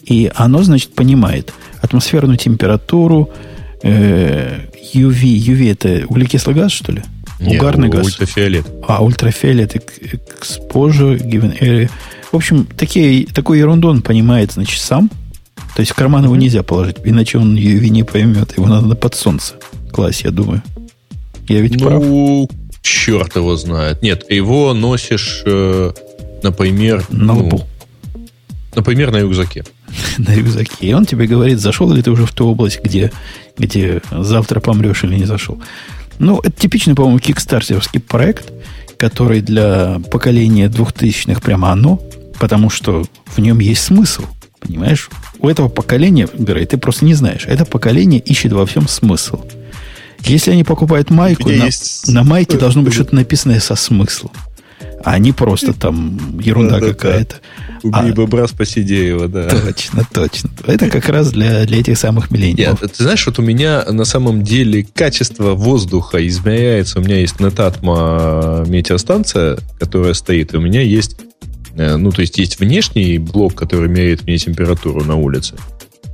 И 0.03 0.31
оно, 0.35 0.63
значит, 0.63 0.93
понимает 0.95 1.53
атмосферную 1.81 2.37
температуру, 2.37 3.29
э, 3.83 4.67
UV. 4.93 5.21
UV 5.21 5.71
это 5.71 6.07
углекислый 6.07 6.55
газ, 6.55 6.71
что 6.71 6.91
ли? 6.91 7.03
Нет, 7.39 7.61
Угарный 7.61 7.89
газ. 7.89 8.05
Ультрафиолет. 8.05 8.65
А, 8.87 9.03
ультрафиолет, 9.03 9.75
exposure, 9.75 11.21
given 11.21 11.59
area. 11.59 11.89
В 12.31 12.35
общем, 12.35 12.65
такие, 12.65 13.25
такую 13.27 13.59
ерунду 13.59 13.89
он 13.89 14.01
понимает, 14.01 14.51
значит, 14.51 14.81
сам. 14.81 15.09
То 15.75 15.81
есть 15.81 15.91
в 15.91 15.95
карман 15.95 16.23
его 16.23 16.35
нельзя 16.35 16.63
положить, 16.63 16.97
иначе 17.03 17.37
он 17.37 17.55
UV 17.55 17.89
не 17.89 18.03
поймет. 18.03 18.57
Его 18.57 18.67
надо 18.67 18.95
под 18.95 19.15
солнце 19.15 19.53
класть, 19.91 20.23
я 20.23 20.31
думаю. 20.31 20.61
Я 21.47 21.61
ведь 21.61 21.79
ну, 21.79 21.87
прав? 21.87 22.03
Ну, 22.03 22.49
черт 22.81 23.35
его 23.35 23.55
знает. 23.55 24.01
Нет, 24.01 24.29
его 24.29 24.73
носишь, 24.73 25.43
э, 25.45 25.91
например... 26.43 27.05
На 27.09 27.33
ну, 27.33 27.45
лбу. 27.45 27.63
Например, 28.75 29.11
на 29.11 29.17
рюкзаке. 29.17 29.65
на 30.17 30.35
рюкзаке. 30.35 30.87
И 30.87 30.93
он 30.93 31.05
тебе 31.05 31.27
говорит, 31.27 31.59
зашел 31.59 31.91
ли 31.91 32.01
ты 32.01 32.11
уже 32.11 32.25
в 32.25 32.33
ту 32.33 32.47
область, 32.47 32.79
где, 32.83 33.11
где 33.57 34.01
завтра 34.11 34.59
помрешь 34.59 35.03
или 35.03 35.15
не 35.15 35.25
зашел. 35.25 35.61
Ну, 36.19 36.39
это 36.39 36.51
типичный, 36.51 36.95
по-моему, 36.95 37.19
кикстартерский 37.19 37.99
проект, 37.99 38.51
который 38.97 39.41
для 39.41 39.99
поколения 40.11 40.69
двухтысячных 40.69 41.41
прямо 41.41 41.71
оно, 41.71 42.01
потому 42.39 42.69
что 42.69 43.05
в 43.25 43.39
нем 43.39 43.59
есть 43.59 43.83
смысл. 43.83 44.23
Понимаешь? 44.59 45.09
У 45.39 45.47
этого 45.47 45.69
поколения, 45.69 46.27
Грей, 46.33 46.65
ты 46.65 46.77
просто 46.77 47.05
не 47.05 47.13
знаешь, 47.13 47.45
это 47.45 47.65
поколение 47.65 48.19
ищет 48.19 48.53
во 48.53 48.65
всем 48.65 48.87
смысл. 48.87 49.41
Если 50.21 50.51
они 50.51 50.63
покупают 50.63 51.11
майку, 51.11 51.49
на, 51.49 51.69
на 52.07 52.23
майке 52.23 52.57
должно 52.57 52.81
быть 52.81 52.93
что-то 52.93 53.15
написанное 53.15 53.59
со 53.59 53.75
смыслом. 53.75 54.31
А 55.03 55.17
не 55.19 55.31
просто 55.31 55.73
там 55.73 56.39
ерунда 56.39 56.79
да, 56.79 56.87
какая-то. 56.87 57.35
Да, 57.35 57.67
Убей 57.83 58.11
а, 58.11 58.13
бобра, 58.13 58.47
спаси 58.47 58.83
дерево, 58.83 59.27
да. 59.27 59.49
Точно, 59.49 60.05
точно. 60.11 60.49
Это 60.65 60.89
как 60.89 61.07
раз 61.09 61.31
для, 61.31 61.65
для 61.65 61.79
этих 61.79 61.97
самых 61.97 62.31
миллениумов. 62.31 62.81
Нет, 62.81 62.91
ты 62.93 63.03
знаешь, 63.03 63.25
вот 63.25 63.39
у 63.39 63.41
меня 63.41 63.85
на 63.85 64.05
самом 64.05 64.43
деле 64.43 64.85
качество 64.93 65.53
воздуха 65.53 66.25
измеряется. 66.27 66.99
У 66.99 67.03
меня 67.03 67.19
есть 67.19 67.39
Нетатма 67.39 68.63
метеостанция, 68.67 69.59
которая 69.79 70.13
стоит, 70.13 70.53
и 70.53 70.57
у 70.57 70.61
меня 70.61 70.81
есть 70.81 71.17
э, 71.75 71.95
ну, 71.97 72.11
то 72.11 72.21
есть 72.21 72.37
есть 72.37 72.59
внешний 72.59 73.17
блок, 73.19 73.55
который 73.55 73.89
меряет 73.89 74.23
мне 74.23 74.37
температуру 74.37 75.03
на 75.03 75.15
улице. 75.15 75.55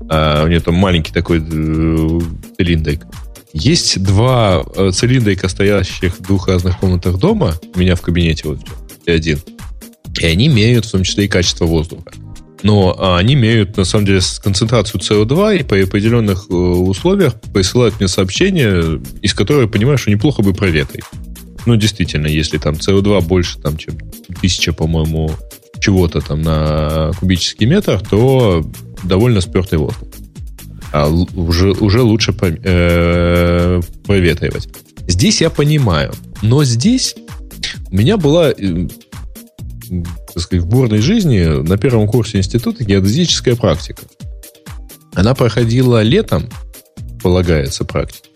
А 0.09 0.43
у 0.43 0.47
меня 0.47 0.59
там 0.59 0.75
маленький 0.75 1.13
такой 1.13 1.39
э, 1.39 2.19
цилиндрик. 2.57 3.05
Есть 3.53 4.01
два 4.01 4.63
э, 4.75 4.89
цилиндрика, 4.91 5.47
стоящих 5.47 6.17
в 6.17 6.21
двух 6.23 6.47
разных 6.47 6.79
комнатах 6.79 7.19
дома, 7.19 7.53
у 7.75 7.79
меня 7.79 7.95
в 7.95 8.01
кабинете 8.01 8.47
вот 8.47 8.59
и 9.05 9.11
один, 9.11 9.39
и 10.19 10.25
они 10.25 10.47
меряют 10.47 10.85
в 10.85 10.91
том 10.91 11.03
числе 11.03 11.25
и 11.25 11.27
качество 11.27 11.65
воздуха. 11.65 12.11
Но 12.63 12.95
а, 12.97 13.17
они 13.17 13.35
меряют, 13.35 13.77
на 13.77 13.83
самом 13.83 14.05
деле, 14.05 14.21
концентрацию 14.41 15.01
СО2 15.01 15.59
и 15.59 15.63
по 15.63 15.79
определенных 15.79 16.45
э, 16.49 16.53
условиях 16.53 17.39
присылают 17.53 17.99
мне 17.99 18.07
сообщения, 18.07 18.99
из 19.21 19.33
которых 19.35 19.63
я 19.63 19.67
понимаю, 19.67 19.97
что 19.97 20.09
неплохо 20.09 20.41
бы 20.41 20.53
проветрить. 20.53 21.03
Ну, 21.65 21.75
действительно, 21.75 22.27
если 22.27 22.57
там 22.57 22.75
СО2 22.75 23.21
больше, 23.21 23.59
там, 23.59 23.77
чем 23.77 23.97
тысяча, 24.41 24.73
по-моему, 24.73 25.31
чего-то 25.79 26.21
там 26.21 26.41
на 26.41 27.11
кубический 27.19 27.67
метр, 27.67 27.99
то 27.99 28.65
довольно 29.03 29.41
спертый 29.41 29.77
воздух 29.77 30.07
а 30.93 31.09
уже, 31.09 31.71
уже 31.71 32.01
лучше 32.01 32.35
э, 32.39 33.81
проветривать. 34.05 34.69
Здесь 35.07 35.41
я 35.41 35.49
понимаю, 35.49 36.13
но 36.41 36.63
здесь 36.63 37.15
у 37.91 37.95
меня 37.95 38.17
была 38.17 38.51
э, 38.51 38.87
так 40.33 40.43
сказать, 40.43 40.63
в 40.63 40.67
бурной 40.67 40.99
жизни 40.99 41.43
на 41.45 41.77
первом 41.77 42.07
курсе 42.07 42.37
института 42.37 42.83
геодезическая 42.83 43.55
практика. 43.55 44.03
Она 45.15 45.33
проходила 45.35 46.01
летом, 46.01 46.49
полагается, 47.21 47.85
практика, 47.85 48.29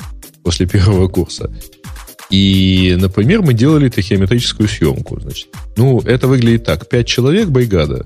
после 0.43 0.67
первого 0.67 1.07
курса. 1.07 1.51
И, 2.29 2.97
например, 2.99 3.41
мы 3.41 3.53
делали 3.53 3.89
тахиометрическую 3.89 4.67
съемку. 4.67 5.19
Значит. 5.19 5.47
Ну, 5.77 5.99
это 6.01 6.27
выглядит 6.27 6.65
так. 6.65 6.89
Пять 6.89 7.07
человек, 7.07 7.49
бригада. 7.49 8.05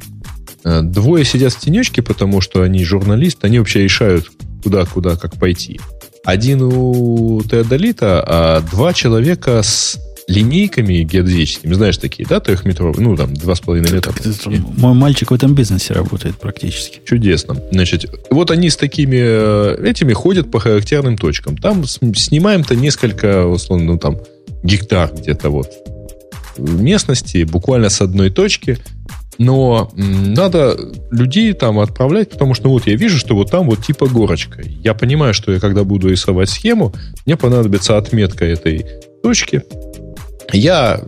Э, 0.64 0.82
двое 0.82 1.26
сидят 1.26 1.54
в 1.54 1.60
тенечке, 1.60 2.02
потому 2.02 2.42
что 2.42 2.62
они 2.62 2.84
журналисты, 2.84 3.48
они 3.48 3.60
вообще 3.60 3.84
решают, 3.84 4.30
куда, 4.64 4.86
куда, 4.86 5.16
как 5.16 5.36
пойти. 5.36 5.80
Один 6.24 6.62
у 6.62 7.42
Теодолита, 7.42 8.24
а 8.26 8.62
два 8.62 8.94
человека 8.94 9.64
с 9.64 9.98
линейками 10.28 11.02
геодезическими, 11.02 11.74
знаешь, 11.74 11.98
такие, 11.98 12.28
да, 12.28 12.40
трехметровые, 12.40 13.06
ну, 13.06 13.18
там, 13.18 13.34
два 13.34 13.56
с 13.56 13.60
половиной 13.60 13.92
метра. 13.92 14.14
Мой 14.78 14.94
мальчик 14.94 15.32
в 15.32 15.34
этом 15.34 15.56
бизнесе 15.56 15.94
работает 15.94 16.38
практически. 16.38 17.02
Чудесно. 17.06 17.58
Значит, 17.72 18.06
вот 18.30 18.52
они 18.52 18.70
с 18.70 18.78
такими 18.78 19.18
э, 19.20 19.84
этими 19.84 20.14
ходят 20.14 20.50
по 20.52 20.60
характерным 20.60 21.18
точкам. 21.18 21.58
Там 21.58 21.86
снимаем-то 21.86 22.76
несколько, 22.76 23.48
условно, 23.48 23.94
ну, 23.94 23.98
там, 23.98 24.18
гектар 24.64 25.12
где-то 25.14 25.50
вот 25.50 25.70
местности, 26.58 27.44
буквально 27.44 27.90
с 27.90 28.02
одной 28.02 28.30
точки, 28.30 28.78
но 29.38 29.92
надо 29.96 30.78
людей 31.10 31.54
там 31.54 31.80
отправлять, 31.80 32.30
потому 32.30 32.54
что 32.54 32.70
вот 32.70 32.88
я 32.88 32.96
вижу, 32.96 33.18
что 33.18 33.36
вот 33.36 33.50
там 33.52 33.70
вот 33.70 33.84
типа 33.84 34.08
горочка. 34.08 34.62
Я 34.64 34.94
понимаю, 34.94 35.34
что 35.34 35.52
я 35.52 35.60
когда 35.60 35.84
буду 35.84 36.10
рисовать 36.10 36.50
схему, 36.50 36.94
мне 37.26 37.38
понадобится 37.38 37.98
отметка 37.98 38.46
этой 38.46 38.86
точки. 39.24 39.64
Я 40.54 41.02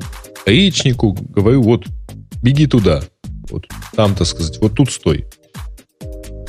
яичнику 0.45 1.13
говорю, 1.13 1.61
вот 1.61 1.85
беги 2.41 2.67
туда. 2.67 3.03
Вот 3.49 3.65
там, 3.95 4.15
так 4.15 4.27
сказать, 4.27 4.57
вот 4.59 4.73
тут 4.75 4.91
стой. 4.91 5.25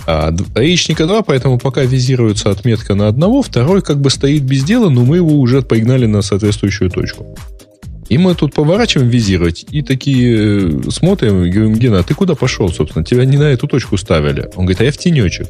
А 0.07 0.31
яичника 0.57 1.07
2, 1.07 1.23
поэтому 1.23 1.59
пока 1.59 1.83
визируется 1.83 2.51
отметка 2.51 2.95
на 2.95 3.09
одного, 3.09 3.43
второй 3.43 3.81
как 3.81 4.01
бы 4.01 4.11
стоит 4.11 4.43
без 4.43 4.63
дела, 4.63 4.91
но 4.91 5.03
мы 5.03 5.17
его 5.17 5.39
уже 5.39 5.63
погнали 5.63 6.07
на 6.07 6.21
соответствующую 6.21 6.91
точку. 6.91 7.35
И 8.09 8.19
мы 8.19 8.35
тут 8.35 8.55
поворачиваем 8.55 9.09
визировать, 9.09 9.65
и 9.71 9.83
такие 9.83 10.69
э, 10.69 10.91
смотрим, 10.91 11.51
говорим, 11.51 11.75
Гена, 11.75 12.01
а 12.01 12.03
ты 12.03 12.15
куда 12.15 12.35
пошел, 12.35 12.69
собственно? 12.69 13.05
Тебя 13.05 13.25
не 13.25 13.39
на 13.39 13.45
эту 13.45 13.67
точку 13.67 13.97
ставили. 13.97 14.51
Он 14.57 14.67
говорит, 14.67 14.81
а 14.81 14.85
я 14.85 14.93
в 14.93 14.99
тенечек. 14.99 15.49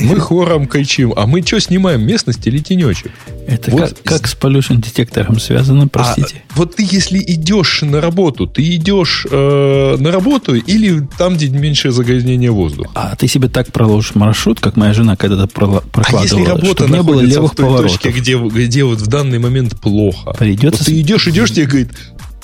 Мы 0.00 0.18
хором 0.20 0.66
кричим, 0.66 1.12
а 1.16 1.26
мы 1.26 1.42
что 1.42 1.60
снимаем, 1.60 2.06
местность 2.06 2.46
или 2.46 2.58
тенечек? 2.58 3.12
Это 3.46 3.70
вот. 3.70 3.80
как, 3.80 4.02
как 4.02 4.26
с 4.28 4.36
pollution 4.36 4.76
детектором 4.76 5.38
связано, 5.40 5.84
а 5.84 5.88
простите? 5.88 6.42
А, 6.50 6.52
вот 6.56 6.76
ты 6.76 6.86
если 6.88 7.18
идешь 7.18 7.82
на 7.82 8.00
работу, 8.00 8.46
ты 8.46 8.76
идешь 8.76 9.26
э, 9.30 9.96
на 9.98 10.10
работу 10.12 10.54
или 10.54 11.06
там, 11.16 11.36
где 11.36 11.48
меньше 11.48 11.90
загрязнения 11.90 12.50
воздуха? 12.50 12.90
А 12.94 13.16
ты 13.16 13.26
себе 13.26 13.48
так 13.48 13.72
проложишь 13.72 14.14
маршрут, 14.14 14.60
как 14.60 14.76
моя 14.76 14.92
жена 14.92 15.16
когда-то 15.16 15.46
прокладывала, 15.46 16.20
а 16.20 16.22
если 16.22 16.44
работа 16.44 16.86
не 16.86 17.02
было 17.02 17.20
левых 17.20 17.52
в 17.52 17.56
той 17.56 17.66
поворотов. 17.66 17.92
точке, 17.92 18.10
где, 18.10 18.36
где 18.36 18.84
вот 18.84 19.00
в 19.00 19.06
данный 19.06 19.38
момент 19.38 19.80
плохо? 19.80 20.32
Придется... 20.32 20.78
Вот 20.78 20.86
ты 20.86 21.00
идешь, 21.00 21.26
идешь, 21.28 21.50
тебе 21.50 21.66
говорит, 21.66 21.90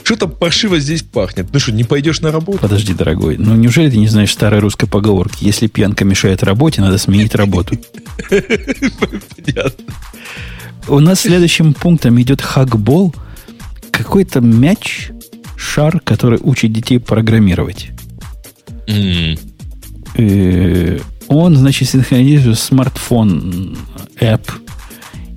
что-то 0.04 0.28
паршиво 0.28 0.78
здесь 0.78 1.02
пахнет. 1.02 1.48
Ну 1.52 1.58
что, 1.58 1.72
не 1.72 1.82
пойдешь 1.82 2.20
на 2.20 2.30
работу? 2.30 2.58
Подожди, 2.58 2.92
дорогой. 2.94 3.38
Ну 3.38 3.54
неужели 3.56 3.90
ты 3.90 3.96
не 3.96 4.06
знаешь 4.06 4.32
старой 4.32 4.60
русской 4.60 4.86
поговорки? 4.86 5.44
Если 5.44 5.66
пьянка 5.66 6.04
мешает 6.04 6.42
работе, 6.42 6.82
надо 6.82 6.98
сменить 6.98 7.34
работу. 7.34 7.78
Понятно. 8.28 9.84
У 10.86 11.00
нас 11.00 11.20
следующим 11.20 11.72
пунктом 11.72 12.20
идет 12.20 12.42
хакбол. 12.42 13.14
Какой-то 13.90 14.40
мяч, 14.40 15.10
шар, 15.56 16.00
который 16.00 16.38
учит 16.42 16.72
детей 16.72 16.98
программировать. 16.98 17.88
Mm. 18.86 19.40
Он, 21.28 21.56
значит, 21.56 21.88
синхронизирует 21.88 22.58
смартфон, 22.58 23.78
app. 24.20 24.42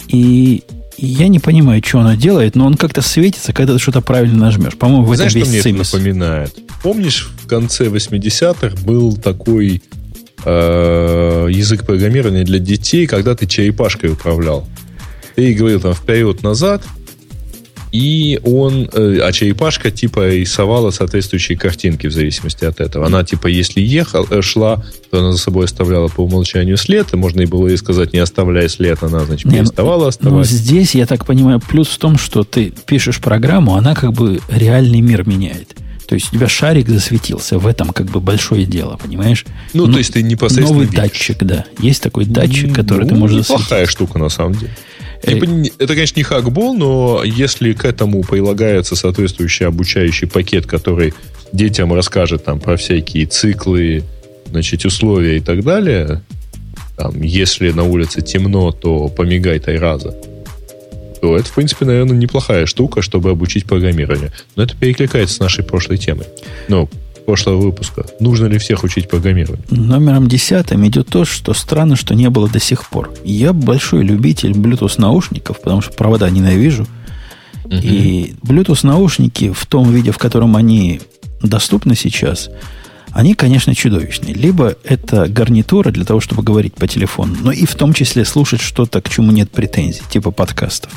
И 0.10 0.64
я 0.98 1.28
не 1.28 1.40
понимаю, 1.40 1.82
что 1.86 2.00
оно 2.00 2.16
делает, 2.16 2.56
но 2.56 2.66
он 2.66 2.76
как-то 2.76 3.02
светится, 3.02 3.54
когда 3.54 3.74
ты 3.74 3.80
что-то 3.80 4.02
правильно 4.02 4.38
нажмешь. 4.38 4.76
По-моему, 4.76 5.06
в 5.06 5.16
Знаешь, 5.16 5.36
этом 5.36 5.52
весь 5.52 5.62
что 5.62 5.70
мне 5.70 5.82
это 5.82 5.96
напоминает? 5.96 6.56
Помнишь, 6.82 7.30
в 7.44 7.48
конце 7.48 7.86
80-х 7.86 8.84
был 8.84 9.16
такой 9.16 9.82
э, 10.44 11.48
язык 11.50 11.86
программирования 11.86 12.44
для 12.44 12.60
детей, 12.60 13.08
когда 13.08 13.36
ты 13.36 13.46
черепашкой 13.46 14.12
управлял? 14.12 14.68
Ты 15.36 15.54
говорил 15.54 15.80
там 15.80 15.94
вперед-назад, 15.94 16.84
и 17.92 18.40
он, 18.44 18.90
э, 18.92 19.20
а 19.22 19.32
черепашка 19.32 19.92
типа 19.92 20.28
рисовала 20.30 20.92
соответствующие 20.92 21.58
картинки 21.58 22.08
в 22.08 22.14
зависимости 22.14 22.66
от 22.66 22.80
этого. 22.80 23.06
Она 23.06 23.24
типа, 23.24 23.48
если 23.48 23.82
ехал, 23.82 24.28
э, 24.30 24.42
шла, 24.42 24.84
то 25.10 25.20
она 25.20 25.32
за 25.32 25.38
собой 25.38 25.66
оставляла 25.66 26.08
по 26.08 26.22
умолчанию 26.22 26.78
след, 26.78 27.14
и 27.14 27.18
можно 27.18 27.42
и 27.42 27.46
было 27.46 27.68
ей 27.68 27.78
сказать, 27.78 28.14
не 28.14 28.20
оставляй 28.20 28.68
след, 28.70 29.02
она, 29.04 29.22
значит, 29.22 29.46
не, 29.46 29.60
переставала 29.60 30.04
ну, 30.04 30.08
оставать. 30.08 30.34
Ну, 30.34 30.44
здесь, 30.44 30.96
я 30.96 31.06
так 31.06 31.26
понимаю, 31.26 31.62
плюс 31.62 31.88
в 31.88 31.98
том, 31.98 32.18
что 32.18 32.44
ты 32.44 32.74
пишешь 32.86 33.20
программу, 33.20 33.76
она 33.76 33.96
как 33.96 34.14
бы 34.14 34.42
реальный 34.50 35.02
мир 35.02 35.28
меняет. 35.28 35.76
То 36.08 36.16
есть 36.16 36.30
у 36.30 36.36
тебя 36.36 36.48
шарик 36.48 36.88
засветился, 36.88 37.60
в 37.60 37.68
этом 37.68 37.90
как 37.90 38.08
бы 38.08 38.22
большое 38.22 38.66
дело, 38.66 38.98
понимаешь? 38.98 39.46
Ну, 39.74 39.88
ну 39.88 39.94
то 39.94 39.98
есть 39.98 40.14
ты 40.14 40.24
непосредственно 40.24 40.70
Новый 40.70 40.86
видишь. 40.86 41.02
датчик, 41.02 41.44
да. 41.44 41.66
Есть 41.80 42.02
такой 42.02 42.24
датчик, 42.26 42.74
который 42.74 43.04
ну, 43.04 43.10
ты 43.10 43.16
можешь 43.16 43.38
засветить. 43.40 43.68
Плохая 43.68 43.86
штука, 43.86 44.18
на 44.18 44.30
самом 44.30 44.54
деле. 44.54 44.72
Типа, 45.24 45.46
это, 45.80 45.94
конечно, 45.94 46.20
не 46.20 46.24
хакбол, 46.24 46.76
но 46.76 47.24
если 47.24 47.74
к 47.74 47.86
этому 47.86 48.24
прилагается 48.24 48.96
соответствующий 48.96 49.66
обучающий 49.66 50.28
пакет, 50.28 50.66
который 50.66 51.14
детям 51.52 51.94
расскажет 51.94 52.44
там 52.44 52.60
про 52.60 52.78
всякие 52.78 53.26
циклы, 53.26 54.04
значит, 54.50 54.86
условия 54.86 55.38
и 55.38 55.40
так 55.40 55.64
далее, 55.64 56.22
там, 56.98 57.22
если 57.22 57.72
на 57.72 57.84
улице 57.84 58.22
темно, 58.22 58.72
то 58.72 59.08
помигай 59.08 59.60
раза 59.78 60.16
то 61.20 61.36
это, 61.36 61.50
в 61.50 61.54
принципе, 61.54 61.86
наверное, 61.86 62.16
неплохая 62.16 62.66
штука, 62.66 63.02
чтобы 63.02 63.32
обучить 63.32 63.66
программированию. 63.66 64.32
Но 64.56 64.64
это 64.64 64.76
перекликается 64.76 65.36
с 65.36 65.40
нашей 65.40 65.64
прошлой 65.64 65.98
темой. 65.98 66.28
Ну, 66.68 66.90
прошлого 67.28 67.58
выпуска. 67.58 68.06
Нужно 68.22 68.46
ли 68.46 68.58
всех 68.58 68.86
учить 68.86 69.10
программированию? 69.10 69.66
Номером 69.70 70.30
десятым 70.30 70.88
идет 70.88 71.10
то, 71.10 71.26
что 71.26 71.54
странно, 71.54 71.98
что 71.98 72.16
не 72.16 72.30
было 72.30 72.48
до 72.48 72.62
сих 72.62 72.90
пор. 72.90 73.14
Я 73.26 73.52
большой 73.52 74.04
любитель 74.04 74.52
Bluetooth 74.52 74.94
наушников, 74.98 75.60
потому 75.60 75.82
что 75.82 75.92
провода 75.92 76.30
ненавижу. 76.30 76.88
И 77.70 78.34
Bluetooth 78.44 78.80
наушники 78.88 79.52
в 79.52 79.66
том 79.66 79.92
виде, 79.92 80.12
в 80.12 80.18
котором 80.18 80.56
они 80.56 81.02
доступны 81.44 81.96
сейчас, 81.96 82.50
они, 83.12 83.36
конечно, 83.36 83.76
чудовищные. 83.76 84.34
Либо 84.34 84.76
это 84.86 85.28
гарнитура 85.28 85.92
для 85.92 86.06
того, 86.06 86.22
чтобы 86.22 86.44
говорить 86.44 86.76
по 86.76 86.88
телефону, 86.88 87.36
но 87.42 87.52
и 87.52 87.66
в 87.66 87.76
том 87.76 87.94
числе 87.94 88.24
слушать 88.24 88.62
что-то, 88.62 89.02
к 89.02 89.10
чему 89.10 89.34
нет 89.34 89.52
претензий, 89.52 90.04
типа 90.10 90.32
подкастов 90.32 90.94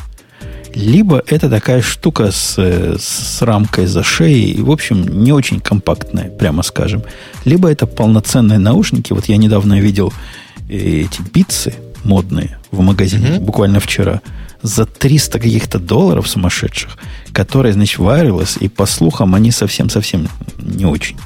либо 0.74 1.22
это 1.26 1.48
такая 1.48 1.82
штука 1.82 2.30
с, 2.30 2.58
с 2.58 3.42
рамкой 3.42 3.86
за 3.86 4.02
шеей, 4.02 4.60
в 4.60 4.70
общем, 4.70 5.22
не 5.22 5.32
очень 5.32 5.60
компактная, 5.60 6.30
прямо 6.30 6.62
скажем. 6.62 7.02
Либо 7.44 7.70
это 7.70 7.86
полноценные 7.86 8.58
наушники. 8.58 9.12
Вот 9.12 9.26
я 9.26 9.36
недавно 9.36 9.80
видел 9.80 10.12
э, 10.68 10.76
эти 10.76 11.22
битсы 11.32 11.74
модные 12.04 12.58
в 12.70 12.80
магазине, 12.80 13.28
mm-hmm. 13.28 13.40
буквально 13.40 13.80
вчера, 13.80 14.20
за 14.62 14.86
300 14.86 15.38
каких-то 15.38 15.78
долларов 15.78 16.28
сумасшедших, 16.28 16.96
которые, 17.32 17.72
значит, 17.72 17.98
wireless, 17.98 18.58
и 18.58 18.68
по 18.68 18.86
слухам 18.86 19.34
они 19.34 19.50
совсем-совсем 19.50 20.28
не 20.58 20.86
очень. 20.86 21.16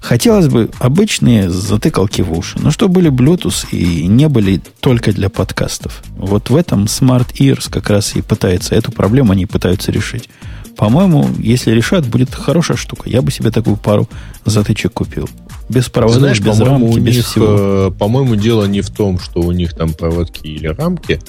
Хотелось 0.00 0.48
бы 0.48 0.70
обычные 0.78 1.50
затыкалки 1.50 2.22
в 2.22 2.32
уши, 2.32 2.58
но 2.58 2.70
что 2.70 2.88
были 2.88 3.10
Bluetooth 3.10 3.68
и 3.70 4.06
не 4.06 4.28
были 4.28 4.62
только 4.80 5.12
для 5.12 5.28
подкастов. 5.28 6.02
Вот 6.16 6.48
в 6.48 6.56
этом 6.56 6.84
Smart 6.84 7.34
Ears 7.38 7.70
как 7.70 7.90
раз 7.90 8.16
и 8.16 8.22
пытается, 8.22 8.74
эту 8.74 8.92
проблему 8.92 9.32
они 9.32 9.44
пытаются 9.44 9.92
решить. 9.92 10.30
По-моему, 10.76 11.28
если 11.38 11.72
решат, 11.72 12.06
будет 12.06 12.34
хорошая 12.34 12.78
штука. 12.78 13.10
Я 13.10 13.20
бы 13.20 13.30
себе 13.30 13.50
такую 13.50 13.76
пару 13.76 14.08
затычек 14.46 14.94
купил. 14.94 15.28
Без 15.68 15.90
проводов, 15.90 16.20
Знаешь, 16.20 16.40
без 16.40 16.58
рамки, 16.58 16.98
без 16.98 17.16
них, 17.16 17.26
всего. 17.26 17.46
Э, 17.48 17.90
по-моему, 17.90 18.36
дело 18.36 18.64
не 18.64 18.80
в 18.80 18.88
том, 18.88 19.18
что 19.18 19.40
у 19.40 19.52
них 19.52 19.74
там 19.74 19.92
проводки 19.92 20.46
или 20.46 20.68
рамки, 20.68 21.20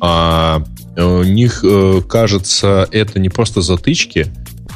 а 0.00 0.62
у 0.96 1.22
них, 1.22 1.64
э, 1.64 2.02
кажется, 2.06 2.86
это 2.90 3.18
не 3.18 3.30
просто 3.30 3.62
затычки, 3.62 4.30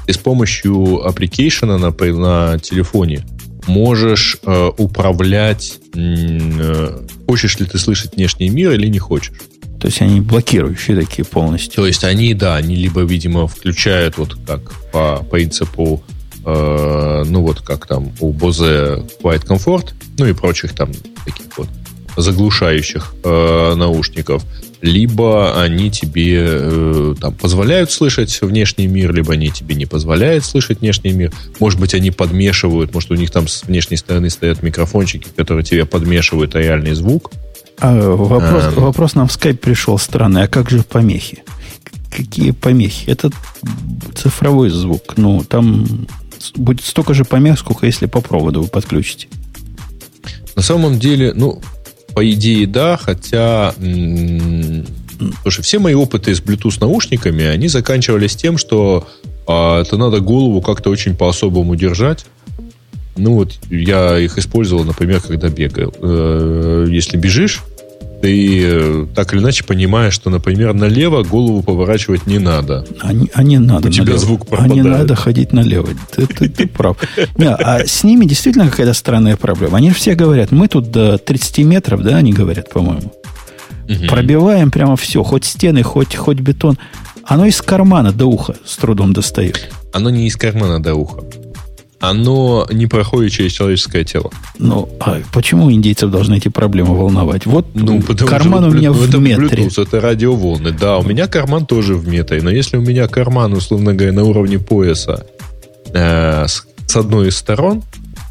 ты 0.06 0.12
с 0.12 0.18
помощью 0.18 1.06
application 1.06 1.72
а 1.72 1.78
на, 1.78 1.90
на 1.90 2.58
телефоне 2.58 3.24
можешь 3.66 4.38
э, 4.44 4.70
управлять, 4.76 5.78
э, 5.94 7.00
хочешь 7.26 7.58
ли 7.58 7.66
ты 7.66 7.78
слышать 7.78 8.14
внешний 8.14 8.48
мир 8.48 8.72
или 8.72 8.86
не 8.86 8.98
хочешь. 8.98 9.32
То 9.80 9.88
есть 9.88 10.00
они 10.00 10.20
блокирующие 10.20 10.98
такие 11.00 11.24
полностью. 11.24 11.82
То 11.82 11.86
есть 11.86 12.04
они, 12.04 12.32
да, 12.34 12.56
они 12.56 12.76
либо, 12.76 13.02
видимо, 13.02 13.46
включают 13.46 14.16
вот 14.16 14.36
как 14.46 14.72
по 14.92 15.24
принципу, 15.30 16.02
э, 16.44 17.24
ну 17.26 17.42
вот 17.42 17.60
как 17.60 17.86
там 17.86 18.12
у 18.20 18.32
Bose 18.32 19.04
Quiet 19.20 19.44
Comfort, 19.44 19.90
ну 20.18 20.26
и 20.26 20.32
прочих 20.32 20.72
там 20.72 20.92
таких 21.24 21.58
вот 21.58 21.68
заглушающих 22.16 23.14
э, 23.24 23.74
наушников, 23.74 24.44
либо 24.80 25.60
они 25.60 25.90
тебе 25.90 26.44
э, 26.46 27.14
там 27.20 27.34
позволяют 27.34 27.90
слышать 27.90 28.40
внешний 28.40 28.86
мир, 28.86 29.12
либо 29.12 29.32
они 29.32 29.50
тебе 29.50 29.74
не 29.74 29.86
позволяют 29.86 30.44
слышать 30.44 30.80
внешний 30.80 31.12
мир. 31.12 31.32
Может 31.58 31.80
быть, 31.80 31.94
они 31.94 32.10
подмешивают, 32.10 32.92
может, 32.94 33.10
у 33.10 33.14
них 33.14 33.30
там 33.30 33.48
с 33.48 33.64
внешней 33.64 33.96
стороны 33.96 34.30
стоят 34.30 34.62
микрофончики, 34.62 35.28
которые 35.36 35.64
тебе 35.64 35.84
подмешивают 35.86 36.54
реальный 36.54 36.94
звук. 36.94 37.30
А, 37.78 38.14
вопрос, 38.14 38.64
а, 38.64 38.80
вопрос 38.80 39.14
нам 39.14 39.28
в 39.28 39.32
скайп 39.32 39.60
пришел 39.60 39.98
странный. 39.98 40.44
А 40.44 40.48
как 40.48 40.70
же 40.70 40.82
помехи? 40.82 41.42
Какие 42.10 42.52
помехи? 42.52 43.10
Это 43.10 43.30
цифровой 44.14 44.70
звук. 44.70 45.14
Ну, 45.16 45.44
там 45.44 46.06
будет 46.54 46.84
столько 46.84 47.14
же 47.14 47.24
помех, 47.24 47.58
сколько 47.58 47.86
если 47.86 48.06
по 48.06 48.20
проводу 48.20 48.62
вы 48.62 48.68
подключите. 48.68 49.28
На 50.54 50.62
самом 50.62 50.98
деле, 50.98 51.34
ну, 51.34 51.60
по 52.16 52.32
идее, 52.32 52.66
да, 52.66 52.96
хотя... 52.96 53.74
Слушай, 55.42 55.62
все 55.62 55.78
мои 55.78 55.92
опыты 55.92 56.34
с 56.34 56.40
Bluetooth 56.40 56.78
наушниками, 56.80 57.44
они 57.44 57.68
заканчивались 57.68 58.34
тем, 58.34 58.56
что 58.56 59.06
а, 59.46 59.82
это 59.82 59.98
надо 59.98 60.20
голову 60.20 60.62
как-то 60.62 60.88
очень 60.88 61.14
по-особому 61.14 61.76
держать. 61.76 62.24
Ну 63.18 63.34
вот, 63.34 63.58
я 63.68 64.18
их 64.18 64.38
использовал, 64.38 64.84
например, 64.84 65.20
когда 65.20 65.50
бегал. 65.50 65.92
Э, 66.00 66.86
если 66.88 67.18
бежишь, 67.18 67.62
ты 68.26 68.60
э, 68.64 69.06
так 69.14 69.32
или 69.32 69.40
иначе 69.40 69.62
понимаешь, 69.62 70.12
что, 70.12 70.30
например, 70.30 70.74
налево 70.74 71.22
голову 71.22 71.62
поворачивать 71.62 72.26
не 72.26 72.40
надо. 72.40 72.84
А 73.00 73.12
не, 73.12 73.30
а 73.32 73.44
не 73.44 73.58
надо. 73.58 73.86
У 73.86 73.90
тебя 73.92 74.02
налево. 74.02 74.18
звук 74.18 74.46
пропадает. 74.48 74.72
А 74.72 74.74
не 74.74 74.82
надо 74.82 75.14
ходить 75.14 75.52
налево. 75.52 75.88
Ты, 76.10 76.26
ты, 76.26 76.48
ты 76.48 76.66
прав. 76.66 76.96
Не, 77.36 77.54
а 77.54 77.86
с 77.86 78.02
ними 78.02 78.26
действительно 78.26 78.68
какая-то 78.68 78.94
странная 78.94 79.36
проблема. 79.36 79.78
Они 79.78 79.92
все 79.92 80.16
говорят, 80.16 80.50
мы 80.50 80.66
тут 80.66 80.90
до 80.90 81.18
30 81.18 81.58
метров, 81.58 82.02
да, 82.02 82.16
они 82.16 82.32
говорят, 82.32 82.68
по-моему. 82.70 83.12
Угу. 83.88 84.08
Пробиваем 84.08 84.72
прямо 84.72 84.96
все, 84.96 85.22
хоть 85.22 85.44
стены, 85.44 85.84
хоть, 85.84 86.16
хоть 86.16 86.40
бетон. 86.40 86.78
Оно 87.22 87.46
из 87.46 87.62
кармана 87.62 88.10
до 88.10 88.26
уха 88.26 88.56
с 88.64 88.76
трудом 88.76 89.12
достает. 89.12 89.70
Оно 89.92 90.10
не 90.10 90.26
из 90.26 90.34
кармана 90.34 90.82
до 90.82 90.96
уха 90.96 91.22
оно 92.00 92.66
не 92.70 92.86
проходит 92.86 93.32
через 93.32 93.52
человеческое 93.52 94.04
тело. 94.04 94.30
Ну, 94.58 94.88
а 95.00 95.20
почему 95.32 95.72
индейцев 95.72 96.10
должны 96.10 96.36
эти 96.36 96.48
проблемы 96.48 96.94
волновать? 96.96 97.46
Вот 97.46 97.66
ну, 97.74 98.02
карман 98.02 98.64
у 98.64 98.70
меня 98.70 98.92
в 98.92 99.18
метре. 99.18 99.64
Bluetooth, 99.64 99.82
это 99.82 100.00
радиоволны. 100.00 100.72
Да, 100.72 100.98
у 100.98 101.02
меня 101.02 101.26
карман 101.26 101.66
тоже 101.66 101.94
в 101.94 102.06
метре. 102.06 102.42
Но 102.42 102.50
если 102.50 102.76
у 102.76 102.82
меня 102.82 103.08
карман, 103.08 103.54
условно 103.54 103.94
говоря, 103.94 104.12
на 104.12 104.24
уровне 104.24 104.58
пояса 104.58 105.26
э, 105.92 106.46
с, 106.46 106.66
с 106.86 106.96
одной 106.96 107.28
из 107.28 107.36
сторон, 107.36 107.82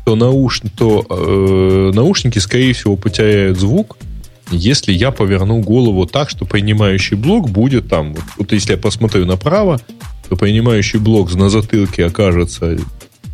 то, 0.05 0.15
науш, 0.15 0.61
то 0.77 1.03
э, 1.09 1.91
наушники, 1.95 2.37
скорее 2.37 2.73
всего, 2.73 2.95
потеряют 2.95 3.59
звук, 3.59 3.97
если 4.51 4.93
я 4.93 5.09
поверну 5.09 5.61
голову 5.61 6.05
так, 6.05 6.29
что 6.29 6.45
принимающий 6.45 7.17
блок 7.17 7.49
будет 7.49 7.89
там. 7.89 8.13
Вот, 8.13 8.23
вот 8.37 8.51
если 8.51 8.73
я 8.73 8.77
посмотрю 8.77 9.25
направо, 9.25 9.81
то 10.29 10.35
принимающий 10.35 10.99
блок 10.99 11.33
на 11.33 11.49
затылке 11.49 12.05
окажется 12.05 12.77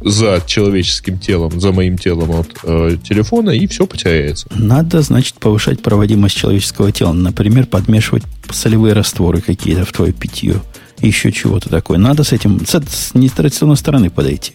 за 0.02 0.42
человеческим 0.46 1.20
телом, 1.20 1.60
за 1.60 1.72
моим 1.72 1.98
телом 1.98 2.32
от 2.32 2.50
э, 2.64 2.98
телефона, 3.04 3.52
и 3.52 3.68
все 3.68 3.86
потеряется. 3.86 4.48
Надо, 4.56 5.02
значит, 5.02 5.36
повышать 5.36 5.82
проводимость 5.82 6.36
человеческого 6.36 6.92
тела. 6.92 7.14
Например, 7.14 7.66
подмешивать 7.66 8.24
солевые 8.50 8.94
растворы 8.94 9.42
какие-то 9.42 9.86
в 9.86 9.92
твое 9.92 10.14
питье. 10.14 10.62
Еще 11.00 11.32
чего-то 11.32 11.70
такое. 11.70 11.98
Надо 11.98 12.24
с 12.24 12.32
этим, 12.32 12.64
с, 12.66 12.74
с 12.74 13.14
нетрадиционной 13.16 13.78
стороны 13.78 14.10
подойти. 14.10 14.54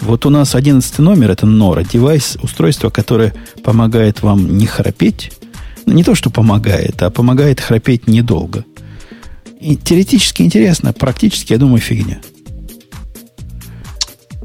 Вот 0.00 0.26
у 0.26 0.30
нас 0.30 0.54
одиннадцатый 0.54 1.02
номер, 1.02 1.30
это 1.30 1.46
Nora, 1.46 1.86
девайс, 1.90 2.36
устройство, 2.42 2.90
которое 2.90 3.34
помогает 3.64 4.22
вам 4.22 4.58
не 4.58 4.66
храпеть. 4.66 5.32
Ну, 5.86 5.94
не 5.94 6.04
то, 6.04 6.14
что 6.14 6.28
помогает, 6.28 7.02
а 7.02 7.10
помогает 7.10 7.60
храпеть 7.60 8.06
недолго. 8.06 8.66
И 9.60 9.76
теоретически 9.76 10.42
интересно, 10.42 10.92
практически, 10.92 11.54
я 11.54 11.58
думаю, 11.58 11.80
фигня. 11.80 12.18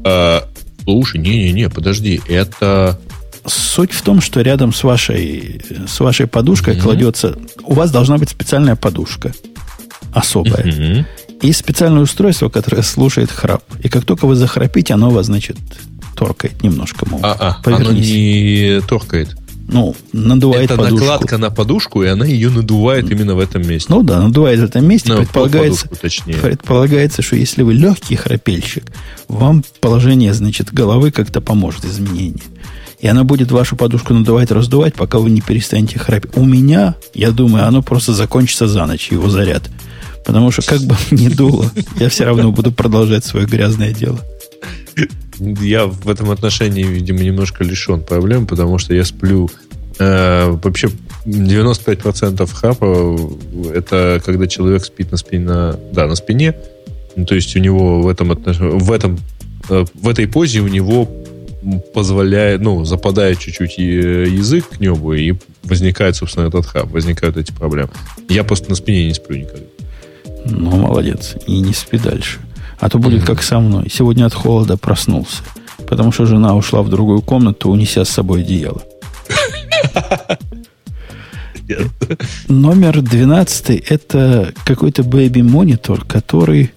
А, 0.04 0.48
слушай, 0.84 1.20
не-не-не, 1.20 1.68
подожди, 1.70 2.20
это... 2.28 2.98
Суть 3.46 3.92
в 3.92 4.00
том, 4.00 4.22
что 4.22 4.40
рядом 4.40 4.72
с 4.72 4.82
вашей, 4.84 5.60
с 5.86 6.00
вашей 6.00 6.26
подушкой 6.26 6.74
mm-hmm. 6.74 6.80
кладется... 6.80 7.38
У 7.62 7.74
вас 7.74 7.90
должна 7.90 8.16
быть 8.16 8.30
специальная 8.30 8.74
подушка. 8.74 9.32
Особая. 10.14 10.64
Mm-hmm. 10.64 11.04
И 11.42 11.52
специальное 11.52 12.02
устройство, 12.02 12.48
которое 12.48 12.82
слушает 12.82 13.30
храп. 13.30 13.62
И 13.82 13.88
как 13.90 14.04
только 14.06 14.26
вы 14.26 14.34
захрапите, 14.34 14.94
оно 14.94 15.10
вас, 15.10 15.26
значит, 15.26 15.58
торкает 16.16 16.62
немножко. 16.62 17.06
Мол, 17.08 17.20
а, 17.22 17.60
а, 17.64 17.70
оно 17.70 17.92
не 17.92 18.80
торкает. 18.88 19.36
Ну, 19.68 19.96
надувает 20.12 20.70
Это 20.70 20.76
подушку. 20.76 21.04
накладка 21.04 21.38
на 21.38 21.50
подушку, 21.50 22.02
и 22.02 22.06
она 22.06 22.26
ее 22.26 22.50
надувает 22.50 23.10
именно 23.10 23.34
в 23.34 23.38
этом 23.38 23.66
месте. 23.66 23.86
Ну 23.92 24.02
да, 24.02 24.20
надувает 24.20 24.60
в 24.60 24.64
этом 24.64 24.86
месте. 24.86 25.10
Ну, 25.12 25.18
предполагается, 25.18 25.88
точнее. 25.88 26.34
предполагается, 26.34 27.22
что 27.22 27.36
если 27.36 27.62
вы 27.62 27.74
легкий 27.74 28.16
храпельщик, 28.16 28.84
вам 29.28 29.64
положение, 29.80 30.34
значит, 30.34 30.72
головы 30.72 31.10
как-то 31.10 31.40
поможет 31.40 31.84
изменение. 31.84 32.42
И 33.00 33.06
она 33.06 33.24
будет 33.24 33.50
вашу 33.50 33.76
подушку 33.76 34.14
надувать, 34.14 34.50
раздувать, 34.50 34.94
пока 34.94 35.18
вы 35.18 35.30
не 35.30 35.40
перестанете 35.40 35.98
храпеть. 35.98 36.36
У 36.36 36.44
меня, 36.44 36.94
я 37.12 37.32
думаю, 37.32 37.66
оно 37.66 37.82
просто 37.82 38.12
закончится 38.12 38.66
за 38.66 38.86
ночь, 38.86 39.10
его 39.10 39.28
заряд. 39.28 39.62
Потому 40.24 40.50
что 40.50 40.62
как 40.62 40.80
бы 40.80 40.96
ни 41.10 41.28
дуло, 41.28 41.70
я 41.98 42.08
все 42.08 42.24
равно 42.24 42.50
буду 42.52 42.72
продолжать 42.72 43.24
свое 43.24 43.46
грязное 43.46 43.92
дело. 43.92 44.20
Я 45.38 45.86
в 45.86 46.08
этом 46.08 46.30
отношении, 46.30 46.84
видимо, 46.84 47.20
немножко 47.20 47.64
лишен 47.64 48.02
проблем, 48.02 48.46
потому 48.46 48.78
что 48.78 48.94
я 48.94 49.04
сплю 49.04 49.50
э, 49.98 50.50
вообще 50.62 50.90
95% 51.26 52.46
храпа 52.52 53.18
это 53.74 54.20
когда 54.24 54.46
человек 54.46 54.84
спит 54.84 55.10
на 55.10 55.16
спине, 55.16 55.44
на, 55.44 55.78
да, 55.92 56.06
на 56.06 56.14
спине. 56.14 56.54
Ну, 57.16 57.24
то 57.24 57.34
есть 57.34 57.54
у 57.56 57.60
него 57.60 58.02
в 58.02 58.08
этом, 58.08 58.28
в 58.28 58.92
этом 58.92 59.18
э, 59.68 59.84
в 59.94 60.08
этой 60.08 60.26
позе 60.26 60.60
у 60.60 60.68
него 60.68 61.08
позволяет, 61.94 62.60
ну, 62.60 62.84
западает 62.84 63.38
чуть-чуть 63.38 63.78
язык 63.78 64.68
к 64.68 64.80
небу, 64.80 65.14
и 65.14 65.32
возникает, 65.62 66.16
собственно, 66.16 66.46
этот 66.46 66.66
храп, 66.66 66.90
возникают 66.90 67.36
эти 67.36 67.52
проблемы. 67.52 67.90
Я 68.28 68.44
просто 68.44 68.68
на 68.68 68.76
спине 68.76 69.06
не 69.06 69.14
сплю 69.14 69.38
никогда. 69.38 69.64
Ну, 70.46 70.76
молодец. 70.76 71.36
И 71.46 71.58
не 71.60 71.72
спи 71.72 71.98
дальше. 71.98 72.38
А 72.78 72.88
то 72.88 72.98
будет 72.98 73.24
как 73.24 73.42
со 73.42 73.60
мной. 73.60 73.88
Сегодня 73.90 74.26
от 74.26 74.34
холода 74.34 74.76
проснулся. 74.76 75.42
Потому 75.86 76.12
что 76.12 76.26
жена 76.26 76.54
ушла 76.54 76.82
в 76.82 76.88
другую 76.88 77.22
комнату, 77.22 77.70
унеся 77.70 78.04
с 78.04 78.10
собой 78.10 78.40
одеяло. 78.40 78.82
Номер 82.48 83.00
12 83.00 83.70
это 83.88 84.52
какой-то 84.64 85.02
baby 85.02 85.36
monitor, 85.36 86.04
который... 86.04 86.72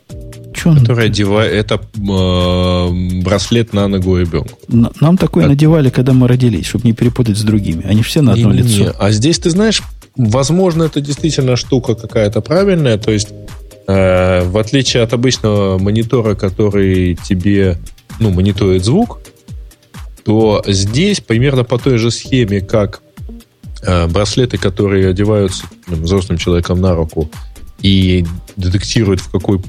Что 0.53 0.73
который 0.73 1.07
одевает... 1.07 1.53
Это 1.53 1.75
э, 1.75 3.21
браслет 3.21 3.73
на 3.73 3.87
ногу 3.87 4.17
ребенку. 4.17 4.57
Нам 4.67 5.17
такой 5.17 5.43
а... 5.43 5.47
надевали, 5.47 5.89
когда 5.89 6.13
мы 6.13 6.27
родились, 6.27 6.65
чтобы 6.65 6.85
не 6.85 6.93
перепутать 6.93 7.37
с 7.37 7.43
другими. 7.43 7.85
Они 7.85 8.01
все 8.01 8.21
на 8.21 8.33
одно 8.33 8.51
не, 8.51 8.59
лицо. 8.59 8.83
Не. 8.83 8.89
А 8.91 9.11
здесь, 9.11 9.39
ты 9.39 9.49
знаешь, 9.49 9.83
возможно, 10.15 10.83
это 10.83 11.01
действительно 11.01 11.57
штука 11.57 11.95
какая-то 11.95 12.41
правильная. 12.41 12.97
То 12.97 13.11
есть, 13.11 13.29
в 13.87 14.59
отличие 14.59 15.03
от 15.03 15.13
обычного 15.13 15.77
монитора, 15.77 16.35
который 16.35 17.15
тебе 17.15 17.77
ну, 18.19 18.31
мониторит 18.31 18.83
звук, 18.83 19.19
то 20.25 20.61
здесь 20.67 21.21
примерно 21.21 21.63
по 21.63 21.77
той 21.77 21.97
же 21.97 22.11
схеме, 22.11 22.59
как 22.59 23.01
э, 23.81 24.07
браслеты, 24.07 24.57
которые 24.57 25.09
одеваются 25.09 25.65
взрослым 25.87 26.37
человеком 26.37 26.81
на 26.81 26.95
руку 26.95 27.31
и 27.81 28.25
детектируют, 28.57 29.21
в 29.21 29.31
какой 29.31 29.61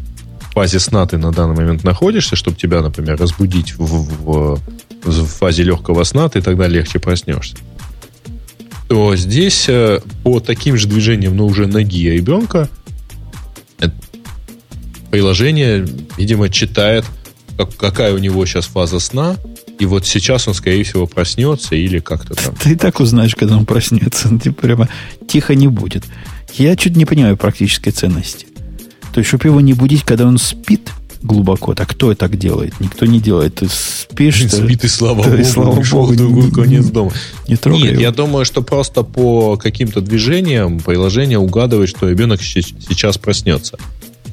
фазе 0.53 0.81
сна 0.81 1.07
ты 1.07 1.19
на 1.19 1.31
данный 1.31 1.55
момент 1.55 1.85
находишься, 1.85 2.35
чтобы 2.35 2.57
тебя, 2.57 2.83
например, 2.83 3.17
разбудить 3.17 3.75
в, 3.79 3.85
в, 3.85 4.61
в 5.05 5.27
фазе 5.27 5.63
легкого 5.63 6.03
сна, 6.03 6.29
ты 6.29 6.43
тогда 6.43 6.67
легче 6.67 6.99
проснешься. 6.99 7.57
То 8.89 9.15
здесь 9.15 9.67
э, 9.69 10.01
по 10.25 10.41
таким 10.41 10.77
же 10.77 10.89
движениям, 10.89 11.37
но 11.37 11.47
уже 11.47 11.67
ноги 11.67 12.11
ребенка, 12.11 12.69
э, 13.81 13.91
приложение, 15.11 15.87
видимо, 16.17 16.49
читает, 16.49 17.05
как, 17.57 17.77
какая 17.77 18.15
у 18.15 18.19
него 18.19 18.45
сейчас 18.47 18.67
фаза 18.67 19.01
сна, 19.01 19.37
и 19.79 19.87
вот 19.87 20.07
сейчас 20.07 20.49
он, 20.49 20.55
скорее 20.55 20.83
всего, 20.85 21.07
проснется 21.07 21.77
или 21.77 22.01
как-то 22.01 22.35
там. 22.35 22.55
Ты 22.57 22.73
и 22.73 22.75
так 22.75 23.01
узнаешь, 23.01 23.35
когда 23.35 23.57
он 23.57 23.65
проснется. 23.65 24.29
Ты 24.43 24.53
прямо 24.53 24.89
тихо 25.27 25.55
не 25.55 25.69
будет. 25.69 26.05
Я 26.55 26.77
чуть 26.77 26.97
не 26.97 27.05
понимаю 27.05 27.37
практической 27.37 27.91
ценности. 27.91 28.47
То 29.13 29.21
есть, 29.21 29.29
чтобы 29.29 29.49
его 29.49 29.61
не 29.61 29.75
будить, 29.75 30.03
когда 30.03 30.27
он 30.27 30.39
спит 30.39 30.91
глубоко, 31.23 31.75
так 31.75 31.89
кто 31.89 32.15
так 32.15 32.37
делает? 32.39 32.79
Никто 32.81 33.07
не 33.07 33.21
делает. 33.21 33.57
Ты 33.57 33.69
спишь... 33.69 34.41
Ты, 34.43 34.49
спит, 34.49 34.85
и 34.85 34.89
слава 34.89 35.25
да, 35.25 35.31
богу, 35.31 35.43
и 35.43 35.45
слава 35.45 35.77
пришел 35.77 36.01
богу, 36.01 36.13
в 36.13 36.17
другой 36.17 36.51
конец 36.53 36.87
дома. 36.87 37.13
Не 37.49 37.57
трогай 37.57 37.83
Нет, 37.83 37.93
его. 37.93 38.03
я 38.03 38.11
думаю, 38.13 38.45
что 38.45 38.63
просто 38.63 39.03
по 39.03 39.57
каким-то 39.57 40.01
движениям 40.01 40.81
приложение 40.81 41.39
угадывает, 41.39 41.89
что 41.89 42.09
ребенок 42.09 42.41
сейчас 42.43 43.19
проснется 43.19 43.79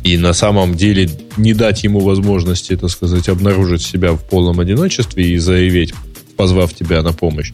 и 0.05 0.19
на 0.19 0.33
самом 0.33 0.75
деле 0.75 1.09
не 1.35 1.55
дать 1.55 1.83
ему 1.83 1.99
возможности, 1.99 2.77
так 2.77 2.91
сказать, 2.91 3.27
обнаружить 3.27 3.81
себя 3.81 4.11
в 4.11 4.19
полном 4.19 4.59
одиночестве 4.59 5.31
и 5.31 5.39
заявить, 5.39 5.95
позвав 6.37 6.75
тебя 6.75 7.01
на 7.01 7.11
помощь, 7.11 7.51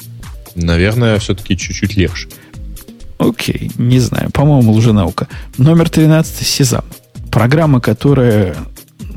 наверное, 0.56 1.18
все-таки 1.20 1.56
чуть-чуть 1.56 1.96
легче. 1.96 2.28
Окей, 3.20 3.72
не 3.78 4.02
знаю. 4.02 4.32
По-моему, 4.32 4.74
лженаука. 4.74 5.30
Номер 5.58 5.90
13 5.90 6.46
Сезам. 6.46 6.84
Программа, 7.32 7.80
которая 7.80 8.58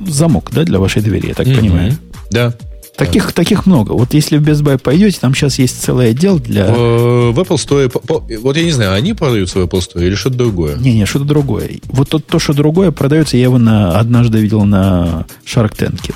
замок, 0.07 0.51
да, 0.53 0.63
для 0.63 0.79
вашей 0.79 1.03
двери, 1.03 1.29
я 1.29 1.35
так 1.35 1.49
mm-hmm. 1.49 1.57
понимаю? 1.57 1.99
Да. 2.31 2.55
Таких, 2.97 3.33
таких 3.33 3.67
много. 3.67 3.93
Вот 3.93 4.15
если 4.15 4.37
в 4.37 4.43
Best 4.43 4.63
Buy 4.63 4.79
пойдете, 4.79 5.19
там 5.21 5.35
сейчас 5.35 5.59
есть 5.59 5.83
целый 5.83 6.11
отдел 6.11 6.39
для... 6.39 6.67
В, 6.67 7.33
в 7.33 7.41
Apple 7.41 7.57
Store... 7.57 8.39
Вот 8.39 8.57
я 8.57 8.63
не 8.63 8.71
знаю, 8.71 8.93
они 8.93 9.15
продаются 9.15 9.59
в 9.59 9.63
Apple 9.63 9.81
Store 9.81 10.07
или 10.07 10.15
что-то 10.15 10.37
другое? 10.37 10.77
Не-не, 10.77 11.05
что-то 11.05 11.25
другое. 11.25 11.81
Вот 11.87 12.09
то, 12.11 12.21
то, 12.21 12.39
что 12.39 12.53
другое 12.53 12.93
продается, 12.93 13.37
я 13.37 13.45
его 13.45 13.59
на, 13.59 13.99
однажды 13.99 14.39
видел 14.39 14.65
на 14.65 15.27
Shark 15.45 15.77
Tank. 15.77 16.15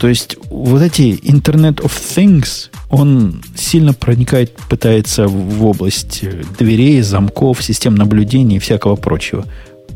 То 0.00 0.08
есть 0.08 0.38
вот 0.48 0.80
эти 0.80 1.20
Internet 1.22 1.82
of 1.82 1.92
Things, 1.92 2.70
он 2.88 3.42
сильно 3.54 3.92
проникает, 3.92 4.56
пытается 4.70 5.28
в 5.28 5.66
область 5.66 6.24
дверей, 6.58 7.02
замков, 7.02 7.62
систем 7.62 7.94
наблюдения 7.94 8.56
и 8.56 8.60
всякого 8.60 8.96
прочего. 8.96 9.44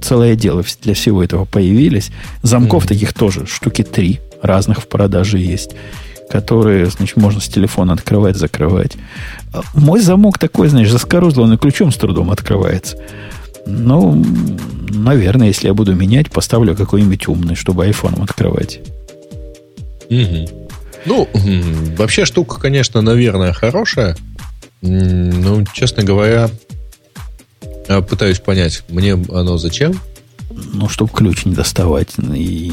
Целое 0.02 0.34
дело 0.34 0.62
для 0.82 0.92
всего 0.92 1.24
этого 1.24 1.46
появились. 1.46 2.10
Замков 2.42 2.84
mm-hmm. 2.84 2.88
таких 2.88 3.14
тоже 3.14 3.46
штуки 3.46 3.82
три 3.82 4.20
разных 4.44 4.82
в 4.82 4.86
продаже 4.86 5.38
есть, 5.38 5.70
которые, 6.30 6.86
значит, 6.86 7.16
можно 7.16 7.40
с 7.40 7.48
телефона 7.48 7.92
открывать, 7.94 8.36
закрывать. 8.36 8.92
Мой 9.74 10.00
замок 10.00 10.38
такой, 10.38 10.68
знаешь, 10.68 10.90
заскорузлый, 10.90 11.46
он 11.46 11.54
и 11.54 11.56
ключом 11.56 11.90
с 11.90 11.96
трудом 11.96 12.30
открывается. 12.30 12.98
Ну, 13.66 14.24
наверное, 14.90 15.48
если 15.48 15.68
я 15.68 15.74
буду 15.74 15.94
менять, 15.94 16.30
поставлю 16.30 16.76
какой-нибудь 16.76 17.28
умный, 17.28 17.54
чтобы 17.54 17.84
айфоном 17.84 18.22
открывать. 18.22 18.80
Угу. 20.10 20.48
Ну, 21.06 21.28
вообще 21.96 22.24
штука, 22.24 22.60
конечно, 22.60 23.00
наверное, 23.00 23.52
хорошая. 23.52 24.16
Ну, 24.82 25.64
честно 25.72 26.02
говоря, 26.02 26.50
пытаюсь 28.08 28.38
понять, 28.38 28.82
мне 28.88 29.12
оно 29.12 29.56
зачем 29.56 29.94
ну, 30.50 30.88
чтобы 30.88 31.12
ключ 31.12 31.44
не 31.44 31.54
доставать. 31.54 32.08
И 32.34 32.72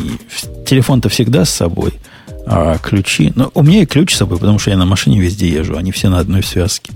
телефон-то 0.65 1.09
всегда 1.09 1.45
с 1.45 1.49
собой, 1.49 1.93
а 2.45 2.77
ключи... 2.77 3.31
Ну, 3.35 3.51
у 3.53 3.63
меня 3.63 3.83
и 3.83 3.85
ключ 3.85 4.13
с 4.13 4.17
собой, 4.17 4.37
потому 4.37 4.59
что 4.59 4.71
я 4.71 4.77
на 4.77 4.85
машине 4.85 5.19
везде 5.19 5.47
езжу, 5.47 5.77
они 5.77 5.91
все 5.91 6.09
на 6.09 6.19
одной 6.19 6.43
связке. 6.43 6.91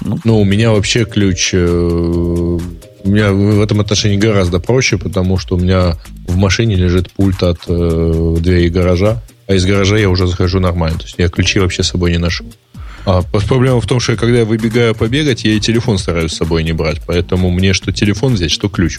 Ну, 0.00 0.18
ну 0.24 0.40
у 0.40 0.44
меня 0.44 0.70
вообще 0.72 1.04
ключ... 1.04 1.50
Э, 1.52 2.58
у 3.04 3.08
меня 3.08 3.32
в 3.32 3.60
этом 3.60 3.80
отношении 3.80 4.16
гораздо 4.16 4.60
проще, 4.60 4.98
потому 4.98 5.38
что 5.38 5.56
у 5.56 5.58
меня 5.58 5.96
в 6.26 6.36
машине 6.36 6.74
лежит 6.74 7.10
пульт 7.12 7.42
от 7.42 7.60
э, 7.68 8.36
двери 8.40 8.68
гаража, 8.68 9.22
а 9.46 9.54
из 9.54 9.64
гаража 9.64 9.96
я 9.96 10.10
уже 10.10 10.26
захожу 10.26 10.60
нормально. 10.60 10.98
То 10.98 11.04
есть 11.04 11.14
я 11.18 11.28
ключи 11.28 11.58
вообще 11.58 11.82
с 11.82 11.88
собой 11.88 12.12
не 12.12 12.18
ношу. 12.18 12.44
А 13.06 13.22
проблема 13.22 13.80
в 13.80 13.86
том, 13.86 14.00
что 14.00 14.16
когда 14.16 14.40
я 14.40 14.44
выбегаю 14.44 14.94
побегать, 14.94 15.44
я 15.44 15.52
и 15.52 15.60
телефон 15.60 15.96
стараюсь 15.96 16.32
с 16.32 16.36
собой 16.36 16.62
не 16.62 16.72
брать. 16.72 17.00
Поэтому 17.06 17.50
мне 17.50 17.72
что 17.72 17.92
телефон 17.92 18.34
взять, 18.34 18.50
что 18.50 18.68
ключ 18.68 18.98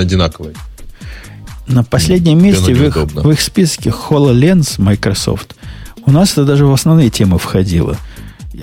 одинаковые. 0.00 0.54
На 1.66 1.84
последнем 1.84 2.42
месте 2.42 2.74
в 2.74 2.82
их, 2.82 2.96
в 2.96 3.30
их 3.30 3.40
списке 3.40 3.90
HoloLens 3.90 4.80
Microsoft. 4.80 5.54
У 6.04 6.10
нас 6.10 6.32
это 6.32 6.44
даже 6.44 6.66
в 6.66 6.72
основные 6.72 7.10
темы 7.10 7.38
входило. 7.38 7.96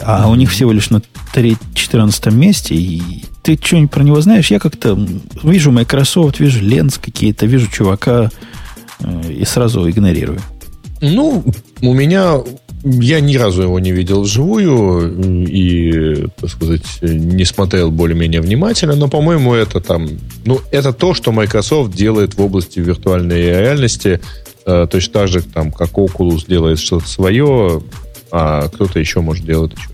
А 0.02 0.24
mm-hmm. 0.24 0.32
у 0.32 0.36
них 0.36 0.52
всего 0.52 0.72
лишь 0.72 0.90
на 0.90 1.02
3-14 1.34 2.34
месте. 2.34 2.76
И 2.76 3.26
ты 3.44 3.58
что-нибудь 3.62 3.92
про 3.92 4.04
него 4.04 4.20
знаешь? 4.20 4.52
Я 4.52 4.60
как-то 4.60 5.00
вижу 5.44 5.72
Microsoft, 5.72 6.40
вижу 6.40 6.62
Lens 6.62 7.00
какие-то, 7.02 7.46
вижу 7.46 7.68
чувака 7.72 8.30
э, 9.00 9.32
и 9.32 9.46
сразу 9.46 9.90
игнорирую. 9.90 10.42
Ну, 11.00 11.46
у 11.82 11.94
меня 11.94 12.42
я 12.92 13.20
ни 13.20 13.36
разу 13.36 13.64
его 13.64 13.80
не 13.80 13.92
видел 13.92 14.22
вживую 14.22 15.46
и, 15.48 16.28
так 16.40 16.50
сказать, 16.50 16.84
не 17.02 17.46
смотрел 17.46 17.92
более-менее 17.92 18.42
внимательно, 18.42 18.96
но, 18.96 19.08
по-моему, 19.08 19.54
это 19.54 19.80
там, 19.82 20.08
ну, 20.46 20.62
это 20.72 20.94
то, 20.94 21.14
что 21.14 21.32
Microsoft 21.32 21.96
делает 21.96 22.36
в 22.36 22.42
области 22.42 22.80
виртуальной 22.80 23.42
реальности, 23.42 24.20
э, 24.66 24.88
точно 24.90 25.14
так 25.14 25.28
же, 25.28 25.42
там, 25.42 25.72
как 25.72 25.92
Oculus 25.92 26.48
делает 26.48 26.80
что-то 26.80 27.08
свое, 27.08 27.82
а 28.32 28.68
кто-то 28.70 29.00
еще 29.00 29.22
может 29.22 29.46
делать 29.46 29.74
еще. 29.74 29.90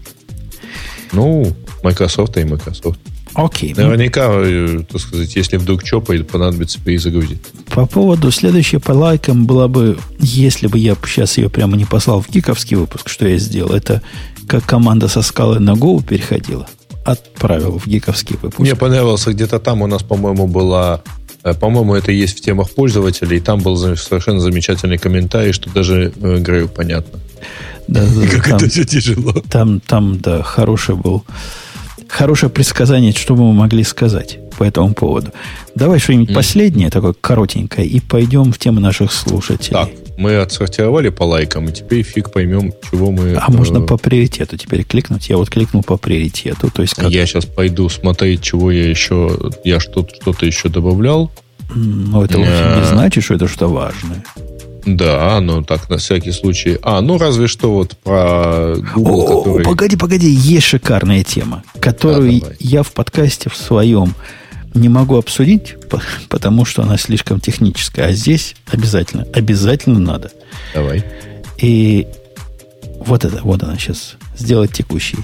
Ну, 1.11 1.53
Microsoft 1.84 2.38
и 2.38 2.44
Microsoft. 2.44 2.99
Окей. 3.36 3.74
Наверняка, 3.76 4.30
э, 4.32 4.84
так 4.90 5.02
сказать, 5.02 5.36
если 5.36 5.58
вдруг 5.58 5.86
что, 5.86 6.02
понадобится 6.02 6.80
перезагрузить. 6.80 7.40
По 7.70 7.86
поводу 7.86 8.32
следующей 8.32 8.78
по 8.78 8.92
лайкам 8.92 9.46
была 9.46 9.68
бы, 9.68 9.98
если 10.20 10.68
бы 10.68 10.78
я 10.78 10.96
сейчас 11.06 11.38
ее 11.38 11.50
прямо 11.50 11.76
не 11.76 11.86
послал 11.86 12.22
в 12.22 12.30
гиковский 12.30 12.78
выпуск, 12.78 13.10
что 13.10 13.28
я 13.28 13.38
сделал, 13.38 13.72
это 13.74 14.02
как 14.48 14.66
команда 14.66 15.08
со 15.08 15.22
скалы 15.22 15.60
на 15.60 15.72
Go 15.72 16.04
переходила. 16.04 16.68
Отправил 17.06 17.80
в 17.80 17.88
гиковский 17.88 18.38
выпуск. 18.42 18.60
Мне 18.60 18.76
понравился, 18.76 19.32
где-то 19.32 19.60
там 19.60 19.82
у 19.82 19.88
нас, 19.88 20.04
по-моему, 20.04 20.48
была 20.48 21.02
э, 21.44 21.54
по-моему, 21.54 21.96
это 21.96 22.12
есть 22.12 22.38
в 22.38 22.42
темах 22.42 22.70
пользователей, 22.70 23.38
и 23.38 23.42
там 23.42 23.60
был 23.62 23.78
совершенно 23.78 24.40
замечательный 24.40 24.98
комментарий, 24.98 25.54
что 25.54 25.70
даже 25.72 26.14
э, 26.22 26.38
Грею 26.38 26.70
понятно. 26.70 27.20
Да, 27.88 28.04
да, 28.06 28.28
как 28.32 28.48
там, 28.48 28.58
это 28.58 28.70
все 28.70 28.84
тяжело. 28.86 29.34
Там, 29.50 29.80
там, 29.80 30.20
да, 30.20 30.44
хороший 30.44 30.96
был 30.96 31.24
хорошее 32.08 32.50
предсказание, 32.52 33.12
что 33.14 33.36
бы 33.36 33.44
мы 33.44 33.54
могли 33.54 33.84
сказать 33.84 34.40
по 34.58 34.64
этому 34.64 34.94
поводу. 34.94 35.32
Давай 35.76 36.00
что-нибудь 36.00 36.30
mm. 36.30 36.36
последнее, 36.36 36.90
такое 36.90 37.14
коротенькое, 37.20 37.88
и 37.88 38.00
пойдем 38.00 38.52
в 38.52 38.60
тему 38.60 38.80
наших 38.80 39.12
слушателей. 39.12 39.74
Так, 39.74 39.90
Мы 40.18 40.38
отсортировали 40.38 41.10
по 41.10 41.24
лайкам, 41.24 41.70
и 41.70 41.72
теперь 41.72 42.04
фиг 42.04 42.32
поймем, 42.32 42.74
чего 42.90 43.12
мы... 43.12 43.34
А 43.36 43.46
э... 43.48 43.52
можно 43.52 43.82
по 43.82 43.98
приоритету 43.98 44.58
теперь 44.58 44.84
кликнуть? 44.84 45.30
Я 45.30 45.38
вот 45.38 45.50
кликнул 45.50 45.84
по 45.84 45.98
приоритету. 45.98 46.70
То 46.72 46.82
есть 46.84 46.94
как... 46.94 47.10
Я 47.10 47.26
сейчас 47.26 47.46
пойду 47.46 47.90
смотреть, 47.90 48.42
чего 48.42 48.72
я 48.72 48.90
еще... 48.90 49.52
Я 49.64 49.80
что-то, 49.80 50.16
что-то 50.16 50.46
еще 50.46 50.70
добавлял. 50.70 51.32
Ну, 51.76 52.24
это 52.24 52.38
вовсе 52.38 52.76
не 52.78 52.86
значит, 52.86 53.24
что 53.24 53.34
это 53.34 53.48
что 53.48 53.68
важное. 53.68 54.24
Да, 54.86 55.40
ну 55.42 55.64
так, 55.64 55.90
на 55.90 55.98
всякий 55.98 56.32
случай. 56.32 56.78
А, 56.82 57.02
ну 57.02 57.18
разве 57.18 57.48
что 57.48 57.74
вот 57.74 57.98
про 57.98 58.76
Google, 58.94 59.22
О, 59.22 59.38
который... 59.38 59.64
Погоди, 59.64 59.96
погоди, 59.96 60.30
есть 60.30 60.68
шикарная 60.68 61.24
тема, 61.24 61.64
которую 61.80 62.42
да, 62.42 62.48
я 62.60 62.84
в 62.84 62.92
подкасте 62.92 63.50
в 63.50 63.56
своем 63.56 64.14
не 64.74 64.90
могу 64.90 65.18
обсудить, 65.18 65.76
потому 66.30 66.66
что 66.66 66.82
она 66.82 66.98
слишком 66.98 67.40
техническая. 67.40 68.08
А 68.08 68.12
здесь 68.12 68.56
обязательно, 68.72 69.26
обязательно 69.34 70.00
надо. 70.00 70.32
Давай. 70.74 71.04
И 71.60 72.08
вот 73.06 73.24
это, 73.24 73.42
вот 73.44 73.64
она 73.64 73.78
сейчас, 73.78 74.16
сделать 74.38 74.74
текущий. 74.74 75.20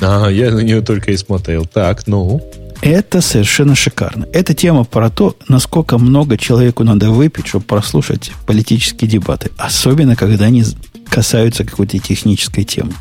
А, 0.00 0.28
я 0.28 0.50
на 0.50 0.60
нее 0.60 0.82
только 0.82 1.12
и 1.12 1.16
смотрел. 1.16 1.64
Так, 1.64 2.06
ну... 2.06 2.42
Это 2.82 3.20
совершенно 3.20 3.74
шикарно. 3.74 4.26
Это 4.32 4.54
тема 4.54 4.84
про 4.84 5.10
то, 5.10 5.36
насколько 5.48 5.98
много 5.98 6.36
человеку 6.36 6.84
надо 6.84 7.10
выпить, 7.10 7.46
чтобы 7.46 7.64
прослушать 7.64 8.32
политические 8.46 9.10
дебаты. 9.10 9.50
Особенно, 9.56 10.16
когда 10.16 10.46
они 10.46 10.64
касаются 11.08 11.64
какой-то 11.64 11.98
технической 11.98 12.64
темы. 12.64 12.92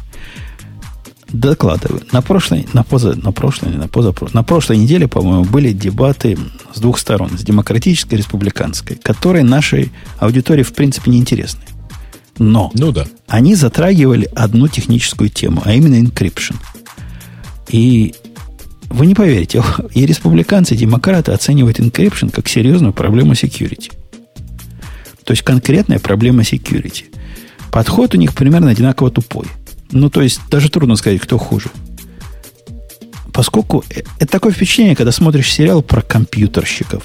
Докладываю. 1.29 2.03
На 2.11 2.21
прошлой, 2.21 2.67
на 2.73 2.83
поза, 2.83 3.15
на 3.15 3.31
прошлой, 3.31 3.69
на 3.69 3.87
позапрошлой, 3.87 4.35
на 4.35 4.43
прошлой 4.43 4.77
неделе, 4.77 5.07
по-моему, 5.07 5.43
были 5.43 5.73
дебаты 5.73 6.37
с 6.73 6.79
двух 6.79 6.99
сторон, 6.99 7.37
с 7.37 7.41
демократической 7.41 8.13
и 8.13 8.17
республиканской, 8.17 8.95
которые 8.97 9.43
нашей 9.43 9.91
аудитории, 10.19 10.63
в 10.63 10.73
принципе, 10.73 11.11
не 11.11 11.17
интересны. 11.17 11.61
Но 12.37 12.71
ну 12.73 12.91
да. 12.91 13.05
они 13.27 13.55
затрагивали 13.55 14.29
одну 14.35 14.67
техническую 14.67 15.29
тему, 15.29 15.61
а 15.65 15.73
именно 15.73 15.95
encryption. 15.95 16.55
И 17.69 18.13
вы 18.89 19.05
не 19.05 19.15
поверите, 19.15 19.63
и 19.93 20.05
республиканцы, 20.05 20.73
и 20.73 20.77
демократы 20.77 21.31
оценивают 21.31 21.79
encryption 21.79 22.31
как 22.31 22.47
серьезную 22.47 22.93
проблему 22.93 23.33
security. 23.33 23.91
То 25.23 25.31
есть 25.31 25.43
конкретная 25.43 25.99
проблема 25.99 26.43
security. 26.43 27.05
Подход 27.71 28.13
у 28.13 28.17
них 28.17 28.33
примерно 28.33 28.69
одинаково 28.69 29.11
тупой. 29.11 29.47
Ну, 29.91 30.09
то 30.09 30.21
есть 30.21 30.39
даже 30.49 30.69
трудно 30.69 30.95
сказать, 30.95 31.19
кто 31.19 31.37
хуже. 31.37 31.69
Поскольку 33.33 33.83
э, 33.89 34.03
это 34.19 34.31
такое 34.31 34.53
впечатление, 34.53 34.95
когда 34.95 35.11
смотришь 35.11 35.51
сериал 35.51 35.81
про 35.81 36.01
компьютерщиков, 36.01 37.03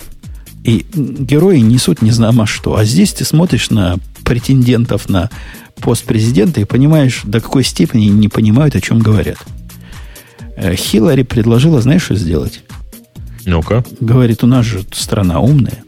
и 0.63 0.87
герои 0.95 1.59
несут 1.59 2.03
не 2.03 2.11
знамо 2.11 2.47
что. 2.47 2.77
А 2.77 2.85
здесь 2.85 3.13
ты 3.13 3.25
смотришь 3.25 3.71
на 3.71 3.97
претендентов 4.25 5.09
на 5.09 5.31
пост 5.77 6.05
президента 6.05 6.61
и 6.61 6.65
понимаешь, 6.65 7.23
до 7.25 7.41
какой 7.41 7.65
степени 7.65 8.07
не 8.07 8.29
понимают, 8.29 8.77
о 8.77 8.81
чем 8.81 8.99
говорят. 8.99 9.39
Э, 10.61 10.75
Хиллари 10.75 11.23
предложила, 11.23 11.81
знаешь, 11.81 12.03
что 12.03 12.15
сделать? 12.15 12.63
Ну-ка. 13.47 13.83
Говорит, 13.99 14.45
у 14.45 14.47
нас 14.47 14.67
же 14.67 14.83
страна 14.93 15.41
умная. 15.41 15.83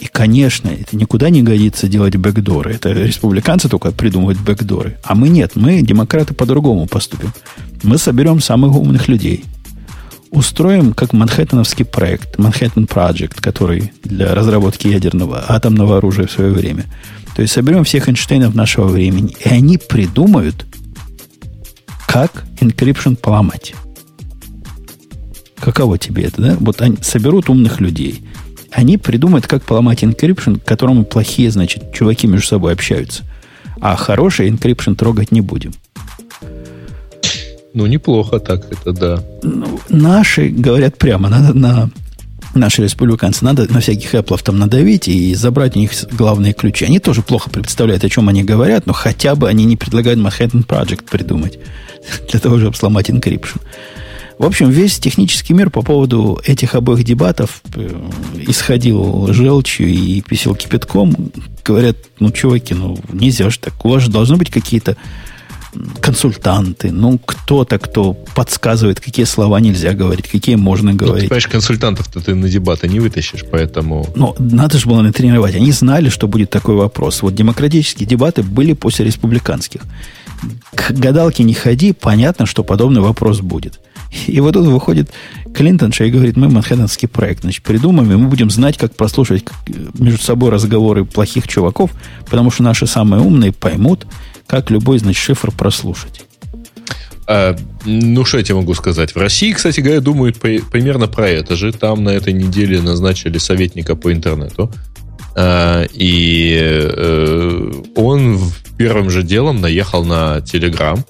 И, 0.00 0.06
конечно, 0.06 0.68
это 0.68 0.96
никуда 0.96 1.30
не 1.30 1.42
годится 1.42 1.86
делать 1.86 2.16
бэкдоры. 2.16 2.74
Это 2.74 2.90
республиканцы 2.90 3.68
только 3.68 3.92
придумывают 3.92 4.40
бэкдоры. 4.40 4.98
А 5.04 5.14
мы 5.14 5.28
нет. 5.28 5.52
Мы, 5.54 5.80
демократы, 5.80 6.34
по-другому 6.34 6.86
поступим. 6.86 7.32
Мы 7.84 7.96
соберем 7.98 8.40
самых 8.40 8.74
умных 8.74 9.06
людей. 9.06 9.44
Устроим 10.30 10.92
как 10.92 11.12
манхэттеновский 11.12 11.84
проект, 11.84 12.38
Манхэттен 12.38 12.84
Project, 12.86 13.40
который 13.40 13.92
для 14.02 14.34
разработки 14.34 14.88
ядерного 14.88 15.44
атомного 15.46 15.98
оружия 15.98 16.26
в 16.26 16.32
свое 16.32 16.50
время. 16.50 16.86
То 17.36 17.42
есть 17.42 17.54
соберем 17.54 17.84
всех 17.84 18.08
Эйнштейнов 18.08 18.56
нашего 18.56 18.88
времени, 18.88 19.36
и 19.44 19.48
они 19.48 19.78
придумают, 19.78 20.66
как 22.08 22.44
encryption 22.60 23.14
поломать. 23.14 23.74
Каково 25.64 25.96
тебе 25.96 26.24
это, 26.24 26.42
да? 26.42 26.56
Вот 26.60 26.82
они 26.82 26.98
соберут 27.00 27.48
умных 27.48 27.80
людей. 27.80 28.22
Они 28.70 28.98
придумают, 28.98 29.46
как 29.46 29.62
поломать 29.62 30.02
encryption, 30.02 30.60
к 30.60 30.64
которому 30.64 31.06
плохие, 31.06 31.50
значит, 31.50 31.90
чуваки 31.94 32.26
между 32.26 32.48
собой 32.48 32.74
общаются. 32.74 33.22
А 33.80 33.96
хороший 33.96 34.50
encryption 34.50 34.94
трогать 34.94 35.32
не 35.32 35.40
будем. 35.40 35.72
Ну, 37.72 37.86
неплохо 37.86 38.40
так 38.40 38.70
это, 38.70 38.92
да. 38.92 39.24
Ну, 39.42 39.80
наши 39.88 40.48
говорят 40.50 40.98
прямо, 40.98 41.30
надо 41.30 41.54
на 41.54 41.90
наши 42.54 42.82
республиканцы, 42.82 43.42
надо 43.42 43.66
на 43.72 43.80
всяких 43.80 44.14
Apple 44.14 44.42
там 44.42 44.58
надавить 44.58 45.08
и 45.08 45.34
забрать 45.34 45.76
у 45.76 45.78
них 45.78 45.92
главные 46.12 46.52
ключи. 46.52 46.84
Они 46.84 46.98
тоже 46.98 47.22
плохо 47.22 47.48
представляют, 47.48 48.04
о 48.04 48.10
чем 48.10 48.28
они 48.28 48.44
говорят, 48.44 48.84
но 48.84 48.92
хотя 48.92 49.34
бы 49.34 49.48
они 49.48 49.64
не 49.64 49.78
предлагают 49.78 50.20
Manhattan 50.20 50.66
Project 50.66 51.04
придумать 51.10 51.58
для 52.30 52.38
того, 52.38 52.58
чтобы 52.58 52.76
сломать 52.76 53.08
encryption. 53.08 53.62
В 54.38 54.44
общем, 54.44 54.70
весь 54.70 54.98
технический 54.98 55.54
мир 55.54 55.70
по 55.70 55.82
поводу 55.82 56.40
этих 56.44 56.74
обоих 56.74 57.04
дебатов 57.04 57.62
э, 57.76 57.88
исходил 58.46 59.32
желчью 59.32 59.88
и 59.88 60.20
писал 60.22 60.54
кипятком. 60.54 61.14
Говорят, 61.64 61.96
ну, 62.18 62.30
чуваки, 62.32 62.74
ну, 62.74 62.98
нельзя 63.12 63.48
же 63.50 63.58
так. 63.58 63.84
У 63.84 63.90
вас 63.90 64.02
же 64.02 64.10
должны 64.10 64.36
быть 64.36 64.50
какие-то 64.50 64.96
консультанты, 66.00 66.90
ну, 66.92 67.18
кто-то, 67.18 67.78
кто 67.78 68.14
подсказывает, 68.34 69.00
какие 69.00 69.24
слова 69.24 69.60
нельзя 69.60 69.92
говорить, 69.92 70.28
какие 70.28 70.56
можно 70.56 70.94
говорить. 70.94 71.14
Ну, 71.14 71.20
ты 71.22 71.28
понимаешь, 71.28 71.48
консультантов-то 71.48 72.20
ты 72.20 72.34
на 72.34 72.48
дебаты 72.48 72.88
не 72.88 73.00
вытащишь, 73.00 73.44
поэтому... 73.50 74.06
Ну, 74.14 74.34
надо 74.38 74.78
же 74.78 74.88
было 74.88 75.02
натренировать. 75.02 75.54
Они 75.54 75.72
знали, 75.72 76.08
что 76.08 76.28
будет 76.28 76.50
такой 76.50 76.76
вопрос. 76.76 77.22
Вот 77.22 77.34
демократические 77.34 78.08
дебаты 78.08 78.42
были 78.42 78.72
после 78.72 79.04
республиканских. 79.04 79.82
К 80.74 80.92
гадалке 80.92 81.42
не 81.44 81.54
ходи, 81.54 81.92
понятно, 81.92 82.46
что 82.46 82.62
подобный 82.62 83.00
вопрос 83.00 83.40
будет. 83.40 83.80
И 84.26 84.40
вот 84.40 84.52
тут 84.52 84.66
выходит 84.66 85.10
Клинтон 85.54 85.92
и 85.98 86.10
говорит, 86.10 86.36
мы 86.36 86.48
манхэттенский 86.48 87.08
проект, 87.08 87.42
значит, 87.42 87.62
придумаем, 87.62 88.10
и 88.12 88.16
мы 88.16 88.28
будем 88.28 88.50
знать, 88.50 88.76
как 88.76 88.94
прослушивать 88.94 89.44
между 89.98 90.22
собой 90.22 90.50
разговоры 90.50 91.04
плохих 91.04 91.48
чуваков, 91.48 91.90
потому 92.24 92.50
что 92.50 92.62
наши 92.62 92.86
самые 92.86 93.22
умные 93.22 93.52
поймут, 93.52 94.06
как 94.46 94.70
любой, 94.70 94.98
значит, 94.98 95.22
шифр 95.22 95.50
прослушать. 95.50 96.24
А, 97.26 97.56
ну, 97.84 98.24
что 98.24 98.38
я 98.38 98.44
тебе 98.44 98.56
могу 98.56 98.74
сказать? 98.74 99.14
В 99.14 99.18
России, 99.18 99.52
кстати 99.52 99.80
говоря, 99.80 100.00
думают 100.00 100.38
при, 100.38 100.58
примерно 100.58 101.06
про 101.06 101.28
это 101.28 101.56
же. 101.56 101.72
Там 101.72 102.04
на 102.04 102.10
этой 102.10 102.32
неделе 102.32 102.80
назначили 102.80 103.38
советника 103.38 103.96
по 103.96 104.12
интернету. 104.12 104.70
А, 105.36 105.84
и 105.92 106.58
э, 106.60 107.72
он 107.96 108.40
первым 108.76 109.10
же 109.10 109.22
делом 109.22 109.60
наехал 109.60 110.04
на 110.04 110.38
Telegram, 110.38 111.02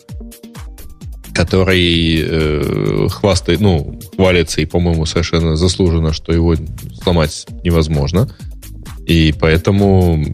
который 1.35 2.23
э, 2.24 3.09
хвастает, 3.11 3.61
ну, 3.61 4.01
хвалится 4.15 4.61
и, 4.61 4.66
по-моему, 4.66 5.05
совершенно 5.05 5.56
заслуженно, 5.56 6.12
что 6.12 6.32
его 6.32 6.55
сломать 7.02 7.47
невозможно. 7.65 8.28
И 9.06 9.35
поэтому 9.39 10.24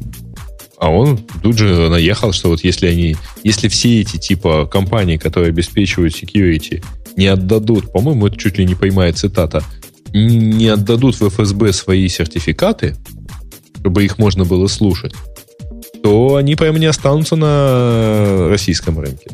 а 0.80 0.90
он 0.90 1.18
тут 1.42 1.58
же 1.58 1.90
наехал, 1.90 2.32
что 2.32 2.48
вот 2.48 2.64
если 2.64 2.86
они, 2.86 3.16
если 3.44 3.68
все 3.68 4.00
эти 4.00 4.16
типа 4.16 4.66
компании, 4.66 5.18
которые 5.18 5.50
обеспечивают 5.50 6.14
security, 6.14 6.82
не 7.16 7.26
отдадут, 7.26 7.92
по-моему, 7.92 8.28
это 8.28 8.38
чуть 8.38 8.56
ли 8.56 8.64
не 8.64 8.74
поймает 8.74 9.18
цитата, 9.18 9.62
не 10.14 10.68
отдадут 10.68 11.20
в 11.20 11.28
ФСБ 11.28 11.74
свои 11.74 12.08
сертификаты, 12.08 12.96
чтобы 13.78 14.06
их 14.06 14.16
можно 14.16 14.46
было 14.46 14.68
слушать, 14.68 15.12
то 16.02 16.36
они 16.36 16.56
прямо 16.56 16.78
не 16.78 16.86
останутся 16.86 17.36
на 17.36 18.48
российском 18.48 18.98
рынке. 18.98 19.30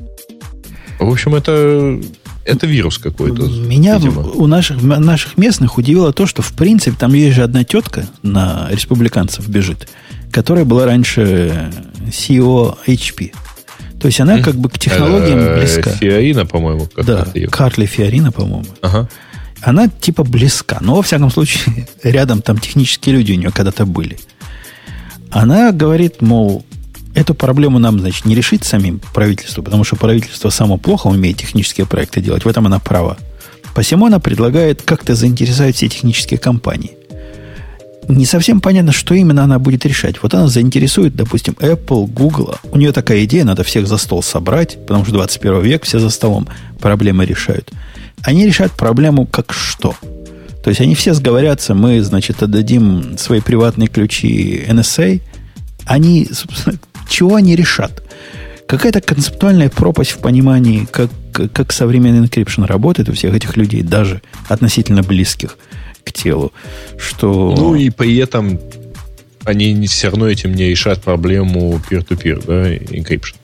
В 0.99 1.11
общем, 1.11 1.35
это 1.35 2.01
это 2.45 2.67
вирус 2.67 2.99
какой-то. 2.99 3.43
Меня 3.43 3.99
видимо. 3.99 4.23
у 4.23 4.47
наших, 4.47 4.81
наших 4.81 5.37
местных 5.37 5.79
удивило 5.79 6.13
то, 6.13 6.27
что 6.27 6.43
в 6.43 6.53
принципе 6.53 6.97
там 6.97 7.13
есть 7.13 7.35
же 7.35 7.43
одна 7.43 7.65
тетка 7.65 8.07
на 8.23 8.69
республиканцев 8.71 9.49
бежит, 9.49 9.89
которая 10.31 10.65
была 10.65 10.87
раньше 10.87 11.73
CEO 12.09 12.77
HP. 12.87 13.33
То 14.01 14.07
есть 14.07 14.21
она 14.21 14.41
как 14.41 14.55
бы 14.55 14.69
к 14.69 14.79
технологиям 14.79 15.39
э, 15.39 15.59
близка. 15.59 15.91
Фиорина, 15.91 16.47
по-моему. 16.47 16.89
Да, 16.97 17.27
Карли 17.51 17.87
Фиорина, 17.87 18.31
по-моему. 18.31 18.67
Ага. 18.81 19.09
Она 19.63 19.89
типа 19.89 20.23
близка. 20.23 20.79
Но, 20.81 20.97
во 20.97 21.03
всяком 21.03 21.31
случае, 21.31 21.89
рядом 22.05 22.43
там 22.43 22.59
технические 22.59 23.17
люди 23.17 23.33
у 23.33 23.37
нее 23.37 23.51
когда-то 23.51 23.87
были. 23.87 24.19
Она 25.31 25.73
говорит, 25.73 26.23
мол, 26.23 26.65
эту 27.17 27.35
проблему 27.35 27.79
нам, 27.79 27.99
значит, 27.99 28.27
не 28.27 28.35
решить 28.35 28.65
самим 28.65 29.01
правительству, 29.13 29.63
потому 29.63 29.83
что 29.83 29.97
правительство 29.97 30.51
само 30.51 30.77
плохо 30.77 31.09
умеет 31.09 31.39
технические 31.39 31.87
проекты 31.87 32.21
делать. 32.21 32.45
В 32.45 32.49
этом 32.49 32.67
она 32.67 32.79
права. 32.79 33.17
Посему 33.75 34.07
она 34.07 34.21
предлагает 34.21 34.83
как-то 34.83 35.15
заинтересовать 35.15 35.77
все 35.77 35.89
технические 35.89 36.39
компании 36.39 36.97
не 38.09 38.25
совсем 38.25 38.61
понятно, 38.61 38.93
что 38.93 39.15
именно 39.15 39.45
она 39.45 39.59
будет 39.59 39.85
решать. 39.85 40.23
Вот 40.23 40.33
она 40.35 40.47
заинтересует, 40.49 41.17
допустим, 41.17 41.55
Apple, 41.55 42.07
Google. 42.07 42.55
У 42.71 42.79
нее 42.79 42.93
такая 42.93 43.25
идея, 43.25 43.45
надо 43.45 43.65
всех 43.65 43.87
за 43.87 43.97
стол 43.97 44.23
собрать, 44.23 44.79
потому 44.87 45.05
что 45.05 45.13
21 45.13 45.61
век 45.61 45.85
все 45.85 45.99
за 45.99 46.11
столом 46.11 46.47
проблемы 46.81 47.27
решают. 47.27 47.73
Они 48.23 48.47
решают 48.47 48.73
проблему 48.73 49.27
как 49.27 49.53
что? 49.53 49.95
То 50.63 50.71
есть 50.71 50.81
они 50.81 50.95
все 50.95 51.15
сговорятся, 51.15 51.75
мы, 51.75 52.01
значит, 52.03 52.43
отдадим 52.43 53.17
свои 53.19 53.41
приватные 53.41 53.89
ключи 53.89 54.65
NSA, 54.69 55.21
они, 55.85 56.29
собственно, 56.33 56.77
чего 57.09 57.37
они 57.37 57.57
решат? 57.57 58.03
Какая-то 58.67 59.01
концептуальная 59.01 59.71
пропасть 59.71 60.11
в 60.11 60.19
понимании, 60.19 60.87
как, 60.91 61.11
как 61.53 61.73
современный 61.73 62.27
encryption 62.27 62.67
работает 62.67 63.09
у 63.09 63.13
всех 63.13 63.35
этих 63.35 63.57
людей, 63.57 63.83
даже 63.83 64.23
относительно 64.49 65.03
близких 65.03 65.57
к 66.05 66.13
телу, 66.13 66.53
что... 66.99 67.55
Ну 67.57 67.75
и 67.75 67.91
при 67.91 68.17
этом 68.17 68.61
они 69.45 69.87
все 69.87 70.09
равно 70.09 70.29
этим 70.29 70.55
не 70.55 70.69
решат 70.69 71.03
проблему 71.03 71.81
peer-to-peer, 71.89 72.45
да, 72.47 72.75
encryption. 72.75 73.37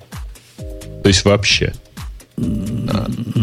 То 1.02 1.08
есть 1.08 1.24
вообще. 1.24 1.72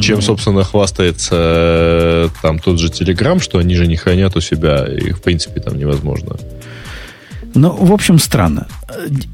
Чем, 0.01 0.21
собственно, 0.21 0.63
хвастается 0.63 1.35
э, 1.35 2.29
там 2.41 2.59
тот 2.59 2.79
же 2.79 2.87
Telegram, 2.87 3.39
что 3.39 3.59
они 3.59 3.75
же 3.75 3.87
не 3.87 3.95
хранят 3.95 4.35
у 4.35 4.41
себя, 4.41 4.85
их, 4.85 5.19
в 5.19 5.21
принципе, 5.21 5.61
там 5.61 5.77
невозможно. 5.77 6.37
Ну, 7.55 7.71
в 7.71 7.91
общем, 7.91 8.19
странно. 8.19 8.67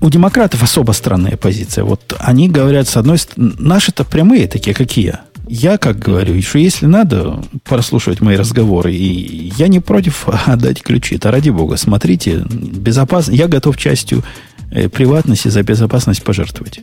У 0.01 0.09
демократов 0.09 0.63
особо 0.63 0.93
странная 0.93 1.37
позиция. 1.37 1.83
Вот 1.83 2.15
они 2.19 2.49
говорят, 2.49 2.87
с 2.87 2.97
одной 2.97 3.17
стороны, 3.17 3.53
наши-то 3.59 4.03
прямые 4.03 4.47
такие, 4.47 4.73
как 4.73 4.95
я. 4.97 5.21
Я, 5.47 5.77
как 5.77 5.99
говорю, 5.99 6.41
что 6.41 6.57
если 6.57 6.87
надо 6.87 7.43
прослушивать 7.63 8.21
мои 8.21 8.35
разговоры, 8.35 8.93
и 8.93 9.53
я 9.57 9.67
не 9.67 9.79
против 9.79 10.27
отдать 10.45 10.81
ключи, 10.81 11.17
то 11.17 11.31
ради 11.31 11.49
бога, 11.49 11.77
смотрите, 11.77 12.43
безопасно, 12.49 13.33
я 13.33 13.47
готов 13.47 13.77
частью 13.77 14.23
э, 14.71 14.89
приватности 14.89 15.49
за 15.49 15.61
безопасность 15.63 16.23
пожертвовать. 16.23 16.81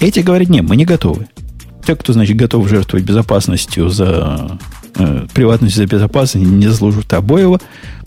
Эти 0.00 0.20
говорят, 0.20 0.48
нет, 0.48 0.64
мы 0.64 0.76
не 0.76 0.84
готовы. 0.84 1.28
Те, 1.86 1.94
кто, 1.94 2.12
значит, 2.12 2.36
готов 2.36 2.68
жертвовать 2.68 3.04
безопасностью 3.04 3.88
за 3.88 4.58
э, 4.96 5.26
приватностью 5.32 5.84
за 5.84 5.86
безопасность, 5.86 6.46
не 6.46 6.66
заслуживают 6.66 7.12
обоего, 7.12 7.60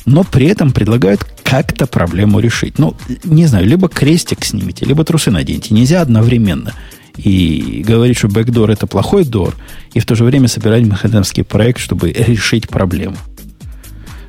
но 0.06 0.24
при 0.24 0.48
этом 0.48 0.72
предлагают 0.72 1.24
как-то 1.44 1.88
проблему 1.88 2.40
решить. 2.40 2.80
Ну, 2.80 2.96
не 3.24 3.46
знаю, 3.46 3.68
либо 3.68 3.88
крестик 3.88 4.46
снимите, 4.46 4.86
либо 4.86 5.04
трусы 5.04 5.32
наденьте. 5.32 5.74
Нельзя 5.74 6.02
одновременно 6.02 6.74
и 7.18 7.84
говорить, 7.86 8.18
что 8.18 8.28
бэкдор 8.28 8.70
это 8.70 8.88
плохой 8.88 9.26
дор, 9.26 9.56
и 9.94 10.00
в 10.00 10.06
то 10.06 10.16
же 10.16 10.24
время 10.24 10.48
собирать 10.48 10.86
махадамский 10.86 11.44
проект, 11.44 11.80
чтобы 11.80 12.12
решить 12.12 12.68
проблему. 12.68 13.18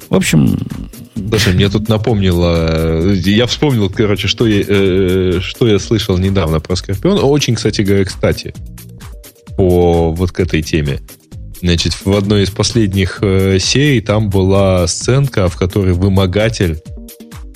В 0.08 0.14
общем... 0.14 0.58
Слушай, 1.28 1.54
мне 1.54 1.68
тут 1.68 1.88
напомнило... 1.88 3.12
Я 3.12 3.46
вспомнил, 3.46 3.90
короче, 3.90 4.28
что 4.28 4.46
я, 4.46 4.62
э, 4.66 5.40
что 5.42 5.66
я 5.66 5.78
слышал 5.78 6.16
недавно 6.16 6.60
про 6.60 6.76
Скорпион. 6.76 7.18
Очень, 7.22 7.56
кстати 7.56 7.80
говоря, 7.80 8.04
кстати, 8.04 8.54
по 9.56 10.12
вот 10.12 10.30
к 10.30 10.38
этой 10.38 10.62
теме. 10.62 11.00
Значит, 11.66 11.94
в 12.04 12.12
одной 12.12 12.44
из 12.44 12.50
последних 12.50 13.18
э, 13.22 13.58
серий 13.58 14.00
там 14.00 14.30
была 14.30 14.86
сценка, 14.86 15.48
в 15.48 15.56
которой 15.56 15.94
вымогатель 15.94 16.80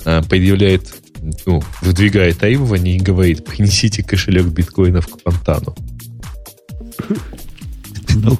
э, 0.03 0.21
предъявляет, 0.29 0.93
ну, 1.45 1.63
выдвигает 1.81 2.39
требования 2.39 2.97
и 2.97 2.99
говорит, 2.99 3.45
принесите 3.45 4.03
кошелек 4.03 4.47
биткоинов 4.47 5.07
к 5.07 5.17
Фонтану. 5.23 5.73
Ну, 8.13 8.37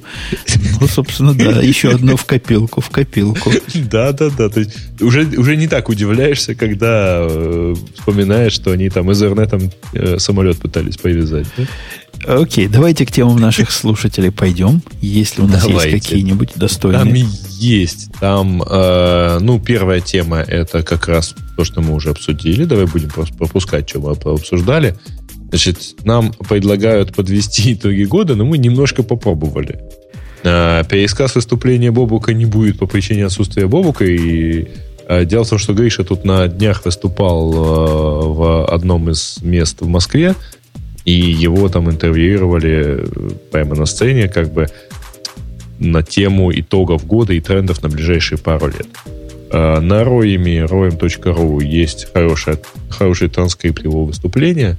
ну, 0.81 0.87
собственно, 0.87 1.33
да, 1.33 1.61
еще 1.61 1.91
одно 1.91 2.17
в 2.17 2.25
копилку, 2.25 2.81
в 2.81 2.89
копилку. 2.89 3.53
Да, 3.73 4.11
да, 4.11 4.29
да. 4.29 4.49
Есть 4.53 4.77
уже, 4.99 5.23
уже 5.37 5.55
не 5.55 5.69
так 5.69 5.87
удивляешься, 5.87 6.53
когда 6.53 7.25
э, 7.29 7.75
вспоминаешь, 7.95 8.51
что 8.51 8.71
они 8.71 8.89
там 8.89 9.09
из 9.09 9.23
Эрнетом 9.23 9.71
э, 9.93 10.19
самолет 10.19 10.57
пытались 10.57 10.97
повязать. 10.97 11.47
Да? 11.55 11.63
Окей, 12.27 12.67
давайте 12.67 13.05
к 13.05 13.11
темам 13.11 13.37
наших 13.39 13.71
слушателей 13.71 14.31
пойдем. 14.31 14.81
Если 15.01 15.41
у 15.41 15.47
нас 15.47 15.65
давайте. 15.65 15.91
есть 15.91 16.05
какие-нибудь 16.05 16.51
достойные. 16.55 17.03
Там 17.03 17.31
есть. 17.49 18.09
Там, 18.19 18.63
э, 18.63 19.39
ну, 19.41 19.59
первая 19.59 20.01
тема 20.01 20.37
это 20.37 20.83
как 20.83 21.07
раз 21.07 21.35
то, 21.57 21.63
что 21.63 21.81
мы 21.81 21.93
уже 21.93 22.09
обсудили. 22.11 22.65
Давай 22.65 22.85
будем 22.85 23.09
просто 23.09 23.35
пропускать, 23.35 23.89
что 23.89 23.99
мы 23.99 24.11
обсуждали. 24.11 24.97
Значит, 25.49 25.95
нам 26.05 26.31
предлагают 26.33 27.13
подвести 27.13 27.73
итоги 27.73 28.03
года, 28.03 28.35
но 28.35 28.45
мы 28.45 28.57
немножко 28.57 29.03
попробовали. 29.03 29.79
Э, 30.43 30.83
пересказ 30.89 31.35
выступления 31.35 31.91
Бобука 31.91 32.33
не 32.33 32.45
будет 32.45 32.79
по 32.79 32.87
причине 32.87 33.25
отсутствия 33.25 33.67
Бобука. 33.67 34.05
И 34.05 34.67
э, 35.07 35.25
дело 35.25 35.43
в 35.43 35.49
том, 35.49 35.59
что 35.59 35.73
Гриша 35.73 36.03
тут 36.03 36.23
на 36.23 36.47
днях 36.47 36.85
выступал 36.85 37.53
э, 37.53 37.57
в 37.57 38.65
одном 38.65 39.09
из 39.09 39.39
мест 39.41 39.81
в 39.81 39.87
Москве 39.87 40.35
и 41.05 41.11
его 41.11 41.67
там 41.69 41.89
интервьюировали 41.89 43.05
прямо 43.51 43.75
на 43.75 43.85
сцене, 43.85 44.27
как 44.27 44.53
бы 44.53 44.67
на 45.79 46.03
тему 46.03 46.51
итогов 46.53 47.05
года 47.05 47.33
и 47.33 47.39
трендов 47.39 47.81
на 47.81 47.89
ближайшие 47.89 48.37
пару 48.37 48.67
лет. 48.67 48.87
А, 49.51 49.81
на 49.81 50.03
роями, 50.03 50.63
roem.ru 50.65 51.63
есть 51.63 52.07
хороший, 52.13 52.55
хороший 52.89 53.29
транскрипт 53.29 53.83
его 53.83 54.05
выступления. 54.05 54.77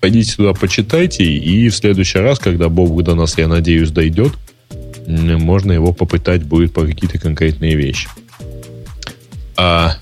Пойдите 0.00 0.36
туда, 0.36 0.54
почитайте, 0.54 1.24
и 1.24 1.68
в 1.68 1.74
следующий 1.74 2.20
раз, 2.20 2.38
когда 2.38 2.68
Бог 2.68 3.02
до 3.02 3.16
нас, 3.16 3.36
я 3.36 3.48
надеюсь, 3.48 3.90
дойдет, 3.90 4.32
можно 5.06 5.72
его 5.72 5.92
попытать 5.92 6.44
будет 6.44 6.72
по 6.72 6.86
какие-то 6.86 7.18
конкретные 7.18 7.74
вещи. 7.74 8.08
А, 9.56 9.96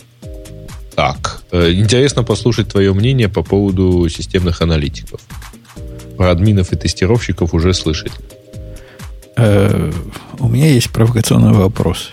так, 0.96 1.42
э, 1.52 1.72
интересно 1.72 2.24
послушать 2.24 2.68
твое 2.68 2.94
мнение 2.94 3.28
по 3.28 3.42
поводу 3.42 4.08
системных 4.08 4.62
аналитиков. 4.62 5.20
Про 6.16 6.30
админов 6.30 6.72
и 6.72 6.76
тестировщиков 6.76 7.52
уже 7.52 7.74
слышали. 7.74 8.12
Э, 9.36 9.92
у 10.38 10.48
меня 10.48 10.68
есть 10.68 10.90
провокационный 10.90 11.52
вопрос. 11.52 12.12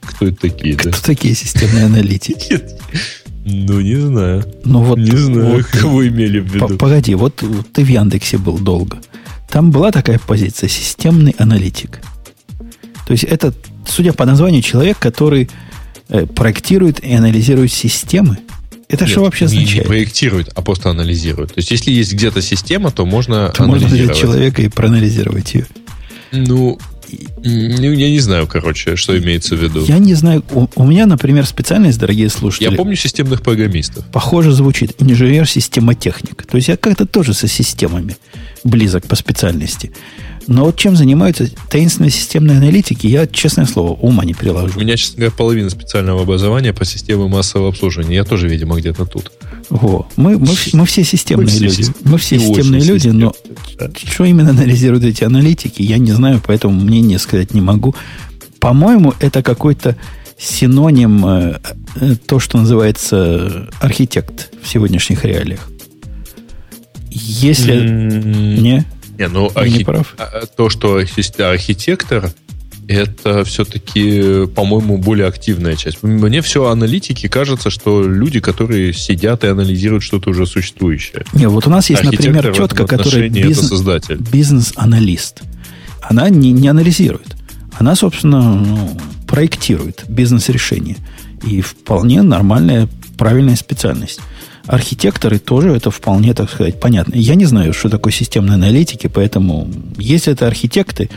Кто 0.00 0.28
это 0.28 0.42
такие? 0.42 0.76
Кто 0.76 0.90
да? 0.90 0.96
такие 1.02 1.34
системные 1.34 1.86
аналитики? 1.86 2.60
Ну, 3.42 3.80
не 3.80 3.96
знаю. 3.96 4.44
Ну, 4.66 4.82
вот, 4.82 4.98
не 4.98 5.16
знаю, 5.16 5.56
вот, 5.56 5.64
кого 5.64 6.06
имели 6.06 6.40
в 6.40 6.54
виду. 6.54 6.76
Погоди, 6.76 7.14
вот, 7.14 7.40
вот 7.40 7.72
ты 7.72 7.82
в 7.82 7.88
Яндексе 7.88 8.36
был 8.36 8.58
долго. 8.58 8.98
Там 9.48 9.70
была 9.70 9.90
такая 9.90 10.18
позиция 10.18 10.68
системный 10.68 11.34
аналитик. 11.38 12.00
То 13.06 13.12
есть 13.12 13.24
это, 13.24 13.54
судя 13.88 14.12
по 14.12 14.26
названию, 14.26 14.60
человек, 14.60 14.98
который 14.98 15.48
проектирует 16.34 17.00
и 17.00 17.12
анализирует 17.12 17.72
системы. 17.72 18.38
Это 18.88 19.04
Нет, 19.04 19.12
что 19.12 19.22
вообще 19.22 19.44
не, 19.44 19.52
означает? 19.52 19.84
Не 19.84 19.88
проектирует, 19.88 20.48
а 20.54 20.62
просто 20.62 20.90
анализирует. 20.90 21.50
То 21.54 21.58
есть, 21.58 21.70
если 21.70 21.92
есть 21.92 22.12
где-то 22.12 22.42
система, 22.42 22.90
то 22.90 23.06
можно 23.06 23.50
то 23.50 23.62
анализировать. 23.62 23.92
можно 23.92 24.04
взять 24.04 24.16
человека 24.16 24.62
и 24.62 24.68
проанализировать 24.68 25.54
ее. 25.54 25.66
Ну, 26.32 26.78
ну, 27.42 27.92
я 27.92 28.10
не 28.10 28.20
знаю, 28.20 28.46
короче, 28.46 28.96
что 28.96 29.16
имеется 29.18 29.56
в 29.56 29.62
виду. 29.62 29.84
Я 29.84 29.98
не 29.98 30.14
знаю. 30.14 30.44
У, 30.52 30.66
у 30.74 30.86
меня, 30.86 31.06
например, 31.06 31.46
специальность, 31.46 31.98
дорогие 31.98 32.28
слушатели. 32.28 32.70
Я 32.70 32.76
помню 32.76 32.96
системных 32.96 33.42
программистов. 33.42 34.04
Похоже 34.06 34.52
звучит. 34.52 34.94
Инженер-системотехник. 34.98 36.46
То 36.46 36.56
есть 36.56 36.68
я 36.68 36.76
как-то 36.76 37.06
тоже 37.06 37.34
со 37.34 37.48
системами 37.48 38.16
близок 38.64 39.06
по 39.06 39.16
специальности. 39.16 39.92
Но 40.46 40.64
вот 40.64 40.76
чем 40.76 40.96
занимаются 40.96 41.48
таинственные 41.68 42.10
системные 42.10 42.58
аналитики, 42.58 43.06
я, 43.06 43.26
честное 43.26 43.66
слово, 43.66 43.92
ума 43.92 44.24
не 44.24 44.34
приложу. 44.34 44.76
У 44.76 44.80
меня, 44.80 44.96
честно 44.96 45.18
говоря, 45.18 45.32
половина 45.36 45.70
специального 45.70 46.22
образования 46.22 46.72
по 46.72 46.84
системе 46.84 47.28
массового 47.28 47.68
обслуживания. 47.68 48.16
Я 48.16 48.24
тоже, 48.24 48.48
видимо, 48.48 48.76
где-то 48.76 49.04
тут. 49.04 49.30
Во. 49.68 50.08
Мы, 50.16 50.38
мы, 50.38 50.48
мы 50.72 50.86
все 50.86 51.04
системные 51.04 51.54
мы 51.54 51.66
люди. 51.66 51.82
Все, 51.82 51.92
мы 52.04 52.18
все 52.18 52.38
системные 52.38 52.82
люди, 52.82 53.04
систем, 53.04 53.18
но 53.18 53.34
да. 53.78 53.90
что 53.94 54.24
именно 54.24 54.50
анализируют 54.50 55.04
эти 55.04 55.22
аналитики, 55.22 55.82
я 55.82 55.98
не 55.98 56.12
знаю, 56.12 56.42
поэтому 56.44 56.74
мнение 56.74 57.18
сказать 57.18 57.54
не 57.54 57.60
могу. 57.60 57.94
По-моему, 58.58 59.14
это 59.20 59.42
какой-то 59.42 59.96
синоним 60.36 61.24
э, 61.26 61.60
э, 61.96 62.16
то, 62.26 62.40
что 62.40 62.58
называется 62.58 63.68
архитект 63.80 64.50
в 64.62 64.68
сегодняшних 64.68 65.24
реалиях. 65.24 65.68
Если... 67.10 67.74
Mm-hmm. 67.74 68.60
Не? 68.60 68.86
Не, 69.20 69.28
ну, 69.28 69.52
архи... 69.54 69.78
не 69.78 69.84
прав. 69.84 70.14
А, 70.16 70.46
то, 70.46 70.70
что 70.70 70.94
архитектор, 70.96 72.32
это 72.88 73.44
все-таки, 73.44 74.46
по-моему, 74.46 74.96
более 74.96 75.26
активная 75.26 75.76
часть. 75.76 76.02
Мне 76.02 76.40
все 76.40 76.70
аналитики 76.70 77.28
кажется, 77.28 77.68
что 77.68 78.02
люди, 78.02 78.40
которые 78.40 78.94
сидят 78.94 79.44
и 79.44 79.48
анализируют 79.48 80.02
что-то 80.02 80.30
уже 80.30 80.46
существующее. 80.46 81.26
Не, 81.34 81.48
вот 81.48 81.66
у 81.66 81.70
нас 81.70 81.90
есть, 81.90 82.02
например, 82.02 82.54
четко, 82.54 82.86
которая 82.86 83.28
бизнес, 83.28 83.70
бизнес-аналист. 84.18 85.42
Она 86.00 86.30
не, 86.30 86.52
не 86.52 86.68
анализирует. 86.68 87.36
Она, 87.78 87.96
собственно, 87.96 88.54
ну, 88.54 88.98
проектирует 89.28 90.04
бизнес-решение. 90.08 90.96
И 91.46 91.60
вполне 91.60 92.22
нормальная, 92.22 92.88
правильная 93.18 93.56
специальность 93.56 94.20
архитекторы 94.70 95.40
тоже 95.40 95.70
это 95.70 95.90
вполне, 95.90 96.32
так 96.32 96.48
сказать, 96.48 96.78
понятно. 96.78 97.16
Я 97.16 97.34
не 97.34 97.44
знаю, 97.44 97.72
что 97.72 97.88
такое 97.88 98.12
системные 98.12 98.54
аналитики, 98.54 99.08
поэтому 99.08 99.68
если 99.98 100.32
это 100.32 100.46
архитекты, 100.46 101.10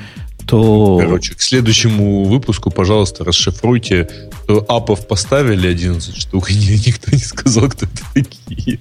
то... 0.48 0.98
Короче, 1.00 1.36
к 1.36 1.42
следующему 1.42 2.26
выпуску, 2.26 2.72
пожалуйста, 2.72 3.24
расшифруйте, 3.24 4.10
что 4.44 4.66
апов 4.68 5.08
поставили 5.08 5.68
11 5.68 6.18
штук, 6.18 6.50
и 6.52 6.56
никто 6.56 7.12
не 7.12 7.20
сказал, 7.20 7.70
кто 7.70 7.86
это 7.86 8.26
такие. 8.50 8.80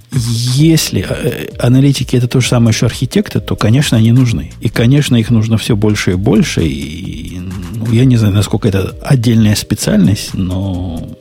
Если 0.55 1.07
э, 1.07 1.49
аналитики 1.59 2.17
это 2.17 2.27
то 2.27 2.41
же 2.41 2.49
самое, 2.49 2.73
что 2.73 2.87
архитекты, 2.87 3.41
то, 3.41 3.55
конечно, 3.57 3.99
они 3.99 4.11
нужны. 4.13 4.53
И, 4.61 4.71
конечно, 4.71 5.17
их 5.17 5.29
нужно 5.29 5.59
все 5.59 5.77
больше 5.77 6.13
и 6.13 6.15
больше. 6.15 6.67
И, 6.67 7.41
ну, 7.75 7.93
я 7.93 8.07
не 8.07 8.17
знаю, 8.17 8.33
насколько 8.33 8.69
это 8.69 8.97
отдельная 9.03 9.55
специальность, 9.55 10.33
но 10.33 11.15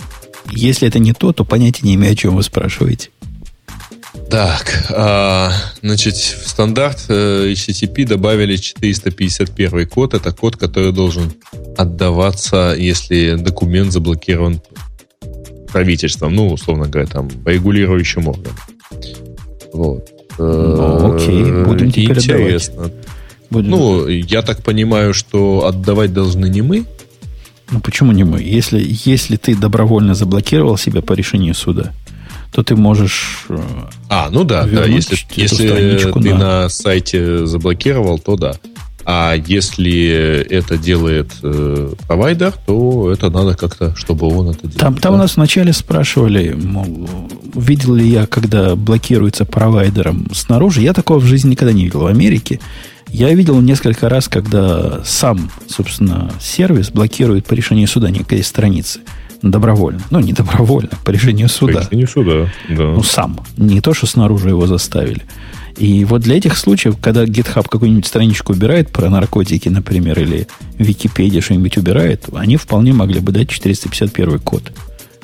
если 0.51 0.87
это 0.87 0.99
не 0.99 1.11
то, 1.11 1.33
то 1.33 1.43
понятия 1.43 1.81
не 1.83 1.95
имею, 1.95 2.13
о 2.13 2.15
чем 2.15 2.37
вы 2.37 2.43
спрашиваете. 2.43 3.09
Так, 4.31 4.85
а, 4.91 5.51
значит, 5.81 6.15
в 6.15 6.47
стандарт 6.47 7.03
э, 7.09 7.51
HTTP 7.51 8.07
добавили 8.07 8.55
451 8.55 9.87
код. 9.87 10.13
Это 10.13 10.31
код, 10.31 10.55
который 10.55 10.93
должен 10.93 11.33
отдаваться, 11.77 12.73
если 12.77 13.35
документ 13.35 13.91
заблокирован 13.91 14.61
правительством, 15.69 16.33
ну, 16.33 16.47
условно 16.47 16.87
говоря, 16.87 17.07
там, 17.07 17.29
регулирующим 17.45 18.29
органом. 18.29 18.57
Вот. 19.73 20.09
Ну, 20.37 21.15
окей, 21.15 21.43
будем 21.65 21.91
теперь 21.91 22.17
Интересно. 22.17 22.89
Будем... 23.49 23.69
Ну, 23.69 24.07
я 24.07 24.43
так 24.43 24.63
понимаю, 24.63 25.13
что 25.13 25.65
отдавать 25.65 26.13
должны 26.13 26.47
не 26.47 26.61
мы. 26.61 26.85
Ну, 27.69 27.81
почему 27.81 28.13
не 28.13 28.23
мы? 28.23 28.41
Если, 28.41 28.81
если 29.05 29.35
ты 29.35 29.57
добровольно 29.57 30.15
заблокировал 30.15 30.77
себя 30.77 31.01
по 31.01 31.13
решению 31.13 31.53
суда, 31.53 31.91
то 32.51 32.63
ты 32.63 32.75
можешь... 32.75 33.45
Э, 33.49 33.59
а, 34.09 34.29
ну 34.29 34.43
да, 34.43 34.65
да. 34.65 34.85
Если, 34.85 35.17
если 35.35 36.11
ты 36.11 36.33
на... 36.33 36.63
на 36.63 36.69
сайте 36.69 37.45
заблокировал, 37.45 38.19
то 38.19 38.35
да. 38.35 38.55
А 39.03 39.33
если 39.33 40.45
это 40.49 40.77
делает 40.77 41.31
э, 41.41 41.93
провайдер, 42.07 42.53
то 42.65 43.11
это 43.11 43.29
надо 43.29 43.55
как-то, 43.55 43.95
чтобы 43.95 44.27
он 44.27 44.49
это 44.49 44.67
делал. 44.67 44.77
Там, 44.77 44.97
там 44.97 45.13
да? 45.13 45.17
у 45.17 45.21
нас 45.21 45.37
вначале 45.37 45.73
спрашивали, 45.73 46.53
мол, 46.53 47.09
видел 47.55 47.95
ли 47.95 48.07
я, 48.07 48.27
когда 48.27 48.75
блокируется 48.75 49.45
провайдером 49.45 50.27
снаружи. 50.33 50.81
Я 50.81 50.93
такого 50.93 51.19
в 51.19 51.25
жизни 51.25 51.51
никогда 51.51 51.73
не 51.73 51.85
видел 51.85 52.01
в 52.01 52.05
Америке. 52.05 52.59
Я 53.09 53.33
видел 53.33 53.59
несколько 53.59 54.07
раз, 54.07 54.27
когда 54.27 55.03
сам, 55.03 55.49
собственно, 55.67 56.31
сервис 56.39 56.91
блокирует 56.91 57.45
по 57.45 57.53
решению 57.53 57.87
суда 57.87 58.09
некой 58.09 58.43
страницы. 58.43 58.99
Добровольно. 59.41 60.01
Ну, 60.11 60.19
не 60.19 60.33
добровольно, 60.33 60.91
по 61.03 61.09
решению 61.09 61.49
суда. 61.49 61.79
По 61.79 61.83
решению 61.85 62.07
суда, 62.07 62.49
да. 62.69 62.83
Ну, 62.83 63.03
сам. 63.03 63.39
Не 63.57 63.81
то, 63.81 63.93
что 63.93 64.05
снаружи 64.05 64.49
его 64.49 64.67
заставили. 64.67 65.23
И 65.77 66.05
вот 66.05 66.21
для 66.21 66.37
этих 66.37 66.57
случаев, 66.57 66.97
когда 67.01 67.23
GitHub 67.23 67.67
какую-нибудь 67.67 68.05
страничку 68.05 68.53
убирает 68.53 68.91
про 68.91 69.09
наркотики, 69.09 69.69
например, 69.69 70.19
или 70.19 70.47
Википедия 70.77 71.41
что-нибудь 71.41 71.77
убирает, 71.77 72.25
они 72.33 72.57
вполне 72.57 72.93
могли 72.93 73.19
бы 73.19 73.31
дать 73.31 73.49
451 73.49 74.39
код. 74.39 74.71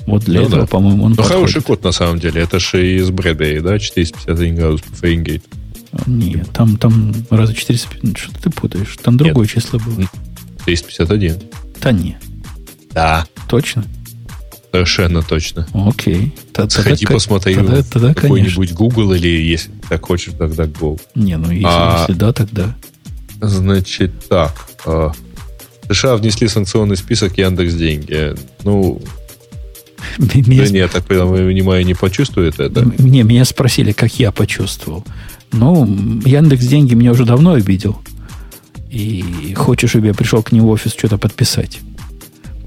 Вот 0.07 0.23
для 0.23 0.39
ну, 0.39 0.47
этого, 0.47 0.61
да. 0.61 0.67
по-моему, 0.67 1.03
он 1.03 1.09
Ну, 1.11 1.15
подходит. 1.17 1.35
хороший 1.35 1.61
код, 1.61 1.83
на 1.83 1.91
самом 1.91 2.19
деле. 2.19 2.41
Это 2.41 2.59
же 2.59 2.95
из 2.95 3.09
Брэдбери, 3.09 3.59
да? 3.59 3.77
451 3.77 4.55
градус 4.55 4.81
по 4.81 4.95
Фаренгейту. 4.95 5.45
Нет, 6.05 6.49
там, 6.53 6.77
там 6.77 7.13
раза 7.29 7.53
450... 7.53 8.17
Что 8.17 8.41
ты 8.41 8.49
путаешь? 8.49 8.97
Там 9.03 9.17
другое 9.17 9.47
Нет. 9.53 9.63
число 9.63 9.79
было. 9.79 10.05
451. 10.65 11.35
Да 11.81 11.91
не. 11.91 12.17
Да. 12.91 13.25
Точно? 13.49 13.83
Совершенно 14.71 15.21
точно. 15.21 15.67
Окей. 15.73 16.35
Тогда, 16.53 16.69
Сходи, 16.69 17.05
тогда, 17.05 17.13
посмотри 17.15 17.55
тогда, 17.55 17.83
тогда, 17.83 18.13
какой-нибудь 18.13 18.73
Google 18.73 19.13
или, 19.13 19.27
если 19.27 19.71
так 19.89 20.05
хочешь, 20.05 20.33
тогда 20.37 20.65
Go. 20.65 20.99
Не, 21.15 21.37
ну 21.37 21.49
если, 21.51 21.65
а, 21.65 21.99
если 22.01 22.13
да, 22.13 22.33
тогда. 22.33 22.75
Значит, 23.41 24.11
так. 24.27 24.53
А, 24.85 25.11
США 25.89 26.17
внесли 26.17 26.47
санкционный 26.47 26.97
список 26.97 27.37
Яндекс 27.37 27.73
Деньги. 27.73 28.35
Ну, 28.63 29.01
меня... 30.17 30.63
Да 30.65 30.69
нет, 30.69 30.91
так 30.91 31.05
понимаю, 31.05 31.85
не 31.85 31.93
почувствует 31.93 32.59
это. 32.59 32.83
Не, 32.97 33.23
меня 33.23 33.45
спросили, 33.45 33.93
как 33.93 34.19
я 34.19 34.31
почувствовал. 34.31 35.05
Ну, 35.51 35.85
Яндекс 36.25 36.65
Деньги 36.65 36.93
меня 36.93 37.11
уже 37.11 37.25
давно 37.25 37.53
обидел. 37.53 38.01
И 38.89 39.53
хочешь, 39.55 39.91
чтобы 39.91 40.07
я 40.07 40.13
пришел 40.13 40.41
к 40.41 40.51
нему 40.51 40.67
в 40.67 40.71
офис 40.71 40.93
что-то 40.93 41.17
подписать. 41.17 41.79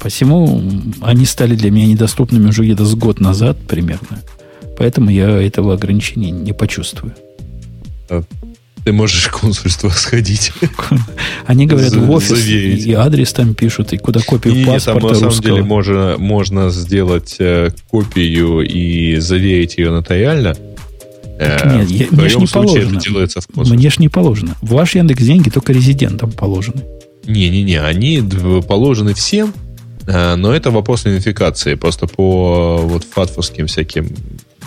Посему 0.00 0.62
они 1.02 1.26
стали 1.26 1.54
для 1.54 1.70
меня 1.70 1.86
недоступными 1.86 2.48
уже 2.48 2.64
где-то 2.64 2.84
с 2.84 2.94
год 2.94 3.20
назад 3.20 3.58
примерно. 3.68 4.22
Поэтому 4.78 5.10
я 5.10 5.28
этого 5.42 5.74
ограничения 5.74 6.30
не 6.30 6.52
почувствую. 6.52 7.14
А 8.08 8.22
ты 8.84 8.92
можешь 8.92 9.24
в 9.26 9.32
консульство 9.32 9.90
сходить. 9.90 10.52
Они 11.46 11.66
говорят, 11.66 11.94
в 11.94 12.10
офис 12.10 12.38
заверить. 12.38 12.86
и 12.86 12.92
адрес 12.94 13.32
там 13.32 13.54
пишут, 13.54 13.92
и 13.92 13.98
куда 13.98 14.20
копию 14.20 14.54
и 14.54 14.64
паспорта 14.64 15.00
там, 15.00 15.08
на 15.08 15.30
самом 15.30 15.40
деле 15.42 15.62
можно, 15.62 16.16
можно 16.18 16.70
сделать 16.70 17.36
э, 17.38 17.70
копию 17.90 18.62
и 18.62 19.18
заверить 19.18 19.76
ее 19.76 19.90
нотариально. 19.90 20.56
Э, 21.38 21.76
нет, 21.76 21.90
я, 21.90 22.06
мне 22.10 22.28
ж 22.28 22.36
не 22.36 22.46
положено. 22.46 23.00
делается 23.00 23.40
в 23.40 23.70
мне 23.70 23.90
ж 23.90 23.98
не 23.98 24.08
положено. 24.08 24.56
В 24.62 24.70
ваш 24.72 24.94
Яндекс 24.94 25.24
деньги 25.24 25.50
только 25.50 25.74
резидентам 25.74 26.32
положены. 26.32 26.82
Не-не-не, 27.26 27.80
они 27.80 28.22
положены 28.66 29.12
всем, 29.12 29.52
но 30.06 30.54
это 30.54 30.70
вопрос 30.70 31.04
унификации. 31.04 31.74
Просто 31.74 32.06
по 32.06 32.78
вот 32.78 33.04
фатфовским 33.04 33.66
всяким... 33.66 34.08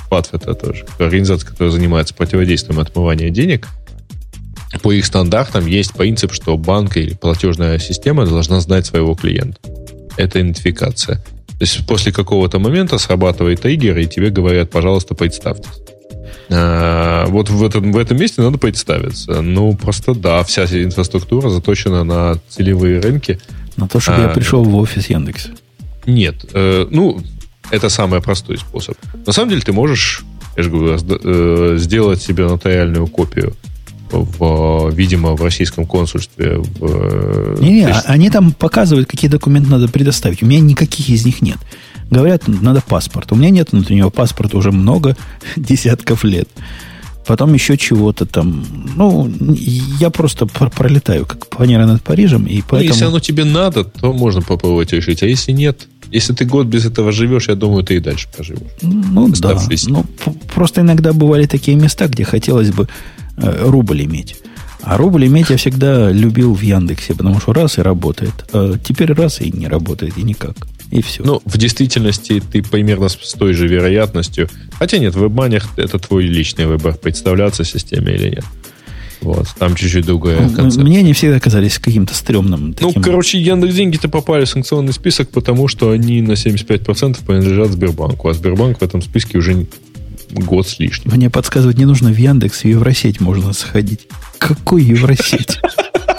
ФАТФ 0.10 0.34
это 0.36 0.54
тоже 0.54 0.86
организация, 1.00 1.50
которая 1.50 1.72
занимается 1.72 2.14
противодействием 2.14 2.80
отмывания 2.80 3.30
денег. 3.30 3.68
По 4.82 4.92
их 4.92 5.06
стандартам 5.06 5.66
есть 5.66 5.94
принцип, 5.94 6.34
что 6.34 6.58
банк 6.58 6.98
или 6.98 7.14
платежная 7.14 7.80
система 7.80 8.26
должна 8.26 8.60
знать 8.60 8.86
своего 8.86 9.16
клиента. 9.16 9.60
Это 10.18 10.40
идентификация. 10.42 11.16
То 11.48 11.58
есть 11.62 11.88
после 11.88 12.12
какого-то 12.12 12.60
момента 12.60 12.98
срабатывает 12.98 13.62
триггер, 13.62 13.98
и 13.98 14.06
тебе 14.06 14.30
говорят, 14.30 14.70
пожалуйста, 14.70 15.16
представьтесь. 15.16 15.82
А, 16.50 17.26
вот 17.28 17.50
в 17.50 17.64
этом, 17.64 17.92
в 17.92 17.98
этом 17.98 18.18
месте 18.18 18.42
надо 18.42 18.58
представиться. 18.58 19.42
Ну, 19.42 19.76
просто 19.76 20.14
да, 20.14 20.44
вся 20.44 20.66
инфраструктура 20.66 21.50
заточена 21.50 22.04
на 22.04 22.40
целевые 22.50 23.00
рынки– 23.00 23.40
на 23.78 23.88
то, 23.88 24.00
чтобы 24.00 24.20
а, 24.20 24.22
я 24.22 24.28
пришел 24.30 24.64
в 24.64 24.76
офис 24.76 25.10
Яндекса. 25.10 25.50
Нет. 26.06 26.46
Э, 26.54 26.88
ну, 26.90 27.22
это 27.72 27.90
самый 27.90 28.22
простой 28.22 28.58
способ. 28.58 28.98
На 29.26 29.34
самом 29.34 29.50
деле 29.50 29.62
ты 29.62 29.74
можешь, 29.74 30.24
я 30.58 30.64
же 30.64 30.70
говорю, 30.70 30.98
э, 30.98 31.78
сделать 31.78 32.22
себе 32.22 32.46
нотариальную 32.46 33.08
копию 33.08 33.54
в, 34.12 34.92
видимо, 34.92 35.36
в 35.36 35.44
российском 35.44 35.86
консульстве. 35.86 36.60
В, 36.60 37.62
не, 37.62 37.72
не, 37.72 37.80
есть... 37.82 38.04
они 38.06 38.30
там 38.30 38.52
показывают, 38.52 39.10
какие 39.10 39.30
документы 39.30 39.70
надо 39.70 39.88
предоставить. 39.88 40.44
У 40.44 40.46
меня 40.46 40.60
никаких 40.60 41.10
из 41.10 41.26
них 41.26 41.42
нет. 41.42 41.58
Говорят, 42.12 42.48
надо 42.48 42.82
паспорт. 42.82 43.32
У 43.32 43.36
меня 43.36 43.50
нет 43.50 43.72
внутреннего 43.72 44.10
паспорта 44.10 44.58
уже 44.58 44.72
много 44.72 45.16
десятков 45.56 46.24
лет 46.24 46.50
потом 47.26 47.54
еще 47.54 47.78
чего-то 47.78 48.26
там. 48.26 48.66
Ну, 48.96 49.32
я 50.00 50.10
просто 50.10 50.46
пролетаю, 50.46 51.26
как 51.26 51.48
планера 51.48 51.86
над 51.86 52.02
Парижем, 52.02 52.46
и 52.46 52.62
поэтому... 52.62 52.80
Ну, 52.80 52.94
если 52.94 53.06
оно 53.06 53.20
тебе 53.20 53.46
надо, 53.46 53.84
то 53.84 54.14
можно 54.14 54.42
попробовать 54.42 54.94
решить. 54.94 55.24
А 55.24 55.28
если 55.28 55.52
нет, 55.52 55.88
если 56.12 56.34
ты 56.34 56.46
год 56.46 56.68
без 56.68 56.86
этого 56.86 57.12
живешь, 57.12 57.48
я 57.50 57.56
думаю, 57.56 57.84
ты 57.84 57.96
и 57.96 58.00
дальше 58.00 58.28
поживешь. 58.38 58.72
Ну, 58.82 59.28
да. 59.40 59.60
Ну, 59.88 60.06
просто 60.54 60.82
иногда 60.82 61.14
бывали 61.14 61.46
такие 61.46 61.76
места, 61.78 62.08
где 62.08 62.24
хотелось 62.24 62.72
бы 62.72 62.88
э, 63.38 63.70
рубль 63.70 64.04
иметь. 64.04 64.36
А 64.84 64.98
рубль 64.98 65.26
иметь 65.26 65.50
я 65.50 65.58
всегда 65.58 66.12
любил 66.12 66.54
в 66.54 66.62
Яндексе, 66.62 67.16
потому 67.16 67.40
что 67.40 67.54
раз 67.54 67.78
и 67.78 67.82
работает. 67.82 68.34
А 68.52 68.78
теперь 68.78 69.14
раз 69.14 69.42
и 69.42 69.50
не 69.52 69.68
работает, 69.68 70.18
и 70.18 70.24
никак. 70.24 70.56
И 70.94 71.02
все. 71.02 71.24
Ну, 71.24 71.42
в 71.44 71.58
действительности 71.58 72.40
ты 72.40 72.62
примерно 72.62 73.10
с 73.10 73.34
той 73.34 73.54
же 73.54 73.68
вероятностью. 73.68 74.48
Хотя 74.74 75.00
нет, 75.00 75.16
в 75.16 75.24
вебманях 75.24 75.68
это 75.76 75.98
твой 75.98 76.26
личный 76.26 76.68
выбор, 76.68 76.96
представляться 76.96 77.64
системе 77.64 78.14
или 78.14 78.30
нет. 78.30 78.46
Вот, 79.22 79.48
там 79.58 79.74
чуть-чуть 79.74 80.06
другая 80.06 80.42
ну, 80.42 80.54
концепция. 80.54 80.84
Мне 80.84 81.00
они 81.00 81.14
всегда 81.14 81.40
казались 81.40 81.80
каким-то 81.80 82.14
стрёмным. 82.14 82.68
Ну, 82.68 82.74
таким... 82.74 82.92
Ну, 82.96 83.02
короче, 83.02 83.40
Яндекс 83.40 83.74
деньги-то 83.74 84.08
попали 84.08 84.46
в 84.46 84.50
санкционный 84.50 84.94
список, 84.94 85.30
потому 85.30 85.68
что 85.68 85.90
они 85.90 86.22
на 86.22 86.34
75% 86.34 87.26
принадлежат 87.26 87.72
Сбербанку, 87.72 88.30
а 88.30 88.34
Сбербанк 88.36 88.80
в 88.80 88.84
этом 88.84 89.02
списке 89.02 89.40
уже 89.40 89.66
год 90.30 90.68
с 90.68 90.78
лишним. 90.78 91.12
Мне 91.16 91.32
подсказывать 91.32 91.80
не 91.80 91.86
нужно 91.86 92.12
в 92.12 92.18
Яндекс, 92.18 92.66
в 92.66 92.66
Евросеть 92.66 93.20
можно 93.20 93.54
сходить. 93.54 94.02
Какой 94.38 94.84
Евросеть? 94.84 95.60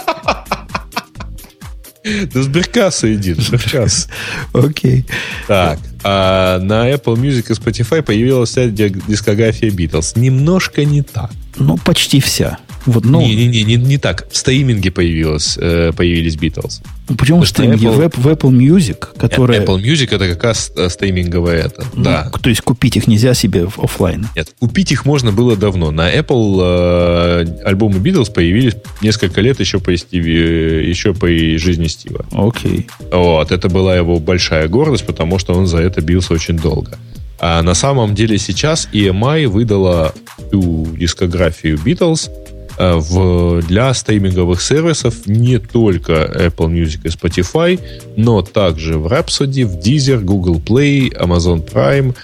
Да 2.33 2.43
сберкасса 2.43 3.13
иди, 3.13 3.33
сберкасса. 3.33 4.09
Окей. 4.53 5.05
Так, 5.47 5.79
а 6.03 6.59
на 6.59 6.91
Apple 6.91 7.15
Music 7.15 7.45
и 7.49 7.53
Spotify 7.53 8.01
появилась 8.03 8.51
вся 8.51 8.67
дискография 8.67 9.69
Beatles. 9.69 10.17
Немножко 10.19 10.85
не 10.85 11.01
так. 11.01 11.31
Ну, 11.57 11.77
почти 11.77 12.19
вся. 12.19 12.59
Вот, 12.85 13.03
ну... 13.03 13.21
Не-не-не, 13.21 13.63
не, 13.63 13.75
не 13.75 13.97
так. 13.97 14.27
В 14.31 14.37
стриминге 14.37 14.91
появилось, 14.91 15.57
э, 15.59 15.91
появились 15.95 16.35
Beatles. 16.35 16.81
Ну, 17.09 17.15
почему 17.15 17.41
в 17.41 17.47
стриминге? 17.47 17.87
Apple... 17.87 18.13
В, 18.15 18.23
в 18.23 18.27
Apple 18.27 18.51
Music, 18.51 19.07
которая... 19.17 19.61
Apple 19.65 19.81
Music 19.81 20.15
это 20.15 20.29
как 20.29 20.43
раз 20.43 20.71
э, 20.75 20.89
стриминговая 20.89 21.65
это, 21.65 21.83
ну, 21.93 22.03
да. 22.03 22.31
То 22.41 22.49
есть 22.49 22.61
купить 22.61 22.97
их 22.97 23.07
нельзя 23.07 23.33
себе 23.33 23.67
офлайн? 23.77 24.27
Нет, 24.35 24.49
купить 24.59 24.91
их 24.91 25.05
можно 25.05 25.31
было 25.31 25.55
давно. 25.55 25.91
На 25.91 26.13
Apple 26.13 26.59
э, 26.61 27.63
альбомы 27.63 27.99
Beatles 27.99 28.31
появились 28.31 28.75
несколько 29.01 29.41
лет 29.41 29.59
еще 29.59 29.79
по, 29.79 29.95
Стиви, 29.95 30.87
еще 30.87 31.13
по 31.13 31.27
жизни 31.27 31.87
Стива. 31.87 32.25
Окей. 32.31 32.87
Вот, 33.11 33.51
это 33.51 33.67
была 33.67 33.95
его 33.95 34.19
большая 34.19 34.67
гордость, 34.67 35.05
потому 35.05 35.39
что 35.39 35.53
он 35.53 35.65
за 35.65 35.79
это 35.79 36.01
бился 36.01 36.33
очень 36.33 36.57
долго. 36.57 36.97
А 37.39 37.61
на 37.63 37.73
самом 37.73 38.15
деле 38.15 38.37
сейчас 38.37 38.87
EMI 38.93 39.47
выдала 39.47 40.13
всю 40.47 40.87
дискографию 40.95 41.77
Beatles– 41.77 42.29
Э, 42.44 42.44
в, 42.77 43.61
для 43.61 43.93
стриминговых 43.93 44.61
сервисов 44.61 45.27
не 45.27 45.59
только 45.59 46.13
Apple 46.13 46.69
Music 46.69 46.99
и 47.03 47.07
Spotify, 47.07 47.79
но 48.15 48.41
также 48.41 48.97
в 48.97 49.07
Rhapsody, 49.07 49.65
в 49.65 49.79
Deezer, 49.79 50.19
Google 50.19 50.59
Play, 50.59 51.15
Amazon 51.17 51.67
Prime 51.67 52.15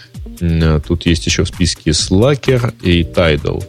Тут 0.87 1.05
есть 1.05 1.25
еще 1.25 1.43
в 1.43 1.47
списке 1.47 1.91
Slacker 1.91 2.73
и 2.81 3.03
Tidal. 3.03 3.63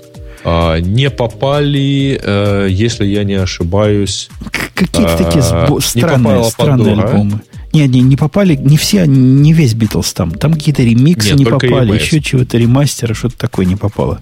А, 0.44 0.78
не 0.78 1.10
попали, 1.10 2.20
э, 2.20 2.68
если 2.70 3.04
я 3.06 3.24
не 3.24 3.34
ошибаюсь... 3.34 4.28
Какие-то 4.74 5.16
такие 5.16 5.44
а, 5.44 5.78
странные, 5.80 6.44
странные 6.44 6.94
альбомы. 6.94 7.40
Не, 7.72 7.86
не, 7.86 8.00
не 8.00 8.16
попали, 8.16 8.56
не 8.56 8.76
все, 8.76 9.06
не 9.06 9.52
весь 9.52 9.74
Битлз 9.74 10.12
там. 10.12 10.32
Там 10.32 10.54
какие-то 10.54 10.82
ремиксы 10.82 11.30
Нет, 11.30 11.38
не 11.38 11.44
попали, 11.44 11.94
еще 11.94 12.20
чего-то, 12.20 12.58
ремастера, 12.58 13.14
что-то 13.14 13.38
такое 13.38 13.66
не 13.66 13.76
попало. 13.76 14.20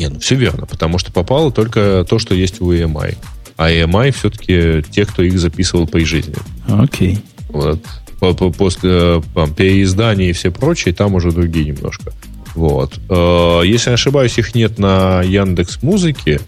Не, 0.00 0.08
ну 0.08 0.18
все 0.18 0.34
верно, 0.34 0.64
потому 0.64 0.98
что 0.98 1.12
попало 1.12 1.52
только 1.52 2.06
то, 2.08 2.18
что 2.18 2.34
есть 2.34 2.62
у 2.62 2.72
EMI. 2.72 3.18
А 3.58 3.70
EMI 3.70 4.12
все-таки 4.12 4.82
те, 4.90 5.04
кто 5.04 5.22
их 5.22 5.38
записывал 5.38 5.86
при 5.86 6.04
жизни. 6.04 6.34
Окей. 6.66 7.18
Вот. 7.50 7.80
После 8.56 9.22
там, 9.34 9.54
переиздания 9.54 10.30
и 10.30 10.32
все 10.32 10.50
прочее, 10.50 10.94
там 10.94 11.14
уже 11.14 11.32
другие 11.32 11.66
немножко. 11.66 12.12
Вот. 12.54 12.98
Э, 13.10 13.60
если 13.66 13.90
не 13.90 13.94
ошибаюсь, 13.94 14.38
их 14.38 14.54
нет 14.54 14.78
на 14.78 15.20
Яндекс 15.22 15.82
Музыке. 15.82 16.40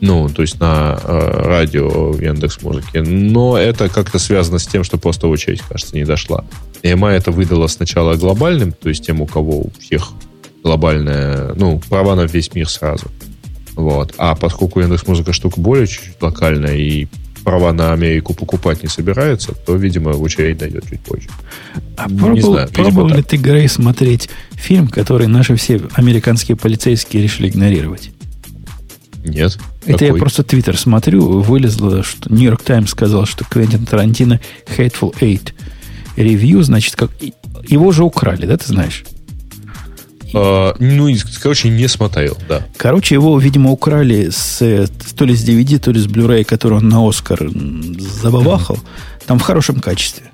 Ну, 0.00 0.28
то 0.28 0.42
есть 0.42 0.58
на 0.58 0.98
э, 1.00 1.42
радио 1.44 2.16
Яндекс 2.16 2.62
Музыки. 2.62 2.98
Но 2.98 3.56
это 3.56 3.88
как-то 3.88 4.18
связано 4.18 4.58
с 4.58 4.66
тем, 4.66 4.82
что 4.82 4.98
просто 4.98 5.28
очередь, 5.28 5.60
кажется, 5.60 5.94
не 5.94 6.04
дошла. 6.04 6.44
EMI 6.82 7.10
это 7.10 7.30
выдала 7.30 7.68
сначала 7.68 8.16
глобальным, 8.16 8.72
то 8.72 8.88
есть 8.88 9.06
тем, 9.06 9.20
у 9.20 9.26
кого 9.26 9.60
у 9.60 9.70
всех 9.78 10.10
глобальная, 10.62 11.54
ну, 11.54 11.80
права 11.88 12.14
на 12.14 12.22
весь 12.22 12.54
мир 12.54 12.68
сразу. 12.68 13.06
Вот. 13.74 14.14
А 14.18 14.34
поскольку 14.34 14.80
Яндекс 14.80 15.06
Музыка 15.06 15.32
штука 15.32 15.60
более 15.60 15.86
чуть-чуть 15.86 16.20
локальная 16.20 16.76
и 16.76 17.06
права 17.44 17.72
на 17.72 17.92
Америку 17.92 18.34
покупать 18.34 18.82
не 18.82 18.88
собирается, 18.88 19.54
то, 19.54 19.76
видимо, 19.76 20.10
очередь 20.10 20.58
дойдет 20.58 20.84
чуть 20.90 21.00
позже. 21.00 21.28
А 21.96 22.10
не 22.10 22.18
пробовал, 22.18 22.52
знаю, 22.52 22.68
пробовал 22.68 23.08
ли 23.08 23.22
ты, 23.22 23.36
Грей, 23.36 23.68
смотреть 23.68 24.28
фильм, 24.52 24.88
который 24.88 25.28
наши 25.28 25.56
все 25.56 25.80
американские 25.94 26.56
полицейские 26.56 27.22
решили 27.22 27.48
игнорировать? 27.48 28.10
Нет. 29.24 29.58
Это 29.84 29.92
Какой? 29.92 30.06
я 30.08 30.14
просто 30.14 30.42
Твиттер 30.42 30.76
смотрю, 30.76 31.40
вылезло, 31.40 32.02
что 32.02 32.32
Нью-Йорк 32.32 32.62
Таймс 32.62 32.90
сказал, 32.90 33.26
что 33.26 33.44
Квентин 33.44 33.86
Тарантино 33.86 34.40
Hateful 34.76 35.14
Eight 35.20 35.52
ревью, 36.16 36.62
значит, 36.62 36.96
как 36.96 37.10
его 37.66 37.92
же 37.92 38.04
украли, 38.04 38.46
да, 38.46 38.56
ты 38.56 38.66
знаешь? 38.66 39.04
Uh, 40.32 40.76
ну, 40.78 41.08
короче, 41.42 41.70
не 41.70 41.88
смотрел, 41.88 42.36
да. 42.48 42.66
Короче, 42.76 43.14
его, 43.14 43.38
видимо, 43.38 43.70
украли 43.70 44.28
с, 44.30 44.58
то 45.16 45.24
ли 45.24 45.34
с 45.34 45.46
DVD, 45.46 45.78
то 45.78 45.90
ли 45.90 46.00
с 46.00 46.06
Blu-ray, 46.06 46.44
который 46.44 46.78
он 46.78 46.88
на 46.88 47.08
Оскар 47.08 47.48
забабахал. 47.50 48.76
Mm-hmm. 48.76 49.26
Там 49.26 49.38
в 49.38 49.42
хорошем 49.42 49.80
качестве. 49.80 50.30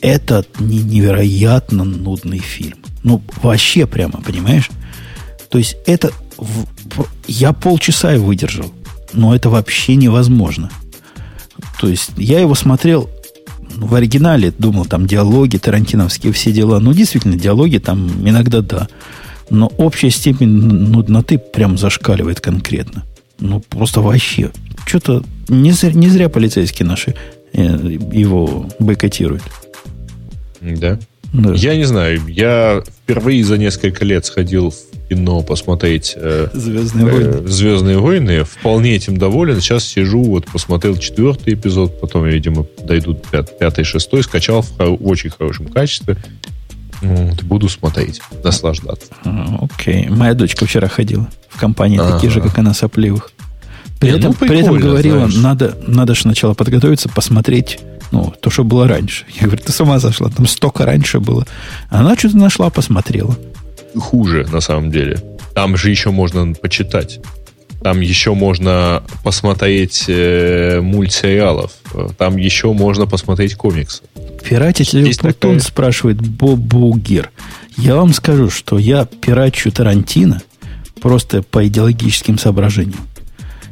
Это 0.00 0.44
невероятно 0.58 1.84
нудный 1.84 2.38
фильм. 2.38 2.78
Ну, 3.02 3.22
вообще 3.42 3.86
прямо, 3.86 4.20
понимаешь? 4.20 4.70
То 5.48 5.58
есть 5.58 5.76
это... 5.86 6.12
Я 7.26 7.52
полчаса 7.52 8.12
его 8.12 8.26
выдержал. 8.26 8.72
Но 9.12 9.34
это 9.34 9.48
вообще 9.48 9.96
невозможно. 9.96 10.70
То 11.80 11.88
есть 11.88 12.10
я 12.16 12.40
его 12.40 12.54
смотрел 12.54 13.08
в 13.80 13.94
оригинале 13.94 14.52
думал, 14.56 14.86
там 14.86 15.06
диалоги 15.06 15.56
тарантиновские, 15.56 16.32
все 16.32 16.52
дела. 16.52 16.80
Ну, 16.80 16.92
действительно, 16.92 17.36
диалоги 17.36 17.78
там 17.78 18.28
иногда 18.28 18.60
да. 18.60 18.88
Но 19.50 19.72
общая 19.78 20.10
степень 20.10 20.48
нудноты 20.48 21.38
прям 21.38 21.78
зашкаливает 21.78 22.40
конкретно. 22.40 23.04
Ну, 23.38 23.60
просто 23.60 24.00
вообще. 24.00 24.50
Что-то 24.86 25.22
не 25.48 25.72
зря, 25.72 25.92
не 25.92 26.08
зря 26.08 26.28
полицейские 26.28 26.86
наши 26.86 27.14
э, 27.52 27.62
его 28.12 28.68
бойкотируют. 28.78 29.42
Да? 30.60 30.98
Да. 31.32 31.54
Я 31.54 31.76
не 31.76 31.84
знаю. 31.84 32.20
Я 32.28 32.82
впервые 33.02 33.44
за 33.44 33.58
несколько 33.58 34.04
лет 34.04 34.24
сходил 34.24 34.70
в 34.70 35.08
кино 35.08 35.40
посмотреть 35.42 36.14
э, 36.16 36.48
Звездные 36.52 37.06
э, 37.06 37.10
войны. 37.10 37.48
Звездные 37.48 37.98
войны. 37.98 38.44
Вполне 38.44 38.94
этим 38.94 39.16
доволен. 39.16 39.60
Сейчас 39.60 39.84
сижу, 39.84 40.22
вот 40.22 40.46
посмотрел 40.46 40.96
четвертый 40.96 41.54
эпизод, 41.54 42.00
потом, 42.00 42.26
видимо, 42.26 42.66
дойдут 42.82 43.26
пят, 43.26 43.58
пятый, 43.58 43.84
шестой, 43.84 44.22
скачал 44.22 44.62
в, 44.62 44.78
в 44.78 45.06
очень 45.06 45.30
хорошем 45.30 45.66
качестве. 45.66 46.16
Вот, 47.00 47.42
буду 47.44 47.68
смотреть, 47.68 48.20
наслаждаться. 48.42 49.08
А, 49.24 49.60
окей. 49.62 50.08
Моя 50.08 50.34
дочка 50.34 50.66
вчера 50.66 50.88
ходила 50.88 51.28
в 51.48 51.58
компании 51.58 51.98
А-а-а. 51.98 52.14
такие 52.14 52.30
же, 52.30 52.40
как 52.40 52.58
она, 52.58 52.74
сопливых. 52.74 53.30
При, 54.00 54.10
этом, 54.10 54.36
ну, 54.38 54.46
при 54.46 54.60
этом 54.60 54.78
говорила, 54.78 55.28
знаешь. 55.28 55.36
надо, 55.36 55.78
надо 55.86 56.14
же 56.14 56.22
сначала 56.22 56.54
подготовиться, 56.54 57.08
посмотреть 57.08 57.78
ну, 58.10 58.32
то, 58.40 58.50
что 58.50 58.64
было 58.64 58.88
раньше. 58.88 59.24
Я 59.40 59.46
говорю, 59.46 59.62
ты 59.64 59.72
с 59.72 59.80
ума 59.80 59.98
зашла, 59.98 60.30
там 60.30 60.46
столько 60.46 60.84
раньше 60.84 61.20
было. 61.20 61.46
Она 61.90 62.16
что-то 62.16 62.36
нашла, 62.36 62.70
посмотрела 62.70 63.36
хуже, 63.96 64.46
на 64.50 64.60
самом 64.60 64.90
деле. 64.90 65.22
Там 65.54 65.76
же 65.76 65.90
еще 65.90 66.10
можно 66.10 66.54
почитать. 66.54 67.20
Там 67.82 68.00
еще 68.00 68.34
можно 68.34 69.04
посмотреть 69.22 70.06
э, 70.08 70.80
мультсериалов. 70.80 71.72
Там 72.16 72.36
еще 72.36 72.72
можно 72.72 73.06
посмотреть 73.06 73.54
комиксы. 73.54 74.02
Пиратить 74.44 74.92
ли 74.92 75.12
такая... 75.12 75.60
спрашивает 75.60 76.20
Бобугер. 76.20 77.30
Я 77.76 77.96
вам 77.96 78.12
скажу, 78.12 78.50
что 78.50 78.78
я 78.78 79.04
пирачу 79.04 79.70
Тарантино 79.70 80.42
просто 81.00 81.42
по 81.42 81.64
идеологическим 81.66 82.38
соображениям. 82.38 82.98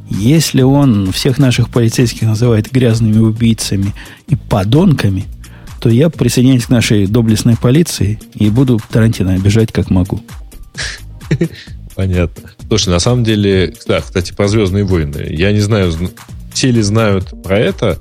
Если 0.08 0.62
он 0.62 1.12
всех 1.12 1.38
наших 1.38 1.68
полицейских 1.68 2.22
называет 2.22 2.70
грязными 2.70 3.18
убийцами 3.18 3.92
и 4.28 4.36
подонками– 4.36 5.24
то 5.80 5.90
я 5.90 6.10
присоединяюсь 6.10 6.66
к 6.66 6.70
нашей 6.70 7.06
доблестной 7.06 7.56
полиции 7.56 8.18
и 8.34 8.50
буду 8.50 8.80
Тарантино 8.90 9.34
обижать 9.34 9.70
как 9.72 9.90
могу. 9.90 10.20
Понятно. 11.94 12.50
Слушай, 12.66 12.88
на 12.90 12.98
самом 12.98 13.24
деле, 13.24 13.72
да, 13.86 14.00
кстати, 14.00 14.32
про 14.32 14.48
Звездные 14.48 14.84
войны. 14.84 15.26
Я 15.30 15.52
не 15.52 15.60
знаю, 15.60 15.92
все 16.52 16.70
ли 16.70 16.82
знают 16.82 17.40
про 17.42 17.58
это, 17.58 17.98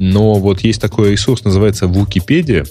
но 0.00 0.34
вот 0.34 0.60
есть 0.62 0.80
такой 0.80 1.12
ресурс, 1.12 1.44
называется 1.44 1.86
Википедия. 1.86 2.66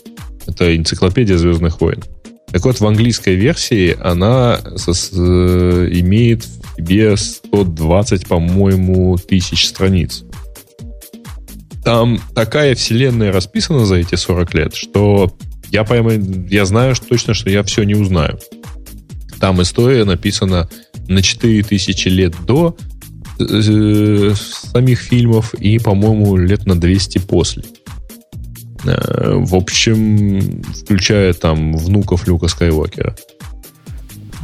Это 0.45 0.75
энциклопедия 0.75 1.37
Звездных 1.37 1.81
войн. 1.81 2.03
Так 2.51 2.63
вот, 2.65 2.79
в 2.79 2.85
английской 2.85 3.35
версии 3.35 3.97
она 4.01 4.59
э, 4.59 5.89
имеет 5.93 6.45
в 6.77 6.81
себе 6.81 7.17
120, 7.17 8.27
по-моему, 8.27 9.17
тысяч 9.17 9.67
страниц 9.67 10.23
там 11.87 12.19
такая 12.35 12.75
вселенная 12.75 13.31
расписана 13.31 13.85
за 13.85 13.95
эти 13.95 14.15
40 14.15 14.53
лет, 14.55 14.75
что 14.75 15.33
я, 15.71 15.85
пойму, 15.85 16.11
я 16.49 16.65
знаю 16.65 16.95
что 16.95 17.07
точно, 17.07 17.33
что 17.33 17.49
я 17.49 17.63
все 17.63 17.83
не 17.83 17.95
узнаю. 17.95 18.39
Там 19.39 19.61
история 19.61 20.03
написана 20.03 20.67
на 21.07 21.21
4000 21.21 22.09
лет 22.09 22.33
до 22.45 22.75
э, 23.39 24.33
самих 24.35 24.99
фильмов 24.99 25.53
и, 25.53 25.79
по-моему, 25.79 26.35
лет 26.35 26.65
на 26.65 26.77
200 26.77 27.19
после. 27.19 27.63
Э, 28.83 29.35
в 29.37 29.55
общем, 29.55 30.61
включая 30.63 31.31
там 31.31 31.77
внуков 31.77 32.27
Люка 32.27 32.49
Скайуокера. 32.49 33.15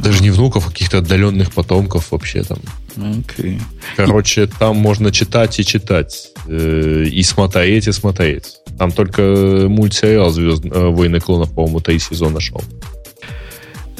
Даже 0.02 0.22
не 0.22 0.30
внуков, 0.30 0.66
а 0.66 0.70
каких-то 0.70 0.98
отдаленных 0.98 1.52
потомков 1.52 2.10
вообще 2.10 2.42
там. 2.42 2.58
Okay. 2.96 3.60
Короче, 3.96 4.46
там 4.46 4.76
можно 4.76 5.10
читать 5.12 5.58
и 5.58 5.64
читать. 5.64 6.30
Э, 6.46 7.04
и 7.04 7.22
смотреть, 7.22 7.88
и 7.88 7.92
смотреть. 7.92 8.56
Там 8.78 8.92
только 8.92 9.66
мультсериал 9.68 10.30
«Звезд... 10.30 10.64
Э, 10.64 10.88
«Войны 10.88 11.20
клонов», 11.20 11.52
по-моему, 11.52 11.80
три 11.80 11.98
сезона 11.98 12.40
шел. 12.40 12.62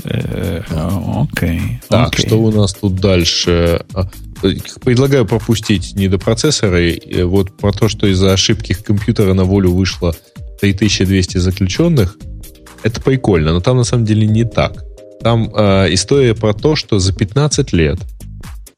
Э, 0.05 0.63
окей. 0.69 1.59
Okay. 1.59 1.61
Так, 1.89 2.15
okay. 2.15 2.27
что 2.27 2.37
у 2.37 2.51
нас 2.51 2.75
тут 2.75 2.97
дальше? 2.97 3.85
А, 3.95 4.09
предлагаю 4.85 5.27
пропустить 5.27 5.95
недопроцессоры. 5.95 7.01
Вот 7.25 7.57
про 7.57 7.73
то, 7.73 7.89
что 7.89 8.07
из-за 8.07 8.33
ошибки 8.33 8.75
компьютера 8.75 9.33
на 9.33 9.45
волю 9.45 9.73
вышло 9.73 10.15
3200 10.61 11.39
заключенных. 11.39 12.17
Это 12.83 13.01
прикольно, 13.01 13.53
но 13.53 13.61
там 13.61 13.79
на 13.79 13.85
самом 13.85 14.05
деле 14.05 14.27
не 14.27 14.45
так. 14.45 14.85
Там 15.21 15.51
э, 15.55 15.95
история 15.95 16.35
про 16.35 16.53
то, 16.53 16.77
что 16.77 16.99
за 16.99 17.13
15 17.15 17.73
лет 17.73 17.99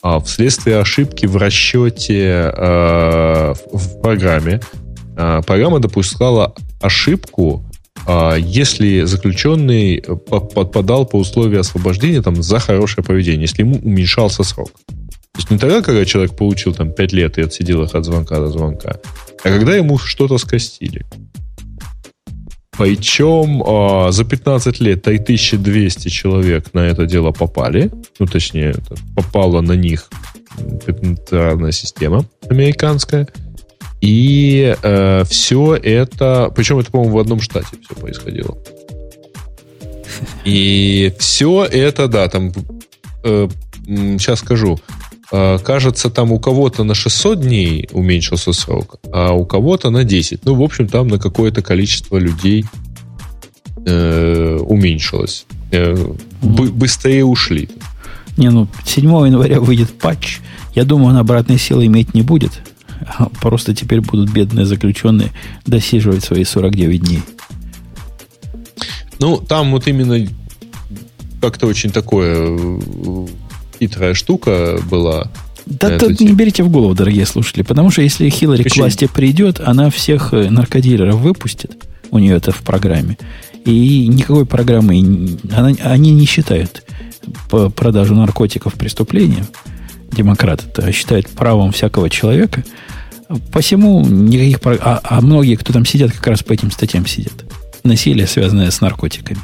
а 0.08 0.20
вследствие 0.20 0.78
ошибки 0.78 1.26
в 1.26 1.36
расчете 1.36 2.52
э, 2.56 3.54
в 3.72 4.00
программе 4.00 4.60
э, 5.16 5.40
программа 5.44 5.80
допускала 5.80 6.54
ошибку, 6.80 7.64
э, 8.06 8.36
если 8.38 9.02
заключенный 9.02 10.00
подпадал 10.00 11.06
по 11.06 11.16
условию 11.16 11.58
освобождения 11.58 12.22
там, 12.22 12.40
за 12.40 12.60
хорошее 12.60 13.04
поведение, 13.04 13.42
если 13.42 13.62
ему 13.62 13.80
уменьшался 13.82 14.44
срок. 14.44 14.70
То 14.86 15.38
есть 15.38 15.50
не 15.50 15.58
тогда, 15.58 15.82
когда 15.82 16.04
человек 16.04 16.36
получил 16.36 16.72
там 16.72 16.92
5 16.92 17.12
лет 17.12 17.38
и 17.38 17.42
отсидел 17.42 17.82
их 17.82 17.96
от 17.96 18.04
звонка 18.04 18.36
до 18.36 18.46
звонка, 18.46 18.98
а 19.42 19.48
когда 19.48 19.74
ему 19.74 19.98
что-то 19.98 20.38
скостили. 20.38 21.04
Причем 22.78 23.62
э, 23.62 24.12
за 24.12 24.24
15 24.24 24.80
лет 24.80 25.02
3200 25.02 26.08
человек 26.08 26.74
на 26.74 26.80
это 26.80 27.06
дело 27.06 27.32
попали. 27.32 27.90
Ну, 28.18 28.26
точнее, 28.26 28.74
попала 29.14 29.60
на 29.60 29.72
них 29.72 30.08
патентарная 30.84 31.72
система 31.72 32.26
американская. 32.48 33.28
И 34.00 34.76
э, 34.82 35.24
все 35.24 35.74
это... 35.74 36.52
Причем 36.54 36.78
это, 36.78 36.90
по-моему, 36.90 37.16
в 37.16 37.18
одном 37.18 37.40
штате 37.40 37.78
все 37.82 37.94
происходило. 37.98 38.58
И 40.44 41.12
все 41.18 41.64
это, 41.64 42.08
да, 42.08 42.28
там, 42.28 42.52
э, 43.24 43.48
сейчас 43.86 44.40
скажу, 44.40 44.78
кажется, 45.30 46.10
там 46.10 46.32
у 46.32 46.38
кого-то 46.38 46.84
на 46.84 46.94
600 46.94 47.40
дней 47.40 47.88
уменьшился 47.92 48.52
срок, 48.52 48.96
а 49.12 49.32
у 49.32 49.44
кого-то 49.44 49.90
на 49.90 50.04
10. 50.04 50.44
Ну, 50.44 50.54
в 50.54 50.62
общем, 50.62 50.88
там 50.88 51.08
на 51.08 51.18
какое-то 51.18 51.62
количество 51.62 52.16
людей 52.16 52.64
э, 53.86 54.58
уменьшилось. 54.60 55.46
Э, 55.72 55.96
бы, 56.42 56.70
быстрее 56.70 57.24
ушли. 57.24 57.68
Не, 58.36 58.50
ну, 58.50 58.68
7 58.84 59.04
января 59.04 59.60
выйдет 59.60 59.92
патч. 59.98 60.38
Я 60.74 60.84
думаю, 60.84 61.14
он 61.14 61.16
обратной 61.16 61.58
силы 61.58 61.86
иметь 61.86 62.14
не 62.14 62.22
будет. 62.22 62.62
А 63.18 63.28
просто 63.40 63.74
теперь 63.74 64.00
будут 64.00 64.30
бедные 64.30 64.66
заключенные 64.66 65.32
досиживать 65.64 66.24
свои 66.24 66.44
49 66.44 67.02
дней. 67.02 67.22
Ну, 69.18 69.38
там 69.38 69.72
вот 69.72 69.86
именно 69.88 70.26
как-то 71.40 71.66
очень 71.66 71.90
такое 71.90 72.36
э, 72.36 73.26
хитрая 73.78 74.14
штука 74.14 74.78
была. 74.90 75.30
Да, 75.66 75.98
да 75.98 76.06
не 76.06 76.32
берите 76.32 76.62
в 76.62 76.70
голову, 76.70 76.94
дорогие 76.94 77.26
слушатели, 77.26 77.62
потому 77.62 77.90
что 77.90 78.02
если 78.02 78.28
Хиллари 78.28 78.62
Почему? 78.62 78.82
к 78.82 78.86
власти 78.86 79.08
придет, 79.12 79.60
она 79.60 79.90
всех 79.90 80.32
э, 80.32 80.48
наркодилеров 80.48 81.16
выпустит. 81.16 81.84
У 82.10 82.18
нее 82.18 82.36
это 82.36 82.52
в 82.52 82.62
программе. 82.62 83.18
И 83.64 84.06
никакой 84.06 84.46
программы 84.46 85.38
она, 85.52 85.72
они 85.82 86.12
не 86.12 86.24
считают 86.24 86.84
продажу 87.74 88.14
наркотиков 88.14 88.74
преступлением. 88.74 89.46
Демократы-то 90.12 90.90
считают 90.92 91.28
правом 91.28 91.72
всякого 91.72 92.08
человека. 92.08 92.64
Посему 93.52 94.06
никаких... 94.06 94.60
А, 94.80 95.00
а 95.02 95.20
многие, 95.20 95.56
кто 95.56 95.72
там 95.72 95.84
сидят, 95.84 96.12
как 96.12 96.28
раз 96.28 96.44
по 96.44 96.52
этим 96.52 96.70
статьям 96.70 97.06
сидят. 97.06 97.44
Насилие, 97.82 98.28
связанное 98.28 98.70
с 98.70 98.80
наркотиками. 98.80 99.40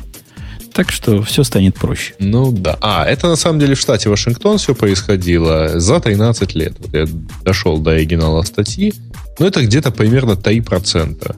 Так 0.75 0.91
что 0.91 1.23
все 1.23 1.45
станет 1.45 1.75
проще. 1.75 2.15
Ну 2.19 2.51
да. 2.51 2.79
А, 2.81 3.05
это 3.05 3.29
на 3.29 3.37
самом 3.37 3.59
деле 3.59 3.75
в 3.75 3.81
штате 3.81 4.09
Вашингтон 4.09 4.59
все 4.59 4.75
происходило 4.75 5.79
за 5.79 6.01
13 6.01 6.55
лет. 6.55 6.75
Вот 6.79 6.95
я 6.95 7.07
дошел 7.45 7.79
до 7.79 7.93
оригинала 7.93 8.43
статьи. 8.43 8.95
Но 9.39 9.47
это 9.47 9.63
где-то 9.63 9.91
примерно 9.91 10.33
3%. 10.33 11.37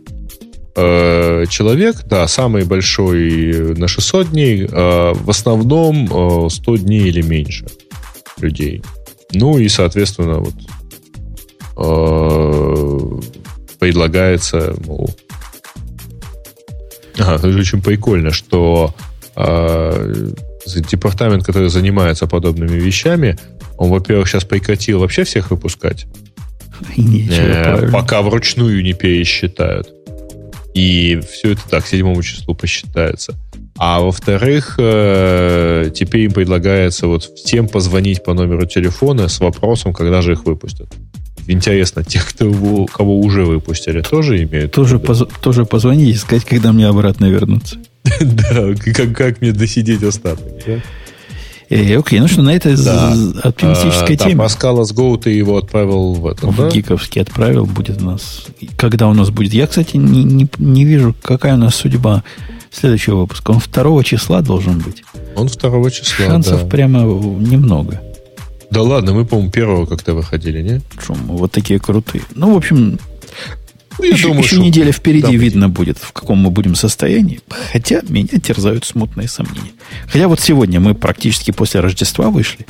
Э, 0.77 1.44
человек, 1.48 2.05
да, 2.06 2.27
самый 2.27 2.65
большой 2.65 3.77
на 3.77 3.86
600 3.86 4.31
дней, 4.31 4.65
э, 4.65 5.12
в 5.15 5.31
основном 5.31 6.51
100 6.51 6.74
э, 6.74 6.78
дней 6.78 7.09
или 7.09 7.23
меньше 7.23 7.66
людей. 8.39 8.82
Ну 9.32 9.59
и, 9.59 9.69
соответственно, 9.69 10.39
вот 10.39 10.55
предлагается, 13.81 14.77
мол... 14.86 15.11
Ага, 17.19 17.35
это 17.35 17.48
очень 17.48 17.82
прикольно, 17.82 18.31
что 18.31 18.94
департамент, 19.36 21.44
который 21.44 21.69
занимается 21.69 22.27
подобными 22.27 22.78
вещами, 22.78 23.39
он, 23.77 23.90
во-первых, 23.90 24.28
сейчас 24.28 24.44
прекратил 24.44 25.01
вообще 25.01 25.24
всех 25.24 25.51
выпускать. 25.51 26.06
Ничего, 26.97 27.90
пока 27.93 28.23
вручную 28.23 28.82
не 28.82 28.93
пересчитают. 28.93 29.89
И 30.74 31.20
все 31.31 31.52
это 31.52 31.62
так, 31.70 31.86
седьмому 31.86 32.23
числу 32.23 32.55
посчитается. 32.55 33.35
А 33.77 34.01
во-вторых, 34.01 34.77
э, 34.78 35.90
теперь 35.94 36.23
им 36.23 36.32
предлагается 36.32 37.06
вот 37.06 37.24
всем 37.24 37.69
позвонить 37.69 38.23
по 38.23 38.35
номеру 38.35 38.66
телефона 38.66 39.28
с 39.28 39.40
вопросом, 39.40 39.93
когда 39.93 40.23
же 40.23 40.32
их 40.32 40.44
выпустят. 40.44 40.93
Интересно, 41.47 42.05
тех, 42.05 42.27
кто, 42.27 42.86
кого 42.86 43.20
уже 43.20 43.44
выпустили, 43.44 44.01
тоже 44.01 44.43
имеют? 44.44 44.73
Тоже, 44.73 44.98
поз, 44.98 45.24
тоже 45.43 45.65
позвонить 45.65 46.15
и 46.15 46.19
сказать, 46.19 46.44
когда 46.44 46.73
мне 46.73 46.86
обратно 46.86 47.27
вернуться. 47.27 47.77
Да, 48.20 48.74
как 49.14 49.40
мне 49.40 49.52
досидеть 49.52 50.02
остаток. 50.02 50.47
Э, 51.70 51.97
окей, 51.97 52.20
ну 52.20 52.28
что, 52.28 52.43
на 52.43 52.55
этой 52.55 52.76
да. 52.76 53.16
оптимистической 53.43 54.16
а, 54.16 54.18
теме. 54.18 54.35
Да, 54.35 54.43
Паскала 54.43 54.82
Go 54.85 55.18
ты 55.18 55.31
его 55.31 55.56
отправил 55.56 56.12
в 56.12 56.26
этом, 56.26 56.51
В 56.51 56.56
да? 56.56 56.68
Гиковский 56.68 57.22
отправил, 57.22 57.64
будет 57.64 58.02
у 58.02 58.05
нас... 58.05 58.47
Когда 58.76 59.09
у 59.09 59.14
нас 59.14 59.31
будет? 59.31 59.55
Я, 59.55 59.66
кстати, 59.66 59.97
не, 59.97 60.24
не, 60.24 60.48
не 60.59 60.85
вижу, 60.85 61.14
какая 61.22 61.55
у 61.55 61.56
нас 61.56 61.74
судьба 61.74 62.22
следующего 62.70 63.22
выпуска. 63.22 63.52
Он 63.52 63.60
2 63.60 64.05
числа 64.05 64.43
должен 64.43 64.78
быть. 64.78 65.02
Он 65.36 65.47
2 65.47 65.90
числа, 65.90 66.26
Шансов 66.26 66.62
да. 66.62 66.68
прямо 66.68 67.01
немного. 67.01 68.01
Да 68.70 68.82
ладно, 68.82 69.14
мы, 69.14 69.24
по-моему, 69.24 69.51
первого 69.51 69.86
как-то 69.86 70.14
выходили, 70.14 70.60
не? 70.60 70.81
Шум, 71.01 71.18
вот 71.26 71.52
такие 71.52 71.78
крутые. 71.78 72.24
Ну, 72.35 72.52
в 72.52 72.56
общем, 72.56 72.98
ну, 73.98 74.04
я 74.04 74.12
еще, 74.12 74.28
думаю, 74.28 74.44
еще 74.44 74.58
неделя 74.58 74.92
впереди 74.92 75.22
да, 75.22 75.32
видно 75.32 75.68
будет, 75.68 75.98
в 75.98 76.12
каком 76.12 76.38
мы 76.38 76.50
будем 76.50 76.74
состоянии. 76.74 77.40
Хотя 77.72 78.02
меня 78.08 78.40
терзают 78.40 78.84
смутные 78.84 79.28
сомнения. 79.28 79.72
Хотя 80.06 80.28
вот 80.28 80.40
сегодня 80.40 80.80
мы 80.80 80.94
практически 80.94 81.50
после 81.50 81.80
Рождества 81.80 82.30
вышли. 82.30 82.66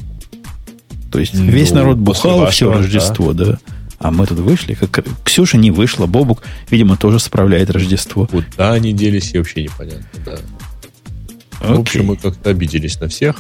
То 1.10 1.18
есть 1.18 1.34
ну, 1.34 1.44
весь 1.44 1.70
народ 1.70 1.98
бухал 1.98 2.46
все 2.50 2.72
Рождество, 2.72 3.32
да. 3.32 3.44
да. 3.44 3.58
А 3.98 4.10
мы 4.10 4.26
тут 4.26 4.38
вышли. 4.40 4.74
Как... 4.74 5.06
Ксюша 5.24 5.56
не 5.56 5.70
вышла, 5.70 6.06
Бобук, 6.06 6.42
видимо, 6.70 6.96
тоже 6.96 7.18
справляет 7.18 7.70
Рождество. 7.70 8.26
Куда 8.26 8.72
они 8.72 8.92
делись, 8.92 9.32
вообще 9.32 9.62
непонятно, 9.62 10.04
да. 10.26 10.38
Окей. 11.60 11.76
В 11.76 11.80
общем, 11.80 12.06
мы 12.06 12.16
как-то 12.16 12.50
обиделись 12.50 13.00
на 13.00 13.08
всех. 13.08 13.36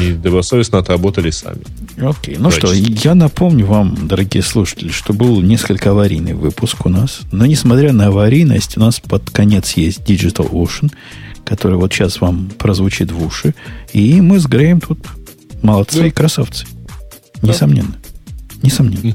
И 0.00 0.12
добросовестно 0.12 0.78
отработали 0.78 1.30
сами. 1.30 1.62
Окей. 1.98 2.36
Ну 2.38 2.50
что, 2.50 2.72
я 2.72 3.14
напомню 3.14 3.66
вам, 3.66 4.08
дорогие 4.08 4.42
слушатели, 4.42 4.90
что 4.90 5.12
был 5.12 5.40
несколько 5.40 5.90
аварийный 5.90 6.34
выпуск 6.34 6.86
у 6.86 6.88
нас. 6.88 7.20
Но 7.30 7.46
несмотря 7.46 7.92
на 7.92 8.06
аварийность, 8.06 8.76
у 8.76 8.80
нас 8.80 9.00
под 9.00 9.30
конец 9.30 9.72
есть 9.72 10.00
Digital 10.00 10.50
Ocean, 10.50 10.92
который 11.44 11.76
вот 11.76 11.92
сейчас 11.92 12.20
вам 12.20 12.50
прозвучит 12.58 13.12
в 13.12 13.24
уши. 13.24 13.54
И 13.92 14.20
мы 14.20 14.38
с 14.38 14.46
Греем 14.46 14.80
тут 14.80 14.98
молодцы 15.62 16.00
да. 16.00 16.06
и 16.06 16.10
красавцы. 16.10 16.66
Несомненно. 17.42 17.96
Несомненно. 18.62 19.14